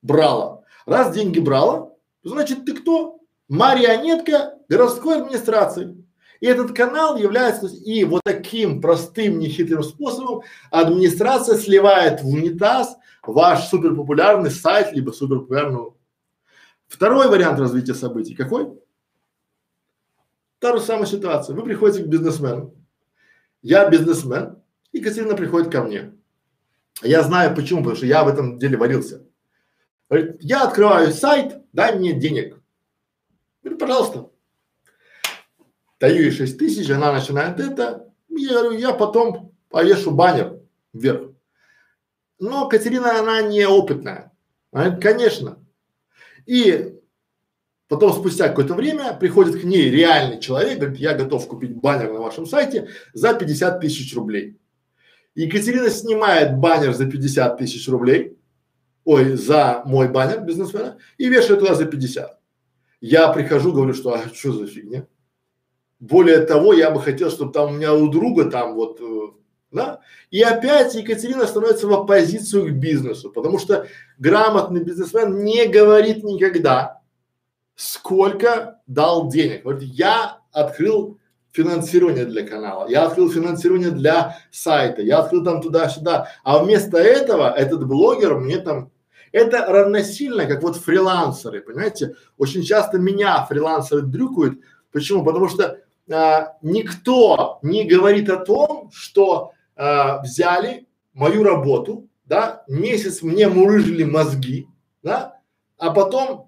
Брала. 0.03 0.63
Раз 0.87 1.15
деньги 1.15 1.41
брала, 1.41 1.93
значит 2.23 2.65
ты 2.65 2.75
кто? 2.75 3.21
Марионетка 3.49 4.55
городской 4.69 5.21
администрации. 5.21 6.05
И 6.41 6.47
этот 6.47 6.77
канал 6.77 7.17
является, 7.17 7.67
и 7.67 8.05
вот 8.05 8.23
таким 8.25 8.81
простым, 8.81 9.39
нехитрым 9.39 9.83
способом 9.83 10.43
администрация 10.71 11.57
сливает 11.57 12.23
в 12.23 12.29
унитаз 12.29 12.97
ваш 13.23 13.69
суперпопулярный 13.69 14.51
сайт, 14.51 14.93
либо 14.93 15.11
суперпопулярную. 15.11 15.97
Второй 16.87 17.29
вариант 17.29 17.59
развития 17.59 17.95
событий 17.95 18.35
какой? 18.35 18.71
Та 20.59 20.77
же 20.77 20.83
самая 20.83 21.07
ситуация. 21.07 21.55
Вы 21.57 21.63
приходите 21.63 22.05
к 22.05 22.07
бизнесмену. 22.07 22.75
Я 23.63 23.89
бизнесмен, 23.89 24.63
и 24.97 25.01
Катерина 25.03 25.37
приходит 25.37 25.71
ко 25.71 25.83
мне. 25.83 26.15
Я 27.03 27.23
знаю 27.23 27.55
почему, 27.55 27.81
потому 27.81 27.97
что 27.97 28.07
я 28.07 28.25
в 28.25 28.29
этом 28.29 28.59
деле 28.59 28.79
варился. 28.79 29.27
Говорит, 30.09 30.37
я 30.41 30.65
открываю 30.65 31.13
сайт, 31.13 31.63
дай 31.73 31.95
мне 31.95 32.15
денег. 32.15 32.59
Говорю, 33.63 33.79
пожалуйста. 33.79 34.31
Даю 36.01 36.23
ей 36.23 36.31
6 36.31 36.59
тысяч, 36.59 36.89
она 36.91 37.13
начинает 37.13 37.61
это. 37.61 38.11
Я 38.29 38.63
говорю, 38.63 38.79
я 38.79 38.93
потом 38.95 39.55
повешу 39.69 40.13
баннер 40.13 40.61
вверх. 40.95 41.33
Но 42.39 42.67
Катерина, 42.69 43.19
она 43.19 43.43
неопытная. 43.43 44.33
Она 44.73 44.85
говорит, 44.85 45.03
конечно. 45.03 45.63
И 46.47 46.97
Потом 47.89 48.13
спустя 48.13 48.49
какое-то 48.49 48.75
время 48.75 49.13
приходит 49.13 49.61
к 49.61 49.65
ней 49.65 49.89
реальный 49.91 50.41
человек, 50.41 50.81
говорит, 50.81 50.99
я 50.99 51.15
готов 51.15 51.47
купить 51.47 51.77
баннер 51.77 52.13
на 52.13 52.19
вашем 52.19 52.45
сайте 52.45 52.89
за 53.13 53.33
50 53.33 53.81
тысяч 53.81 54.13
рублей. 54.17 54.59
Екатерина 55.37 55.91
снимает 55.91 56.57
баннер 56.57 56.95
за 56.95 57.07
50 57.07 57.59
тысяч 57.59 57.87
рублей, 57.89 58.39
ой, 59.05 59.35
за 59.37 59.83
мой 59.85 60.09
баннер 60.09 60.41
бизнесмена 60.41 60.97
и 61.19 61.29
вешает 61.29 61.61
туда 61.61 61.75
за 61.75 61.85
50. 61.85 62.41
Я 63.03 63.29
прихожу, 63.29 63.73
говорю, 63.73 63.93
что 63.93 64.15
а 64.15 64.23
что 64.33 64.53
за 64.53 64.67
фигня? 64.67 65.07
Более 66.01 66.41
того, 66.41 66.73
я 66.73 66.91
бы 66.91 67.01
хотел, 67.01 67.31
чтобы 67.31 67.53
там 67.53 67.71
у 67.71 67.77
меня 67.77 67.95
у 67.95 68.09
друга 68.09 68.51
там 68.51 68.75
вот, 68.75 68.99
э, 69.01 69.29
да? 69.71 70.01
И 70.31 70.41
опять 70.41 70.95
Екатерина 70.95 71.47
становится 71.47 71.87
в 71.87 71.93
оппозицию 71.93 72.69
к 72.69 72.71
бизнесу, 72.73 73.31
потому 73.31 73.59
что 73.59 73.87
грамотный 74.19 74.83
бизнесмен 74.83 75.45
не 75.45 75.67
говорит 75.67 76.25
никогда, 76.25 77.03
сколько 77.75 78.81
дал 78.87 79.29
денег. 79.29 79.65
Вот 79.65 79.83
я 79.83 80.41
открыл 80.51 81.19
финансирование 81.57 82.27
для 82.27 82.47
канала, 82.47 82.87
я 82.89 83.07
открыл 83.07 83.31
финансирование 83.31 83.91
для 83.91 84.37
сайта, 84.51 85.01
я 85.01 85.21
открыл 85.21 85.43
там 85.43 85.63
туда-сюда, 85.63 86.29
а 86.45 86.59
вместо 86.59 86.99
этого 86.99 87.51
этот 87.51 87.87
блогер 87.87 88.37
мне 88.37 88.59
там 88.59 88.91
это 89.33 89.67
равносильно, 89.67 90.47
как 90.47 90.63
вот 90.63 90.77
фрилансеры, 90.77 91.61
понимаете? 91.61 92.15
Очень 92.39 92.63
часто 92.63 92.99
меня 92.99 93.45
фрилансеры 93.45 94.03
дрюкают. 94.03 94.61
Почему? 94.93 95.25
Потому 95.25 95.49
что 95.49 95.79
а, 96.11 96.57
никто 96.63 97.59
не 97.63 97.85
говорит 97.85 98.31
о 98.31 98.37
том, 98.37 98.91
что 98.93 99.53
а, 99.75 100.23
взяли 100.23 100.87
мою 101.13 101.43
работу, 101.43 102.09
да, 102.25 102.65
месяц 102.69 103.23
мне 103.23 103.49
мурыжили 103.49 104.05
мозги, 104.05 104.69
да, 105.03 105.41
а 105.79 105.91
потом 105.91 106.46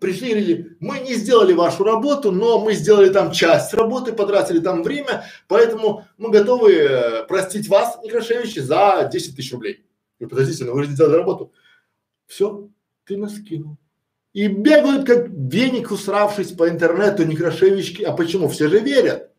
пришли 0.00 0.28
и 0.28 0.30
говорили, 0.30 0.76
мы 0.80 0.98
не 1.00 1.14
сделали 1.14 1.52
вашу 1.52 1.84
работу, 1.84 2.32
но 2.32 2.60
мы 2.60 2.74
сделали 2.74 3.08
там 3.08 3.32
часть 3.32 3.74
работы, 3.74 4.12
потратили 4.12 4.60
там 4.60 4.82
время, 4.82 5.24
поэтому 5.48 6.04
мы 6.18 6.30
готовы 6.30 6.72
э, 6.72 7.24
простить 7.26 7.68
вас, 7.68 7.98
Некрашевич, 8.02 8.56
за 8.56 9.08
10 9.12 9.36
тысяч 9.36 9.52
рублей. 9.52 9.84
И 10.18 10.26
подождите, 10.26 10.64
но 10.64 10.70
ну 10.70 10.76
вы 10.76 10.84
же 10.84 10.90
сделали 10.90 11.16
работу. 11.16 11.52
Все, 12.26 12.68
ты 13.04 13.16
нас 13.16 13.38
кинул. 13.38 13.76
И 14.32 14.48
бегают 14.48 15.06
как 15.06 15.28
веник, 15.28 15.90
усравшись 15.90 16.52
по 16.52 16.68
интернету, 16.68 17.24
Некрашевички. 17.24 18.02
А 18.02 18.12
почему? 18.12 18.48
Все 18.48 18.68
же 18.68 18.80
верят. 18.80 19.30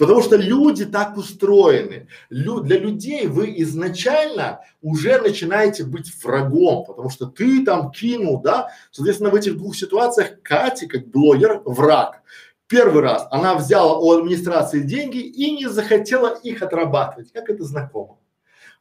Потому 0.00 0.22
что 0.22 0.36
люди 0.36 0.86
так 0.86 1.18
устроены. 1.18 2.08
Лю 2.30 2.60
для 2.60 2.78
людей 2.78 3.26
вы 3.26 3.52
изначально 3.58 4.62
уже 4.80 5.20
начинаете 5.20 5.84
быть 5.84 6.10
врагом, 6.24 6.86
потому 6.86 7.10
что 7.10 7.26
ты 7.26 7.62
там 7.66 7.90
кинул, 7.90 8.40
да. 8.40 8.70
Соответственно, 8.92 9.28
в 9.28 9.34
этих 9.34 9.58
двух 9.58 9.76
ситуациях 9.76 10.40
Катя, 10.42 10.86
как 10.86 11.08
блогер, 11.08 11.60
враг. 11.66 12.22
Первый 12.66 13.02
раз 13.02 13.28
она 13.30 13.54
взяла 13.56 13.98
у 13.98 14.10
администрации 14.12 14.80
деньги 14.80 15.18
и 15.18 15.50
не 15.50 15.68
захотела 15.68 16.28
их 16.28 16.62
отрабатывать, 16.62 17.30
как 17.30 17.50
это 17.50 17.62
знакомо. 17.64 18.16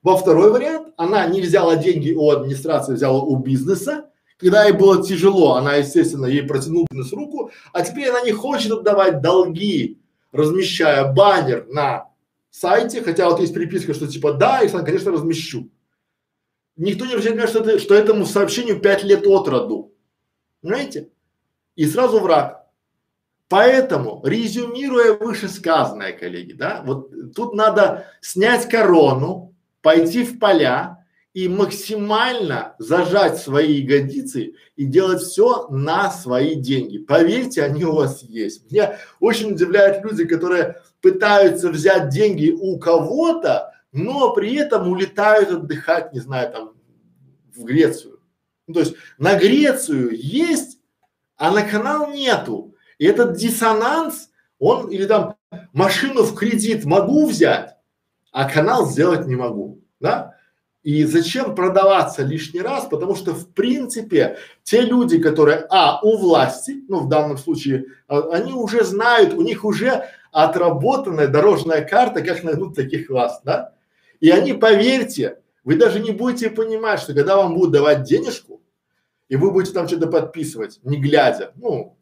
Во 0.02 0.16
второй 0.16 0.52
вариант, 0.52 0.94
она 0.96 1.26
не 1.26 1.42
взяла 1.42 1.76
деньги 1.76 2.14
у 2.14 2.30
администрации, 2.30 2.94
взяла 2.94 3.22
у 3.22 3.36
бизнеса, 3.36 4.06
когда 4.38 4.64
ей 4.64 4.72
было 4.72 5.04
тяжело, 5.04 5.56
она, 5.56 5.76
естественно, 5.76 6.28
ей 6.28 6.44
протянул 6.44 6.88
бизнес 6.90 7.12
руку, 7.12 7.52
а 7.74 7.82
теперь 7.82 8.08
она 8.08 8.22
не 8.22 8.32
хочет 8.32 8.72
отдавать 8.72 9.20
долги 9.20 9.99
размещая 10.32 11.12
баннер 11.12 11.66
на 11.68 12.10
сайте, 12.50 13.02
хотя 13.02 13.30
вот 13.30 13.40
есть 13.40 13.54
переписка, 13.54 13.94
что 13.94 14.08
типа 14.08 14.34
да, 14.34 14.60
Александр, 14.60 14.86
конечно, 14.86 15.12
размещу. 15.12 15.70
Никто 16.76 17.06
не 17.06 17.14
обращает 17.14 17.50
что, 17.50 17.60
это, 17.60 17.80
что 17.80 17.94
этому 17.94 18.26
сообщению 18.26 18.80
пять 18.80 19.04
лет 19.04 19.28
от 19.28 19.48
роду. 19.48 19.94
Понимаете? 20.62 21.10
И 21.76 21.86
сразу 21.86 22.20
враг. 22.20 22.66
Поэтому, 23.50 24.22
резюмируя 24.24 25.14
вышесказанное, 25.14 26.14
коллеги, 26.14 26.54
да, 26.54 26.84
вот 26.86 27.34
тут 27.34 27.54
надо 27.56 28.06
снять 28.22 28.70
корону, 28.70 29.56
пойти 29.82 30.24
в 30.24 30.38
поля 30.40 30.99
и 31.40 31.48
максимально 31.48 32.76
зажать 32.80 33.38
свои 33.38 33.76
ягодицы 33.76 34.56
и 34.76 34.84
делать 34.84 35.22
все 35.22 35.70
на 35.70 36.12
свои 36.12 36.56
деньги. 36.56 36.98
Поверьте, 36.98 37.64
они 37.64 37.86
у 37.86 37.94
вас 37.94 38.24
есть. 38.24 38.70
Меня 38.70 38.98
очень 39.22 39.54
удивляют 39.54 40.04
люди, 40.04 40.26
которые 40.26 40.82
пытаются 41.02 41.70
взять 41.70 42.10
деньги 42.10 42.52
у 42.52 42.78
кого-то, 42.78 43.72
но 43.94 44.34
при 44.34 44.54
этом 44.56 44.90
улетают 44.90 45.50
отдыхать, 45.50 46.12
не 46.12 46.20
знаю, 46.20 46.52
там, 46.52 46.74
в 47.56 47.64
Грецию. 47.64 48.20
Ну, 48.68 48.74
то 48.74 48.82
есть 48.82 48.96
на 49.18 49.40
Грецию 49.40 50.10
есть, 50.12 50.80
а 51.38 51.52
на 51.52 51.62
канал 51.62 52.12
нету. 52.12 52.76
И 52.98 53.06
этот 53.06 53.38
диссонанс, 53.38 54.30
он 54.58 54.90
или 54.90 55.06
там 55.06 55.38
машину 55.72 56.24
в 56.24 56.36
кредит 56.36 56.84
могу 56.84 57.26
взять, 57.28 57.78
а 58.34 58.50
канал 58.50 58.90
сделать 58.90 59.26
не 59.26 59.38
могу, 59.38 59.82
да? 60.02 60.36
И 60.90 61.04
зачем 61.04 61.54
продаваться 61.54 62.24
лишний 62.24 62.62
раз? 62.62 62.88
Потому 62.88 63.14
что 63.14 63.32
в 63.36 63.54
принципе 63.54 64.40
те 64.64 64.82
люди, 64.82 65.20
которые, 65.20 65.68
а, 65.70 66.02
у 66.02 66.18
власти, 66.18 66.84
ну 66.88 67.02
в 67.02 67.08
данном 67.08 67.38
случае, 67.38 67.86
а, 68.08 68.32
они 68.32 68.54
уже 68.54 68.84
знают, 68.84 69.36
у 69.36 69.44
них 69.44 69.66
уже 69.66 70.06
отработанная 70.32 71.28
дорожная 71.28 71.86
карта, 71.86 72.24
как 72.24 72.44
найдут 72.44 72.76
таких 72.76 73.12
вас, 73.12 73.40
да? 73.46 73.76
И 74.20 74.32
они, 74.32 74.54
поверьте, 74.54 75.38
вы 75.64 75.76
даже 75.76 76.00
не 76.00 76.10
будете 76.10 76.50
понимать, 76.50 77.02
что 77.02 77.14
когда 77.14 77.38
вам 77.38 77.54
будут 77.54 77.74
давать 77.74 78.02
денежку, 78.02 78.60
и 79.28 79.36
вы 79.36 79.52
будете 79.52 79.74
там 79.74 79.88
что-то 79.88 80.08
подписывать, 80.08 80.80
не 80.82 80.98
глядя, 80.98 81.52
ну, 81.58 81.98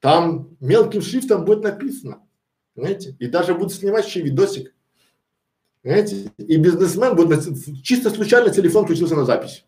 там 0.00 0.58
мелким 0.60 1.00
шрифтом 1.00 1.46
будет 1.46 1.64
написано, 1.64 2.20
понимаете? 2.74 3.16
И 3.18 3.28
даже 3.28 3.54
будут 3.54 3.72
снимать 3.72 4.06
еще 4.06 4.20
видосик. 4.20 4.74
Понимаете? 5.82 6.32
И 6.38 6.56
бизнесмен 6.56 7.16
будет 7.16 7.44
чисто 7.82 8.10
случайно 8.10 8.50
телефон 8.50 8.84
включился 8.84 9.16
на 9.16 9.24
запись. 9.24 9.64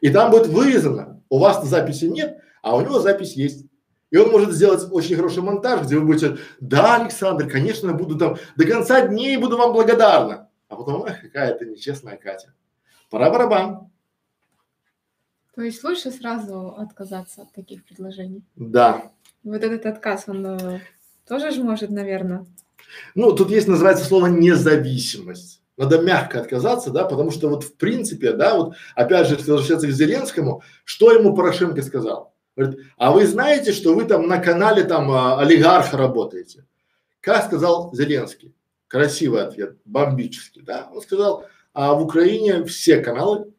И 0.00 0.10
там 0.10 0.30
будет 0.30 0.46
вырезано, 0.46 1.22
у 1.28 1.38
вас 1.38 1.64
записи 1.64 2.06
нет, 2.06 2.38
а 2.62 2.76
у 2.76 2.80
него 2.80 3.00
запись 3.00 3.34
есть. 3.34 3.66
И 4.10 4.16
он 4.16 4.30
может 4.30 4.52
сделать 4.52 4.86
очень 4.90 5.16
хороший 5.16 5.42
монтаж, 5.42 5.82
где 5.82 5.98
вы 5.98 6.06
будете, 6.06 6.38
да, 6.60 6.96
Александр, 6.96 7.48
конечно, 7.48 7.92
буду 7.92 8.16
там, 8.16 8.36
до 8.56 8.66
конца 8.66 9.06
дней 9.06 9.36
буду 9.36 9.58
вам 9.58 9.72
благодарна. 9.72 10.48
А 10.68 10.76
потом, 10.76 11.04
эх, 11.04 11.20
какая 11.20 11.50
это 11.50 11.66
нечестная 11.66 12.16
Катя. 12.16 12.54
Пора 13.10 13.30
барабан. 13.30 13.90
То 15.54 15.62
есть 15.62 15.82
лучше 15.82 16.10
сразу 16.10 16.74
отказаться 16.78 17.42
от 17.42 17.52
таких 17.52 17.84
предложений? 17.84 18.44
Да. 18.56 19.10
Вот 19.42 19.62
этот 19.62 19.84
отказ, 19.86 20.24
он 20.26 20.46
э, 20.46 20.80
тоже 21.26 21.50
же 21.50 21.64
может, 21.64 21.90
наверное, 21.90 22.46
ну, 23.14 23.32
тут 23.32 23.50
есть, 23.50 23.68
называется 23.68 24.04
слово 24.04 24.26
независимость. 24.26 25.62
Надо 25.76 26.00
мягко 26.00 26.40
отказаться, 26.40 26.90
да, 26.90 27.04
потому 27.04 27.30
что 27.30 27.48
вот 27.48 27.62
в 27.62 27.74
принципе, 27.76 28.32
да, 28.32 28.56
вот 28.56 28.74
опять 28.96 29.28
же, 29.28 29.36
если 29.36 29.52
возвращаться 29.52 29.86
к 29.86 29.92
Зеленскому, 29.92 30.62
что 30.84 31.12
ему 31.12 31.34
Порошенко 31.34 31.82
сказал? 31.82 32.34
Говорит, 32.56 32.80
а 32.96 33.12
вы 33.12 33.24
знаете, 33.26 33.72
что 33.72 33.94
вы 33.94 34.04
там 34.04 34.26
на 34.26 34.38
канале 34.38 34.82
там 34.82 35.08
а, 35.12 35.40
олигарха 35.40 35.96
работаете? 35.96 36.66
Как 37.20 37.46
сказал 37.46 37.94
Зеленский? 37.94 38.52
Красивый 38.88 39.42
ответ, 39.42 39.76
бомбический, 39.84 40.62
да? 40.62 40.88
Он 40.92 41.00
сказал, 41.00 41.44
а 41.72 41.94
в 41.94 42.02
Украине 42.02 42.64
все 42.64 42.98
каналы 42.98 43.52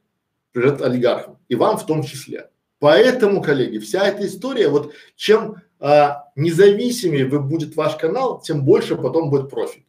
принадлежат 0.51 0.81
олигархам, 0.81 1.37
и 1.47 1.55
вам 1.55 1.77
в 1.77 1.85
том 1.85 2.03
числе. 2.03 2.49
Поэтому, 2.79 3.41
коллеги, 3.41 3.77
вся 3.77 4.05
эта 4.05 4.25
история, 4.25 4.67
вот 4.67 4.93
чем 5.15 5.61
а, 5.79 6.31
независимее 6.35 7.25
вы 7.25 7.39
будет 7.39 7.75
ваш 7.75 7.95
канал, 7.95 8.41
тем 8.41 8.65
больше 8.65 8.95
потом 8.95 9.29
будет 9.29 9.49
профит. 9.49 9.83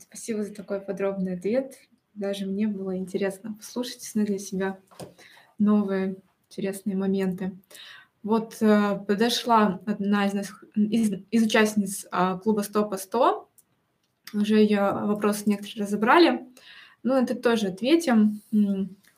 Спасибо 0.00 0.44
за 0.44 0.54
такой 0.54 0.80
подробный 0.80 1.34
ответ. 1.34 1.74
Даже 2.14 2.46
мне 2.46 2.68
было 2.68 2.96
интересно 2.96 3.54
послушать 3.54 4.08
для 4.14 4.38
себя 4.38 4.78
новые 5.58 6.16
интересные 6.48 6.96
моменты. 6.96 7.52
Вот 8.22 8.56
э, 8.60 8.98
подошла 9.06 9.80
одна 9.84 10.26
из, 10.26 10.32
нас, 10.32 10.52
из, 10.74 11.12
из 11.30 11.42
участниц 11.44 12.06
э, 12.10 12.38
клуба 12.42 12.60
100 12.60 12.88
по 12.88 12.96
100. 12.96 13.48
Уже 14.32 14.56
ее 14.56 14.80
вопросы 14.80 15.42
некоторые 15.46 15.84
разобрали. 15.84 16.46
Ну, 17.02 17.14
это 17.14 17.34
тоже 17.34 17.68
ответим. 17.68 18.40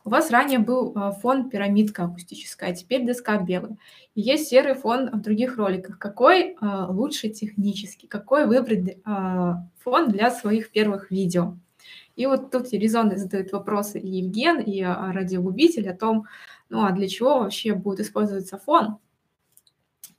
У 0.07 0.09
вас 0.09 0.31
ранее 0.31 0.61
был 0.61 0.95
э, 0.95 1.11
фон 1.21 1.51
пирамидка 1.51 2.05
акустическая, 2.05 2.71
а 2.71 2.73
теперь 2.73 3.05
доска 3.05 3.39
белая. 3.39 3.77
И 4.15 4.21
есть 4.21 4.47
серый 4.47 4.75
фон 4.75 5.11
в 5.11 5.21
других 5.21 5.57
роликах. 5.57 5.99
Какой 5.99 6.53
э, 6.53 6.57
лучше 6.91 7.29
технически? 7.29 8.07
Какой 8.07 8.47
выбрать 8.47 8.99
э, 9.05 9.55
фон 9.83 10.13
для 10.13 10.31
своих 10.31 10.71
первых 10.71 11.11
видео? 11.11 11.57
И 12.15 12.25
вот 12.27 12.53
тут 12.53 12.73
резонно 12.73 13.17
задают 13.17 13.51
вопросы 13.51 13.99
и 13.99 14.07
Евген, 14.07 14.61
и 14.61 14.81
радиогубитель 14.81 15.91
о 15.91 15.97
том, 15.97 16.27
ну 16.69 16.85
а 16.85 16.93
для 16.93 17.09
чего 17.09 17.41
вообще 17.41 17.75
будет 17.75 17.99
использоваться 17.99 18.59
фон? 18.59 18.99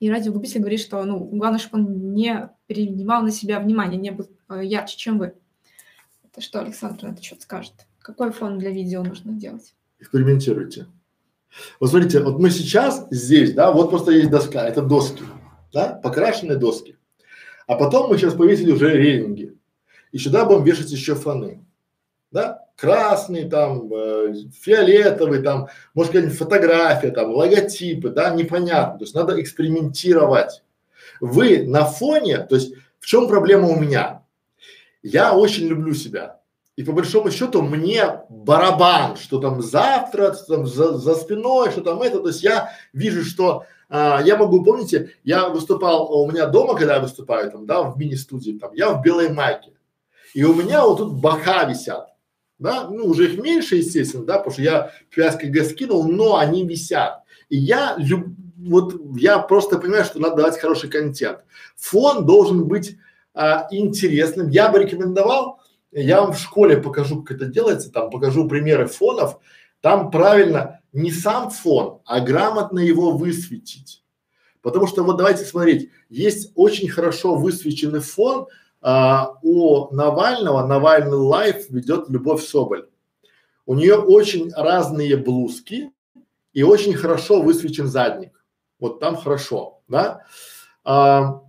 И 0.01 0.11
радиогубитель 0.11 0.59
говорит, 0.59 0.81
что 0.81 1.01
ну, 1.05 1.17
главное, 1.17 1.59
чтобы 1.59 1.85
он 1.85 2.13
не 2.13 2.49
принимал 2.67 3.21
на 3.23 3.31
себя 3.31 3.61
внимание, 3.61 3.97
не 3.97 4.11
был 4.11 4.27
ярче, 4.49 4.97
чем 4.97 5.17
вы. 5.17 5.33
Это 6.25 6.41
что, 6.41 6.59
Александр 6.59 7.07
это 7.07 7.23
что-то 7.23 7.43
скажет? 7.43 7.87
Какой 8.07 8.31
фон 8.31 8.57
для 8.57 8.71
видео 8.71 9.03
нужно 9.03 9.33
делать? 9.33 9.73
Экспериментируйте. 9.99 10.85
Вот 11.81 11.89
смотрите, 11.89 12.21
вот 12.21 12.39
мы 12.39 12.49
сейчас 12.51 13.05
здесь, 13.11 13.53
да, 13.53 13.73
вот 13.73 13.89
просто 13.89 14.11
есть 14.11 14.29
доска, 14.29 14.65
это 14.65 14.81
доски, 14.81 15.23
да, 15.73 15.99
покрашенные 16.01 16.57
доски. 16.57 16.95
А 17.67 17.75
потом 17.75 18.09
мы 18.09 18.17
сейчас 18.17 18.33
повесили 18.33 18.71
уже 18.71 18.95
релинги. 18.95 19.57
И 20.13 20.19
сюда 20.19 20.45
будем 20.45 20.63
вешать 20.63 20.89
еще 20.89 21.15
фоны, 21.15 21.65
да 22.31 22.63
красный, 22.77 23.49
там, 23.49 23.91
э, 23.91 24.35
фиолетовый, 24.53 25.41
там, 25.41 25.67
может 25.93 26.13
какая-нибудь 26.13 26.37
фотография, 26.37 27.11
там, 27.11 27.31
логотипы, 27.31 28.09
да, 28.09 28.29
непонятно. 28.29 28.99
То 28.99 29.03
есть 29.03 29.15
надо 29.15 29.41
экспериментировать. 29.41 30.63
Вы 31.19 31.65
на 31.65 31.83
фоне, 31.83 32.37
то 32.37 32.55
есть 32.55 32.73
в 32.99 33.05
чем 33.05 33.27
проблема 33.27 33.67
у 33.67 33.77
меня? 33.77 34.23
Я 35.03 35.35
очень 35.35 35.67
люблю 35.67 35.93
себя. 35.93 36.36
И 36.77 36.83
по 36.83 36.93
большому 36.93 37.29
счету 37.31 37.61
мне 37.61 38.21
барабан, 38.29 39.17
что 39.17 39.39
там 39.39 39.61
завтра, 39.61 40.33
что 40.33 40.55
там 40.55 40.65
за, 40.65 40.97
за 40.97 41.15
спиной, 41.15 41.71
что 41.71 41.81
там 41.81 42.01
это. 42.01 42.19
То 42.19 42.29
есть 42.29 42.43
я 42.43 42.69
вижу, 42.93 43.25
что 43.25 43.65
а, 43.89 44.21
я 44.23 44.37
могу, 44.37 44.63
помните, 44.63 45.11
я 45.25 45.49
выступал 45.49 46.09
у 46.13 46.31
меня 46.31 46.45
дома, 46.45 46.75
когда 46.75 46.95
я 46.95 47.01
выступаю 47.01 47.51
там, 47.51 47.65
да, 47.65 47.81
в 47.81 47.97
мини-студии, 47.97 48.57
там, 48.57 48.73
я 48.73 48.91
в 48.93 49.01
белой 49.01 49.33
майке. 49.33 49.73
И 50.33 50.45
у 50.45 50.53
меня 50.53 50.85
вот 50.85 50.99
тут 50.99 51.13
бока 51.13 51.65
висят 51.65 52.07
да, 52.59 52.87
ну 52.89 53.05
уже 53.05 53.31
их 53.31 53.41
меньше, 53.41 53.75
естественно, 53.75 54.25
да, 54.25 54.37
потому 54.37 54.53
что 54.53 54.61
я 54.61 54.91
5 55.15 55.39
КГ 55.39 55.63
скинул, 55.63 56.07
но 56.07 56.37
они 56.37 56.65
висят. 56.65 57.23
И 57.49 57.57
я 57.57 57.95
люб, 57.97 58.27
вот 58.57 58.95
я 59.17 59.39
просто 59.39 59.77
понимаю, 59.77 60.05
что 60.05 60.19
надо 60.19 60.37
давать 60.37 60.59
хороший 60.59 60.89
контент. 60.89 61.39
Фон 61.75 62.25
должен 62.25 62.67
быть 62.67 62.97
а, 63.33 63.67
интересным. 63.71 64.49
Я 64.49 64.69
бы 64.69 64.79
рекомендовал, 64.79 65.61
я 65.91 66.21
вам 66.21 66.33
в 66.33 66.39
школе 66.39 66.77
покажу, 66.77 67.23
как 67.23 67.37
это 67.37 67.45
делается, 67.45 67.91
там 67.91 68.09
покажу 68.09 68.47
примеры 68.47 68.87
фонов. 68.87 69.39
Там 69.81 70.11
правильно 70.11 70.81
не 70.91 71.11
сам 71.11 71.49
фон, 71.49 72.01
а 72.05 72.19
грамотно 72.19 72.79
его 72.79 73.11
высветить. 73.11 74.03
Потому 74.61 74.87
что 74.87 75.03
вот 75.03 75.17
давайте 75.17 75.45
смотреть, 75.45 75.91
есть 76.09 76.51
очень 76.55 76.89
хорошо 76.89 77.35
высвеченный 77.35 77.99
фон, 77.99 78.47
а, 78.81 79.37
у 79.41 79.93
Навального, 79.93 80.65
Навальный 80.65 81.17
лайф 81.17 81.69
ведет 81.69 82.09
Любовь 82.09 82.43
Соболь. 82.43 82.89
У 83.65 83.75
нее 83.75 83.95
очень 83.95 84.51
разные 84.53 85.17
блузки 85.17 85.91
и 86.53 86.63
очень 86.63 86.93
хорошо 86.93 87.41
высвечен 87.41 87.87
задник. 87.87 88.43
Вот 88.79 88.99
там 88.99 89.15
хорошо, 89.15 89.81
да. 89.87 90.25
А, 90.83 91.41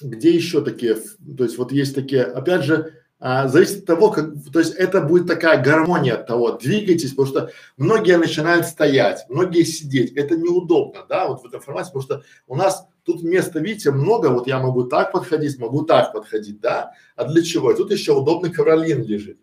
где 0.00 0.30
еще 0.30 0.62
такие, 0.62 0.94
то 0.94 1.44
есть 1.44 1.58
вот 1.58 1.72
есть 1.72 1.94
такие, 1.94 2.22
опять 2.22 2.64
же, 2.64 3.01
а, 3.24 3.46
зависит 3.46 3.78
от 3.78 3.86
того, 3.86 4.10
как, 4.10 4.30
то 4.52 4.58
есть 4.58 4.74
это 4.74 5.00
будет 5.00 5.28
такая 5.28 5.62
гармония 5.62 6.14
от 6.14 6.26
того, 6.26 6.50
двигайтесь, 6.50 7.10
потому 7.10 7.28
что 7.28 7.50
многие 7.76 8.18
начинают 8.18 8.66
стоять, 8.66 9.26
многие 9.28 9.62
сидеть, 9.62 10.12
это 10.14 10.36
неудобно, 10.36 11.06
да, 11.08 11.28
вот 11.28 11.40
в 11.40 11.46
этом 11.46 11.60
формате, 11.60 11.92
потому 11.92 12.02
что 12.02 12.22
у 12.48 12.56
нас 12.56 12.88
тут 13.04 13.22
места, 13.22 13.60
видите, 13.60 13.92
много, 13.92 14.26
вот 14.26 14.48
я 14.48 14.58
могу 14.58 14.82
так 14.88 15.12
подходить, 15.12 15.56
могу 15.60 15.82
так 15.82 16.12
подходить, 16.12 16.60
да, 16.60 16.94
а 17.14 17.26
для 17.26 17.44
чего? 17.44 17.70
И 17.70 17.76
тут 17.76 17.92
еще 17.92 18.12
удобный 18.12 18.50
ковролин 18.50 19.04
лежит, 19.04 19.38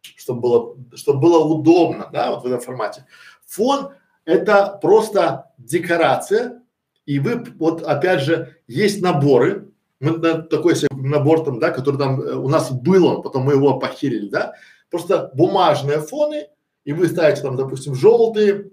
чтобы 0.00 0.40
было, 0.40 0.76
чтобы 0.94 1.18
было 1.18 1.44
удобно, 1.44 2.08
да, 2.12 2.30
вот 2.30 2.44
в 2.44 2.46
этом 2.46 2.60
формате. 2.60 3.04
Фон 3.46 3.88
это 4.26 4.78
просто 4.80 5.50
декорация, 5.58 6.62
и 7.04 7.18
вы, 7.18 7.42
вот 7.58 7.82
опять 7.82 8.20
же, 8.20 8.58
есть 8.68 9.02
наборы, 9.02 9.72
мы 10.00 10.18
на, 10.18 10.42
такой 10.42 10.76
себе 10.76 10.88
набор 10.92 11.44
там, 11.44 11.58
да, 11.58 11.70
который 11.70 11.96
там 11.96 12.20
э, 12.20 12.34
у 12.34 12.48
нас 12.48 12.70
был 12.70 13.06
он, 13.06 13.22
потом 13.22 13.44
мы 13.44 13.52
его 13.52 13.78
похерили, 13.78 14.28
да, 14.28 14.54
просто 14.90 15.30
бумажные 15.34 16.00
фоны, 16.00 16.48
и 16.84 16.92
вы 16.92 17.08
ставите 17.08 17.42
там, 17.42 17.56
допустим, 17.56 17.94
желтые, 17.94 18.70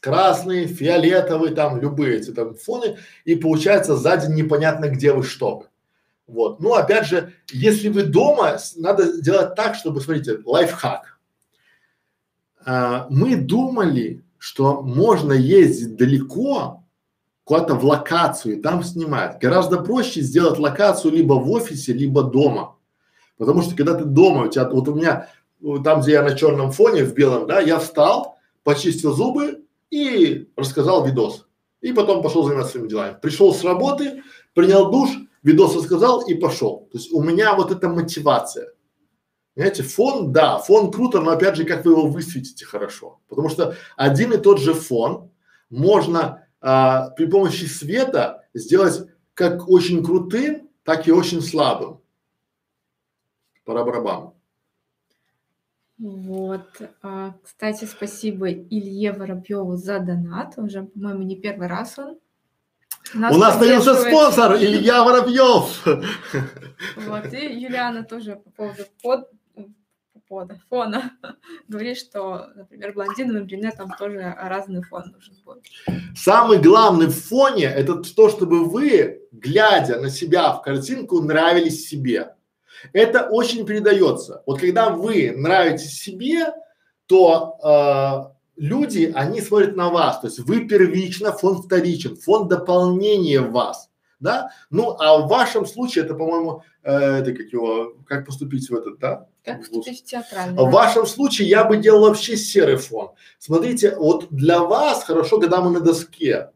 красные, 0.00 0.66
фиолетовые, 0.66 1.54
там 1.54 1.80
любые 1.80 2.18
эти 2.18 2.30
там 2.30 2.54
фоны, 2.54 2.96
и 3.24 3.34
получается 3.34 3.96
сзади 3.96 4.30
непонятно 4.32 4.88
где 4.88 5.12
вы 5.12 5.22
что. 5.22 5.66
Вот. 6.26 6.60
Ну, 6.60 6.74
опять 6.74 7.06
же, 7.06 7.32
если 7.50 7.88
вы 7.88 8.02
дома, 8.02 8.58
надо 8.76 9.04
сделать 9.04 9.54
так, 9.54 9.76
чтобы, 9.76 10.00
смотрите, 10.00 10.38
лайфхак. 10.44 11.18
А, 12.64 13.06
мы 13.10 13.36
думали, 13.36 14.24
что 14.38 14.82
можно 14.82 15.32
ездить 15.32 15.96
далеко, 15.96 16.84
куда-то 17.46 17.76
в 17.76 17.84
локацию 17.84 18.58
и 18.58 18.60
там 18.60 18.82
снимать. 18.82 19.38
Гораздо 19.40 19.80
проще 19.80 20.20
сделать 20.20 20.58
локацию 20.58 21.14
либо 21.14 21.34
в 21.34 21.48
офисе, 21.48 21.92
либо 21.92 22.24
дома. 22.24 22.76
Потому 23.38 23.62
что 23.62 23.76
когда 23.76 23.94
ты 23.94 24.04
дома, 24.04 24.46
у 24.46 24.48
тебя, 24.48 24.68
вот 24.68 24.88
у 24.88 24.94
меня, 24.96 25.28
там, 25.84 26.00
где 26.00 26.12
я 26.12 26.22
на 26.22 26.34
черном 26.34 26.72
фоне, 26.72 27.04
в 27.04 27.14
белом, 27.14 27.46
да, 27.46 27.60
я 27.60 27.78
встал, 27.78 28.36
почистил 28.64 29.12
зубы 29.12 29.62
и 29.90 30.50
рассказал 30.56 31.06
видос. 31.06 31.46
И 31.82 31.92
потом 31.92 32.20
пошел 32.20 32.42
заниматься 32.42 32.72
своими 32.72 32.88
делами. 32.88 33.16
Пришел 33.22 33.54
с 33.54 33.62
работы, 33.62 34.24
принял 34.52 34.90
душ, 34.90 35.10
видос 35.44 35.76
рассказал 35.76 36.26
и 36.26 36.34
пошел. 36.34 36.88
То 36.90 36.98
есть 36.98 37.12
у 37.12 37.22
меня 37.22 37.54
вот 37.54 37.70
эта 37.70 37.88
мотивация. 37.88 38.72
Понимаете, 39.54 39.84
фон, 39.84 40.32
да, 40.32 40.58
фон 40.58 40.90
круто, 40.90 41.20
но 41.20 41.30
опять 41.30 41.54
же, 41.54 41.64
как 41.64 41.84
вы 41.84 41.92
его 41.92 42.08
высветите 42.08 42.66
хорошо. 42.66 43.20
Потому 43.28 43.48
что 43.50 43.76
один 43.96 44.32
и 44.32 44.36
тот 44.36 44.58
же 44.58 44.74
фон 44.74 45.30
можно 45.70 46.45
а, 46.60 47.10
при 47.10 47.26
помощи 47.26 47.64
света 47.64 48.44
сделать 48.54 49.08
как 49.34 49.68
очень 49.68 50.04
крутым, 50.04 50.68
так 50.82 51.06
и 51.08 51.12
очень 51.12 51.42
слабым. 51.42 52.00
Пора 53.64 53.84
барабан. 53.84 54.32
Вот. 55.98 56.66
А, 57.02 57.34
кстати, 57.42 57.84
спасибо 57.84 58.50
Илье 58.50 59.12
Воробьеву 59.12 59.76
за 59.76 59.98
донат. 59.98 60.54
Уже, 60.56 60.84
по-моему, 60.84 61.22
не 61.22 61.36
первый 61.36 61.68
раз 61.68 61.98
он. 61.98 62.18
Нас 63.14 63.34
У 63.34 63.38
нас 63.38 63.56
появился 63.56 63.94
спонсор 63.94 64.56
Илья 64.56 65.04
Воробьев. 65.04 65.86
Вот, 66.96 67.32
и 67.32 67.60
Юлиана 67.60 68.04
тоже 68.04 68.36
по 68.36 68.50
поводу 68.50 68.82
под, 69.02 69.30
пода, 70.28 70.60
фона. 70.68 71.12
Говорит, 71.68 71.98
что, 71.98 72.48
например, 72.54 72.92
блондинам 72.92 73.38
и 73.38 73.44
брюнетам 73.44 73.90
тоже 73.98 74.34
разный 74.38 74.82
фон 74.82 75.04
нужен 75.12 75.34
будет. 75.44 75.64
Самый 76.16 76.58
главный 76.58 77.06
в 77.06 77.14
фоне 77.14 77.64
это 77.64 77.96
то, 77.96 78.28
чтобы 78.28 78.64
вы, 78.64 79.22
глядя 79.32 80.00
на 80.00 80.10
себя 80.10 80.52
в 80.52 80.62
картинку, 80.62 81.20
нравились 81.20 81.88
себе. 81.88 82.34
Это 82.92 83.28
очень 83.28 83.66
передается. 83.66 84.42
Вот 84.46 84.60
когда 84.60 84.90
вы 84.90 85.32
нравитесь 85.36 85.98
себе, 85.98 86.52
то 87.06 87.56
э, 87.62 88.60
люди, 88.60 89.12
они 89.14 89.40
смотрят 89.40 89.76
на 89.76 89.90
вас. 89.90 90.20
То 90.20 90.26
есть 90.26 90.40
вы 90.40 90.66
первично, 90.66 91.32
фон 91.32 91.62
вторичен, 91.62 92.16
фон 92.16 92.48
дополнения 92.48 93.40
вас. 93.40 93.90
Да? 94.20 94.50
Ну, 94.70 94.96
а 94.98 95.18
в 95.18 95.28
вашем 95.28 95.66
случае 95.66 96.04
это, 96.04 96.14
по-моему, 96.14 96.62
э, 96.82 96.92
это 96.92 97.32
как 97.32 97.46
его, 97.52 97.94
как 98.06 98.26
поступить 98.26 98.68
в 98.68 98.74
этот, 98.74 98.98
да? 98.98 99.26
Как 99.44 99.60
поступить 99.60 100.02
в 100.02 100.04
театральный? 100.04 100.62
В 100.62 100.70
вашем 100.70 101.06
случае 101.06 101.48
я 101.48 101.64
бы 101.64 101.76
делал 101.76 102.08
вообще 102.08 102.36
серый 102.36 102.76
фон. 102.76 103.10
Смотрите, 103.38 103.96
вот 103.96 104.28
для 104.30 104.60
вас 104.60 105.04
хорошо, 105.04 105.40
когда 105.40 105.60
мы 105.60 105.70
на 105.70 105.80
доске. 105.80 106.50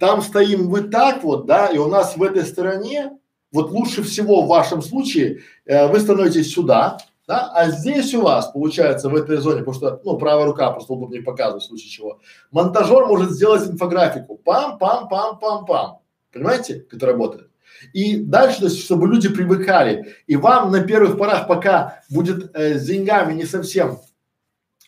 Там 0.00 0.22
стоим 0.22 0.70
вы 0.70 0.82
так 0.82 1.22
вот, 1.22 1.46
да, 1.46 1.66
и 1.66 1.78
у 1.78 1.88
нас 1.88 2.16
в 2.16 2.22
этой 2.22 2.44
стороне, 2.44 3.18
вот 3.52 3.70
лучше 3.70 4.02
всего 4.02 4.42
в 4.42 4.48
вашем 4.48 4.82
случае 4.82 5.42
э, 5.66 5.86
вы 5.88 6.00
становитесь 6.00 6.52
сюда, 6.52 6.98
да, 7.26 7.50
а 7.54 7.70
здесь 7.70 8.12
у 8.14 8.22
вас 8.22 8.48
получается 8.48 9.08
в 9.08 9.14
этой 9.14 9.38
зоне, 9.38 9.60
потому 9.60 9.74
что, 9.74 10.00
ну, 10.04 10.18
правая 10.18 10.46
рука 10.46 10.70
просто 10.70 10.92
удобнее 10.92 11.22
показывать 11.22 11.62
в 11.62 11.66
случае 11.66 11.90
чего. 11.90 12.20
Монтажер 12.50 13.06
может 13.06 13.30
сделать 13.30 13.66
инфографику, 13.66 14.40
пам-пам-пам-пам-пам, 14.44 15.98
понимаете, 16.34 16.80
как 16.80 16.94
это 16.94 17.06
работает. 17.06 17.50
И 17.92 18.16
дальше, 18.16 18.60
то 18.60 18.64
есть, 18.66 18.84
чтобы 18.84 19.08
люди 19.08 19.28
привыкали. 19.28 20.14
И 20.26 20.36
вам 20.36 20.70
на 20.70 20.80
первых 20.80 21.18
порах, 21.18 21.46
пока 21.48 22.02
будет 22.10 22.54
э, 22.54 22.78
с 22.78 22.86
деньгами 22.86 23.32
не 23.32 23.44
совсем 23.44 23.98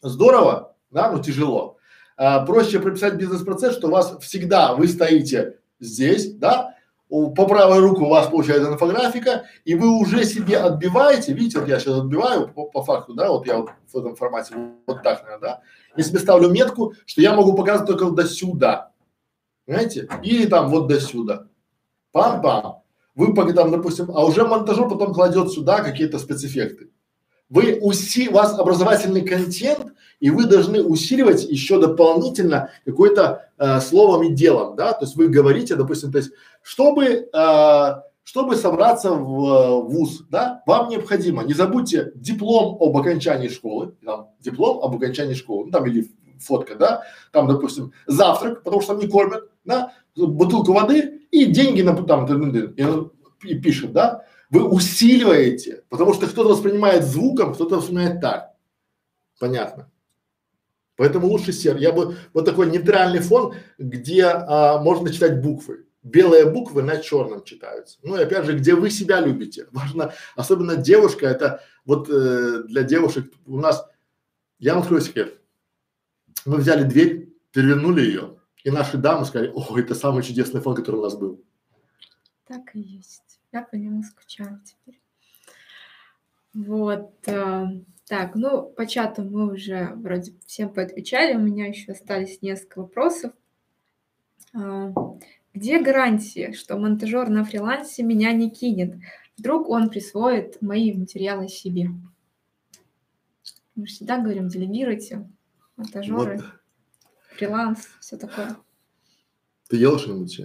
здорово, 0.02 0.74
да, 0.90 1.10
ну 1.10 1.22
тяжело, 1.22 1.78
а, 2.16 2.44
проще 2.44 2.80
прописать 2.80 3.14
бизнес-процесс, 3.14 3.76
что 3.76 3.88
у 3.88 3.90
вас 3.90 4.16
всегда 4.20 4.74
вы 4.74 4.88
стоите 4.88 5.58
здесь, 5.80 6.32
да, 6.32 6.74
у, 7.08 7.30
по 7.30 7.46
правой 7.46 7.78
руку 7.80 8.04
у 8.04 8.08
вас 8.08 8.28
получается 8.28 8.72
инфографика, 8.72 9.44
и 9.64 9.74
вы 9.74 9.88
уже 9.88 10.24
себе 10.24 10.58
отбиваете, 10.58 11.32
видите, 11.32 11.60
вот 11.60 11.68
я 11.68 11.78
сейчас 11.78 11.98
отбиваю 11.98 12.48
по, 12.48 12.64
по 12.64 12.82
факту, 12.82 13.14
да, 13.14 13.30
вот 13.30 13.46
я 13.46 13.58
вот 13.58 13.70
в 13.92 13.96
этом 13.96 14.16
формате 14.16 14.54
вот 14.86 15.02
так, 15.02 15.22
наверное, 15.22 15.40
да, 15.40 15.60
и 15.96 16.02
себе 16.02 16.18
ставлю 16.18 16.50
метку, 16.50 16.94
что 17.04 17.20
я 17.20 17.34
могу 17.34 17.54
показывать 17.54 17.88
только 17.88 18.10
до 18.10 18.26
сюда, 18.26 18.92
понимаете, 19.66 20.08
или 20.22 20.46
там 20.46 20.70
вот 20.70 20.88
до 20.88 21.00
сюда, 21.00 21.48
пам-пам, 22.14 22.76
вы 23.14 23.52
там, 23.54 23.70
допустим, 23.70 24.10
а 24.14 24.24
уже 24.24 24.44
монтажер 24.44 24.88
потом 24.88 25.12
кладет 25.12 25.50
сюда 25.50 25.82
какие-то 25.82 26.18
спецэффекты. 26.18 26.90
Вы 27.48 27.78
уси, 27.80 28.28
у 28.28 28.32
вас 28.32 28.58
образовательный 28.58 29.22
контент, 29.22 29.94
и 30.20 30.30
вы 30.30 30.46
должны 30.46 30.82
усиливать 30.82 31.44
еще 31.44 31.80
дополнительно 31.80 32.70
какой-то 32.84 33.50
э, 33.56 33.80
словом 33.80 34.24
и 34.24 34.34
делом, 34.34 34.76
да, 34.76 34.92
то 34.92 35.04
есть 35.04 35.16
вы 35.16 35.28
говорите, 35.28 35.76
допустим, 35.76 36.10
то 36.10 36.18
есть, 36.18 36.32
чтобы, 36.62 37.28
э, 37.32 37.94
чтобы 38.24 38.56
собраться 38.56 39.12
в 39.12 39.46
э, 39.46 39.82
ВУЗ, 39.82 40.24
да, 40.28 40.62
вам 40.66 40.88
необходимо, 40.88 41.44
не 41.44 41.54
забудьте 41.54 42.12
диплом 42.16 42.76
об 42.80 42.96
окончании 42.96 43.48
школы, 43.48 43.94
там, 44.04 44.30
диплом 44.40 44.82
об 44.82 44.96
окончании 44.96 45.34
школы, 45.34 45.66
ну, 45.66 45.70
там 45.70 45.86
или 45.86 46.08
фотка, 46.40 46.74
да, 46.74 47.02
там, 47.32 47.46
допустим, 47.46 47.92
завтрак, 48.06 48.62
потому 48.64 48.82
что 48.82 48.94
там 48.94 49.02
не 49.02 49.08
кормят, 49.08 49.44
да, 49.66 49.92
бутылку 50.16 50.72
воды 50.72 51.20
и 51.30 51.44
деньги 51.46 51.82
на 51.82 51.94
там, 52.04 52.26
и, 52.56 53.50
и 53.52 53.60
пишет, 53.60 53.92
да, 53.92 54.24
вы 54.50 54.64
усиливаете, 54.64 55.84
потому 55.88 56.14
что 56.14 56.26
кто-то 56.26 56.50
воспринимает 56.50 57.04
звуком, 57.04 57.54
кто-то 57.54 57.76
воспринимает 57.76 58.20
так. 58.20 58.52
Понятно. 59.38 59.90
Поэтому 60.96 61.26
лучше 61.26 61.52
серый. 61.52 61.82
Я 61.82 61.92
бы 61.92 62.16
вот 62.32 62.44
такой 62.44 62.70
нейтральный 62.70 63.20
фон, 63.20 63.54
где 63.78 64.24
а, 64.24 64.80
можно 64.80 65.12
читать 65.12 65.42
буквы. 65.42 65.86
Белые 66.02 66.46
буквы 66.46 66.82
на 66.82 66.98
черном 66.98 67.44
читаются. 67.44 67.98
Ну 68.02 68.16
и 68.16 68.22
опять 68.22 68.46
же, 68.46 68.56
где 68.56 68.74
вы 68.74 68.90
себя 68.90 69.20
любите. 69.20 69.66
Важно, 69.72 70.14
особенно 70.36 70.76
девушка, 70.76 71.26
это 71.26 71.62
вот 71.84 72.08
э, 72.08 72.62
для 72.68 72.84
девушек 72.84 73.32
у 73.44 73.58
нас, 73.58 73.84
я 74.60 74.74
вам 74.74 74.82
открою 74.82 75.02
секрет. 75.02 75.40
Мы 76.44 76.58
взяли 76.58 76.84
дверь, 76.84 77.34
перевернули 77.50 78.02
ее, 78.02 78.36
и 78.66 78.70
наши 78.72 78.98
дамы 78.98 79.24
сказали, 79.24 79.52
о, 79.54 79.78
это 79.78 79.94
самый 79.94 80.24
чудесный 80.24 80.60
фон, 80.60 80.74
который 80.74 80.96
у 80.96 81.02
нас 81.04 81.16
был. 81.16 81.40
Так 82.48 82.74
и 82.74 82.80
есть. 82.80 83.38
Я 83.52 83.62
по 83.62 83.76
нему 83.76 84.02
скучаю 84.02 84.60
теперь. 84.64 85.00
Вот. 86.52 87.12
Э, 87.28 87.66
так, 88.08 88.34
ну, 88.34 88.62
по 88.70 88.84
чату 88.84 89.22
мы 89.22 89.52
уже 89.52 89.92
вроде 89.94 90.32
всем 90.46 90.74
поотвечали. 90.74 91.36
У 91.36 91.38
меня 91.38 91.68
еще 91.68 91.92
остались 91.92 92.42
несколько 92.42 92.80
вопросов. 92.80 93.32
Э, 94.52 94.92
где 95.54 95.80
гарантия, 95.80 96.52
что 96.52 96.76
монтажер 96.76 97.28
на 97.28 97.44
фрилансе 97.44 98.02
меня 98.02 98.32
не 98.32 98.50
кинет? 98.50 98.96
Вдруг 99.38 99.68
он 99.68 99.90
присвоит 99.90 100.60
мои 100.60 100.92
материалы 100.92 101.46
себе? 101.46 101.90
Мы 103.76 103.86
же 103.86 103.94
всегда 103.94 104.18
говорим, 104.18 104.48
делегируйте, 104.48 105.30
монтажеры, 105.76 106.38
вот. 106.38 106.46
Фриланс, 107.36 107.88
все 108.00 108.16
такое. 108.16 108.56
Ты 109.68 109.76
ел 109.76 109.98
что-нибудь? 109.98 110.40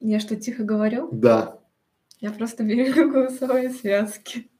Я 0.00 0.20
что, 0.20 0.36
тихо 0.36 0.64
говорю? 0.64 1.08
Да. 1.12 1.58
Я 2.20 2.30
просто 2.32 2.62
беру 2.64 3.10
голосовые 3.10 3.70
связки. 3.70 4.50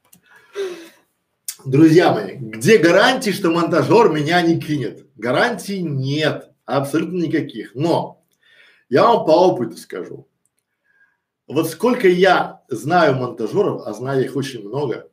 Друзья 1.64 2.12
мои, 2.12 2.36
где 2.36 2.78
гарантии, 2.78 3.30
что 3.30 3.50
монтажер 3.50 4.10
меня 4.10 4.40
не 4.40 4.58
кинет? 4.58 5.06
Гарантий 5.16 5.82
нет, 5.82 6.50
абсолютно 6.64 7.18
никаких. 7.18 7.74
Но 7.74 8.24
я 8.88 9.04
вам 9.04 9.26
по 9.26 9.30
опыту 9.30 9.76
скажу. 9.76 10.26
Вот 11.46 11.68
сколько 11.68 12.08
я 12.08 12.62
знаю 12.68 13.16
монтажеров, 13.16 13.86
а 13.86 13.92
знаю 13.92 14.24
их 14.24 14.36
очень 14.36 14.66
много, 14.66 15.10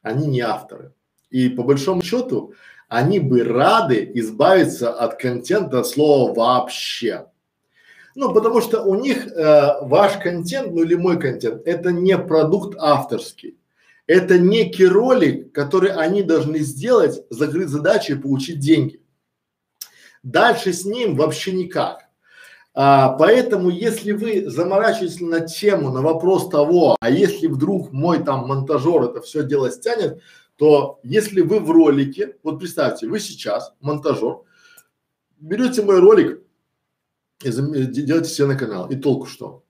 они 0.00 0.26
не 0.26 0.40
авторы. 0.40 0.94
И 1.28 1.48
по 1.48 1.62
большому 1.64 2.02
счету 2.02 2.54
они 2.90 3.20
бы 3.20 3.44
рады 3.44 4.10
избавиться 4.14 4.92
от 4.92 5.14
контента 5.14 5.84
слова 5.84 6.34
вообще. 6.34 7.26
Ну, 8.16 8.34
потому 8.34 8.60
что 8.60 8.82
у 8.82 8.96
них 8.96 9.28
э, 9.28 9.80
ваш 9.82 10.18
контент, 10.18 10.72
ну 10.72 10.82
или 10.82 10.96
мой 10.96 11.18
контент, 11.18 11.62
это 11.66 11.92
не 11.92 12.18
продукт 12.18 12.76
авторский. 12.76 13.56
Это 14.08 14.40
некий 14.40 14.86
ролик, 14.86 15.52
который 15.52 15.92
они 15.92 16.24
должны 16.24 16.58
сделать, 16.58 17.22
закрыть 17.30 17.68
задачу 17.68 18.14
и 18.14 18.18
получить 18.18 18.58
деньги. 18.58 19.00
Дальше 20.24 20.72
с 20.72 20.84
ним 20.84 21.16
вообще 21.16 21.52
никак. 21.52 22.08
А, 22.74 23.10
поэтому, 23.10 23.70
если 23.70 24.10
вы 24.10 24.50
заморачиваетесь 24.50 25.20
на 25.20 25.40
тему, 25.40 25.92
на 25.92 26.02
вопрос 26.02 26.48
того, 26.48 26.96
а 27.00 27.08
если 27.08 27.46
вдруг 27.46 27.92
мой 27.92 28.24
там 28.24 28.48
монтажер 28.48 29.04
это 29.04 29.20
все 29.20 29.44
дело 29.44 29.70
стянет, 29.70 30.20
то 30.60 31.00
если 31.02 31.40
вы 31.40 31.58
в 31.58 31.70
ролике, 31.70 32.36
вот 32.42 32.58
представьте, 32.58 33.08
вы 33.08 33.18
сейчас 33.18 33.72
монтажер, 33.80 34.42
берете 35.38 35.80
мой 35.80 36.00
ролик, 36.00 36.42
и 37.42 37.50
делайте 37.50 38.28
себе 38.28 38.48
на 38.48 38.58
канал. 38.58 38.90
И 38.90 38.96
толку 38.96 39.24
что? 39.24 39.64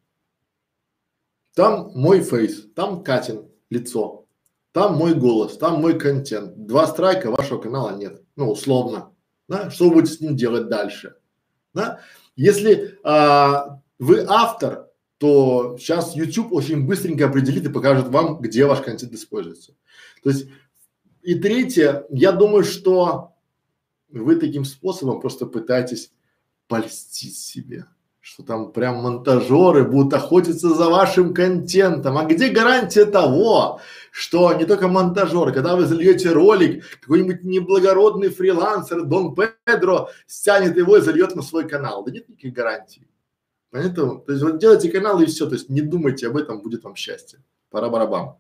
Там 1.55 1.93
мой 1.95 2.23
фейс, 2.23 2.67
там 2.75 3.05
Катин 3.05 3.49
лицо, 3.71 4.27
там 4.73 4.97
мой 4.97 5.15
голос, 5.15 5.57
там 5.59 5.81
мой 5.81 5.97
контент. 5.97 6.67
Два 6.67 6.89
страйка 6.89 7.31
вашего 7.31 7.61
канала 7.61 7.97
нет. 7.97 8.25
Ну, 8.35 8.51
условно. 8.51 9.15
Да? 9.47 9.71
Что 9.71 9.91
вы 9.91 9.95
будете 9.95 10.15
с 10.15 10.21
ним 10.21 10.35
делать 10.35 10.69
дальше? 10.69 11.15
Да? 11.73 12.01
Если 12.35 12.99
а, 13.05 13.81
вы 14.01 14.25
автор, 14.27 14.89
то 15.19 15.77
сейчас 15.79 16.17
YouTube 16.17 16.53
очень 16.53 16.85
быстренько 16.85 17.27
определит 17.27 17.67
и 17.67 17.73
покажет 17.73 18.09
вам, 18.09 18.41
где 18.41 18.67
ваш 18.67 18.81
контент 18.81 19.13
используется. 19.13 19.77
То 20.25 20.31
есть, 20.31 20.49
и 21.23 21.35
третье, 21.35 22.07
я 22.11 22.33
думаю, 22.33 22.65
что 22.65 23.35
вы 24.09 24.37
таким 24.37 24.65
способом 24.65 25.21
просто 25.21 25.47
пытаетесь 25.47 26.13
польстить 26.67 27.37
себе, 27.37 27.87
что 28.21 28.43
там 28.43 28.73
прям 28.73 29.03
монтажеры 29.03 29.85
будут 29.85 30.15
охотиться 30.15 30.71
за 30.71 30.89
вашим 30.89 31.35
контентом. 31.35 32.17
А 32.17 32.25
где 32.25 32.49
гарантия 32.49 33.05
того, 33.05 33.81
что 34.11 34.53
не 34.55 34.65
только 34.65 34.89
монтажеры, 34.89 35.53
когда 35.53 35.77
вы 35.77 35.87
зальете 35.87 36.31
ролик, 36.31 37.01
какой-нибудь 37.01 37.43
неблагородный 37.45 38.29
фрилансер 38.31 39.05
Дон 39.05 39.35
Педро 39.35 40.11
стянет 40.27 40.77
его 40.77 40.97
и 40.97 41.01
зальет 41.01 41.35
на 41.37 41.43
свой 41.43 41.69
канал. 41.69 42.05
Да 42.05 42.13
нет 42.13 42.29
никаких 42.29 42.53
гарантий. 42.53 43.07
Поэтому, 43.71 44.19
то 44.19 44.33
есть 44.33 44.43
вот 44.43 44.59
делайте 44.59 44.91
канал 44.91 45.21
и 45.21 45.27
все, 45.27 45.47
то 45.47 45.55
есть 45.55 45.69
не 45.69 45.81
думайте 45.81 46.27
об 46.27 46.37
этом, 46.37 46.61
будет 46.61 46.83
вам 46.83 46.97
счастье. 46.97 47.41
Пора 47.71 47.89
барабан. 47.89 48.35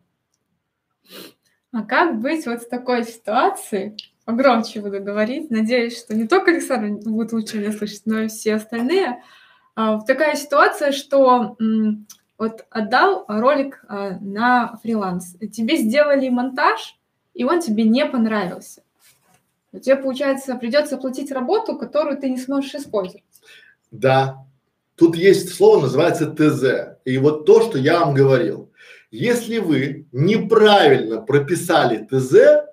А 1.72 1.82
как 1.82 2.20
быть 2.20 2.46
вот 2.46 2.62
в 2.62 2.68
такой 2.68 3.04
ситуации, 3.04 3.96
погромче 4.24 4.80
буду 4.80 5.00
говорить. 5.00 5.50
Надеюсь, 5.50 5.98
что 5.98 6.14
не 6.14 6.26
только 6.26 6.50
Александр 6.50 7.08
будет 7.08 7.32
лучше 7.32 7.58
меня 7.58 7.72
слышать, 7.72 8.02
но 8.06 8.20
и 8.20 8.28
все 8.28 8.54
остальные. 8.54 9.22
А, 9.76 10.00
такая 10.00 10.34
ситуация, 10.34 10.90
что 10.92 11.56
вот 12.38 12.66
отдал 12.70 13.24
ролик 13.28 13.84
а, 13.88 14.18
на 14.20 14.78
фриланс. 14.82 15.36
Тебе 15.52 15.76
сделали 15.76 16.28
монтаж, 16.28 16.98
и 17.34 17.44
он 17.44 17.60
тебе 17.60 17.84
не 17.84 18.04
понравился. 18.04 18.82
Тебе, 19.72 19.94
получается, 19.94 20.56
придется 20.56 20.96
платить 20.96 21.30
работу, 21.30 21.76
которую 21.76 22.18
ты 22.18 22.28
не 22.28 22.38
сможешь 22.38 22.74
использовать. 22.74 23.22
Да. 23.92 24.44
Тут 24.96 25.16
есть 25.16 25.54
слово, 25.54 25.82
называется 25.82 26.26
ТЗ. 26.26 26.98
И 27.04 27.16
вот 27.18 27.46
то, 27.46 27.62
что 27.62 27.78
я 27.78 28.00
вам 28.00 28.14
говорил. 28.14 28.69
Если 29.10 29.58
вы 29.58 30.06
неправильно 30.12 31.20
прописали 31.20 32.06
ТЗ, 32.06 32.64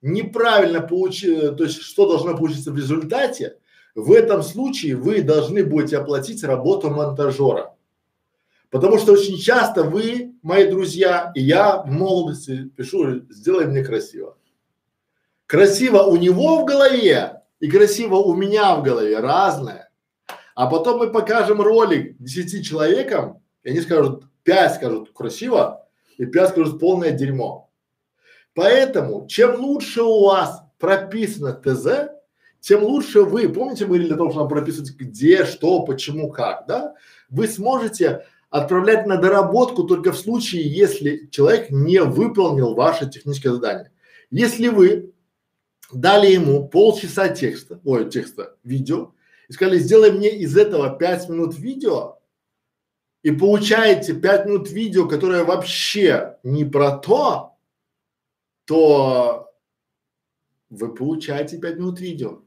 неправильно 0.00 0.80
получили, 0.80 1.48
то 1.48 1.64
есть 1.64 1.82
что 1.82 2.08
должно 2.08 2.36
получиться 2.36 2.70
в 2.70 2.76
результате, 2.76 3.58
в 3.94 4.12
этом 4.12 4.42
случае 4.42 4.96
вы 4.96 5.22
должны 5.22 5.64
будете 5.64 5.98
оплатить 5.98 6.42
работу 6.44 6.90
монтажера. 6.90 7.74
Потому 8.70 8.98
что 8.98 9.12
очень 9.12 9.36
часто 9.36 9.84
вы, 9.84 10.34
мои 10.42 10.68
друзья, 10.68 11.30
и 11.34 11.42
я 11.42 11.82
в 11.82 11.90
молодости 11.90 12.70
пишу, 12.76 13.20
сделай 13.30 13.66
мне 13.66 13.84
красиво. 13.84 14.36
Красиво 15.46 16.02
у 16.02 16.16
него 16.16 16.60
в 16.60 16.64
голове 16.64 17.42
и 17.60 17.70
красиво 17.70 18.16
у 18.16 18.34
меня 18.34 18.74
в 18.76 18.82
голове 18.82 19.18
разное. 19.20 19.90
А 20.54 20.66
потом 20.66 20.98
мы 20.98 21.12
покажем 21.12 21.60
ролик 21.60 22.16
десяти 22.18 22.64
человекам, 22.64 23.42
и 23.62 23.70
они 23.70 23.80
скажут, 23.80 24.24
пять 24.44 24.74
скажут 24.74 25.10
красиво, 25.12 25.86
и 26.16 26.26
пять 26.26 26.50
скажут 26.50 26.78
полное 26.78 27.10
дерьмо. 27.10 27.70
Поэтому, 28.54 29.26
чем 29.26 29.60
лучше 29.60 30.02
у 30.02 30.26
вас 30.26 30.62
прописано 30.78 31.52
ТЗ, 31.52 32.12
тем 32.60 32.82
лучше 32.82 33.22
вы, 33.22 33.48
помните, 33.48 33.84
мы 33.84 33.96
говорили 33.96 34.14
о 34.14 34.16
том, 34.16 34.30
что 34.30 34.40
нам 34.40 34.48
прописывать 34.48 34.94
где, 34.94 35.44
что, 35.44 35.84
почему, 35.84 36.30
как, 36.30 36.66
да? 36.66 36.94
Вы 37.28 37.48
сможете 37.48 38.24
отправлять 38.48 39.06
на 39.06 39.16
доработку 39.16 39.84
только 39.84 40.12
в 40.12 40.18
случае, 40.18 40.62
если 40.62 41.26
человек 41.30 41.70
не 41.70 42.00
выполнил 42.00 42.74
ваше 42.74 43.10
техническое 43.10 43.50
задание. 43.50 43.90
Если 44.30 44.68
вы 44.68 45.12
дали 45.92 46.32
ему 46.32 46.68
полчаса 46.68 47.28
текста, 47.28 47.80
ой, 47.84 48.08
текста, 48.08 48.54
видео, 48.62 49.12
и 49.48 49.52
сказали, 49.52 49.78
сделай 49.78 50.12
мне 50.12 50.30
из 50.30 50.56
этого 50.56 50.96
пять 50.96 51.28
минут 51.28 51.58
видео, 51.58 52.18
и 53.24 53.32
получаете 53.32 54.12
пять 54.14 54.44
минут 54.44 54.70
видео, 54.70 55.08
которое 55.08 55.44
вообще 55.44 56.36
не 56.42 56.64
про 56.66 56.98
то, 56.98 57.56
то 58.66 59.50
вы 60.68 60.94
получаете 60.94 61.58
пять 61.58 61.78
минут 61.78 62.00
видео. 62.00 62.42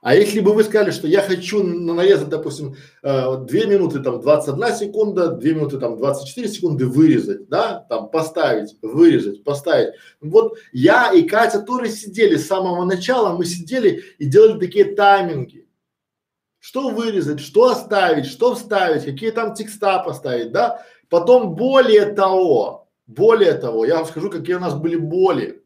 А 0.00 0.14
если 0.14 0.40
бы 0.40 0.52
вы 0.52 0.62
сказали, 0.62 0.92
что 0.92 1.08
я 1.08 1.22
хочу 1.22 1.64
нарезать, 1.64 2.28
допустим, 2.28 2.76
э, 3.02 3.36
2 3.36 3.46
минуты 3.66 4.00
там 4.00 4.20
21 4.20 4.76
секунда, 4.76 5.28
2 5.30 5.50
минуты 5.50 5.78
там 5.78 5.96
24 5.96 6.48
секунды 6.48 6.86
вырезать, 6.86 7.48
да, 7.48 7.84
там 7.88 8.10
поставить, 8.10 8.76
вырезать, 8.80 9.42
поставить. 9.42 9.94
Вот 10.20 10.56
я 10.72 11.12
и 11.12 11.22
Катя 11.22 11.60
тоже 11.60 11.90
сидели 11.90 12.36
с 12.36 12.46
самого 12.46 12.84
начала, 12.84 13.36
мы 13.36 13.44
сидели 13.44 14.04
и 14.18 14.26
делали 14.26 14.60
такие 14.60 14.94
тайминги. 14.94 15.63
Что 16.64 16.88
вырезать, 16.88 17.40
что 17.40 17.72
оставить, 17.72 18.24
что 18.24 18.54
вставить, 18.54 19.04
какие 19.04 19.32
там 19.32 19.52
текста 19.52 19.98
поставить, 19.98 20.50
да. 20.50 20.82
Потом 21.10 21.56
более 21.56 22.06
того, 22.06 22.88
более 23.06 23.52
того, 23.52 23.84
я 23.84 23.96
вам 23.96 24.06
скажу, 24.06 24.30
какие 24.30 24.54
у 24.54 24.60
нас 24.60 24.72
были 24.74 24.96
боли. 24.96 25.62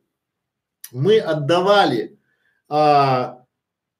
Мы 0.91 1.21
отдавали 1.21 2.19
а, 2.69 3.45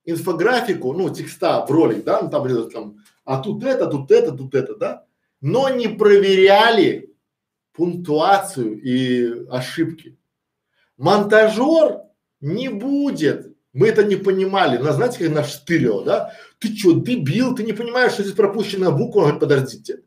инфографику, 0.05 0.93
ну, 0.93 1.09
текста 1.15 1.65
в 1.65 1.71
ролик, 1.71 2.03
да, 2.03 2.21
ну, 2.21 2.31
там, 2.31 2.69
там, 2.69 2.97
а 3.25 3.41
тут 3.41 3.63
это, 3.63 3.87
тут 3.87 4.11
это, 4.11 4.33
тут 4.33 4.57
это, 4.57 4.75
да, 4.75 5.05
но 5.41 5.69
не 5.69 5.87
проверяли 5.87 7.15
пунктуацию 7.75 8.77
и 8.83 9.47
ошибки. 9.49 10.19
Монтажер 10.97 12.01
не 12.41 12.69
будет, 12.69 13.48
мы 13.73 13.89
это 13.89 14.05
не 14.05 14.17
понимали, 14.17 14.79
нас 14.79 14.97
знаете, 14.97 15.19
как 15.19 15.35
наш 15.35 15.51
штырил, 15.51 16.03
да, 16.03 16.33
ты 16.59 16.75
что, 16.77 16.93
дебил, 16.93 17.55
ты 17.55 17.65
не 17.65 17.73
понимаешь, 17.73 18.13
что 18.13 18.23
здесь 18.23 18.35
пропущенная 18.35 18.91
буква, 18.91 19.21
он 19.21 19.25
говорит, 19.25 19.41
подождите, 19.41 20.03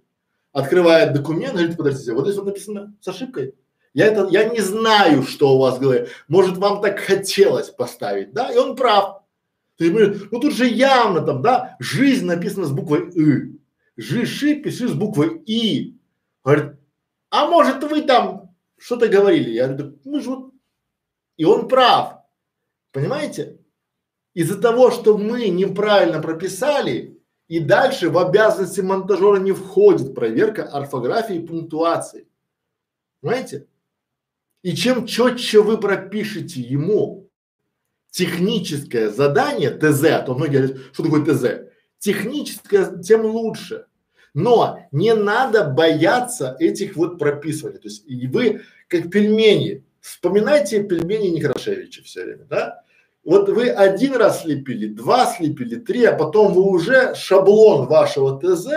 открывает 0.52 1.14
документ, 1.14 1.54
говорит, 1.54 1.78
подождите, 1.78 2.14
вот 2.14 2.26
здесь 2.26 2.38
вот 2.38 2.48
написано 2.48 2.96
с 3.00 3.08
ошибкой. 3.08 3.56
Я 3.94 4.08
это, 4.08 4.28
я 4.30 4.46
не 4.46 4.62
знаю, 4.62 5.24
что 5.24 5.56
у 5.56 5.60
вас 5.60 5.78
голове. 5.78 6.08
Может, 6.28 6.58
вам 6.58 6.82
так 6.82 7.00
хотелось 7.00 7.70
поставить, 7.70 8.32
да? 8.32 8.50
И 8.52 8.58
он 8.58 8.76
прав. 8.76 9.22
То 9.78 9.84
есть, 9.84 10.32
ну 10.32 10.40
тут 10.40 10.54
же 10.54 10.66
явно 10.66 11.22
там, 11.22 11.42
да, 11.42 11.76
жизнь 11.80 12.26
написана 12.26 12.68
с 12.68 12.72
буквой 12.72 13.12
И. 13.12 13.60
Жиши 13.98 14.56
пиши 14.56 14.88
с 14.88 14.94
буквой 14.94 15.42
И. 15.46 15.98
Говорит, 16.44 16.74
а 17.30 17.50
может 17.50 17.84
вы 17.84 18.02
там 18.02 18.56
что-то 18.78 19.08
говорили? 19.08 19.52
Я 19.52 19.68
говорю, 19.68 20.00
мы 20.06 20.22
же 20.22 20.30
вот. 20.30 20.54
И 21.36 21.44
он 21.44 21.68
прав. 21.68 22.21
Понимаете? 22.92 23.60
Из-за 24.34 24.60
того, 24.60 24.92
что 24.92 25.18
мы 25.18 25.50
неправильно 25.50 26.22
прописали, 26.22 27.20
и 27.48 27.60
дальше 27.60 28.10
в 28.10 28.18
обязанности 28.18 28.80
монтажера 28.80 29.38
не 29.38 29.52
входит 29.52 30.16
проверка 30.16 30.64
орфографии 30.64 31.36
и 31.36 31.46
пунктуации. 31.46 32.28
Понимаете? 33.20 33.68
И 34.64 34.76
чем 34.76 35.06
четче 35.06 35.62
вы 35.62 35.78
пропишете 35.78 36.62
ему, 36.62 37.30
техническое 38.12 39.10
задание 39.10 39.72
ТЗ, 39.72 40.04
а 40.06 40.22
то 40.22 40.36
многие 40.36 40.58
говорят, 40.58 40.78
что 40.94 41.04
такое 41.04 41.26
ТЗ, 41.26 41.72
техническое, 41.98 43.02
тем 43.02 43.26
лучше. 43.26 43.88
Но 44.34 44.80
не 44.92 45.14
надо 45.14 45.66
бояться 45.66 46.56
этих 46.60 46.96
вот 46.96 47.20
прописывать. 47.20 47.82
То 47.82 47.88
есть 47.88 48.06
и 48.08 48.28
вы 48.28 48.62
как 48.88 49.10
пельмени, 49.10 49.84
вспоминайте 50.02 50.84
пельмени 50.84 51.28
Некрашевича 51.28 52.04
все 52.04 52.26
время, 52.26 52.46
да? 52.46 52.84
Вот 53.24 53.50
вы 53.50 53.70
один 53.70 54.16
раз 54.16 54.42
слепили, 54.42 54.88
два 54.88 55.28
слепили, 55.28 55.76
три, 55.76 56.04
а 56.06 56.16
потом 56.16 56.54
вы 56.54 56.64
уже 56.64 57.14
шаблон 57.14 57.86
вашего 57.86 58.40
ТЗ 58.40 58.68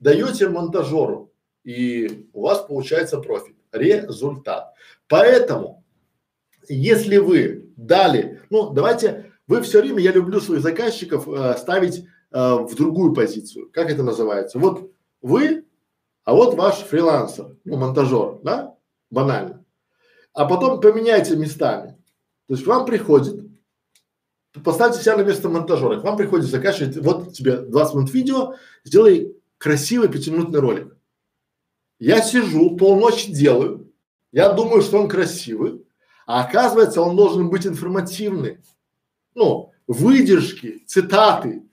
даете 0.00 0.48
монтажеру, 0.48 1.32
и 1.62 2.28
у 2.32 2.42
вас 2.42 2.58
получается 2.66 3.18
профит, 3.18 3.54
результат. 3.70 4.74
Поэтому, 5.08 5.84
если 6.68 7.18
вы 7.18 7.70
дали, 7.76 8.40
ну 8.50 8.70
давайте, 8.70 9.32
вы 9.46 9.62
все 9.62 9.80
время, 9.80 10.00
я 10.00 10.12
люблю 10.12 10.40
своих 10.40 10.62
заказчиков 10.62 11.28
э, 11.28 11.56
ставить 11.56 12.00
э, 12.00 12.04
в 12.32 12.74
другую 12.74 13.14
позицию. 13.14 13.70
Как 13.72 13.90
это 13.90 14.02
называется? 14.02 14.58
Вот 14.58 14.90
вы, 15.22 15.64
а 16.24 16.34
вот 16.34 16.54
ваш 16.54 16.76
фрилансер, 16.78 17.56
ну 17.64 17.76
монтажер, 17.76 18.40
да, 18.42 18.74
банально. 19.10 19.59
А 20.32 20.44
потом 20.44 20.80
поменяйте 20.80 21.36
местами. 21.36 21.96
То 22.46 22.54
есть 22.54 22.66
вам 22.66 22.86
приходит, 22.86 23.44
поставьте 24.64 25.00
себя 25.00 25.16
на 25.16 25.22
место 25.22 25.48
монтажера, 25.48 26.00
к 26.00 26.04
вам 26.04 26.16
приходит 26.16 26.46
заказчик, 26.46 26.96
вот 26.96 27.32
тебе 27.32 27.58
20 27.58 27.94
минут 27.94 28.14
видео, 28.14 28.54
сделай 28.84 29.36
красивый 29.58 30.08
пятиминутный 30.08 30.60
ролик. 30.60 30.96
Я 31.98 32.22
сижу, 32.22 32.76
полночи 32.76 33.30
делаю, 33.30 33.92
я 34.32 34.52
думаю, 34.52 34.82
что 34.82 34.98
он 34.98 35.08
красивый, 35.08 35.84
а 36.26 36.44
оказывается, 36.44 37.02
он 37.02 37.16
должен 37.16 37.50
быть 37.50 37.66
информативный. 37.66 38.60
Ну, 39.34 39.72
выдержки, 39.86 40.84
цитаты. 40.86 41.64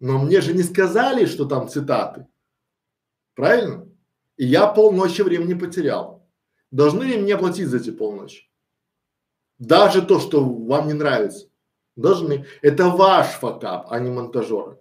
Но 0.00 0.18
мне 0.18 0.40
же 0.40 0.54
не 0.54 0.62
сказали, 0.62 1.26
что 1.26 1.44
там 1.44 1.68
цитаты. 1.68 2.26
Правильно? 3.34 3.88
И 4.36 4.46
я 4.46 4.66
полночи 4.66 5.22
времени 5.22 5.54
потерял. 5.54 6.15
Должны 6.70 7.04
ли 7.04 7.16
мне 7.16 7.36
платить 7.36 7.68
за 7.68 7.78
эти 7.78 7.90
полночи? 7.90 8.48
Даже 9.58 10.02
то, 10.02 10.20
что 10.20 10.44
вам 10.44 10.88
не 10.88 10.92
нравится. 10.92 11.48
Должны. 11.94 12.44
Это 12.60 12.88
ваш 12.88 13.28
факап, 13.28 13.86
а 13.90 13.98
не 14.00 14.10
монтажера. 14.10 14.78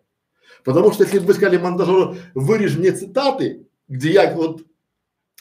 Потому 0.63 0.91
что 0.91 1.03
если 1.03 1.19
бы 1.19 1.27
вы 1.27 1.33
сказали 1.33 1.57
монтажеру, 1.57 2.15
вырежь 2.33 2.77
мне 2.77 2.91
цитаты, 2.91 3.67
где 3.87 4.11
я 4.11 4.35
вот 4.35 4.63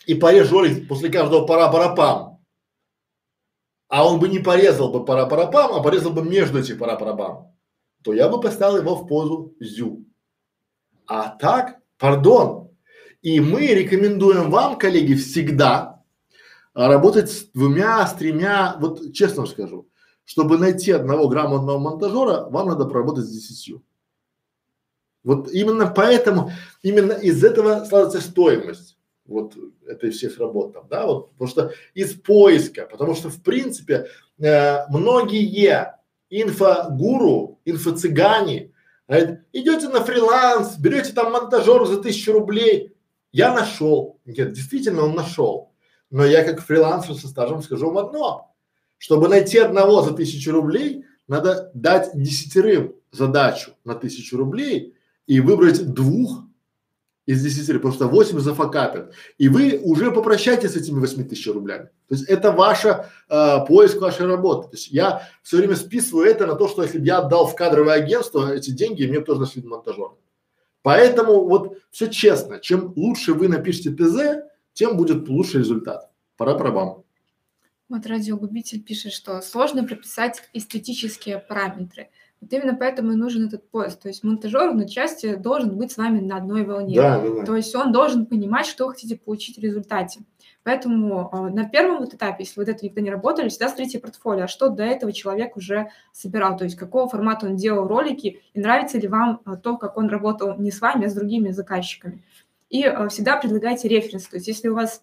и 0.06 0.14
порежу 0.14 0.60
ролик 0.60 0.86
после 0.86 1.10
каждого 1.10 1.46
пара-парапам, 1.46 2.44
а 3.88 4.06
он 4.06 4.20
бы 4.20 4.28
не 4.28 4.38
порезал 4.38 4.90
бы 4.90 5.04
пара-парапам, 5.04 5.72
а 5.72 5.82
порезал 5.82 6.12
бы 6.12 6.22
между 6.22 6.60
этих 6.60 6.78
пара-парапам, 6.78 7.54
то 8.02 8.12
я 8.12 8.28
бы 8.28 8.40
поставил 8.40 8.78
его 8.78 8.94
в 8.94 9.06
позу 9.06 9.54
зю. 9.60 10.04
А 11.06 11.30
так, 11.30 11.80
пардон. 11.98 12.70
И 13.22 13.40
мы 13.40 13.66
рекомендуем 13.68 14.50
вам, 14.50 14.78
коллеги, 14.78 15.14
всегда 15.14 15.93
работать 16.74 17.30
с 17.30 17.44
двумя, 17.46 18.06
с 18.06 18.14
тремя, 18.14 18.76
вот 18.80 19.12
честно 19.12 19.46
скажу, 19.46 19.88
чтобы 20.24 20.58
найти 20.58 20.90
одного 20.90 21.28
грамотного 21.28 21.78
монтажера, 21.78 22.46
вам 22.50 22.68
надо 22.68 22.84
поработать 22.86 23.24
с 23.24 23.30
десятью. 23.30 23.82
Вот 25.22 25.50
именно 25.50 25.86
поэтому, 25.86 26.52
именно 26.82 27.12
из 27.12 27.42
этого 27.42 27.84
складывается 27.84 28.20
стоимость 28.20 28.98
вот 29.26 29.56
этой 29.86 30.10
всех 30.10 30.38
работ 30.38 30.74
там, 30.74 30.86
да, 30.88 31.06
вот, 31.06 31.30
потому 31.32 31.48
что 31.48 31.72
из 31.94 32.12
поиска, 32.14 32.86
потому 32.90 33.14
что 33.14 33.30
в 33.30 33.42
принципе 33.42 34.06
э, 34.38 34.86
многие 34.88 35.94
инфогуру, 36.28 37.58
инфо-цыгане 37.64 38.72
говорят, 39.08 39.40
идете 39.52 39.88
на 39.88 40.04
фриланс, 40.04 40.76
берете 40.76 41.12
там 41.12 41.32
монтажер 41.32 41.86
за 41.86 42.02
тысячу 42.02 42.32
рублей, 42.32 42.94
я 43.32 43.54
нашел, 43.54 44.20
нет, 44.26 44.52
действительно 44.52 45.04
он 45.04 45.14
нашел, 45.14 45.73
но 46.10 46.24
я 46.24 46.44
как 46.44 46.60
фрилансер 46.60 47.14
со 47.14 47.28
стажем 47.28 47.62
скажу 47.62 47.90
вам 47.90 48.06
одно, 48.06 48.54
чтобы 48.98 49.28
найти 49.28 49.58
одного 49.58 50.02
за 50.02 50.14
тысячу 50.14 50.52
рублей, 50.52 51.04
надо 51.26 51.70
дать 51.74 52.10
десятерым 52.14 52.94
задачу 53.10 53.72
на 53.84 53.94
тысячу 53.94 54.36
рублей 54.36 54.94
и 55.26 55.40
выбрать 55.40 55.92
двух 55.92 56.44
из 57.26 57.42
10, 57.42 57.66
потому 57.74 57.94
что 57.94 58.06
8 58.06 58.38
зафакапят. 58.38 59.14
И 59.38 59.48
вы 59.48 59.80
уже 59.82 60.10
попрощайтесь 60.10 60.72
с 60.72 60.76
этими 60.76 61.00
8 61.00 61.26
тысяч 61.26 61.46
рублями. 61.46 61.88
То 62.08 62.14
есть 62.14 62.28
это 62.28 62.52
ваша 62.52 63.10
э, 63.30 63.66
поиск 63.66 64.00
вашей 64.00 64.26
работы. 64.26 64.68
То 64.68 64.76
есть 64.76 64.88
я 64.90 65.22
все 65.42 65.56
время 65.56 65.76
списываю 65.76 66.26
это 66.26 66.46
на 66.46 66.54
то, 66.54 66.68
что 66.68 66.82
если 66.82 66.98
бы 66.98 67.06
я 67.06 67.18
отдал 67.18 67.46
в 67.46 67.54
кадровое 67.54 67.94
агентство 67.94 68.52
эти 68.52 68.70
деньги, 68.70 69.06
мне 69.06 69.20
тоже 69.20 69.40
нашли 69.40 69.62
монтажер. 69.62 70.10
Поэтому 70.82 71.48
вот 71.48 71.78
все 71.90 72.08
честно, 72.08 72.60
чем 72.60 72.92
лучше 72.94 73.32
вы 73.32 73.48
напишите 73.48 73.90
ТЗ, 73.90 74.44
тем 74.74 74.96
будет 74.96 75.28
лучший 75.28 75.60
результат. 75.60 76.10
Пора 76.36 76.54
про 76.54 76.70
вам. 76.70 77.04
Вот 77.88 78.06
радиогубитель 78.06 78.82
пишет, 78.82 79.12
что 79.12 79.40
сложно 79.40 79.84
прописать 79.84 80.42
эстетические 80.52 81.38
параметры. 81.38 82.08
Вот 82.40 82.52
именно 82.52 82.74
поэтому 82.74 83.12
и 83.12 83.16
нужен 83.16 83.46
этот 83.46 83.70
поезд. 83.70 84.02
То 84.02 84.08
есть 84.08 84.22
монтажер 84.22 84.74
на 84.74 84.86
части 84.88 85.34
должен 85.34 85.76
быть 85.78 85.92
с 85.92 85.96
вами 85.96 86.20
на 86.20 86.36
одной 86.36 86.64
волне. 86.64 86.96
Да, 86.96 87.20
да, 87.20 87.30
да. 87.30 87.44
То 87.44 87.56
есть 87.56 87.74
он 87.74 87.92
должен 87.92 88.26
понимать, 88.26 88.66
что 88.66 88.86
вы 88.86 88.92
хотите 88.92 89.16
получить 89.16 89.56
в 89.56 89.62
результате. 89.62 90.20
Поэтому 90.62 91.30
э, 91.30 91.54
на 91.54 91.68
первом 91.68 92.00
вот 92.00 92.14
этапе, 92.14 92.44
если 92.44 92.58
вы 92.58 92.64
до 92.64 92.72
этого 92.72 92.86
никогда 92.86 93.02
не 93.02 93.10
работали, 93.10 93.48
всегда 93.48 93.68
смотрите 93.68 93.98
портфолио, 93.98 94.44
а 94.44 94.48
что 94.48 94.70
до 94.70 94.82
этого 94.82 95.12
человек 95.12 95.56
уже 95.56 95.90
собирал, 96.12 96.56
то 96.56 96.64
есть 96.64 96.76
какого 96.76 97.08
формата 97.08 97.46
он 97.46 97.56
делал 97.56 97.86
ролики, 97.86 98.42
и 98.52 98.60
нравится 98.60 98.98
ли 98.98 99.06
вам 99.08 99.40
э, 99.46 99.56
то, 99.62 99.76
как 99.76 99.96
он 99.96 100.08
работал 100.08 100.56
не 100.56 100.70
с 100.70 100.80
вами, 100.80 101.06
а 101.06 101.10
с 101.10 101.14
другими 101.14 101.50
заказчиками. 101.50 102.24
И 102.74 102.82
э, 102.82 103.08
всегда 103.08 103.36
предлагайте 103.36 103.86
референс, 103.86 104.26
то 104.26 104.34
есть 104.34 104.48
если 104.48 104.66
у 104.66 104.74
вас 104.74 105.00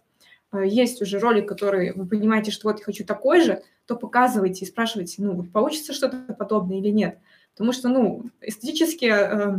э, 0.51 0.67
есть 0.67 1.01
уже 1.01 1.19
ролик, 1.19 1.47
который 1.47 1.93
вы 1.93 2.05
понимаете, 2.05 2.51
что 2.51 2.67
вот 2.67 2.79
я 2.79 2.83
хочу 2.83 3.05
такой 3.05 3.39
же, 3.39 3.63
то 3.85 3.95
показывайте 3.95 4.65
и 4.65 4.67
спрашивайте, 4.67 5.21
ну, 5.23 5.41
получится 5.43 5.93
что-то 5.93 6.17
подобное 6.33 6.79
или 6.79 6.89
нет. 6.89 7.19
Потому 7.53 7.71
что, 7.71 7.87
ну, 7.87 8.25
эстетически 8.41 9.05
э, 9.05 9.55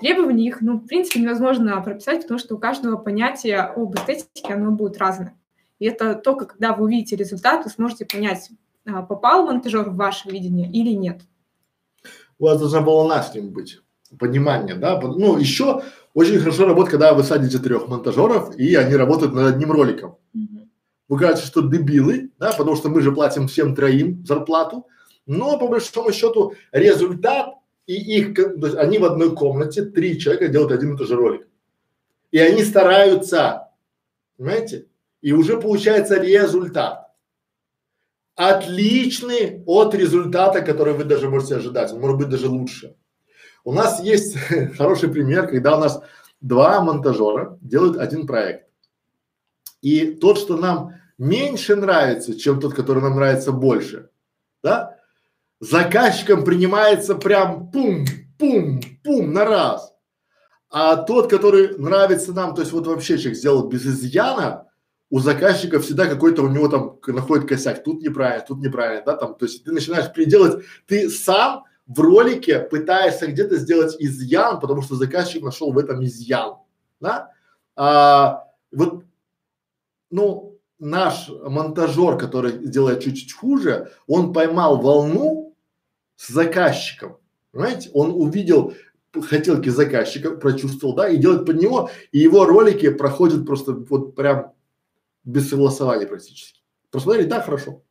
требования 0.00 0.48
их, 0.48 0.60
ну, 0.60 0.76
в 0.76 0.86
принципе, 0.86 1.20
невозможно 1.20 1.80
прописать, 1.80 2.20
потому 2.22 2.38
что 2.38 2.56
у 2.56 2.58
каждого 2.58 2.98
понятия 2.98 3.56
об 3.56 3.94
эстетике, 3.94 4.52
оно 4.52 4.72
будет 4.72 4.98
разное. 4.98 5.34
И 5.78 5.86
это 5.86 6.16
только 6.16 6.44
когда 6.44 6.74
вы 6.74 6.84
увидите 6.84 7.16
результат, 7.16 7.64
вы 7.64 7.70
сможете 7.70 8.04
понять, 8.04 8.50
а, 8.84 9.00
попал 9.00 9.46
монтажер 9.46 9.88
в 9.88 9.96
ваше 9.96 10.28
видение 10.28 10.70
или 10.70 10.90
нет. 10.90 11.22
У 12.38 12.44
вас 12.44 12.60
должна 12.60 13.22
с 13.22 13.34
ним 13.34 13.48
быть, 13.48 13.80
понимание, 14.18 14.74
да? 14.74 15.00
Ну, 15.00 15.38
еще 15.38 15.82
очень 16.14 16.38
хорошо 16.38 16.66
работает, 16.66 16.90
когда 16.90 17.14
вы 17.14 17.22
садите 17.22 17.58
трех 17.58 17.88
монтажеров, 17.88 18.56
и 18.56 18.74
они 18.74 18.96
работают 18.96 19.32
над 19.32 19.54
одним 19.54 19.72
роликом. 19.72 20.16
Mm-hmm. 20.36 20.68
Вы 21.08 21.18
кажется, 21.18 21.46
что 21.46 21.62
дебилы, 21.62 22.30
да, 22.38 22.52
потому 22.52 22.76
что 22.76 22.88
мы 22.88 23.00
же 23.00 23.12
платим 23.12 23.48
всем 23.48 23.74
троим 23.74 24.24
зарплату, 24.26 24.86
но 25.26 25.58
по 25.58 25.68
большому 25.68 26.12
счету 26.12 26.54
результат 26.72 27.54
и 27.86 27.94
их, 27.94 28.34
то 28.34 28.66
есть 28.66 28.76
они 28.76 28.98
в 28.98 29.04
одной 29.04 29.34
комнате, 29.34 29.82
три 29.82 30.18
человека 30.18 30.48
делают 30.48 30.72
один 30.72 30.94
и 30.94 30.96
тот 30.96 31.08
же 31.08 31.16
ролик. 31.16 31.48
И 32.30 32.38
они 32.38 32.62
стараются, 32.62 33.70
понимаете? 34.36 34.86
И 35.20 35.32
уже 35.32 35.60
получается 35.60 36.20
результат. 36.20 37.08
Отличный 38.36 39.62
от 39.66 39.94
результата, 39.94 40.62
который 40.62 40.94
вы 40.94 41.04
даже 41.04 41.28
можете 41.28 41.56
ожидать. 41.56 41.92
Он 41.92 42.00
может 42.00 42.18
быть 42.18 42.28
даже 42.28 42.48
лучше. 42.48 42.94
У 43.64 43.72
нас 43.72 44.00
есть 44.02 44.36
хороший 44.76 45.10
пример, 45.10 45.48
когда 45.48 45.76
у 45.76 45.80
нас 45.80 46.02
два 46.40 46.80
монтажера 46.80 47.58
делают 47.60 47.98
один 47.98 48.26
проект. 48.26 48.66
И 49.82 50.12
тот, 50.12 50.38
что 50.38 50.56
нам 50.56 50.94
меньше 51.18 51.76
нравится, 51.76 52.38
чем 52.38 52.60
тот, 52.60 52.74
который 52.74 53.02
нам 53.02 53.16
нравится 53.16 53.52
больше, 53.52 54.10
да, 54.62 54.98
заказчиком 55.60 56.44
принимается 56.44 57.14
прям 57.14 57.70
пум, 57.70 58.06
пум, 58.38 58.80
пум 59.04 59.32
на 59.32 59.44
раз. 59.44 59.92
А 60.70 60.96
тот, 60.96 61.28
который 61.28 61.76
нравится 61.78 62.32
нам, 62.32 62.54
то 62.54 62.62
есть 62.62 62.72
вот 62.72 62.86
вообще 62.86 63.18
человек 63.18 63.38
сделал 63.38 63.68
без 63.68 63.84
изъяна, 63.86 64.66
у 65.10 65.18
заказчика 65.18 65.80
всегда 65.80 66.06
какой-то 66.06 66.42
у 66.42 66.48
него 66.48 66.68
там 66.68 66.98
находит 67.08 67.48
косяк, 67.48 67.82
тут 67.82 68.00
неправильно, 68.00 68.44
тут 68.46 68.60
неправильно, 68.60 69.02
да, 69.04 69.16
там, 69.16 69.34
то 69.34 69.44
есть 69.44 69.64
ты 69.64 69.72
начинаешь 69.72 70.12
переделать, 70.12 70.64
ты 70.86 71.10
сам 71.10 71.64
в 71.90 72.00
ролике 72.00 72.60
пытаешься 72.60 73.26
где-то 73.26 73.56
сделать 73.56 73.96
изъян, 73.98 74.60
потому 74.60 74.80
что 74.80 74.94
заказчик 74.94 75.42
нашел 75.42 75.72
в 75.72 75.78
этом 75.78 76.04
изъян, 76.04 76.54
да, 77.00 77.32
а, 77.74 78.44
вот, 78.70 79.04
ну, 80.10 80.56
наш 80.78 81.28
монтажер, 81.28 82.16
который 82.16 82.52
делает 82.52 83.02
чуть-чуть 83.02 83.32
хуже, 83.32 83.90
он 84.06 84.32
поймал 84.32 84.80
волну, 84.80 85.50
с 86.20 86.28
заказчиком. 86.28 87.16
Понимаете? 87.50 87.90
Он 87.94 88.10
увидел 88.10 88.74
хотелки 89.22 89.70
заказчика, 89.70 90.32
прочувствовал, 90.32 90.94
да, 90.94 91.08
и 91.08 91.16
делает 91.16 91.46
под 91.46 91.56
него, 91.56 91.90
и 92.12 92.18
его 92.18 92.44
ролики 92.44 92.90
проходят 92.90 93.46
просто 93.46 93.72
вот 93.72 94.14
прям 94.14 94.52
без 95.24 95.48
согласования 95.48 96.06
практически. 96.06 96.60
Посмотрели, 96.90 97.26
да, 97.26 97.40
хорошо. 97.40 97.82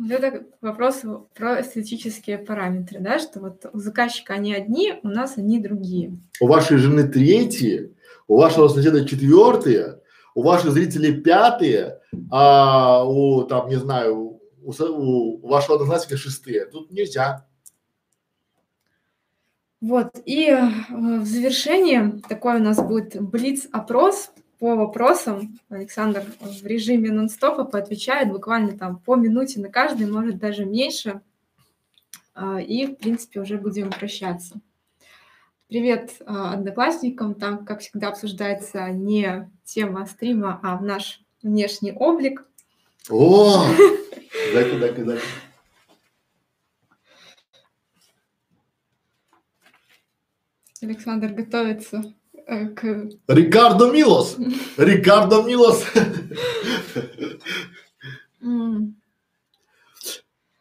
Вот 0.00 0.12
это 0.12 0.46
вопрос 0.62 1.02
про 1.34 1.60
эстетические 1.60 2.38
параметры, 2.38 3.00
да, 3.00 3.18
что 3.18 3.38
вот 3.38 3.66
у 3.70 3.78
заказчика 3.78 4.32
они 4.32 4.54
одни, 4.54 4.94
у 5.02 5.08
нас 5.08 5.36
они 5.36 5.60
другие. 5.60 6.16
У 6.40 6.46
вашей 6.46 6.78
жены 6.78 7.06
третьи, 7.06 7.94
у 8.26 8.38
вашего 8.38 8.68
соседа 8.68 9.06
четвертые, 9.06 10.00
у 10.34 10.42
ваших 10.42 10.72
зрителей 10.72 11.20
пятые, 11.20 12.00
а 12.30 13.04
у 13.04 13.42
там, 13.42 13.68
не 13.68 13.76
знаю, 13.76 14.40
у, 14.62 14.72
у 14.72 15.46
вашего 15.46 15.74
одноклассника 15.74 16.16
шестые. 16.16 16.64
Тут 16.64 16.90
нельзя. 16.90 17.46
Вот, 19.82 20.10
и 20.24 20.46
э, 20.46 20.62
в 20.88 21.26
завершение 21.26 22.20
такой 22.26 22.56
у 22.56 22.62
нас 22.62 22.82
будет 22.82 23.20
блиц-опрос 23.20 24.30
по 24.60 24.76
вопросам. 24.76 25.58
Александр 25.70 26.22
в 26.38 26.66
режиме 26.66 27.10
нон-стопа 27.10 27.64
поотвечает 27.64 28.30
буквально 28.30 28.76
там 28.76 28.98
по 28.98 29.16
минуте 29.16 29.58
на 29.58 29.70
каждый, 29.70 30.06
может 30.06 30.38
даже 30.38 30.66
меньше. 30.66 31.22
Э, 32.36 32.62
и, 32.62 32.86
в 32.86 32.96
принципе, 32.96 33.40
уже 33.40 33.56
будем 33.56 33.90
прощаться. 33.90 34.60
Привет 35.66 36.16
э, 36.20 36.24
одноклассникам. 36.26 37.34
Там, 37.34 37.64
как 37.64 37.80
всегда, 37.80 38.08
обсуждается 38.08 38.90
не 38.90 39.50
тема 39.64 40.04
стрима, 40.04 40.60
а 40.62 40.78
наш 40.78 41.22
внешний 41.42 41.92
облик. 41.92 42.46
О! 43.08 43.64
Дай-ка, 44.52 44.78
дай-ка, 44.78 45.04
дай 45.04 45.18
Александр 50.82 51.28
готовится 51.28 52.14
к... 52.50 53.08
Рикардо 53.28 53.92
Милос! 53.92 54.36
Рикардо 54.76 55.42
Милос! 55.42 55.84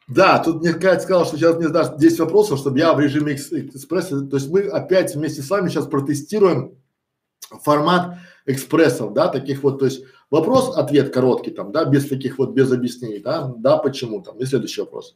Да, 0.08 0.40
тут 0.40 0.62
мне 0.62 0.74
Катя 0.74 1.02
сказала, 1.02 1.26
что 1.26 1.38
сейчас 1.38 1.56
мне 1.58 1.70
даст 1.70 1.98
10 1.98 2.20
вопросов, 2.20 2.60
чтобы 2.60 2.80
я 2.80 2.94
в 2.94 3.00
режиме 3.00 3.36
экспресса, 3.36 4.22
то 4.22 4.38
есть 4.38 4.50
мы 4.50 4.62
опять 4.62 5.14
вместе 5.16 5.44
с 5.44 5.50
вами 5.50 5.70
сейчас 5.70 5.86
протестируем 5.86 6.76
формат 7.64 8.18
экспрессов, 8.48 9.14
да, 9.14 9.28
таких 9.28 9.62
вот, 9.62 9.78
то 9.80 9.86
есть 9.86 10.04
вопрос, 10.32 10.76
ответ 10.76 11.14
короткий 11.14 11.52
там, 11.52 11.72
да, 11.72 11.86
без 11.86 12.08
таких 12.08 12.40
вот, 12.40 12.54
без 12.54 12.72
объяснений, 12.72 13.20
да, 13.20 13.54
да, 13.58 13.78
почему 13.78 14.22
там, 14.22 14.38
и 14.40 14.46
следующий 14.46 14.82
вопрос. 14.82 15.16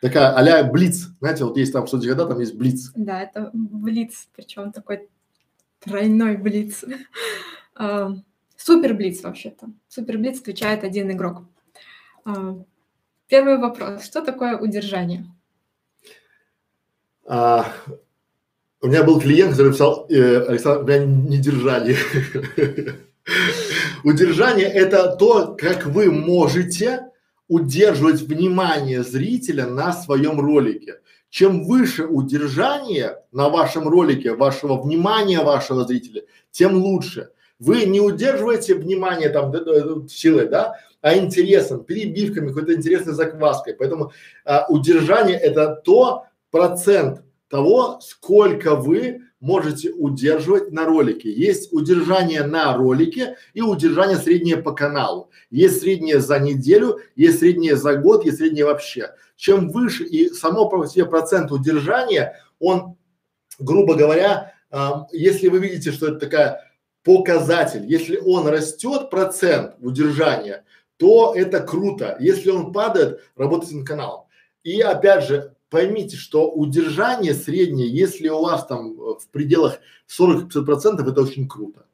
Такая 0.00 0.32
а 0.32 0.62
блиц, 0.64 1.08
знаете, 1.20 1.44
вот 1.44 1.56
есть 1.56 1.72
там, 1.72 1.86
что 1.86 2.00
когда 2.00 2.26
там 2.26 2.38
есть 2.40 2.54
блиц. 2.54 2.92
Да, 2.94 3.22
это 3.22 3.50
блиц, 3.52 4.28
причем 4.34 4.72
такой 4.72 5.08
тройной 5.86 6.36
блиц. 6.36 6.84
Супер 8.56 8.94
блиц 8.94 9.22
вообще-то. 9.22 9.68
Супер 9.88 10.18
блиц 10.18 10.40
отвечает 10.40 10.82
один 10.82 11.10
игрок. 11.12 11.44
А, 12.24 12.56
первый 13.28 13.58
вопрос. 13.58 14.04
Что 14.04 14.22
такое 14.22 14.56
удержание? 14.56 15.26
А, 17.26 17.72
у 18.80 18.88
меня 18.88 19.04
был 19.04 19.20
клиент, 19.20 19.52
который 19.52 19.72
писал, 19.72 20.06
э, 20.08 20.46
Александр, 20.48 20.84
меня 20.84 21.04
не 21.04 21.38
держали. 21.38 21.96
Удержание– 24.04 24.66
это 24.72 25.16
то, 25.16 25.56
как 25.58 25.86
вы 25.86 26.10
можете 26.10 27.10
удерживать 27.48 28.22
внимание 28.22 29.02
зрителя 29.02 29.66
на 29.66 29.92
своем 29.92 30.40
ролике. 30.40 31.00
Чем 31.36 31.64
выше 31.64 32.06
удержание 32.06 33.18
на 33.30 33.50
вашем 33.50 33.86
ролике, 33.86 34.32
вашего 34.32 34.80
внимания 34.80 35.42
вашего 35.42 35.84
зрителя, 35.84 36.22
тем 36.50 36.76
лучше. 36.76 37.28
Вы 37.58 37.84
не 37.84 38.00
удерживаете 38.00 38.74
внимание 38.74 39.28
там 39.28 40.08
силой, 40.08 40.48
да, 40.48 40.80
а 41.02 41.14
интересом, 41.14 41.84
перебивками, 41.84 42.48
какой-то 42.48 42.72
интересной 42.72 43.12
закваской. 43.12 43.74
Поэтому 43.74 44.12
а, 44.46 44.64
удержание– 44.70 45.36
это 45.38 45.74
то 45.84 46.24
процент 46.50 47.20
того, 47.50 47.98
сколько 48.00 48.74
вы 48.74 49.20
можете 49.38 49.90
удерживать 49.90 50.72
на 50.72 50.86
ролике. 50.86 51.30
Есть 51.30 51.70
удержание 51.70 52.44
на 52.44 52.74
ролике 52.74 53.36
и 53.52 53.60
удержание 53.60 54.16
среднее 54.16 54.56
по 54.56 54.72
каналу. 54.72 55.28
Есть 55.50 55.82
среднее 55.82 56.20
за 56.20 56.38
неделю, 56.38 56.98
есть 57.14 57.40
среднее 57.40 57.76
за 57.76 57.94
год, 57.96 58.24
есть 58.24 58.38
среднее 58.38 58.64
вообще. 58.64 59.10
Чем 59.36 59.70
выше 59.70 60.04
и 60.04 60.28
само 60.30 60.68
по 60.68 60.86
себе 60.86 61.04
процент 61.06 61.52
удержания, 61.52 62.40
он, 62.58 62.96
грубо 63.58 63.94
говоря, 63.94 64.54
э, 64.70 64.88
если 65.12 65.48
вы 65.48 65.58
видите, 65.58 65.92
что 65.92 66.08
это 66.08 66.18
такая 66.18 66.72
показатель, 67.04 67.84
если 67.86 68.16
он 68.16 68.48
растет 68.48 69.10
процент 69.10 69.76
удержания, 69.80 70.64
то 70.96 71.34
это 71.36 71.60
круто. 71.60 72.16
Если 72.18 72.50
он 72.50 72.72
падает, 72.72 73.20
работайте 73.36 73.76
над 73.76 73.86
каналом. 73.86 74.24
И 74.64 74.80
опять 74.80 75.24
же, 75.24 75.54
поймите, 75.70 76.16
что 76.16 76.50
удержание 76.50 77.34
среднее, 77.34 77.88
если 77.88 78.28
у 78.28 78.42
вас 78.42 78.66
там 78.66 78.92
э, 78.92 79.14
в 79.20 79.28
пределах 79.30 79.78
40-50 80.08 80.64
процентов, 80.64 81.06
это 81.08 81.20
очень 81.20 81.48
круто. 81.48 81.85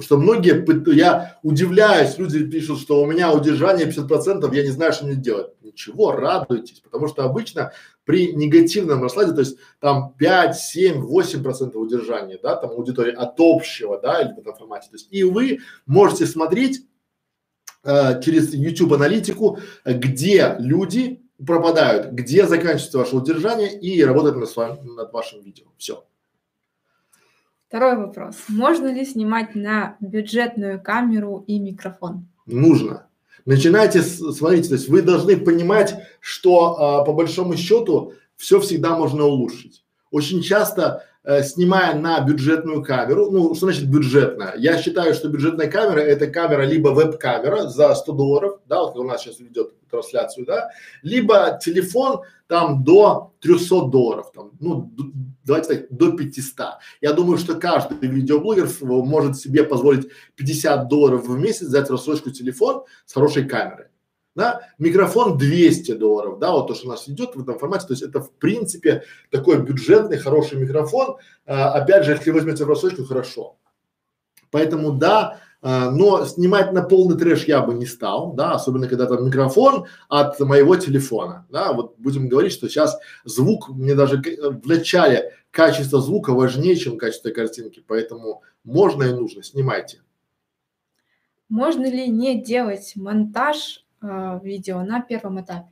Потому 0.00 0.24
что 0.24 0.34
многие, 0.34 0.94
я 0.94 1.38
удивляюсь, 1.42 2.16
люди 2.16 2.42
пишут, 2.48 2.80
что 2.80 3.02
у 3.02 3.06
меня 3.06 3.34
удержание 3.34 3.84
50 3.84 4.08
процентов, 4.08 4.54
я 4.54 4.62
не 4.62 4.70
знаю, 4.70 4.94
что 4.94 5.04
мне 5.04 5.14
делать. 5.14 5.48
Ничего, 5.62 6.12
радуйтесь, 6.12 6.80
потому 6.80 7.06
что 7.06 7.22
обычно 7.24 7.72
при 8.04 8.32
негативном 8.32 9.02
раскладе, 9.02 9.32
то 9.32 9.40
есть 9.40 9.58
там 9.78 10.14
5, 10.16 10.56
7, 10.56 11.00
8 11.02 11.42
процентов 11.42 11.82
удержания, 11.82 12.38
да, 12.42 12.56
там 12.56 12.70
аудитории 12.70 13.14
от 13.14 13.34
общего, 13.38 14.00
да, 14.00 14.22
или 14.22 14.32
в 14.32 14.38
этом 14.38 14.54
формате. 14.54 14.88
То 14.90 14.96
есть 14.96 15.08
и 15.10 15.22
вы 15.22 15.58
можете 15.84 16.24
смотреть 16.24 16.86
э, 17.84 18.22
через 18.22 18.54
YouTube 18.54 18.94
аналитику, 18.94 19.58
где 19.84 20.56
люди 20.58 21.20
пропадают, 21.46 22.12
где 22.12 22.46
заканчивается 22.46 22.98
ваше 22.98 23.16
удержание 23.16 23.78
и 23.78 24.02
работать 24.02 24.36
над, 24.36 24.84
над 24.84 25.12
вашим 25.12 25.42
видео. 25.42 25.66
Все. 25.76 26.06
Второй 27.70 27.96
вопрос. 27.96 28.34
Можно 28.48 28.88
ли 28.92 29.04
снимать 29.04 29.54
на 29.54 29.96
бюджетную 30.00 30.82
камеру 30.82 31.44
и 31.46 31.60
микрофон? 31.60 32.26
Нужно. 32.44 33.06
Начинайте, 33.46 34.02
смотрите, 34.02 34.70
то 34.70 34.74
есть 34.74 34.88
вы 34.88 35.02
должны 35.02 35.36
понимать, 35.36 35.94
что 36.18 36.76
а, 36.76 37.04
по 37.04 37.12
большому 37.12 37.56
счету 37.56 38.14
все 38.36 38.58
всегда 38.58 38.98
можно 38.98 39.22
улучшить. 39.22 39.84
Очень 40.10 40.42
часто 40.42 41.06
э, 41.24 41.42
снимая 41.42 41.94
на 41.94 42.20
бюджетную 42.20 42.82
камеру, 42.82 43.30
ну 43.30 43.54
что 43.54 43.66
значит 43.66 43.88
бюджетная? 43.88 44.54
Я 44.56 44.80
считаю, 44.80 45.14
что 45.14 45.28
бюджетная 45.28 45.70
камера 45.70 46.00
это 46.00 46.26
камера 46.26 46.62
либо 46.62 46.88
веб-камера 46.88 47.68
за 47.68 47.94
100 47.94 48.12
долларов, 48.12 48.60
да, 48.66 48.82
вот 48.82 48.96
у 48.96 49.04
нас 49.04 49.22
сейчас 49.22 49.40
ведет 49.40 49.72
трансляцию, 49.90 50.46
да, 50.46 50.70
либо 51.02 51.58
телефон 51.62 52.20
там 52.46 52.84
до 52.84 53.32
300 53.40 53.86
долларов, 53.86 54.32
там, 54.34 54.52
ну 54.60 54.92
давайте 55.44 55.74
так, 55.74 55.86
до 55.90 56.12
500. 56.12 56.66
Я 57.00 57.12
думаю, 57.12 57.38
что 57.38 57.54
каждый 57.54 58.08
видеоблогер 58.08 58.68
может 58.80 59.36
себе 59.36 59.64
позволить 59.64 60.08
50 60.36 60.88
долларов 60.88 61.26
в 61.26 61.38
месяц 61.38 61.62
взять 61.68 61.90
рассрочку 61.90 62.30
телефон 62.30 62.84
с 63.06 63.12
хорошей 63.12 63.46
камерой 63.46 63.89
да, 64.34 64.62
микрофон 64.78 65.38
200 65.38 65.92
долларов, 65.92 66.38
да, 66.38 66.52
вот 66.52 66.68
то, 66.68 66.74
что 66.74 66.86
у 66.86 66.90
нас 66.90 67.08
идет 67.08 67.34
в 67.34 67.42
этом 67.42 67.58
формате, 67.58 67.86
то 67.86 67.92
есть 67.92 68.02
это 68.02 68.20
в 68.20 68.30
принципе 68.32 69.02
такой 69.30 69.62
бюджетный 69.62 70.18
хороший 70.18 70.58
микрофон, 70.58 71.16
а, 71.46 71.72
опять 71.72 72.04
же, 72.04 72.12
если 72.12 72.30
возьмете 72.30 72.64
в 72.64 72.68
рассрочку, 72.68 73.04
хорошо. 73.04 73.56
Поэтому 74.50 74.92
да, 74.92 75.40
а, 75.62 75.90
но 75.90 76.24
снимать 76.24 76.72
на 76.72 76.82
полный 76.82 77.18
трэш 77.18 77.44
я 77.44 77.60
бы 77.60 77.74
не 77.74 77.86
стал, 77.86 78.32
да, 78.32 78.52
особенно 78.52 78.88
когда 78.88 79.06
там 79.06 79.26
микрофон 79.26 79.86
от 80.08 80.38
моего 80.40 80.76
телефона, 80.76 81.46
да, 81.50 81.72
вот 81.72 81.96
будем 81.98 82.28
говорить, 82.28 82.52
что 82.52 82.68
сейчас 82.68 82.98
звук, 83.24 83.68
мне 83.68 83.94
даже 83.94 84.16
в 84.18 84.66
начале 84.66 85.34
качество 85.50 86.00
звука 86.00 86.32
важнее, 86.32 86.76
чем 86.76 86.98
качество 86.98 87.30
картинки, 87.30 87.82
поэтому 87.86 88.42
можно 88.64 89.02
и 89.04 89.12
нужно, 89.12 89.42
снимайте. 89.42 90.02
Можно 91.48 91.90
ли 91.90 92.06
не 92.08 92.40
делать 92.40 92.92
монтаж 92.94 93.84
э, 94.02 94.40
видео 94.42 94.82
на 94.82 95.00
первом 95.00 95.40
этапе? 95.40 95.70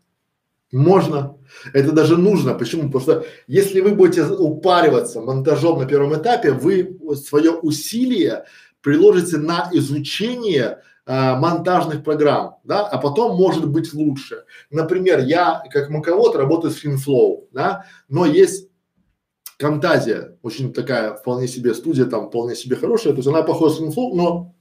Можно. 0.73 1.39
Это 1.73 1.93
даже 1.93 2.19
нужно. 2.19 2.55
Почему? 2.55 2.91
Потому 2.91 3.01
что 3.01 3.25
если 3.47 3.81
вы 3.81 3.95
будете 3.95 4.25
упариваться 4.25 5.21
монтажом 5.21 5.79
на 5.79 5.87
первом 5.87 6.15
этапе, 6.15 6.53
вы 6.53 6.99
свое 7.17 7.53
усилие 7.53 8.45
приложите 8.83 9.39
на 9.39 9.71
изучение 9.73 10.83
э, 11.07 11.37
монтажных 11.37 12.05
программ, 12.05 12.57
да, 12.65 12.87
а 12.87 12.99
потом 12.99 13.37
может 13.37 13.69
быть 13.69 13.95
лучше. 13.95 14.45
Например, 14.71 15.21
я 15.21 15.63
как 15.71 15.89
маковод 15.89 16.37
работаю 16.37 16.71
с 16.71 16.85
FinFlow, 16.85 17.49
да, 17.53 17.87
но 18.09 18.27
есть 18.27 18.69
Camtasia, 19.61 20.37
очень 20.43 20.73
такая 20.73 21.15
вполне 21.15 21.49
себе 21.49 21.75
студия, 21.75 22.05
там 22.05 22.29
вполне 22.29 22.55
себе 22.55 22.77
хорошая, 22.77 23.15
то 23.15 23.19
есть 23.19 23.29
она 23.29 23.43
похожа 23.43 23.77
с 23.77 23.81
FinFlow, 23.81 24.15
но 24.15 24.55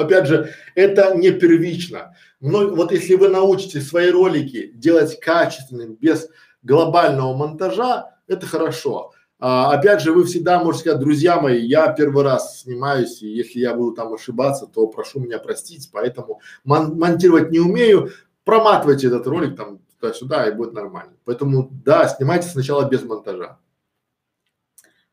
опять 0.00 0.26
же, 0.26 0.50
это 0.74 1.14
не 1.14 1.30
первично. 1.30 2.14
Но 2.40 2.68
вот 2.68 2.92
если 2.92 3.14
вы 3.14 3.28
научите 3.28 3.80
свои 3.80 4.10
ролики 4.10 4.72
делать 4.74 5.18
качественным, 5.20 5.94
без 5.94 6.28
глобального 6.62 7.36
монтажа, 7.36 8.16
это 8.26 8.46
хорошо. 8.46 9.12
А, 9.38 9.72
опять 9.72 10.02
же, 10.02 10.12
вы 10.12 10.24
всегда 10.24 10.62
можете 10.62 10.82
сказать, 10.82 11.00
друзья 11.00 11.40
мои, 11.40 11.64
я 11.64 11.92
первый 11.92 12.22
раз 12.22 12.60
снимаюсь, 12.60 13.22
и 13.22 13.28
если 13.28 13.58
я 13.58 13.74
буду 13.74 13.96
там 13.96 14.12
ошибаться, 14.12 14.66
то 14.66 14.86
прошу 14.86 15.20
меня 15.20 15.38
простить, 15.38 15.88
поэтому 15.90 16.40
мон 16.62 16.98
монтировать 16.98 17.50
не 17.50 17.58
умею, 17.58 18.10
проматывайте 18.44 19.06
этот 19.06 19.26
ролик 19.26 19.56
там 19.56 19.80
туда-сюда, 19.98 20.46
и 20.46 20.52
будет 20.52 20.74
нормально. 20.74 21.14
Поэтому 21.24 21.70
да, 21.84 22.06
снимайте 22.08 22.48
сначала 22.48 22.86
без 22.88 23.02
монтажа. 23.02 23.58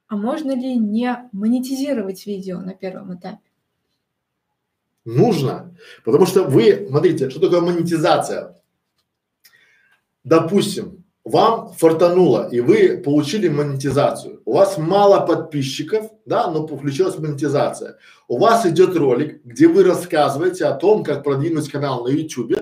А 0.08 0.18
можно 0.18 0.52
ли 0.52 0.76
не 0.78 1.30
монетизировать 1.32 2.26
видео 2.26 2.60
на 2.60 2.74
первом 2.74 3.18
этапе? 3.18 3.47
Нужно, 5.08 5.74
потому 6.04 6.26
что 6.26 6.44
вы, 6.44 6.86
смотрите, 6.90 7.30
что 7.30 7.40
такое 7.40 7.62
монетизация. 7.62 8.62
Допустим, 10.26 11.06
вам 11.24 11.72
фартануло 11.72 12.50
и 12.50 12.60
вы 12.60 12.98
получили 12.98 13.48
монетизацию. 13.48 14.42
У 14.44 14.52
вас 14.52 14.78
мало 14.78 15.26
подписчиков, 15.26 16.12
да, 16.26 16.52
но 16.52 16.68
включилась 16.68 17.18
монетизация. 17.18 17.98
У 18.28 18.38
вас 18.38 18.66
идет 18.66 18.98
ролик, 18.98 19.42
где 19.46 19.70
вы 19.70 19.86
рассказываете 19.86 20.66
о 20.66 20.74
том, 20.74 21.06
как 21.06 21.24
продвинуть 21.24 21.72
канал 21.72 22.04
на 22.04 22.10
YouTube, 22.10 22.58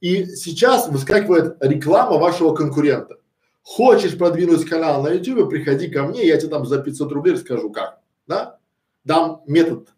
и 0.00 0.26
сейчас 0.26 0.86
выскакивает 0.86 1.56
реклама 1.58 2.16
вашего 2.16 2.54
конкурента. 2.54 3.16
Хочешь 3.64 4.16
продвинуть 4.16 4.66
канал 4.66 5.02
на 5.02 5.08
YouTube, 5.08 5.50
приходи 5.50 5.88
ко 5.88 6.04
мне, 6.04 6.28
я 6.28 6.36
тебе 6.36 6.50
там 6.50 6.64
за 6.64 6.78
500 6.78 7.10
рублей 7.10 7.32
расскажу 7.32 7.70
как, 7.70 7.98
да, 8.28 8.60
дам 9.02 9.42
метод 9.48 9.88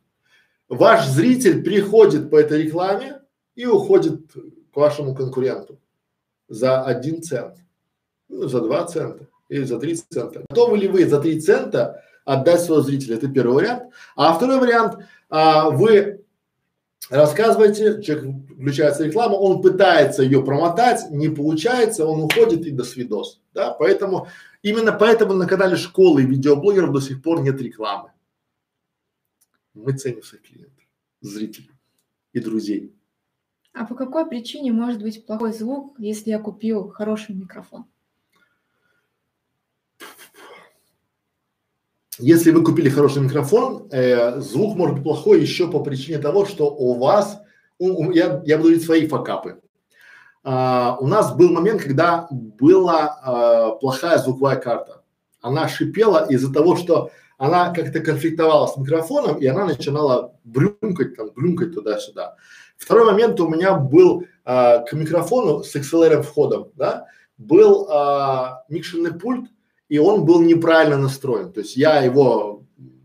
ваш 0.68 1.06
зритель 1.08 1.62
приходит 1.62 2.30
по 2.30 2.36
этой 2.36 2.62
рекламе 2.62 3.20
и 3.54 3.66
уходит 3.66 4.32
к 4.72 4.76
вашему 4.76 5.14
конкуренту 5.14 5.80
за 6.48 6.82
один 6.82 7.22
цент, 7.22 7.58
ну, 8.28 8.48
за 8.48 8.60
два 8.60 8.84
цента 8.86 9.28
или 9.48 9.64
за 9.64 9.78
три 9.78 9.94
цента. 9.94 10.44
Готовы 10.48 10.78
ли 10.78 10.88
вы 10.88 11.06
за 11.06 11.20
три 11.20 11.40
цента 11.40 12.02
отдать 12.24 12.62
своего 12.62 12.82
зрителя? 12.82 13.16
Это 13.16 13.28
первый 13.28 13.54
вариант. 13.54 13.84
А 14.16 14.34
второй 14.34 14.58
вариант, 14.58 14.98
а, 15.30 15.70
вы 15.70 16.24
рассказываете, 17.10 18.02
человек 18.02 18.34
включается 18.58 19.04
реклама, 19.04 19.34
он 19.34 19.62
пытается 19.62 20.22
ее 20.22 20.42
промотать, 20.42 21.10
не 21.10 21.28
получается, 21.28 22.06
он 22.06 22.22
уходит 22.22 22.66
и 22.66 22.70
до 22.70 22.84
свидос. 22.84 23.40
Да, 23.52 23.70
поэтому 23.72 24.28
именно 24.62 24.92
поэтому 24.92 25.34
на 25.34 25.46
канале 25.46 25.76
школы 25.76 26.22
видеоблогеров 26.22 26.92
до 26.92 27.00
сих 27.00 27.22
пор 27.22 27.42
нет 27.42 27.60
рекламы 27.60 28.13
мы 29.74 29.92
ценим 29.92 30.22
своих 30.22 30.44
клиентов, 30.44 30.84
зрителей 31.20 31.70
и 32.32 32.40
друзей. 32.40 32.94
А 33.72 33.84
по 33.84 33.94
какой 33.94 34.26
причине 34.26 34.72
может 34.72 35.02
быть 35.02 35.26
плохой 35.26 35.52
звук, 35.52 35.96
если 35.98 36.30
я 36.30 36.38
купил 36.38 36.88
хороший 36.90 37.34
микрофон? 37.34 37.86
Если 42.18 42.52
вы 42.52 42.62
купили 42.62 42.88
хороший 42.88 43.22
микрофон, 43.22 43.88
э, 43.90 44.40
звук 44.40 44.76
может 44.76 44.94
быть 44.94 45.04
плохой 45.04 45.40
еще 45.40 45.68
по 45.68 45.82
причине 45.82 46.18
того, 46.18 46.46
что 46.46 46.72
у 46.72 46.94
вас, 46.94 47.42
у, 47.78 47.88
у, 47.88 48.12
я, 48.12 48.40
я 48.46 48.56
буду 48.56 48.68
говорить 48.68 48.84
свои 48.84 49.08
факапы. 49.08 49.60
А, 50.44 50.96
у 51.00 51.08
нас 51.08 51.34
был 51.34 51.50
момент, 51.50 51.82
когда 51.82 52.28
была 52.30 53.18
а, 53.20 53.70
плохая 53.72 54.18
звуковая 54.18 54.56
карта. 54.56 55.02
Она 55.40 55.66
шипела 55.68 56.26
из-за 56.30 56.52
того, 56.52 56.76
что 56.76 57.10
она 57.38 57.72
как-то 57.72 58.00
конфликтовала 58.00 58.66
с 58.66 58.76
микрофоном, 58.76 59.38
и 59.38 59.46
она 59.46 59.64
начинала 59.64 60.34
брюмкать, 60.44 61.16
там, 61.16 61.30
блюмкать 61.34 61.74
туда-сюда. 61.74 62.36
Второй 62.76 63.06
момент 63.06 63.40
у 63.40 63.48
меня 63.48 63.74
был 63.74 64.24
а, 64.44 64.78
к 64.78 64.92
микрофону 64.92 65.62
с 65.62 65.74
XLR 65.74 66.22
входом, 66.22 66.70
да, 66.74 67.06
был 67.38 67.88
а, 67.90 68.64
микшерный 68.68 69.12
пульт, 69.12 69.50
и 69.88 69.98
он 69.98 70.24
был 70.24 70.40
неправильно 70.42 70.98
настроен. 70.98 71.52
То 71.52 71.60
есть 71.60 71.76
я 71.76 72.00
его 72.00 72.64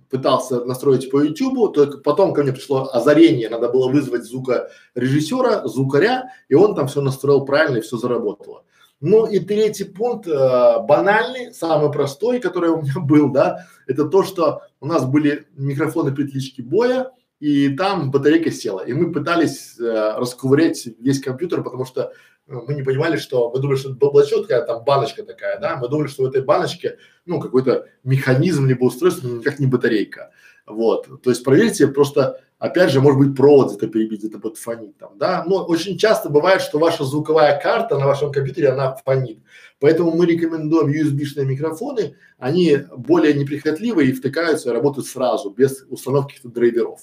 пытался 0.10 0.66
настроить 0.66 1.10
по 1.12 1.24
YouTube, 1.24 1.74
только 1.74 2.00
потом 2.00 2.34
ко 2.34 2.44
мне 2.44 2.52
пришло 2.52 2.90
озарение, 2.92 3.50
надо 3.50 3.70
было 3.70 3.92
вызвать 3.92 4.24
звукорежиссера, 4.24 5.68
звукаря, 5.68 6.32
и 6.48 6.56
он 6.56 6.76
там 6.76 6.88
все 6.88 7.02
настроил 7.02 7.46
правильно 7.46 7.78
и 7.78 7.82
все 7.82 7.98
заработало. 7.98 8.64
Ну 9.02 9.26
и 9.28 9.40
третий 9.40 9.86
пункт, 9.86 10.28
э, 10.28 10.80
банальный, 10.82 11.54
самый 11.54 11.92
простой, 11.92 12.40
который 12.40 12.70
у 12.70 12.82
меня 12.82 12.94
был, 12.98 13.30
да, 13.32 13.66
это 13.88 14.06
то, 14.06 14.24
что 14.24 14.64
у 14.82 14.86
нас 14.86 15.06
были 15.06 15.48
микрофоны 15.56 16.14
петлички 16.14 16.62
боя, 16.62 17.12
и 17.40 17.70
там 17.70 18.12
батарейка 18.12 18.52
села, 18.52 18.82
и 18.82 18.92
мы 18.92 19.14
пытались 19.14 19.80
э, 19.80 20.16
расковырять 20.18 20.86
весь 21.00 21.22
компьютер, 21.22 21.64
потому 21.64 21.86
что 21.86 22.12
э, 22.48 22.54
мы 22.68 22.74
не 22.74 22.84
понимали, 22.84 23.16
что 23.16 23.50
мы 23.52 23.60
думали, 23.60 23.78
что 23.78 23.92
это 23.92 23.98
баблачок, 23.98 24.48
такая 24.48 24.66
там 24.66 24.84
баночка 24.84 25.24
такая, 25.24 25.58
да, 25.60 25.78
мы 25.78 25.88
думали, 25.88 26.08
что 26.08 26.24
в 26.24 26.26
этой 26.26 26.42
баночке, 26.42 26.98
ну, 27.26 27.40
какой-то 27.40 27.88
механизм 28.04 28.66
либо 28.66 28.84
устройство, 28.84 29.30
но 29.30 29.38
никак 29.38 29.60
не 29.60 29.68
батарейка. 29.68 30.32
Вот, 30.66 31.24
то 31.24 31.30
есть 31.30 31.44
проверьте 31.46 31.88
просто 31.88 32.42
Опять 32.60 32.92
же, 32.92 33.00
может 33.00 33.18
быть, 33.20 33.38
провод 33.38 33.70
где-то 33.70 33.88
перебить, 33.88 34.20
где-то 34.20 34.38
будет 34.38 34.58
фонить 34.58 34.98
там, 34.98 35.18
да. 35.18 35.46
Но 35.48 35.66
очень 35.66 35.98
часто 35.98 36.30
бывает, 36.30 36.62
что 36.62 36.78
ваша 36.78 37.06
звуковая 37.06 37.60
карта 37.60 37.98
на 37.98 38.06
вашем 38.06 38.34
компьютере, 38.34 38.70
она 38.70 38.96
фонит. 38.96 39.40
Поэтому 39.80 40.12
мы 40.12 40.26
рекомендуем 40.26 40.90
USB-шные 40.90 41.46
микрофоны, 41.46 42.18
они 42.38 42.80
более 42.98 43.34
неприхотливые 43.34 44.10
и 44.10 44.14
втыкаются 44.14 44.70
и 44.70 44.74
работают 44.74 45.08
сразу, 45.08 45.50
без 45.52 45.86
установки 45.90 46.36
каких-то 46.36 46.50
драйверов. 46.50 47.00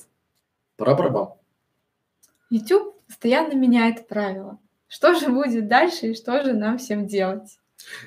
Пора 0.76 0.94
пробам. 0.94 1.34
YouTube 2.50 2.94
постоянно 3.06 3.54
меняет 3.54 4.06
правила. 4.08 4.58
Что 4.88 5.14
же 5.14 5.30
будет 5.30 5.68
дальше 5.68 6.08
и 6.08 6.14
что 6.14 6.44
же 6.44 6.52
нам 6.52 6.76
всем 6.76 7.06
делать? 7.06 7.58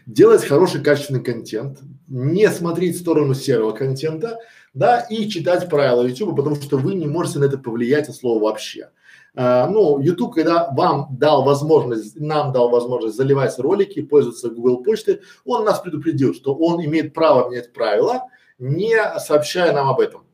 Делать 0.06 0.46
хороший 0.46 0.84
качественный 0.84 1.24
контент, 1.24 1.80
не 2.08 2.50
смотреть 2.50 2.96
в 2.98 3.00
сторону 3.00 3.34
серого 3.34 3.72
контента, 3.72 4.38
да, 4.74 5.02
и 5.02 5.28
читать 5.30 5.70
правила 5.70 6.04
YouTube, 6.04 6.36
потому 6.36 6.56
что 6.56 6.78
вы 6.78 6.96
не 6.96 7.08
можете 7.08 7.40
на 7.40 7.46
это 7.46 7.58
повлиять 7.58 8.10
от 8.10 8.16
слова 8.16 8.44
вообще. 8.44 8.90
А, 9.36 9.68
ну, 9.68 10.00
YouTube, 10.00 10.34
когда 10.34 10.70
вам 10.72 11.08
дал 11.12 11.44
возможность, 11.44 12.20
нам 12.20 12.52
дал 12.52 12.70
возможность 12.70 13.16
заливать 13.16 13.58
ролики, 13.60 14.02
пользоваться 14.02 14.50
Google 14.50 14.84
почтой, 14.84 15.22
он 15.46 15.66
нас 15.66 15.80
предупредил, 15.80 16.34
что 16.34 16.56
он 16.56 16.84
имеет 16.84 17.14
право 17.14 17.50
менять 17.50 17.74
правила, 17.74 18.26
не 18.58 18.96
сообщая 19.20 19.72
нам 19.74 19.88
об 19.88 20.00
этом. 20.00 20.29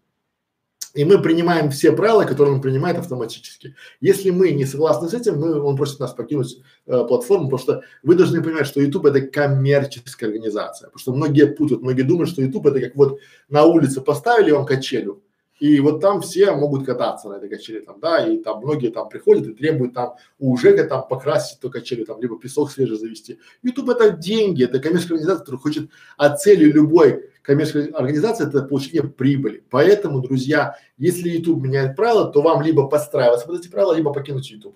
И 0.95 1.03
мы 1.03 1.21
принимаем 1.21 1.69
все 1.69 1.91
правила, 1.91 2.23
которые 2.23 2.55
он 2.55 2.61
принимает 2.61 2.97
автоматически. 2.97 3.75
Если 3.99 4.31
мы 4.31 4.51
не 4.51 4.65
согласны 4.65 5.09
с 5.09 5.13
этим, 5.13 5.39
мы, 5.39 5.61
он 5.61 5.75
просит 5.75 5.99
нас 5.99 6.13
покинуть 6.13 6.57
э, 6.87 7.03
платформу, 7.05 7.49
потому 7.49 7.61
что 7.61 7.81
вы 8.01 8.15
должны 8.15 8.41
понимать, 8.41 8.65
что 8.65 8.79
YouTube 8.79 9.05
это 9.05 9.21
коммерческая 9.21 10.29
организация. 10.29 10.87
Потому 10.87 10.99
что 10.99 11.13
многие 11.13 11.47
путают, 11.47 11.83
многие 11.83 12.03
думают, 12.03 12.29
что 12.29 12.41
YouTube 12.41 12.67
это 12.67 12.79
как 12.79 12.95
вот 12.95 13.19
на 13.49 13.65
улице 13.65 13.99
поставили 13.99 14.51
вам 14.51 14.65
качелю, 14.65 15.21
и 15.59 15.79
вот 15.79 16.01
там 16.01 16.21
все 16.21 16.51
могут 16.51 16.85
кататься 16.85 17.29
на 17.29 17.35
этой 17.35 17.49
качели 17.49 17.79
там, 17.79 17.99
да, 18.01 18.25
и 18.27 18.37
там 18.37 18.59
многие 18.59 18.89
там 18.89 19.07
приходят 19.07 19.47
и 19.47 19.53
требуют 19.53 19.93
там 19.93 20.15
у 20.37 20.55
ЖЭКа 20.57 20.83
там 20.83 21.07
покрасить 21.07 21.59
эту 21.59 21.69
качелю, 21.69 22.05
там, 22.05 22.21
либо 22.21 22.37
песок 22.37 22.71
свежий 22.71 22.97
завести. 22.97 23.39
YouTube 23.63 23.89
это 23.89 24.11
деньги, 24.11 24.65
это 24.65 24.79
коммерческая 24.79 25.17
организация, 25.17 25.39
которая 25.39 25.61
хочет, 25.61 25.89
а 26.17 26.35
целью 26.35 26.73
любой 26.73 27.29
коммерческой 27.45 27.87
организации 27.91 28.47
это 28.47 28.63
получение 28.63 29.03
прибыли. 29.03 29.63
Поэтому, 29.69 30.21
друзья, 30.21 30.77
если 30.97 31.29
YouTube 31.29 31.63
меняет 31.63 31.95
правила, 31.95 32.31
то 32.31 32.41
вам 32.41 32.61
либо 32.61 32.87
подстраиваться 32.87 33.47
под 33.47 33.59
эти 33.59 33.69
правила, 33.69 33.93
либо 33.93 34.13
покинуть 34.13 34.49
YouTube. 34.49 34.75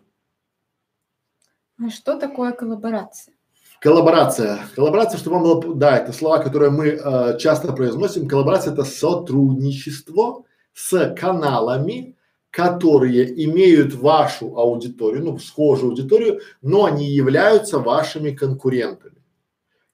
А 1.81 1.89
что 1.89 2.19
такое 2.19 2.51
коллаборация? 2.51 3.33
Коллаборация. 3.79 4.59
Коллаборация, 4.75 5.17
чтобы 5.17 5.39
вам 5.39 5.43
было, 5.43 5.75
да, 5.75 5.97
это 5.97 6.11
слова, 6.11 6.39
которые 6.39 6.69
мы 6.69 6.87
э, 6.87 7.37
часто 7.39 7.71
произносим. 7.71 8.27
Коллаборация 8.27 8.73
это 8.73 8.83
сотрудничество 8.83 10.43
с 10.73 11.15
каналами, 11.15 12.17
которые 12.51 13.45
имеют 13.45 13.93
вашу 13.93 14.57
аудиторию, 14.57 15.23
ну, 15.23 15.39
схожую 15.39 15.91
аудиторию, 15.91 16.41
но 16.61 16.85
они 16.85 17.05
являются 17.05 17.79
вашими 17.79 18.31
конкурентами. 18.31 19.18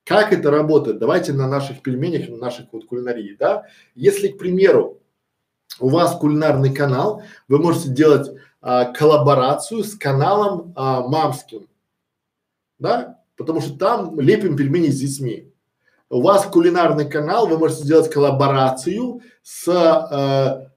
Как 0.05 0.31
это 0.31 0.51
работает? 0.51 0.99
Давайте 0.99 1.33
на 1.33 1.47
наших 1.47 1.81
пельменях, 1.81 2.29
на 2.29 2.37
наших 2.37 2.71
вот 2.71 2.85
кулинарии, 2.85 3.35
да. 3.39 3.65
Если, 3.95 4.27
к 4.27 4.37
примеру, 4.37 5.01
у 5.79 5.89
вас 5.89 6.15
кулинарный 6.17 6.73
канал, 6.73 7.23
вы 7.47 7.57
можете 7.57 7.89
делать 7.89 8.29
а, 8.61 8.85
коллаборацию 8.85 9.83
с 9.83 9.95
каналом 9.95 10.73
а, 10.75 11.07
мамским, 11.07 11.67
да, 12.77 13.19
потому 13.35 13.61
что 13.61 13.77
там 13.77 14.19
лепим 14.19 14.55
пельмени 14.55 14.89
с 14.89 14.99
детьми. 14.99 15.51
У 16.09 16.21
вас 16.21 16.45
кулинарный 16.45 17.09
канал, 17.09 17.47
вы 17.47 17.57
можете 17.57 17.83
сделать 17.83 18.11
коллаборацию 18.11 19.21
с 19.41 19.67
э, 19.67 20.69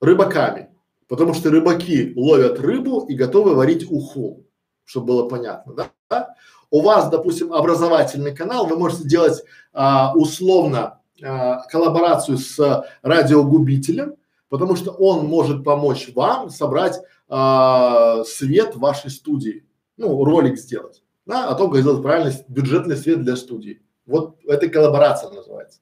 рыбаками, 0.00 0.70
потому 1.08 1.34
что 1.34 1.50
рыбаки 1.50 2.12
ловят 2.14 2.60
рыбу 2.60 3.04
и 3.08 3.16
готовы 3.16 3.56
варить 3.56 3.90
уху, 3.90 4.46
чтобы 4.84 5.08
было 5.08 5.28
понятно, 5.28 5.90
да? 6.08 6.34
У 6.70 6.82
вас, 6.82 7.08
допустим, 7.08 7.52
образовательный 7.52 8.34
канал, 8.34 8.66
вы 8.66 8.76
можете 8.76 9.08
делать 9.08 9.42
а, 9.72 10.12
условно 10.14 11.00
а, 11.22 11.62
коллаборацию 11.68 12.36
с 12.36 12.86
радиогубителем, 13.02 14.16
потому 14.48 14.76
что 14.76 14.90
он 14.92 15.26
может 15.26 15.64
помочь 15.64 16.10
вам 16.14 16.50
собрать 16.50 17.00
а, 17.28 18.22
свет 18.24 18.76
в 18.76 18.80
вашей 18.80 19.10
студии, 19.10 19.66
ну, 19.96 20.24
ролик 20.24 20.58
сделать, 20.58 21.02
да, 21.24 21.48
о 21.48 21.54
том, 21.54 21.70
как 21.70 21.80
сделать 21.80 22.02
правильный 22.02 22.34
бюджетный 22.48 22.96
свет 22.96 23.22
для 23.22 23.36
студии. 23.36 23.82
Вот 24.04 24.38
это 24.46 24.68
коллаборация 24.68 25.30
называется, 25.30 25.80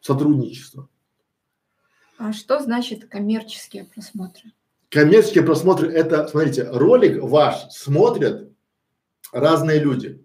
сотрудничество. 0.00 0.88
А 2.18 2.32
что 2.32 2.60
значит 2.60 3.08
коммерческие 3.08 3.84
просмотры? 3.84 4.52
Коммерческие 4.90 5.44
просмотры– 5.44 5.92
это, 5.92 6.26
смотрите, 6.28 6.68
ролик 6.70 7.22
ваш 7.22 7.70
смотрят 7.70 8.47
разные 9.32 9.78
люди. 9.78 10.24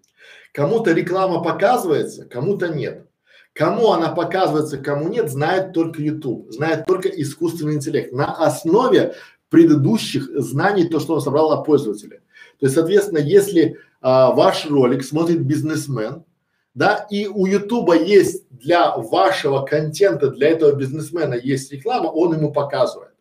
Кому-то 0.54 0.92
реклама 0.92 1.42
показывается, 1.42 2.26
кому-то 2.26 2.70
нет. 2.70 3.08
Кому 3.54 3.92
она 3.92 4.10
показывается, 4.10 4.78
кому 4.78 5.10
нет, 5.10 5.30
знает 5.30 5.74
только 5.74 6.02
YouTube, 6.02 6.52
знает 6.52 6.86
только 6.86 7.08
искусственный 7.10 7.76
интеллект 7.76 8.12
на 8.12 8.34
основе 8.34 9.14
предыдущих 9.50 10.30
знаний, 10.42 10.88
то, 10.88 11.00
что 11.00 11.14
он 11.14 11.22
собрал 11.22 11.52
о 11.52 11.64
пользователе. 11.64 12.22
То 12.60 12.66
есть, 12.66 12.76
соответственно, 12.76 13.20
если 13.20 13.78
а, 14.02 14.32
ваш 14.32 14.66
ролик 14.66 15.04
смотрит 15.04 15.42
бизнесмен, 15.42 16.24
да, 16.74 17.06
и 17.12 17.28
у 17.28 17.46
Ютуба 17.46 17.96
есть 17.96 18.46
для 18.50 18.98
вашего 18.98 19.64
контента, 19.64 20.32
для 20.32 20.50
этого 20.50 20.72
бизнесмена 20.72 21.36
есть 21.36 21.72
реклама, 21.72 22.08
он 22.08 22.34
ему 22.36 22.52
показывает. 22.52 23.13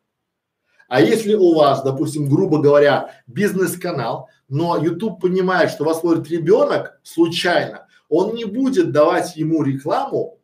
А 0.93 1.01
если 1.01 1.33
у 1.33 1.55
вас, 1.55 1.83
допустим, 1.83 2.29
грубо 2.29 2.59
говоря, 2.59 3.15
бизнес-канал, 3.27 4.29
но 4.51 4.77
YouTube 4.77 5.23
понимает, 5.23 5.71
что 5.71 5.85
вас 5.85 6.01
смотрит 6.01 6.29
ребенок 6.29 7.01
случайно, 7.03 7.87
он 8.11 8.35
не 8.35 8.45
будет 8.45 8.93
давать 8.93 9.35
ему 9.35 9.63
рекламу 9.63 10.39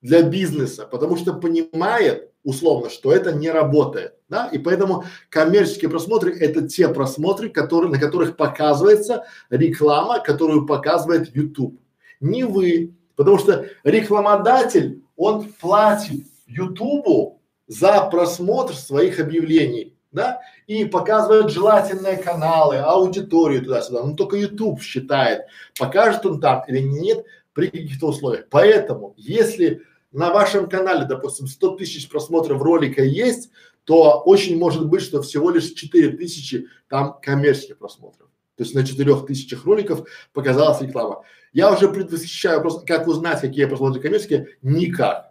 для 0.00 0.22
бизнеса, 0.22 0.88
потому 0.90 1.16
что 1.16 1.34
понимает 1.34 2.32
условно, 2.42 2.90
что 2.90 3.12
это 3.12 3.30
не 3.30 3.48
работает, 3.48 4.14
да, 4.28 4.48
и 4.48 4.58
поэтому 4.58 5.04
коммерческие 5.28 5.88
просмотры 5.88 6.36
это 6.36 6.66
те 6.66 6.88
просмотры, 6.88 7.48
которые, 7.48 7.92
на 7.92 8.00
которых 8.00 8.36
показывается 8.36 9.26
реклама, 9.50 10.18
которую 10.18 10.66
показывает 10.66 11.32
YouTube 11.36 11.80
не 12.18 12.42
вы. 12.42 12.96
Потому 13.14 13.38
что 13.38 13.66
рекламодатель, 13.84 15.04
он 15.16 15.44
платит 15.60 16.24
Ютубу 16.48 17.35
за 17.66 18.02
просмотр 18.10 18.74
своих 18.74 19.20
объявлений, 19.20 19.96
да, 20.12 20.40
и 20.66 20.84
показывает 20.84 21.50
желательные 21.50 22.16
каналы, 22.16 22.76
аудиторию 22.76 23.62
туда-сюда. 23.62 24.04
Но 24.04 24.14
только 24.14 24.36
YouTube 24.36 24.80
считает, 24.80 25.42
покажет 25.78 26.24
он 26.26 26.40
там 26.40 26.64
или 26.68 26.80
нет 26.80 27.24
при 27.52 27.66
каких-то 27.66 28.08
условиях. 28.08 28.46
Поэтому, 28.50 29.14
если 29.16 29.82
на 30.12 30.32
вашем 30.32 30.68
канале, 30.68 31.04
допустим, 31.06 31.46
100 31.46 31.76
тысяч 31.76 32.08
просмотров 32.08 32.62
ролика 32.62 33.02
есть, 33.02 33.50
то 33.84 34.22
очень 34.24 34.58
может 34.58 34.86
быть, 34.86 35.02
что 35.02 35.22
всего 35.22 35.50
лишь 35.50 35.72
4 35.72 36.16
тысячи 36.16 36.66
там 36.88 37.18
коммерческих 37.20 37.78
просмотров. 37.78 38.28
То 38.56 38.64
есть 38.64 38.74
на 38.74 38.84
четырех 38.84 39.26
тысячах 39.26 39.64
роликов 39.66 40.08
показалась 40.32 40.80
реклама. 40.80 41.22
Я 41.52 41.72
уже 41.72 41.88
предвосхищаю 41.88 42.60
просто, 42.62 42.86
как 42.86 43.06
узнать, 43.06 43.40
какие 43.40 43.66
просмотры 43.66 44.00
коммерческие, 44.00 44.56
никак. 44.62 45.25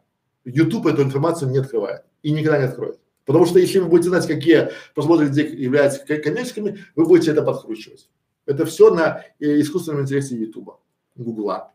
YouTube 0.45 0.87
эту 0.87 1.03
информацию 1.03 1.51
не 1.51 1.57
открывает 1.57 2.03
и 2.21 2.31
никогда 2.31 2.59
не 2.59 2.65
откроет. 2.65 2.99
Потому 3.25 3.45
что 3.45 3.59
если 3.59 3.79
вы 3.79 3.87
будете 3.87 4.09
знать, 4.09 4.27
какие 4.27 4.69
просмотры 4.93 5.27
где 5.27 5.45
являются 5.47 5.99
коммерческими, 5.99 6.85
вы 6.95 7.05
будете 7.05 7.31
это 7.31 7.41
подкручивать. 7.41 8.09
Это 8.45 8.65
все 8.65 8.93
на 8.93 9.23
э, 9.39 9.59
искусственном 9.59 10.03
интеллекте 10.03 10.37
YouTube, 10.37 10.79
Гугла. 11.15 11.73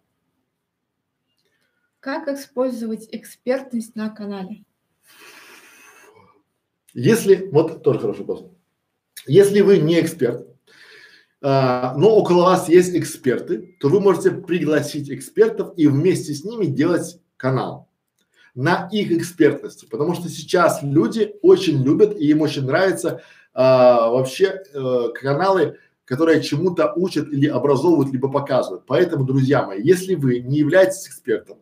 Как 1.98 2.28
использовать 2.28 3.08
экспертность 3.10 3.96
на 3.96 4.08
канале? 4.10 4.64
Если, 6.94 7.48
вот 7.50 7.82
тоже 7.82 7.98
хороший 7.98 8.20
вопрос. 8.20 8.46
Если 9.26 9.60
вы 9.60 9.78
не 9.78 10.00
эксперт, 10.00 10.46
а, 11.42 11.94
но 11.96 12.14
около 12.16 12.44
вас 12.44 12.68
есть 12.68 12.94
эксперты, 12.94 13.76
то 13.80 13.88
вы 13.88 14.00
можете 14.00 14.30
пригласить 14.30 15.10
экспертов 15.10 15.72
и 15.76 15.88
вместе 15.88 16.32
с 16.32 16.44
ними 16.44 16.66
делать 16.66 17.20
канал 17.36 17.89
на 18.60 18.90
их 18.92 19.10
экспертности, 19.10 19.86
потому 19.86 20.14
что 20.14 20.28
сейчас 20.28 20.82
люди 20.82 21.34
очень 21.40 21.82
любят 21.82 22.14
и 22.14 22.28
им 22.28 22.42
очень 22.42 22.66
нравятся 22.66 23.22
а, 23.54 24.10
вообще 24.10 24.62
э, 24.74 25.08
каналы, 25.14 25.78
которые 26.04 26.42
чему-то 26.42 26.92
учат 26.94 27.28
или 27.28 27.46
образовывают, 27.46 28.12
либо 28.12 28.30
показывают. 28.30 28.84
Поэтому, 28.86 29.24
друзья 29.24 29.64
мои, 29.64 29.80
если 29.82 30.14
вы 30.14 30.40
не 30.40 30.58
являетесь 30.58 31.08
экспертом, 31.08 31.56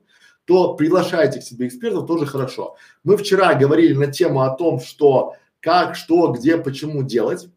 то 0.45 0.75
приглашайте 0.75 1.39
к 1.39 1.45
себе 1.45 1.69
экспертов 1.69 2.09
тоже 2.09 2.27
хорошо. 2.27 2.75
Мы 3.05 3.17
вчера 3.17 3.55
говорили 3.55 3.93
на 3.95 4.09
тему 4.09 4.41
о 4.41 4.57
том, 4.57 4.81
что 4.81 5.37
как, 5.61 5.95
что, 5.95 6.33
где, 6.33 6.57
почему 6.57 7.05
делать. 7.05 7.49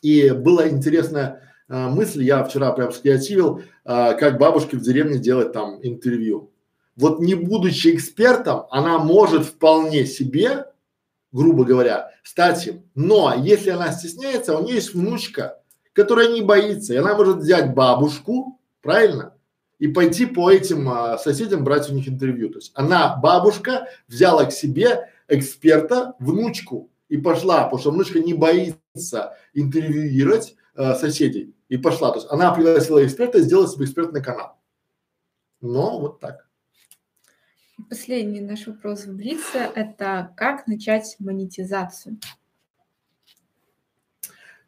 И 0.00 0.30
была 0.30 0.66
интересная 0.66 1.42
э, 1.68 1.88
мысль, 1.88 2.22
я 2.22 2.42
вчера 2.44 2.72
прям 2.72 2.90
скреативил, 2.90 3.58
э, 3.58 3.62
как 4.14 4.38
бабушке 4.38 4.78
в 4.78 4.80
деревне 4.80 5.18
делать 5.18 5.52
там 5.52 5.78
интервью. 5.82 6.50
Вот 7.00 7.20
не 7.20 7.34
будучи 7.34 7.94
экспертом, 7.94 8.66
она 8.70 8.98
может 8.98 9.46
вполне 9.46 10.06
себе 10.06 10.66
грубо 11.32 11.64
говоря, 11.64 12.10
стать 12.22 12.66
им. 12.66 12.82
Но 12.94 13.34
если 13.36 13.70
она 13.70 13.92
стесняется, 13.92 14.56
у 14.56 14.64
нее 14.64 14.76
есть 14.76 14.94
внучка, 14.94 15.60
которая 15.92 16.28
не 16.28 16.42
боится, 16.42 16.94
и 16.94 16.96
она 16.96 17.14
может 17.14 17.38
взять 17.38 17.74
бабушку, 17.74 18.60
правильно, 18.82 19.34
и 19.78 19.88
пойти 19.88 20.26
по 20.26 20.50
этим 20.50 20.88
а, 20.88 21.18
соседям 21.18 21.64
брать 21.64 21.90
у 21.90 21.94
них 21.94 22.08
интервью. 22.08 22.50
То 22.50 22.58
есть 22.58 22.72
она, 22.74 23.16
бабушка, 23.16 23.88
взяла 24.08 24.44
к 24.44 24.52
себе 24.52 25.08
эксперта, 25.28 26.14
внучку 26.18 26.90
и 27.08 27.16
пошла, 27.16 27.64
потому 27.64 27.80
что 27.80 27.90
внучка 27.90 28.20
не 28.20 28.34
боится 28.34 29.36
интервьюировать 29.54 30.54
а, 30.74 30.94
соседей 30.94 31.54
и 31.68 31.78
пошла. 31.78 32.10
То 32.10 32.16
есть 32.16 32.30
она 32.30 32.52
пригласила 32.52 33.04
эксперта 33.04 33.40
сделала 33.40 33.68
себе 33.68 33.86
экспертный 33.86 34.22
канал. 34.22 34.58
Но 35.62 35.98
вот 35.98 36.20
так. 36.20 36.49
Последний 37.88 38.40
наш 38.40 38.66
вопрос 38.66 39.06
в 39.06 39.14
Блице– 39.14 39.58
это 39.74 40.32
как 40.36 40.66
начать 40.66 41.16
монетизацию? 41.18 42.18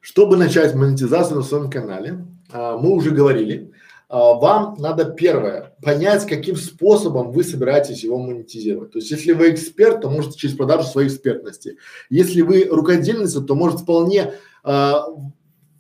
Чтобы 0.01 0.37
начать 0.37 0.75
монетизацию 0.75 1.39
на 1.39 1.43
своем 1.43 1.71
канале, 1.71 2.25
а, 2.53 2.77
мы 2.77 2.91
уже 2.91 3.11
говорили, 3.11 3.73
а, 4.09 4.35
вам 4.35 4.77
надо 4.79 5.07
первое 5.07 5.75
понять, 5.83 6.27
каким 6.27 6.57
способом 6.57 7.33
вы 7.33 7.45
собираетесь 7.45 8.05
его 8.05 8.19
монетизировать. 8.19 8.93
То 8.93 8.99
есть, 8.99 9.11
если 9.11 9.33
вы 9.33 9.51
эксперт, 9.51 10.01
то 10.03 10.11
можете 10.11 10.39
через 10.39 10.57
продажу 10.57 10.85
своей 10.85 11.09
экспертности. 11.09 11.79
Если 12.09 12.43
вы 12.43 12.65
рукодельница, 12.65 13.43
то 13.43 13.55
может 13.55 13.81
вполне 13.81 14.35
а, 14.63 15.07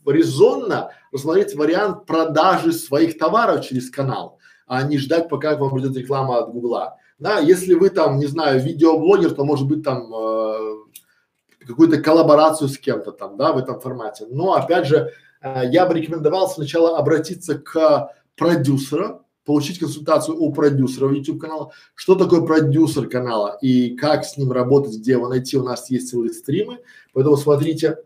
резонно 0.07 0.91
рассмотреть 1.13 1.55
вариант 1.55 2.07
продажи 2.07 2.73
своих 2.73 3.17
товаров 3.17 3.65
через 3.65 3.91
канал, 3.91 4.39
а 4.67 4.83
не 4.83 4.99
ждать, 4.99 5.29
пока 5.29 5.55
к 5.55 5.61
вам 5.61 5.71
придет 5.71 5.97
реклама 5.97 6.39
от 6.39 6.51
Гугла. 6.51 6.99
Да, 7.23 7.39
если 7.39 7.75
вы 7.75 7.91
там, 7.91 8.19
не 8.19 8.27
знаю, 8.27 8.61
видеоблогер, 8.61 9.31
то 9.33 9.45
может 9.45 9.69
быть 9.69 9.85
там 9.85 10.13
э, 10.13 10.75
какую-то 11.65 12.03
коллаборацию 12.03 12.69
с 12.69 12.77
кем-то 12.77 13.13
там, 13.13 13.37
да, 13.37 13.53
в 13.53 13.59
этом 13.59 13.79
формате. 13.79 14.27
Но 14.29 14.55
опять 14.55 14.89
же, 14.89 15.13
э, 15.41 15.63
я 15.71 15.87
бы 15.87 15.95
рекомендовал 15.95 16.49
сначала 16.49 16.99
обратиться 16.99 17.57
к 17.61 18.13
продюсера, 18.37 19.21
получить 19.45 19.79
консультацию 19.79 20.37
у 20.37 20.53
продюсера 20.53 21.15
YouTube 21.15 21.41
канала, 21.41 21.71
что 21.95 22.17
такое 22.17 22.41
продюсер 22.41 23.09
канала 23.09 23.57
и 23.63 23.97
как 23.97 24.25
с 24.25 24.37
ним 24.37 24.51
работать, 24.51 24.97
где 24.97 25.13
его 25.13 25.29
найти, 25.29 25.57
у 25.57 25.63
нас 25.63 25.91
есть 25.91 26.11
целые 26.11 26.33
стримы, 26.33 26.81
поэтому 27.13 27.37
смотрите, 27.37 27.99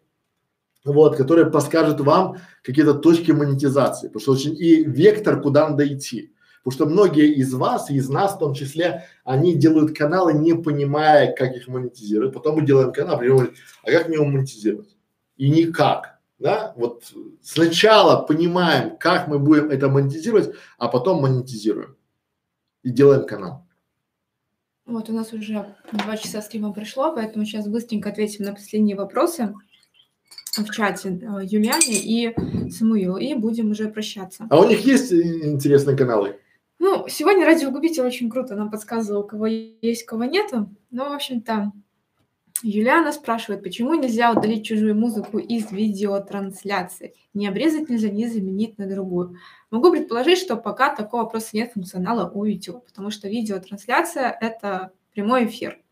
вот, 0.84 1.16
который 1.16 1.50
подскажет 1.50 2.00
вам 2.00 2.36
какие-то 2.62 2.92
точки 2.92 3.32
монетизации, 3.32 4.08
потому 4.08 4.20
что 4.20 4.32
очень 4.32 4.54
и 4.58 4.84
вектор, 4.84 5.40
куда 5.40 5.70
надо 5.70 5.90
идти. 5.90 6.34
Потому 6.66 6.72
что 6.72 6.86
многие 6.86 7.32
из 7.32 7.54
вас, 7.54 7.90
из 7.90 8.08
нас 8.08 8.34
в 8.34 8.38
том 8.38 8.52
числе, 8.52 9.04
они 9.22 9.54
делают 9.54 9.96
каналы, 9.96 10.32
не 10.32 10.52
понимая, 10.52 11.32
как 11.32 11.54
их 11.54 11.68
монетизировать. 11.68 12.34
Потом 12.34 12.56
мы 12.56 12.66
делаем 12.66 12.92
канал, 12.92 13.18
говорим, 13.18 13.54
а 13.84 13.90
как 13.92 14.08
мне 14.08 14.16
его 14.16 14.24
монетизировать? 14.24 14.88
И 15.36 15.48
никак 15.48 16.16
да, 16.38 16.74
вот 16.76 17.12
сначала 17.40 18.22
понимаем, 18.22 18.96
как 18.98 19.28
мы 19.28 19.38
будем 19.38 19.70
это 19.70 19.88
монетизировать, 19.88 20.54
а 20.76 20.88
потом 20.88 21.22
монетизируем 21.22 21.96
и 22.82 22.90
делаем 22.90 23.26
канал. 23.26 23.64
Вот 24.84 25.08
у 25.08 25.12
нас 25.12 25.32
уже 25.32 25.74
два 25.92 26.16
часа 26.16 26.42
стрима 26.42 26.72
прошло, 26.72 27.12
поэтому 27.14 27.44
сейчас 27.44 27.66
быстренько 27.66 28.10
ответим 28.10 28.44
на 28.44 28.54
последние 28.54 28.96
вопросы 28.96 29.54
в 30.56 30.70
чате 30.70 31.08
э, 31.10 31.44
Юлиане 31.44 31.94
и 31.94 32.70
Самуилу, 32.70 33.16
и 33.18 33.34
будем 33.34 33.70
уже 33.70 33.88
прощаться. 33.88 34.46
А 34.48 34.60
у 34.60 34.68
них 34.68 34.80
есть 34.86 35.12
интересные 35.12 35.96
каналы? 35.96 36.38
Ну, 36.88 37.04
сегодня 37.08 37.44
радиогубитель 37.44 38.04
очень 38.04 38.30
круто 38.30 38.54
нам 38.54 38.70
подсказывал, 38.70 39.24
кого 39.24 39.46
есть, 39.46 40.06
кого 40.06 40.22
нету. 40.22 40.70
Ну, 40.92 41.08
в 41.08 41.12
общем-то, 41.14 41.72
Юлиана 42.62 43.10
спрашивает, 43.10 43.64
почему 43.64 43.94
нельзя 43.94 44.30
удалить 44.30 44.64
чужую 44.64 44.94
музыку 44.94 45.38
из 45.38 45.72
видеотрансляции? 45.72 47.14
Не 47.34 47.48
обрезать 47.48 47.90
нельзя, 47.90 48.08
не 48.08 48.28
заменить 48.28 48.78
на 48.78 48.86
другую. 48.86 49.36
Могу 49.72 49.90
предположить, 49.90 50.38
что 50.38 50.54
пока 50.54 50.94
такого 50.94 51.24
просто 51.24 51.56
нет 51.56 51.72
функционала 51.72 52.30
у 52.30 52.44
YouTube, 52.44 52.86
потому 52.86 53.10
что 53.10 53.28
видеотрансляция– 53.28 54.38
это 54.40 54.92
прямой 55.12 55.46
эфир. 55.46 55.82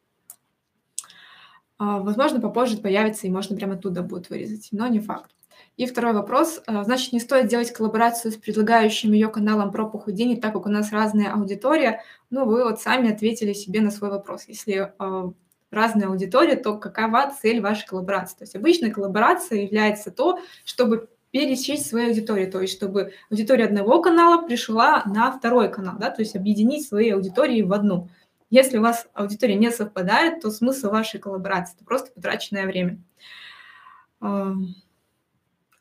А, 1.77 1.99
возможно, 1.99 2.41
попозже 2.41 2.77
появится 2.77 3.27
и 3.27 3.31
можно 3.31 3.57
прямо 3.57 3.75
оттуда 3.75 4.03
будет 4.03 4.31
вырезать, 4.31 4.69
но 4.71 4.87
не 4.87 5.01
факт. 5.01 5.34
И 5.77 5.87
второй 5.87 6.13
вопрос. 6.13 6.63
А, 6.67 6.85
значит, 6.85 7.13
не 7.13 7.21
стоит 7.21 7.49
делать 7.49 7.73
коллаборацию 7.73 8.31
с 8.31 8.37
предлагающим 8.37 9.13
ее 9.13 9.29
каналом 9.29 9.73
про 9.73 9.87
похудение, 9.87 10.41
так 10.41 10.53
как 10.53 10.67
у 10.67 10.69
нас 10.69 10.93
разная 10.93 11.33
аудитория. 11.33 12.03
Ну, 12.31 12.45
вы 12.45 12.63
вот 12.63 12.81
сами 12.81 13.13
ответили 13.13 13.53
себе 13.53 13.81
на 13.81 13.91
свой 13.91 14.11
вопрос. 14.11 14.45
Если 14.47 14.93
а, 14.99 15.33
разная 15.71 16.09
аудитория, 16.09 16.57
то 16.57 16.79
какова 16.79 17.33
цель 17.41 17.61
вашей 17.61 17.87
коллаборации. 17.87 18.37
То 18.37 18.45
есть 18.45 18.57
обычная 18.57 18.91
коллаборация 18.91 19.63
является 19.63 20.13
то, 20.13 20.39
чтобы 20.65 21.09
пересечь 21.33 21.81
свою 21.81 22.11
аудиторию, 22.11 22.49
то 22.49 22.61
есть 22.61 22.75
чтобы 22.75 23.13
аудитория 23.29 23.65
одного 23.65 24.01
канала 24.01 24.47
пришла 24.47 25.03
на 25.05 25.33
второй 25.33 25.69
канал, 25.69 25.97
да, 25.99 26.11
то 26.11 26.23
есть 26.23 26.37
объединить 26.37 26.87
свои 26.87 27.11
аудитории 27.11 27.63
в 27.63 27.73
одну. 27.73 28.09
Если 28.51 28.79
у 28.79 28.83
вас 28.83 29.09
аудитория 29.15 29.57
не 29.57 29.73
совпадает, 29.73 30.41
то 30.41 30.53
смысл 30.53 30.91
вашей 30.91 31.19
коллаборации– 31.19 31.75
это 31.77 31.85
просто 31.85 32.13
потраченное 32.13 32.67
время. 32.67 33.03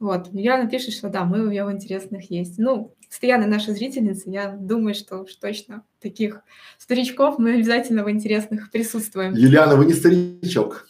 Вот, 0.03 0.27
Юлиана 0.33 0.69
пишет, 0.69 0.93
что 0.93 1.07
да, 1.07 1.23
мы 1.23 1.47
у 1.47 1.49
нее 1.49 1.63
в 1.63 1.71
интересных 1.71 2.29
есть. 2.29 2.59
Ну, 2.59 2.93
постоянно 3.07 3.47
наши 3.47 3.71
зрительницы, 3.71 4.29
я 4.29 4.49
думаю, 4.49 4.95
что 4.95 5.19
уж 5.19 5.33
точно 5.35 5.85
таких 6.01 6.41
старичков 6.77 7.39
мы 7.39 7.53
обязательно 7.53 8.03
в 8.03 8.11
интересных 8.11 8.69
присутствуем. 8.69 9.33
Юлиана, 9.33 9.77
вы 9.77 9.85
не 9.85 9.93
старичок. 9.93 10.89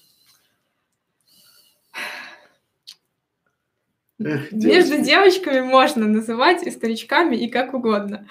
Эх, 4.20 4.52
Между 4.52 5.00
девочками 5.04 5.62
можно 5.62 6.08
называть 6.08 6.64
и 6.64 6.72
старичками, 6.72 7.36
и 7.36 7.50
как 7.50 7.76
угодно. 7.76 8.28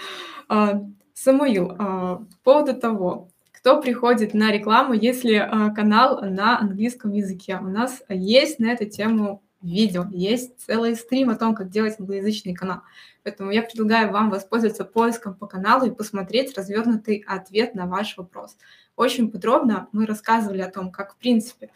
А, 0.49 0.83
Самуил, 1.15 1.77
а, 1.79 2.17
по 2.43 2.55
поводу 2.55 2.75
того, 2.75 3.29
кто 3.53 3.81
приходит 3.81 4.35
на 4.35 4.51
рекламу, 4.51 4.95
если 4.95 5.35
а, 5.35 5.71
канал 5.71 6.21
на 6.23 6.59
английском 6.59 7.13
языке. 7.13 7.61
У 7.63 7.69
нас 7.69 8.03
есть 8.09 8.59
на 8.59 8.73
эту 8.73 8.87
тему 8.87 9.45
видео, 9.63 10.07
есть 10.11 10.61
целый 10.61 10.97
стрим 10.97 11.31
о 11.31 11.37
том, 11.37 11.55
как 11.55 11.71
делать 11.71 11.97
англоязычный 11.99 12.55
канал. 12.55 12.83
Поэтому 13.23 13.51
я 13.51 13.63
предлагаю 13.63 14.13
вам 14.13 14.31
воспользоваться 14.31 14.85
поиском 14.85 15.35
по 15.35 15.47
каналу 15.47 15.87
и 15.87 15.95
посмотреть 15.95 16.57
развернутый 16.57 17.25
ответ 17.27 17.75
на 17.75 17.87
ваш 17.87 18.17
вопрос. 18.17 18.57
Очень 18.97 19.31
подробно 19.31 19.89
мы 19.93 20.07
рассказывали 20.07 20.61
о 20.61 20.71
том, 20.71 20.91
как 20.91 21.15
в 21.15 21.17
принципе 21.17 21.71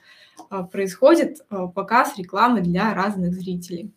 а, 0.50 0.64
происходит 0.64 1.44
а, 1.48 1.68
показ 1.68 2.18
рекламы 2.18 2.60
для 2.60 2.92
разных 2.94 3.32
зрителей. 3.34 3.92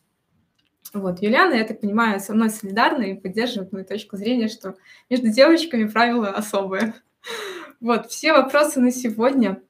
Вот, 0.93 1.21
Юлиана, 1.21 1.53
я 1.53 1.65
так 1.65 1.81
понимаю, 1.81 2.19
со 2.19 2.33
мной 2.33 2.49
солидарна 2.49 3.03
и 3.03 3.13
поддерживает 3.13 3.71
мою 3.71 3.85
точку 3.85 4.17
зрения, 4.17 4.47
что 4.47 4.75
между 5.09 5.29
девочками 5.29 5.87
правила 5.87 6.29
особые. 6.29 6.93
Вот, 7.81 8.07
все 8.07 8.33
вопросы 8.33 8.81
на 8.81 8.91
сегодня. 8.91 9.61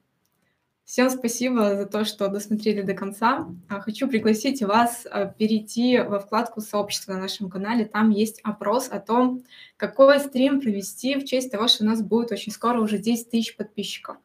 Всем 0.90 1.08
спасибо 1.08 1.76
за 1.76 1.86
то, 1.86 2.04
что 2.04 2.26
досмотрели 2.26 2.82
до 2.82 2.94
конца. 2.94 3.46
А, 3.68 3.78
хочу 3.78 4.08
пригласить 4.08 4.60
вас 4.60 5.06
а, 5.08 5.26
перейти 5.26 6.00
во 6.00 6.18
вкладку 6.18 6.60
сообщества 6.60 7.12
на 7.12 7.20
нашем 7.20 7.48
канале. 7.48 7.84
Там 7.84 8.10
есть 8.10 8.40
опрос 8.42 8.88
о 8.90 8.98
том, 8.98 9.44
какой 9.76 10.18
стрим 10.18 10.60
провести 10.60 11.14
в 11.14 11.24
честь 11.24 11.52
того, 11.52 11.68
что 11.68 11.84
у 11.84 11.86
нас 11.86 12.02
будет 12.02 12.32
очень 12.32 12.50
скоро 12.50 12.80
уже 12.80 12.98
10 12.98 13.30
тысяч 13.30 13.56
подписчиков. 13.56 14.16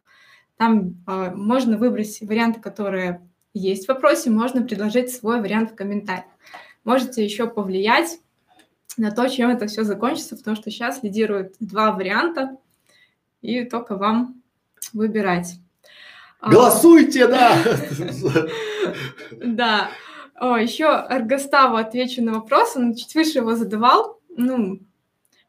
Там 0.56 0.96
э, 1.06 1.30
можно 1.36 1.78
выбрать 1.78 2.20
варианты, 2.22 2.58
которые 2.58 3.20
есть 3.54 3.84
в 3.84 3.88
вопросе, 3.88 4.30
можно 4.30 4.62
предложить 4.62 5.14
свой 5.14 5.40
вариант 5.40 5.70
в 5.70 5.76
комментариях. 5.76 6.26
Можете 6.82 7.24
еще 7.24 7.46
повлиять 7.46 8.18
на 8.96 9.12
то, 9.12 9.28
чем 9.28 9.50
это 9.50 9.68
все 9.68 9.84
закончится, 9.84 10.36
потому 10.36 10.56
что 10.56 10.72
сейчас 10.72 11.04
лидируют 11.04 11.54
два 11.60 11.92
варианта, 11.92 12.56
и 13.40 13.62
только 13.62 13.94
вам 13.94 14.42
выбирать. 14.92 15.60
А. 16.46 16.50
Голосуйте, 16.50 17.26
да! 17.26 17.58
Да. 19.42 19.90
О, 20.36 20.56
еще 20.56 20.86
Аргоставу 20.86 21.76
отвечу 21.76 22.22
на 22.22 22.34
вопрос, 22.34 22.76
он 22.76 22.94
чуть 22.94 23.14
выше 23.14 23.38
его 23.38 23.56
задавал. 23.56 24.20
Ну, 24.36 24.78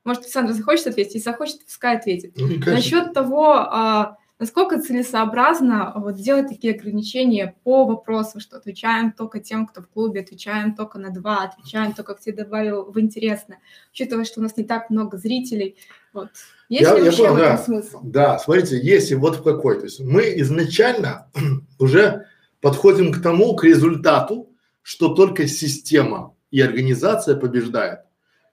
может, 0.03 0.23
Александр 0.23 0.53
захочет 0.53 0.87
ответить, 0.87 1.15
если 1.15 1.29
захочет, 1.29 1.63
пускай 1.65 1.97
ответит. 1.97 2.33
Ну, 2.35 2.47
Насчет 2.65 3.13
того, 3.13 3.51
а, 3.53 4.17
насколько 4.39 4.79
целесообразно 4.81 5.93
вот 5.95 6.15
делать 6.15 6.47
такие 6.49 6.75
ограничения 6.75 7.55
по 7.63 7.85
вопросу, 7.85 8.39
что 8.39 8.57
отвечаем 8.57 9.11
только 9.11 9.39
тем, 9.39 9.65
кто 9.65 9.81
в 9.81 9.87
клубе, 9.87 10.21
отвечаем 10.21 10.75
только 10.75 10.99
на 10.99 11.09
два, 11.09 11.43
отвечаем 11.43 11.93
только, 11.93 12.15
кто 12.15 12.31
добавил 12.31 12.91
в 12.91 12.99
интересно, 12.99 13.57
учитывая, 13.91 14.25
что 14.25 14.39
у 14.39 14.43
нас 14.43 14.55
не 14.57 14.63
так 14.63 14.89
много 14.89 15.17
зрителей, 15.17 15.77
вот, 16.13 16.29
есть 16.69 16.83
я, 16.83 16.97
ли 16.97 17.05
я 17.05 17.11
понял, 17.11 17.35
да, 17.35 17.57
смысл? 17.57 17.99
Да, 18.03 18.39
смотрите, 18.39 18.79
есть 18.79 19.11
и 19.11 19.15
вот 19.15 19.37
в 19.37 19.43
какой. 19.43 19.77
То 19.77 19.85
есть 19.85 19.99
мы 19.99 20.33
изначально 20.37 21.29
уже 21.79 22.27
подходим 22.61 23.11
к 23.11 23.21
тому, 23.21 23.55
к 23.55 23.63
результату, 23.63 24.49
что 24.81 25.13
только 25.13 25.47
система 25.47 26.35
и 26.51 26.61
организация 26.61 27.35
побеждает. 27.35 27.99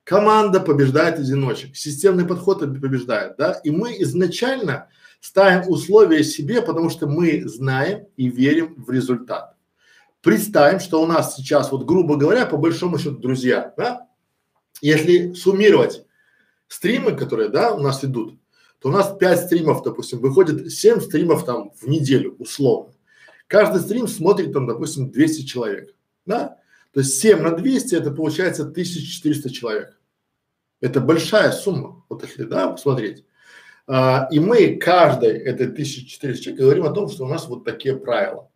Команда 0.04 0.60
побеждает 0.60 1.18
одиночек, 1.18 1.76
системный 1.76 2.26
подход 2.26 2.60
побеждает, 2.60 3.36
да, 3.38 3.52
и 3.64 3.70
мы 3.70 3.94
изначально 4.02 4.88
ставим 5.24 5.70
условия 5.70 6.22
себе, 6.22 6.60
потому 6.60 6.90
что 6.90 7.06
мы 7.06 7.48
знаем 7.48 8.06
и 8.18 8.28
верим 8.28 8.74
в 8.76 8.90
результат. 8.90 9.56
Представим, 10.20 10.80
что 10.80 11.02
у 11.02 11.06
нас 11.06 11.36
сейчас, 11.36 11.72
вот 11.72 11.86
грубо 11.86 12.16
говоря, 12.16 12.44
по 12.44 12.58
большому 12.58 12.98
счету, 12.98 13.16
друзья, 13.16 13.72
да, 13.78 14.06
если 14.82 15.32
суммировать 15.32 16.04
стримы, 16.68 17.16
которые, 17.16 17.48
да, 17.48 17.72
у 17.72 17.80
нас 17.80 18.04
идут, 18.04 18.38
то 18.80 18.90
у 18.90 18.92
нас 18.92 19.16
5 19.18 19.46
стримов, 19.46 19.82
допустим, 19.82 20.20
выходит 20.20 20.70
7 20.70 21.00
стримов 21.00 21.46
там 21.46 21.70
в 21.70 21.88
неделю, 21.88 22.36
условно. 22.38 22.92
Каждый 23.46 23.80
стрим 23.80 24.08
смотрит 24.08 24.52
там, 24.52 24.66
допустим, 24.66 25.10
200 25.10 25.46
человек, 25.46 25.94
да? 26.26 26.58
То 26.92 27.00
есть 27.00 27.18
7 27.18 27.40
на 27.40 27.52
200 27.52 27.94
это 27.94 28.10
получается 28.10 28.64
1400 28.64 29.48
человек. 29.48 29.98
Это 30.82 31.00
большая 31.00 31.50
сумма, 31.50 32.04
вот 32.10 32.22
если, 32.24 32.44
да, 32.44 32.68
посмотреть. 32.68 33.24
А, 33.86 34.28
и 34.30 34.40
мы 34.40 34.76
каждой 34.76 35.38
этой 35.38 35.66
1400 35.66 36.42
человек 36.42 36.60
говорим 36.60 36.84
о 36.84 36.92
том, 36.92 37.08
что 37.08 37.24
у 37.24 37.28
нас 37.28 37.46
вот 37.48 37.64
такие 37.64 37.96
правила. 37.96 38.50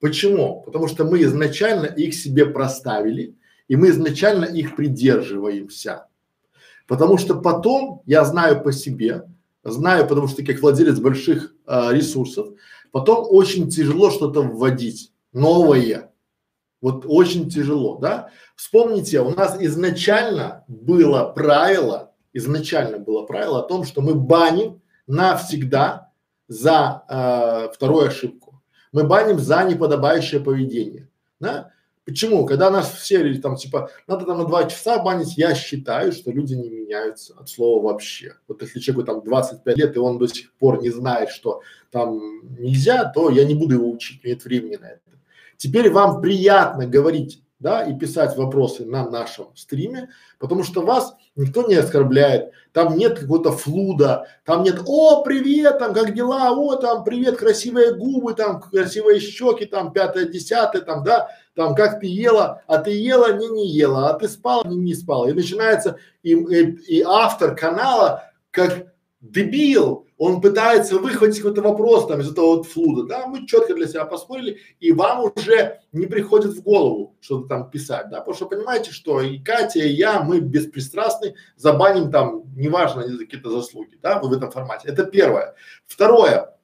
Почему? 0.00 0.62
Потому 0.62 0.88
что 0.88 1.04
мы 1.04 1.22
изначально 1.22 1.86
их 1.86 2.14
себе 2.14 2.46
проставили, 2.46 3.34
и 3.66 3.76
мы 3.76 3.90
изначально 3.90 4.44
их 4.44 4.76
придерживаемся. 4.76 6.06
Потому 6.86 7.18
что 7.18 7.34
потом, 7.40 8.02
я 8.06 8.24
знаю 8.24 8.62
по 8.62 8.72
себе, 8.72 9.24
знаю, 9.64 10.06
потому 10.06 10.28
что 10.28 10.44
как 10.44 10.60
владелец 10.60 10.98
больших 10.98 11.54
а, 11.66 11.92
ресурсов, 11.92 12.48
потом 12.90 13.26
очень 13.28 13.68
тяжело 13.68 14.10
что-то 14.10 14.42
вводить, 14.42 15.12
новое. 15.32 16.10
Вот 16.80 17.04
очень 17.06 17.50
тяжело, 17.50 17.98
да? 17.98 18.30
Вспомните, 18.54 19.20
у 19.20 19.30
нас 19.30 19.60
изначально 19.60 20.64
было 20.68 21.24
правило, 21.24 22.14
изначально 22.32 22.98
было 22.98 23.22
правило 23.22 23.60
о 23.60 23.68
том, 23.68 23.84
что 23.84 24.00
мы 24.00 24.14
баним 24.14 24.80
навсегда 25.06 26.10
за 26.48 27.04
э, 27.08 27.74
вторую 27.74 28.08
ошибку. 28.08 28.62
Мы 28.92 29.04
баним 29.04 29.38
за 29.38 29.64
неподобающее 29.64 30.40
поведение, 30.40 31.08
да? 31.40 31.72
Почему? 32.08 32.46
Когда 32.46 32.70
нас 32.70 32.90
все 32.94 33.20
или 33.20 33.38
там 33.38 33.56
типа 33.56 33.90
надо 34.06 34.24
там 34.24 34.38
на 34.38 34.46
два 34.46 34.64
часа 34.64 35.02
банить, 35.02 35.36
я 35.36 35.54
считаю, 35.54 36.12
что 36.12 36.30
люди 36.30 36.54
не 36.54 36.70
меняются 36.70 37.34
от 37.38 37.50
слова 37.50 37.82
вообще. 37.84 38.34
Вот 38.48 38.62
если 38.62 38.80
человеку 38.80 39.06
там 39.06 39.22
25 39.22 39.76
лет 39.76 39.94
и 39.94 39.98
он 39.98 40.16
до 40.16 40.26
сих 40.26 40.50
пор 40.54 40.80
не 40.80 40.88
знает, 40.88 41.28
что 41.28 41.60
там 41.90 42.18
нельзя, 42.58 43.04
то 43.04 43.28
я 43.28 43.44
не 43.44 43.54
буду 43.54 43.74
его 43.74 43.90
учить, 43.90 44.24
нет 44.24 44.42
времени 44.42 44.76
на 44.76 44.86
это. 44.86 45.02
Теперь 45.58 45.90
вам 45.90 46.22
приятно 46.22 46.86
говорить 46.86 47.42
да, 47.58 47.82
и 47.82 47.94
писать 47.94 48.38
вопросы 48.38 48.86
на 48.86 49.10
нашем 49.10 49.54
стриме, 49.54 50.08
потому 50.38 50.62
что 50.62 50.80
вас 50.80 51.14
никто 51.38 51.66
не 51.66 51.76
оскорбляет, 51.76 52.52
там 52.72 52.96
нет 52.96 53.18
какого-то 53.18 53.52
флуда, 53.52 54.26
там 54.44 54.62
нет 54.62 54.82
«О, 54.86 55.22
привет, 55.22 55.78
там, 55.78 55.94
как 55.94 56.14
дела? 56.14 56.50
О, 56.50 56.76
там, 56.76 57.04
привет, 57.04 57.38
красивые 57.38 57.94
губы, 57.94 58.34
там, 58.34 58.60
красивые 58.60 59.20
щеки, 59.20 59.64
там, 59.64 59.92
пятое, 59.92 60.26
десятое, 60.26 60.82
там, 60.82 61.02
да, 61.02 61.30
там, 61.54 61.74
как 61.74 62.00
ты 62.00 62.06
ела, 62.06 62.62
а 62.66 62.78
ты 62.78 62.90
ела, 62.90 63.32
не, 63.32 63.48
не 63.48 63.68
ела, 63.68 64.10
а 64.10 64.14
ты 64.14 64.28
спала, 64.28 64.62
не, 64.66 64.76
не 64.76 64.94
спала». 64.94 65.28
И 65.28 65.32
начинается, 65.32 65.96
и, 66.22 66.32
и, 66.32 66.98
и 66.98 67.02
автор 67.02 67.54
канала 67.54 68.24
как 68.50 68.92
дебил, 69.20 70.06
он 70.16 70.40
пытается 70.40 70.96
выхватить 70.98 71.38
какой-то 71.38 71.62
вопрос 71.62 72.06
там 72.06 72.20
из 72.20 72.30
этого 72.30 72.56
вот 72.56 72.66
флуда, 72.66 73.02
да, 73.04 73.26
мы 73.26 73.46
четко 73.46 73.74
для 73.74 73.86
себя 73.88 74.04
посмотрели, 74.04 74.58
и 74.78 74.92
вам 74.92 75.32
уже 75.34 75.80
не 75.92 76.06
приходит 76.06 76.52
в 76.52 76.62
голову 76.62 77.16
что-то 77.20 77.48
там 77.48 77.70
писать, 77.70 78.10
да, 78.10 78.18
потому 78.18 78.36
что 78.36 78.46
понимаете, 78.46 78.92
что 78.92 79.20
и 79.20 79.38
Катя, 79.38 79.80
и 79.80 79.88
я, 79.88 80.22
мы 80.22 80.40
беспристрастны, 80.40 81.34
забаним 81.56 82.10
там, 82.10 82.44
неважно, 82.56 83.02
какие-то 83.18 83.50
заслуги, 83.50 83.98
да, 84.02 84.20
в 84.20 84.32
этом 84.32 84.50
формате. 84.50 84.88
Это 84.88 85.04
первое. 85.04 85.54
Второе, 85.86 86.54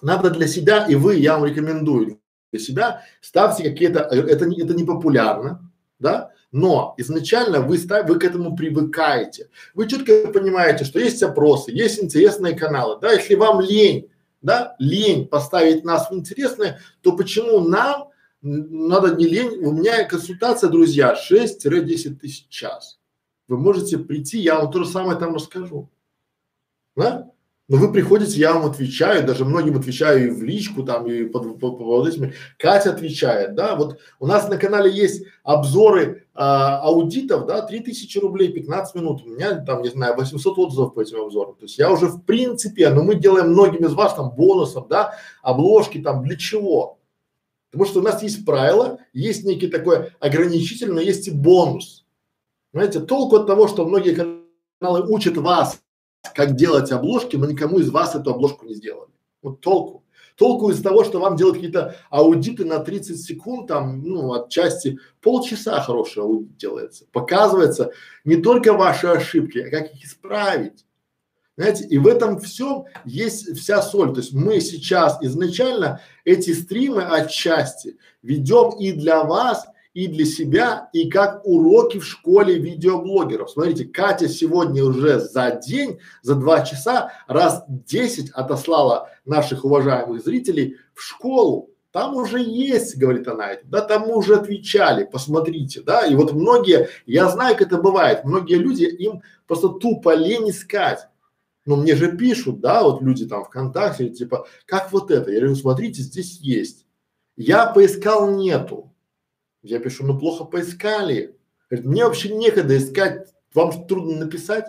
надо 0.00 0.30
для 0.30 0.46
себя, 0.46 0.86
и 0.86 0.94
вы, 0.94 1.16
я 1.16 1.36
вам 1.36 1.46
рекомендую 1.46 2.20
для 2.52 2.60
себя, 2.60 3.02
ставьте 3.20 3.64
какие-то, 3.64 4.00
это, 4.00 4.44
это 4.44 4.74
не 4.74 4.84
популярно, 4.84 5.72
да, 5.98 6.30
но 6.52 6.94
изначально 6.96 7.60
вы, 7.60 7.78
став, 7.78 8.08
вы 8.08 8.18
к 8.18 8.24
этому 8.24 8.56
привыкаете. 8.56 9.50
Вы 9.74 9.88
четко 9.88 10.28
понимаете, 10.28 10.84
что 10.84 10.98
есть 10.98 11.22
опросы, 11.22 11.70
есть 11.72 12.02
интересные 12.02 12.54
каналы. 12.54 12.98
Да, 13.00 13.12
если 13.12 13.34
вам 13.34 13.60
лень, 13.60 14.08
да, 14.40 14.74
лень 14.78 15.28
поставить 15.28 15.84
нас 15.84 16.10
в 16.10 16.14
интересное, 16.14 16.80
то 17.02 17.12
почему 17.16 17.60
нам 17.60 18.08
надо 18.40 19.14
не 19.14 19.26
лень? 19.26 19.64
У 19.64 19.72
меня 19.72 20.04
консультация, 20.04 20.70
друзья, 20.70 21.14
6-10 21.14 22.16
тысяч 22.16 22.46
час. 22.48 22.98
Вы 23.46 23.58
можете 23.58 23.98
прийти, 23.98 24.38
я 24.38 24.58
вам 24.58 24.70
то 24.70 24.84
же 24.84 24.90
самое 24.90 25.18
там 25.18 25.34
расскажу. 25.34 25.90
Да? 26.96 27.30
Но 27.68 27.76
вы 27.76 27.92
приходите, 27.92 28.40
я 28.40 28.54
вам 28.54 28.64
отвечаю, 28.64 29.26
даже 29.26 29.44
многим 29.44 29.76
отвечаю 29.76 30.28
и 30.28 30.30
в 30.30 30.42
личку 30.42 30.84
там, 30.84 31.06
и 31.06 31.24
под, 31.24 31.60
под, 31.60 31.76
под, 31.76 32.08
этими. 32.08 32.32
Катя 32.56 32.92
отвечает, 32.92 33.54
да, 33.54 33.76
вот 33.76 33.98
у 34.18 34.26
нас 34.26 34.48
на 34.48 34.56
канале 34.56 34.90
есть 34.90 35.26
обзоры 35.42 36.26
а, 36.32 36.78
аудитов, 36.78 37.44
да, 37.44 37.60
3000 37.60 38.18
рублей, 38.20 38.52
15 38.52 38.94
минут, 38.94 39.22
у 39.22 39.28
меня 39.28 39.56
там, 39.56 39.82
не 39.82 39.90
знаю, 39.90 40.16
800 40.16 40.58
отзывов 40.58 40.94
по 40.94 41.00
этим 41.02 41.20
обзорам. 41.20 41.56
То 41.56 41.64
есть 41.64 41.76
я 41.76 41.92
уже 41.92 42.06
в 42.06 42.22
принципе, 42.22 42.88
но 42.88 43.02
мы 43.02 43.16
делаем 43.16 43.50
многим 43.50 43.84
из 43.84 43.92
вас 43.92 44.14
там 44.14 44.30
бонусом, 44.30 44.86
да, 44.88 45.16
обложки 45.42 45.98
там, 45.98 46.22
для 46.22 46.36
чего? 46.36 46.98
Потому 47.70 47.86
что 47.86 48.00
у 48.00 48.02
нас 48.02 48.22
есть 48.22 48.46
правила, 48.46 48.98
есть 49.12 49.44
некий 49.44 49.66
такой 49.66 50.12
ограничитель, 50.20 50.90
но 50.90 51.02
есть 51.02 51.28
и 51.28 51.30
бонус. 51.30 52.06
Знаете, 52.72 53.00
толку 53.00 53.36
от 53.36 53.46
того, 53.46 53.68
что 53.68 53.84
многие 53.84 54.14
каналы 54.80 55.06
учат 55.06 55.36
вас 55.36 55.82
как 56.34 56.56
делать 56.56 56.92
обложки, 56.92 57.36
но 57.36 57.46
никому 57.46 57.78
из 57.78 57.90
вас 57.90 58.14
эту 58.14 58.30
обложку 58.30 58.66
не 58.66 58.74
сделали. 58.74 59.10
Вот 59.42 59.60
толку. 59.60 60.04
Толку 60.36 60.70
из 60.70 60.80
того, 60.80 61.02
что 61.02 61.18
вам 61.18 61.36
делают 61.36 61.56
какие-то 61.56 61.96
аудиты 62.10 62.64
на 62.64 62.78
30 62.78 63.20
секунд, 63.20 63.66
там, 63.66 64.04
ну, 64.04 64.32
отчасти 64.32 64.98
полчаса 65.20 65.80
хороший 65.80 66.22
аудит 66.22 66.56
делается. 66.56 67.06
Показывается 67.10 67.90
не 68.24 68.36
только 68.36 68.72
ваши 68.72 69.08
ошибки, 69.08 69.58
а 69.58 69.70
как 69.70 69.92
их 69.92 70.04
исправить. 70.04 70.84
Знаете, 71.56 71.86
и 71.86 71.98
в 71.98 72.06
этом 72.06 72.38
всем 72.38 72.84
есть 73.04 73.58
вся 73.58 73.82
соль. 73.82 74.12
То 74.12 74.20
есть 74.20 74.32
мы 74.32 74.60
сейчас 74.60 75.18
изначально 75.22 76.00
эти 76.24 76.52
стримы 76.52 77.02
отчасти 77.02 77.98
ведем 78.22 78.78
и 78.78 78.92
для 78.92 79.24
вас, 79.24 79.66
и 79.94 80.06
для 80.06 80.24
себя, 80.24 80.90
и 80.92 81.08
как 81.08 81.44
уроки 81.44 81.98
в 81.98 82.04
школе 82.04 82.58
видеоблогеров. 82.58 83.50
Смотрите, 83.50 83.84
Катя 83.84 84.28
сегодня 84.28 84.84
уже 84.84 85.18
за 85.18 85.50
день, 85.52 85.98
за 86.22 86.34
два 86.34 86.64
часа 86.64 87.12
раз 87.26 87.64
десять 87.68 88.30
отослала 88.30 89.10
наших 89.24 89.64
уважаемых 89.64 90.22
зрителей 90.22 90.76
в 90.94 91.02
школу. 91.02 91.70
Там 91.90 92.14
уже 92.16 92.38
есть, 92.38 92.98
говорит 92.98 93.26
она, 93.28 93.52
да, 93.64 93.80
там 93.80 94.10
уже 94.10 94.36
отвечали, 94.36 95.04
посмотрите, 95.04 95.80
да, 95.80 96.06
и 96.06 96.14
вот 96.14 96.32
многие, 96.32 96.90
я 97.06 97.28
знаю, 97.28 97.56
как 97.56 97.68
это 97.68 97.78
бывает, 97.78 98.24
многие 98.24 98.56
люди, 98.56 98.84
им 98.84 99.22
просто 99.46 99.70
тупо 99.70 100.14
лень 100.14 100.50
искать. 100.50 101.08
Но 101.64 101.76
мне 101.76 101.96
же 101.96 102.16
пишут, 102.16 102.60
да, 102.60 102.82
вот 102.82 103.02
люди 103.02 103.26
там 103.26 103.44
ВКонтакте, 103.44 104.10
типа, 104.10 104.46
как 104.64 104.92
вот 104.92 105.10
это? 105.10 105.30
Я 105.30 105.40
говорю, 105.40 105.54
смотрите, 105.54 106.02
здесь 106.02 106.38
есть. 106.40 106.86
Я 107.36 107.66
поискал, 107.66 108.30
нету. 108.36 108.87
Я 109.62 109.78
пишу, 109.80 110.04
ну 110.06 110.18
плохо 110.18 110.44
поискали. 110.44 111.36
Говорит, 111.70 111.86
мне 111.86 112.04
вообще 112.04 112.34
некогда 112.34 112.76
искать, 112.76 113.28
вам 113.54 113.86
трудно 113.86 114.16
написать. 114.16 114.66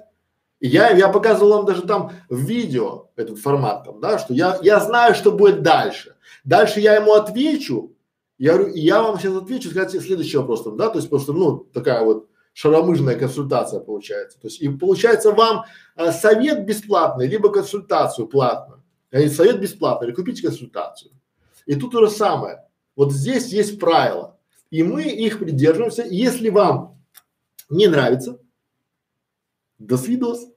И 0.60 0.68
я, 0.68 0.90
я 0.90 1.07
показывал 1.07 1.57
вам 1.57 1.66
даже 1.66 1.84
там 1.84 2.11
в 2.28 2.38
видео 2.38 3.10
этот 3.16 3.40
формат 3.40 3.86
там, 3.86 4.02
да, 4.02 4.20
что 4.20 4.34
я, 4.34 4.60
я 4.61 4.80
знаю, 4.80 5.16
что 5.16 5.32
будет 5.32 5.61
дальше. 5.61 6.16
Дальше 6.44 6.82
я 6.82 6.95
ему 6.95 7.14
отвечу, 7.14 7.95
я 8.38 8.53
говорю, 8.53 8.74
я 8.74 9.02
вам 9.02 9.18
сейчас 9.18 9.36
отвечу, 9.36 9.70
сказать 9.70 9.91
следующий 9.91 10.38
вопрос 10.38 10.64
там, 10.64 10.76
да, 10.76 10.90
то 10.90 10.98
есть 10.98 11.10
просто, 11.10 11.32
ну, 11.32 11.60
такая 11.60 12.03
вот 12.03 12.28
шаромыжная 12.53 13.18
консультация 13.18 13.80
получается. 13.80 14.40
То 14.40 14.48
есть 14.48 14.61
и 14.61 14.68
получается 14.68 15.32
вам 15.32 15.66
а, 15.95 16.11
совет 16.11 16.66
бесплатный, 16.66 17.28
либо 17.28 17.52
консультацию 17.52 18.28
платную. 18.28 18.84
А 19.11 19.28
совет 19.30 19.61
бесплатный, 19.61 20.07
или 20.07 20.16
купите 20.16 20.41
консультацию. 20.41 21.11
И 21.66 21.76
тут 21.76 21.91
то 21.91 22.06
же 22.06 22.11
самое. 22.11 22.66
Вот 22.95 23.14
здесь 23.14 23.48
есть 23.48 23.80
правила. 23.80 24.38
И 24.71 24.83
мы 24.83 25.03
их 25.03 25.39
придерживаемся. 25.39 26.05
Если 26.09 26.49
вам 26.49 26.99
не 27.69 27.87
нравится, 27.87 28.39
до 29.77 29.97
свидос. 29.97 30.47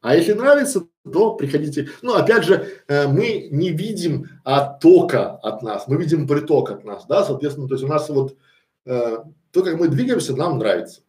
А 0.00 0.14
если 0.14 0.32
нравится, 0.32 0.86
то 1.10 1.34
приходите. 1.34 1.88
Ну, 2.02 2.14
опять 2.14 2.44
же, 2.44 2.82
э, 2.86 3.08
мы 3.08 3.48
не 3.50 3.70
видим 3.70 4.28
оттока 4.44 5.36
от 5.36 5.62
нас, 5.62 5.88
мы 5.88 5.96
видим 5.96 6.28
приток 6.28 6.70
от 6.70 6.84
нас, 6.84 7.06
да, 7.06 7.24
соответственно, 7.24 7.66
то 7.66 7.74
есть 7.74 7.84
у 7.84 7.88
нас 7.88 8.08
вот 8.08 8.36
э, 8.84 9.18
то, 9.50 9.62
как 9.62 9.80
мы 9.80 9.88
двигаемся, 9.88 10.36
нам 10.36 10.58
нравится. 10.58 11.00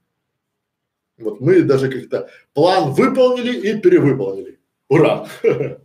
Вот 1.20 1.40
мы 1.42 1.62
даже 1.62 1.92
как-то 1.92 2.30
план 2.54 2.94
выполнили 2.94 3.60
и 3.60 3.80
перевыполнили. 3.80 4.60
Ура! 4.88 5.28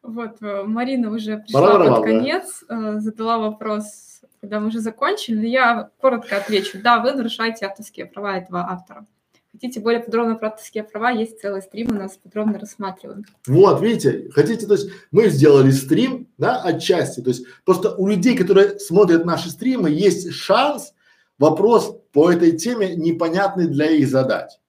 Вот, 0.00 0.40
э, 0.40 0.62
Марина 0.62 1.10
уже 1.10 1.36
пришла 1.38 1.96
под 1.96 2.04
конец, 2.04 2.64
да? 2.66 2.96
э, 2.96 3.00
задала 3.00 3.38
вопрос 3.38 4.07
когда 4.40 4.60
мы 4.60 4.68
уже 4.68 4.80
закончили, 4.80 5.46
я 5.46 5.90
коротко 6.00 6.36
отвечу. 6.36 6.78
Да, 6.82 7.00
вы 7.00 7.12
нарушаете 7.12 7.66
авторские 7.66 8.06
права 8.06 8.38
этого 8.38 8.60
автора. 8.60 9.06
хотите 9.52 9.80
более 9.80 10.00
подробно 10.00 10.36
про 10.36 10.48
авторские 10.48 10.84
права, 10.84 11.10
есть 11.10 11.40
целый 11.40 11.62
стрим 11.62 11.90
у 11.90 11.94
нас 11.94 12.16
подробно 12.16 12.58
рассматриваем. 12.58 13.24
Вот, 13.46 13.80
видите, 13.82 14.30
хотите, 14.30 14.66
то 14.66 14.74
есть 14.74 14.90
мы 15.10 15.28
сделали 15.28 15.70
стрим, 15.70 16.28
да, 16.38 16.62
отчасти, 16.62 17.20
то 17.20 17.30
есть 17.30 17.44
просто 17.64 17.94
у 17.94 18.06
людей, 18.06 18.36
которые 18.36 18.78
смотрят 18.78 19.24
наши 19.24 19.50
стримы, 19.50 19.90
есть 19.90 20.32
шанс 20.32 20.94
вопрос 21.38 21.96
по 22.12 22.30
этой 22.30 22.56
теме 22.56 22.94
непонятный 22.94 23.66
для 23.66 23.90
их 23.90 24.08
задать. 24.08 24.60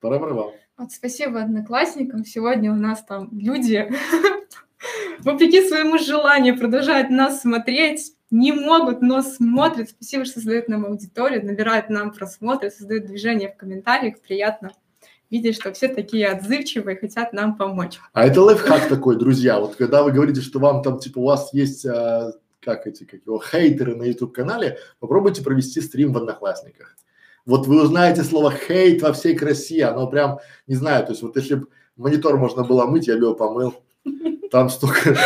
Пора 0.00 0.18
вам. 0.18 0.52
Вот 0.76 0.90
спасибо 0.90 1.42
одноклассникам. 1.42 2.24
Сегодня 2.24 2.72
у 2.72 2.74
нас 2.74 3.04
там 3.04 3.28
люди, 3.32 3.88
вопреки 5.20 5.66
своему 5.68 5.98
желанию, 5.98 6.58
продолжают 6.58 7.10
нас 7.10 7.42
смотреть, 7.42 8.14
не 8.32 8.50
могут, 8.50 9.02
но 9.02 9.22
смотрят. 9.22 9.90
Спасибо, 9.90 10.24
что 10.24 10.34
создают 10.34 10.66
нам 10.66 10.86
аудиторию, 10.86 11.44
набирают 11.44 11.90
нам 11.90 12.12
просмотры, 12.12 12.70
создают 12.70 13.04
движение 13.04 13.52
в 13.52 13.56
комментариях. 13.56 14.20
Приятно 14.20 14.72
видеть, 15.30 15.54
что 15.54 15.72
все 15.72 15.88
такие 15.88 16.28
отзывчивые, 16.28 16.96
хотят 16.96 17.34
нам 17.34 17.56
помочь. 17.56 17.98
А 18.14 18.26
это 18.26 18.42
лайфхак 18.42 18.88
такой, 18.88 19.18
друзья. 19.18 19.60
Вот 19.60 19.76
когда 19.76 20.02
вы 20.02 20.12
говорите, 20.12 20.40
что 20.40 20.60
вам 20.60 20.82
там, 20.82 20.98
типа, 20.98 21.18
у 21.18 21.24
вас 21.24 21.52
есть, 21.52 21.84
а, 21.84 22.32
как 22.60 22.86
эти, 22.86 23.04
как 23.04 23.20
его, 23.24 23.38
хейтеры 23.38 23.96
на 23.96 24.04
YouTube-канале, 24.04 24.78
попробуйте 24.98 25.42
провести 25.42 25.82
стрим 25.82 26.14
в 26.14 26.16
Одноклассниках. 26.16 26.96
Вот 27.44 27.66
вы 27.66 27.82
узнаете 27.82 28.22
слово 28.22 28.50
хейт 28.50 29.02
во 29.02 29.12
всей 29.12 29.36
красе, 29.36 29.84
оно 29.84 30.06
прям, 30.06 30.38
не 30.66 30.74
знаю, 30.74 31.04
то 31.04 31.12
есть 31.12 31.22
вот 31.22 31.36
если 31.36 31.56
бы 31.56 31.68
монитор 31.96 32.38
можно 32.38 32.64
было 32.64 32.86
мыть, 32.86 33.08
я 33.08 33.14
бы 33.14 33.24
его 33.24 33.34
помыл. 33.34 33.74
Там 34.50 34.70
столько, 34.70 35.16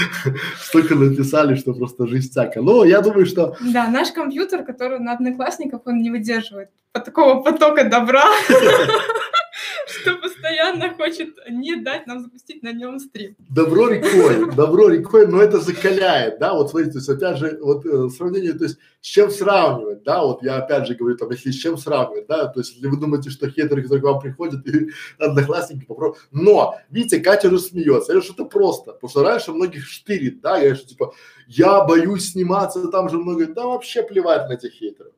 столько 0.58 0.94
написали, 0.94 1.54
что 1.54 1.74
просто 1.74 2.06
жестяка. 2.06 2.62
Но 2.62 2.84
я 2.84 3.00
думаю, 3.00 3.26
что... 3.26 3.56
Да, 3.60 3.88
наш 3.88 4.12
компьютер, 4.12 4.64
который 4.64 4.98
на 4.98 5.12
одноклассниках, 5.12 5.80
он 5.86 6.02
не 6.02 6.10
выдерживает 6.10 6.68
такого 6.92 7.42
потока 7.42 7.84
добра. 7.84 8.24
что 9.86 10.16
постоянно 10.16 10.94
хочет 10.94 11.36
не 11.48 11.76
дать 11.76 12.06
нам 12.06 12.20
запустить 12.20 12.62
на 12.62 12.72
нем 12.72 12.98
стрим. 12.98 13.36
Добро 13.48 13.88
рекой, 13.88 14.54
добро 14.54 14.88
рекой, 14.88 15.26
но 15.26 15.40
это 15.40 15.60
закаляет, 15.60 16.38
да, 16.38 16.54
вот 16.54 16.70
смотрите, 16.70 16.92
то 16.92 16.98
есть 16.98 17.08
опять 17.08 17.38
же, 17.38 17.58
вот 17.60 17.84
э, 17.86 18.08
сравнение, 18.10 18.52
то 18.52 18.64
есть 18.64 18.78
с 19.00 19.06
чем 19.06 19.30
сравнивать, 19.30 20.02
да, 20.02 20.22
вот 20.22 20.42
я 20.42 20.56
опять 20.56 20.86
же 20.86 20.94
говорю, 20.94 21.16
там, 21.16 21.30
если 21.30 21.50
с 21.50 21.56
чем 21.56 21.76
сравнивать, 21.76 22.26
да, 22.26 22.46
то 22.46 22.60
есть 22.60 22.74
если 22.74 22.86
вы 22.86 22.98
думаете, 22.98 23.30
что 23.30 23.48
хейтеры, 23.48 23.82
которые 23.82 24.02
к 24.02 24.04
вам 24.04 24.20
приходят, 24.20 24.66
и 24.66 24.90
одноклассники 25.18 25.84
попробуют, 25.84 26.26
но, 26.30 26.78
видите, 26.90 27.20
Катя 27.20 27.48
уже 27.48 27.58
смеется, 27.58 28.12
я 28.12 28.22
что 28.22 28.34
это 28.34 28.44
просто, 28.44 28.92
потому 28.92 29.10
что 29.10 29.22
раньше 29.22 29.52
многих 29.52 29.86
штырит, 29.86 30.40
да, 30.40 30.58
я 30.58 30.74
что 30.74 30.86
типа, 30.86 31.14
я 31.46 31.84
боюсь 31.84 32.30
сниматься, 32.30 32.88
там 32.88 33.08
же 33.08 33.18
много, 33.18 33.46
да 33.46 33.66
вообще 33.66 34.02
плевать 34.02 34.48
на 34.48 34.54
этих 34.54 34.72
хейтеров. 34.72 35.12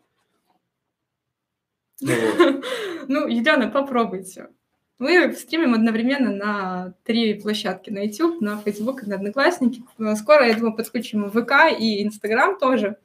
Ну, 3.08 3.26
Елена, 3.28 3.68
попробуйте. 3.72 4.48
Мы 4.98 5.32
стримим 5.32 5.74
одновременно 5.74 6.30
на 6.30 6.94
три 7.04 7.34
площадки, 7.34 7.90
на 7.90 8.04
YouTube, 8.04 8.40
на 8.40 8.58
Facebook 8.58 9.02
и 9.02 9.06
на 9.06 9.16
Одноклассники. 9.16 9.82
Скоро, 10.16 10.46
я 10.46 10.54
думаю, 10.54 10.76
подключим 10.76 11.30
ВК 11.30 11.78
и 11.78 12.02
Инстаграм 12.04 12.58
тоже. 12.58 12.96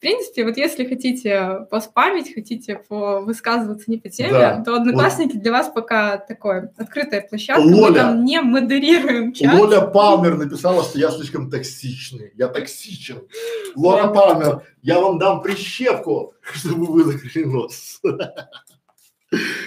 В 0.00 0.02
принципе, 0.02 0.46
вот 0.46 0.56
если 0.56 0.86
хотите 0.86 1.66
поспамить, 1.70 2.32
хотите 2.32 2.80
высказываться 2.88 3.90
не 3.90 3.98
по 3.98 4.08
теме, 4.08 4.30
да. 4.30 4.62
то 4.64 4.76
Одноклассники 4.76 5.34
вот. 5.34 5.42
для 5.42 5.52
вас 5.52 5.68
пока 5.68 6.16
такое 6.16 6.72
открытая 6.78 7.20
площадка. 7.20 7.60
Лоля, 7.60 7.90
Мы 7.90 7.94
там 7.94 8.24
не 8.24 8.40
модерируем 8.40 9.34
чат. 9.34 9.52
Лоля 9.52 9.82
Палмер 9.82 10.38
написала, 10.38 10.84
что 10.84 10.98
я 10.98 11.10
слишком 11.10 11.50
токсичный. 11.50 12.32
Я 12.34 12.48
токсичен. 12.48 13.28
Лоля 13.76 14.06
Палмер, 14.06 14.62
я 14.80 15.00
вам 15.00 15.18
дам 15.18 15.42
прищепку, 15.42 16.32
чтобы 16.54 16.86
вы 16.86 17.04
закрыли 17.04 17.44
нос. 17.44 18.00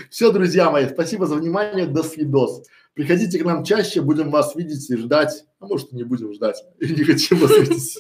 Все, 0.10 0.32
друзья 0.32 0.72
мои, 0.72 0.90
спасибо 0.90 1.28
за 1.28 1.36
внимание, 1.36 1.86
до 1.86 2.02
свидос. 2.02 2.64
Приходите 2.96 3.38
к 3.38 3.46
нам 3.46 3.64
чаще, 3.64 4.02
будем 4.02 4.32
вас 4.32 4.56
видеть 4.56 4.90
и 4.90 4.98
ждать. 4.98 5.46
А 5.60 5.68
может, 5.68 5.92
не 5.92 6.02
будем 6.02 6.34
ждать, 6.34 6.64
и 6.80 6.88
не 6.88 7.04
хотим 7.04 7.38
вас 7.38 7.56
видеть. 7.56 8.00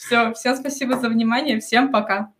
Все, 0.00 0.32
всем 0.32 0.56
спасибо 0.56 0.98
за 0.98 1.10
внимание, 1.10 1.60
всем 1.60 1.92
пока. 1.92 2.32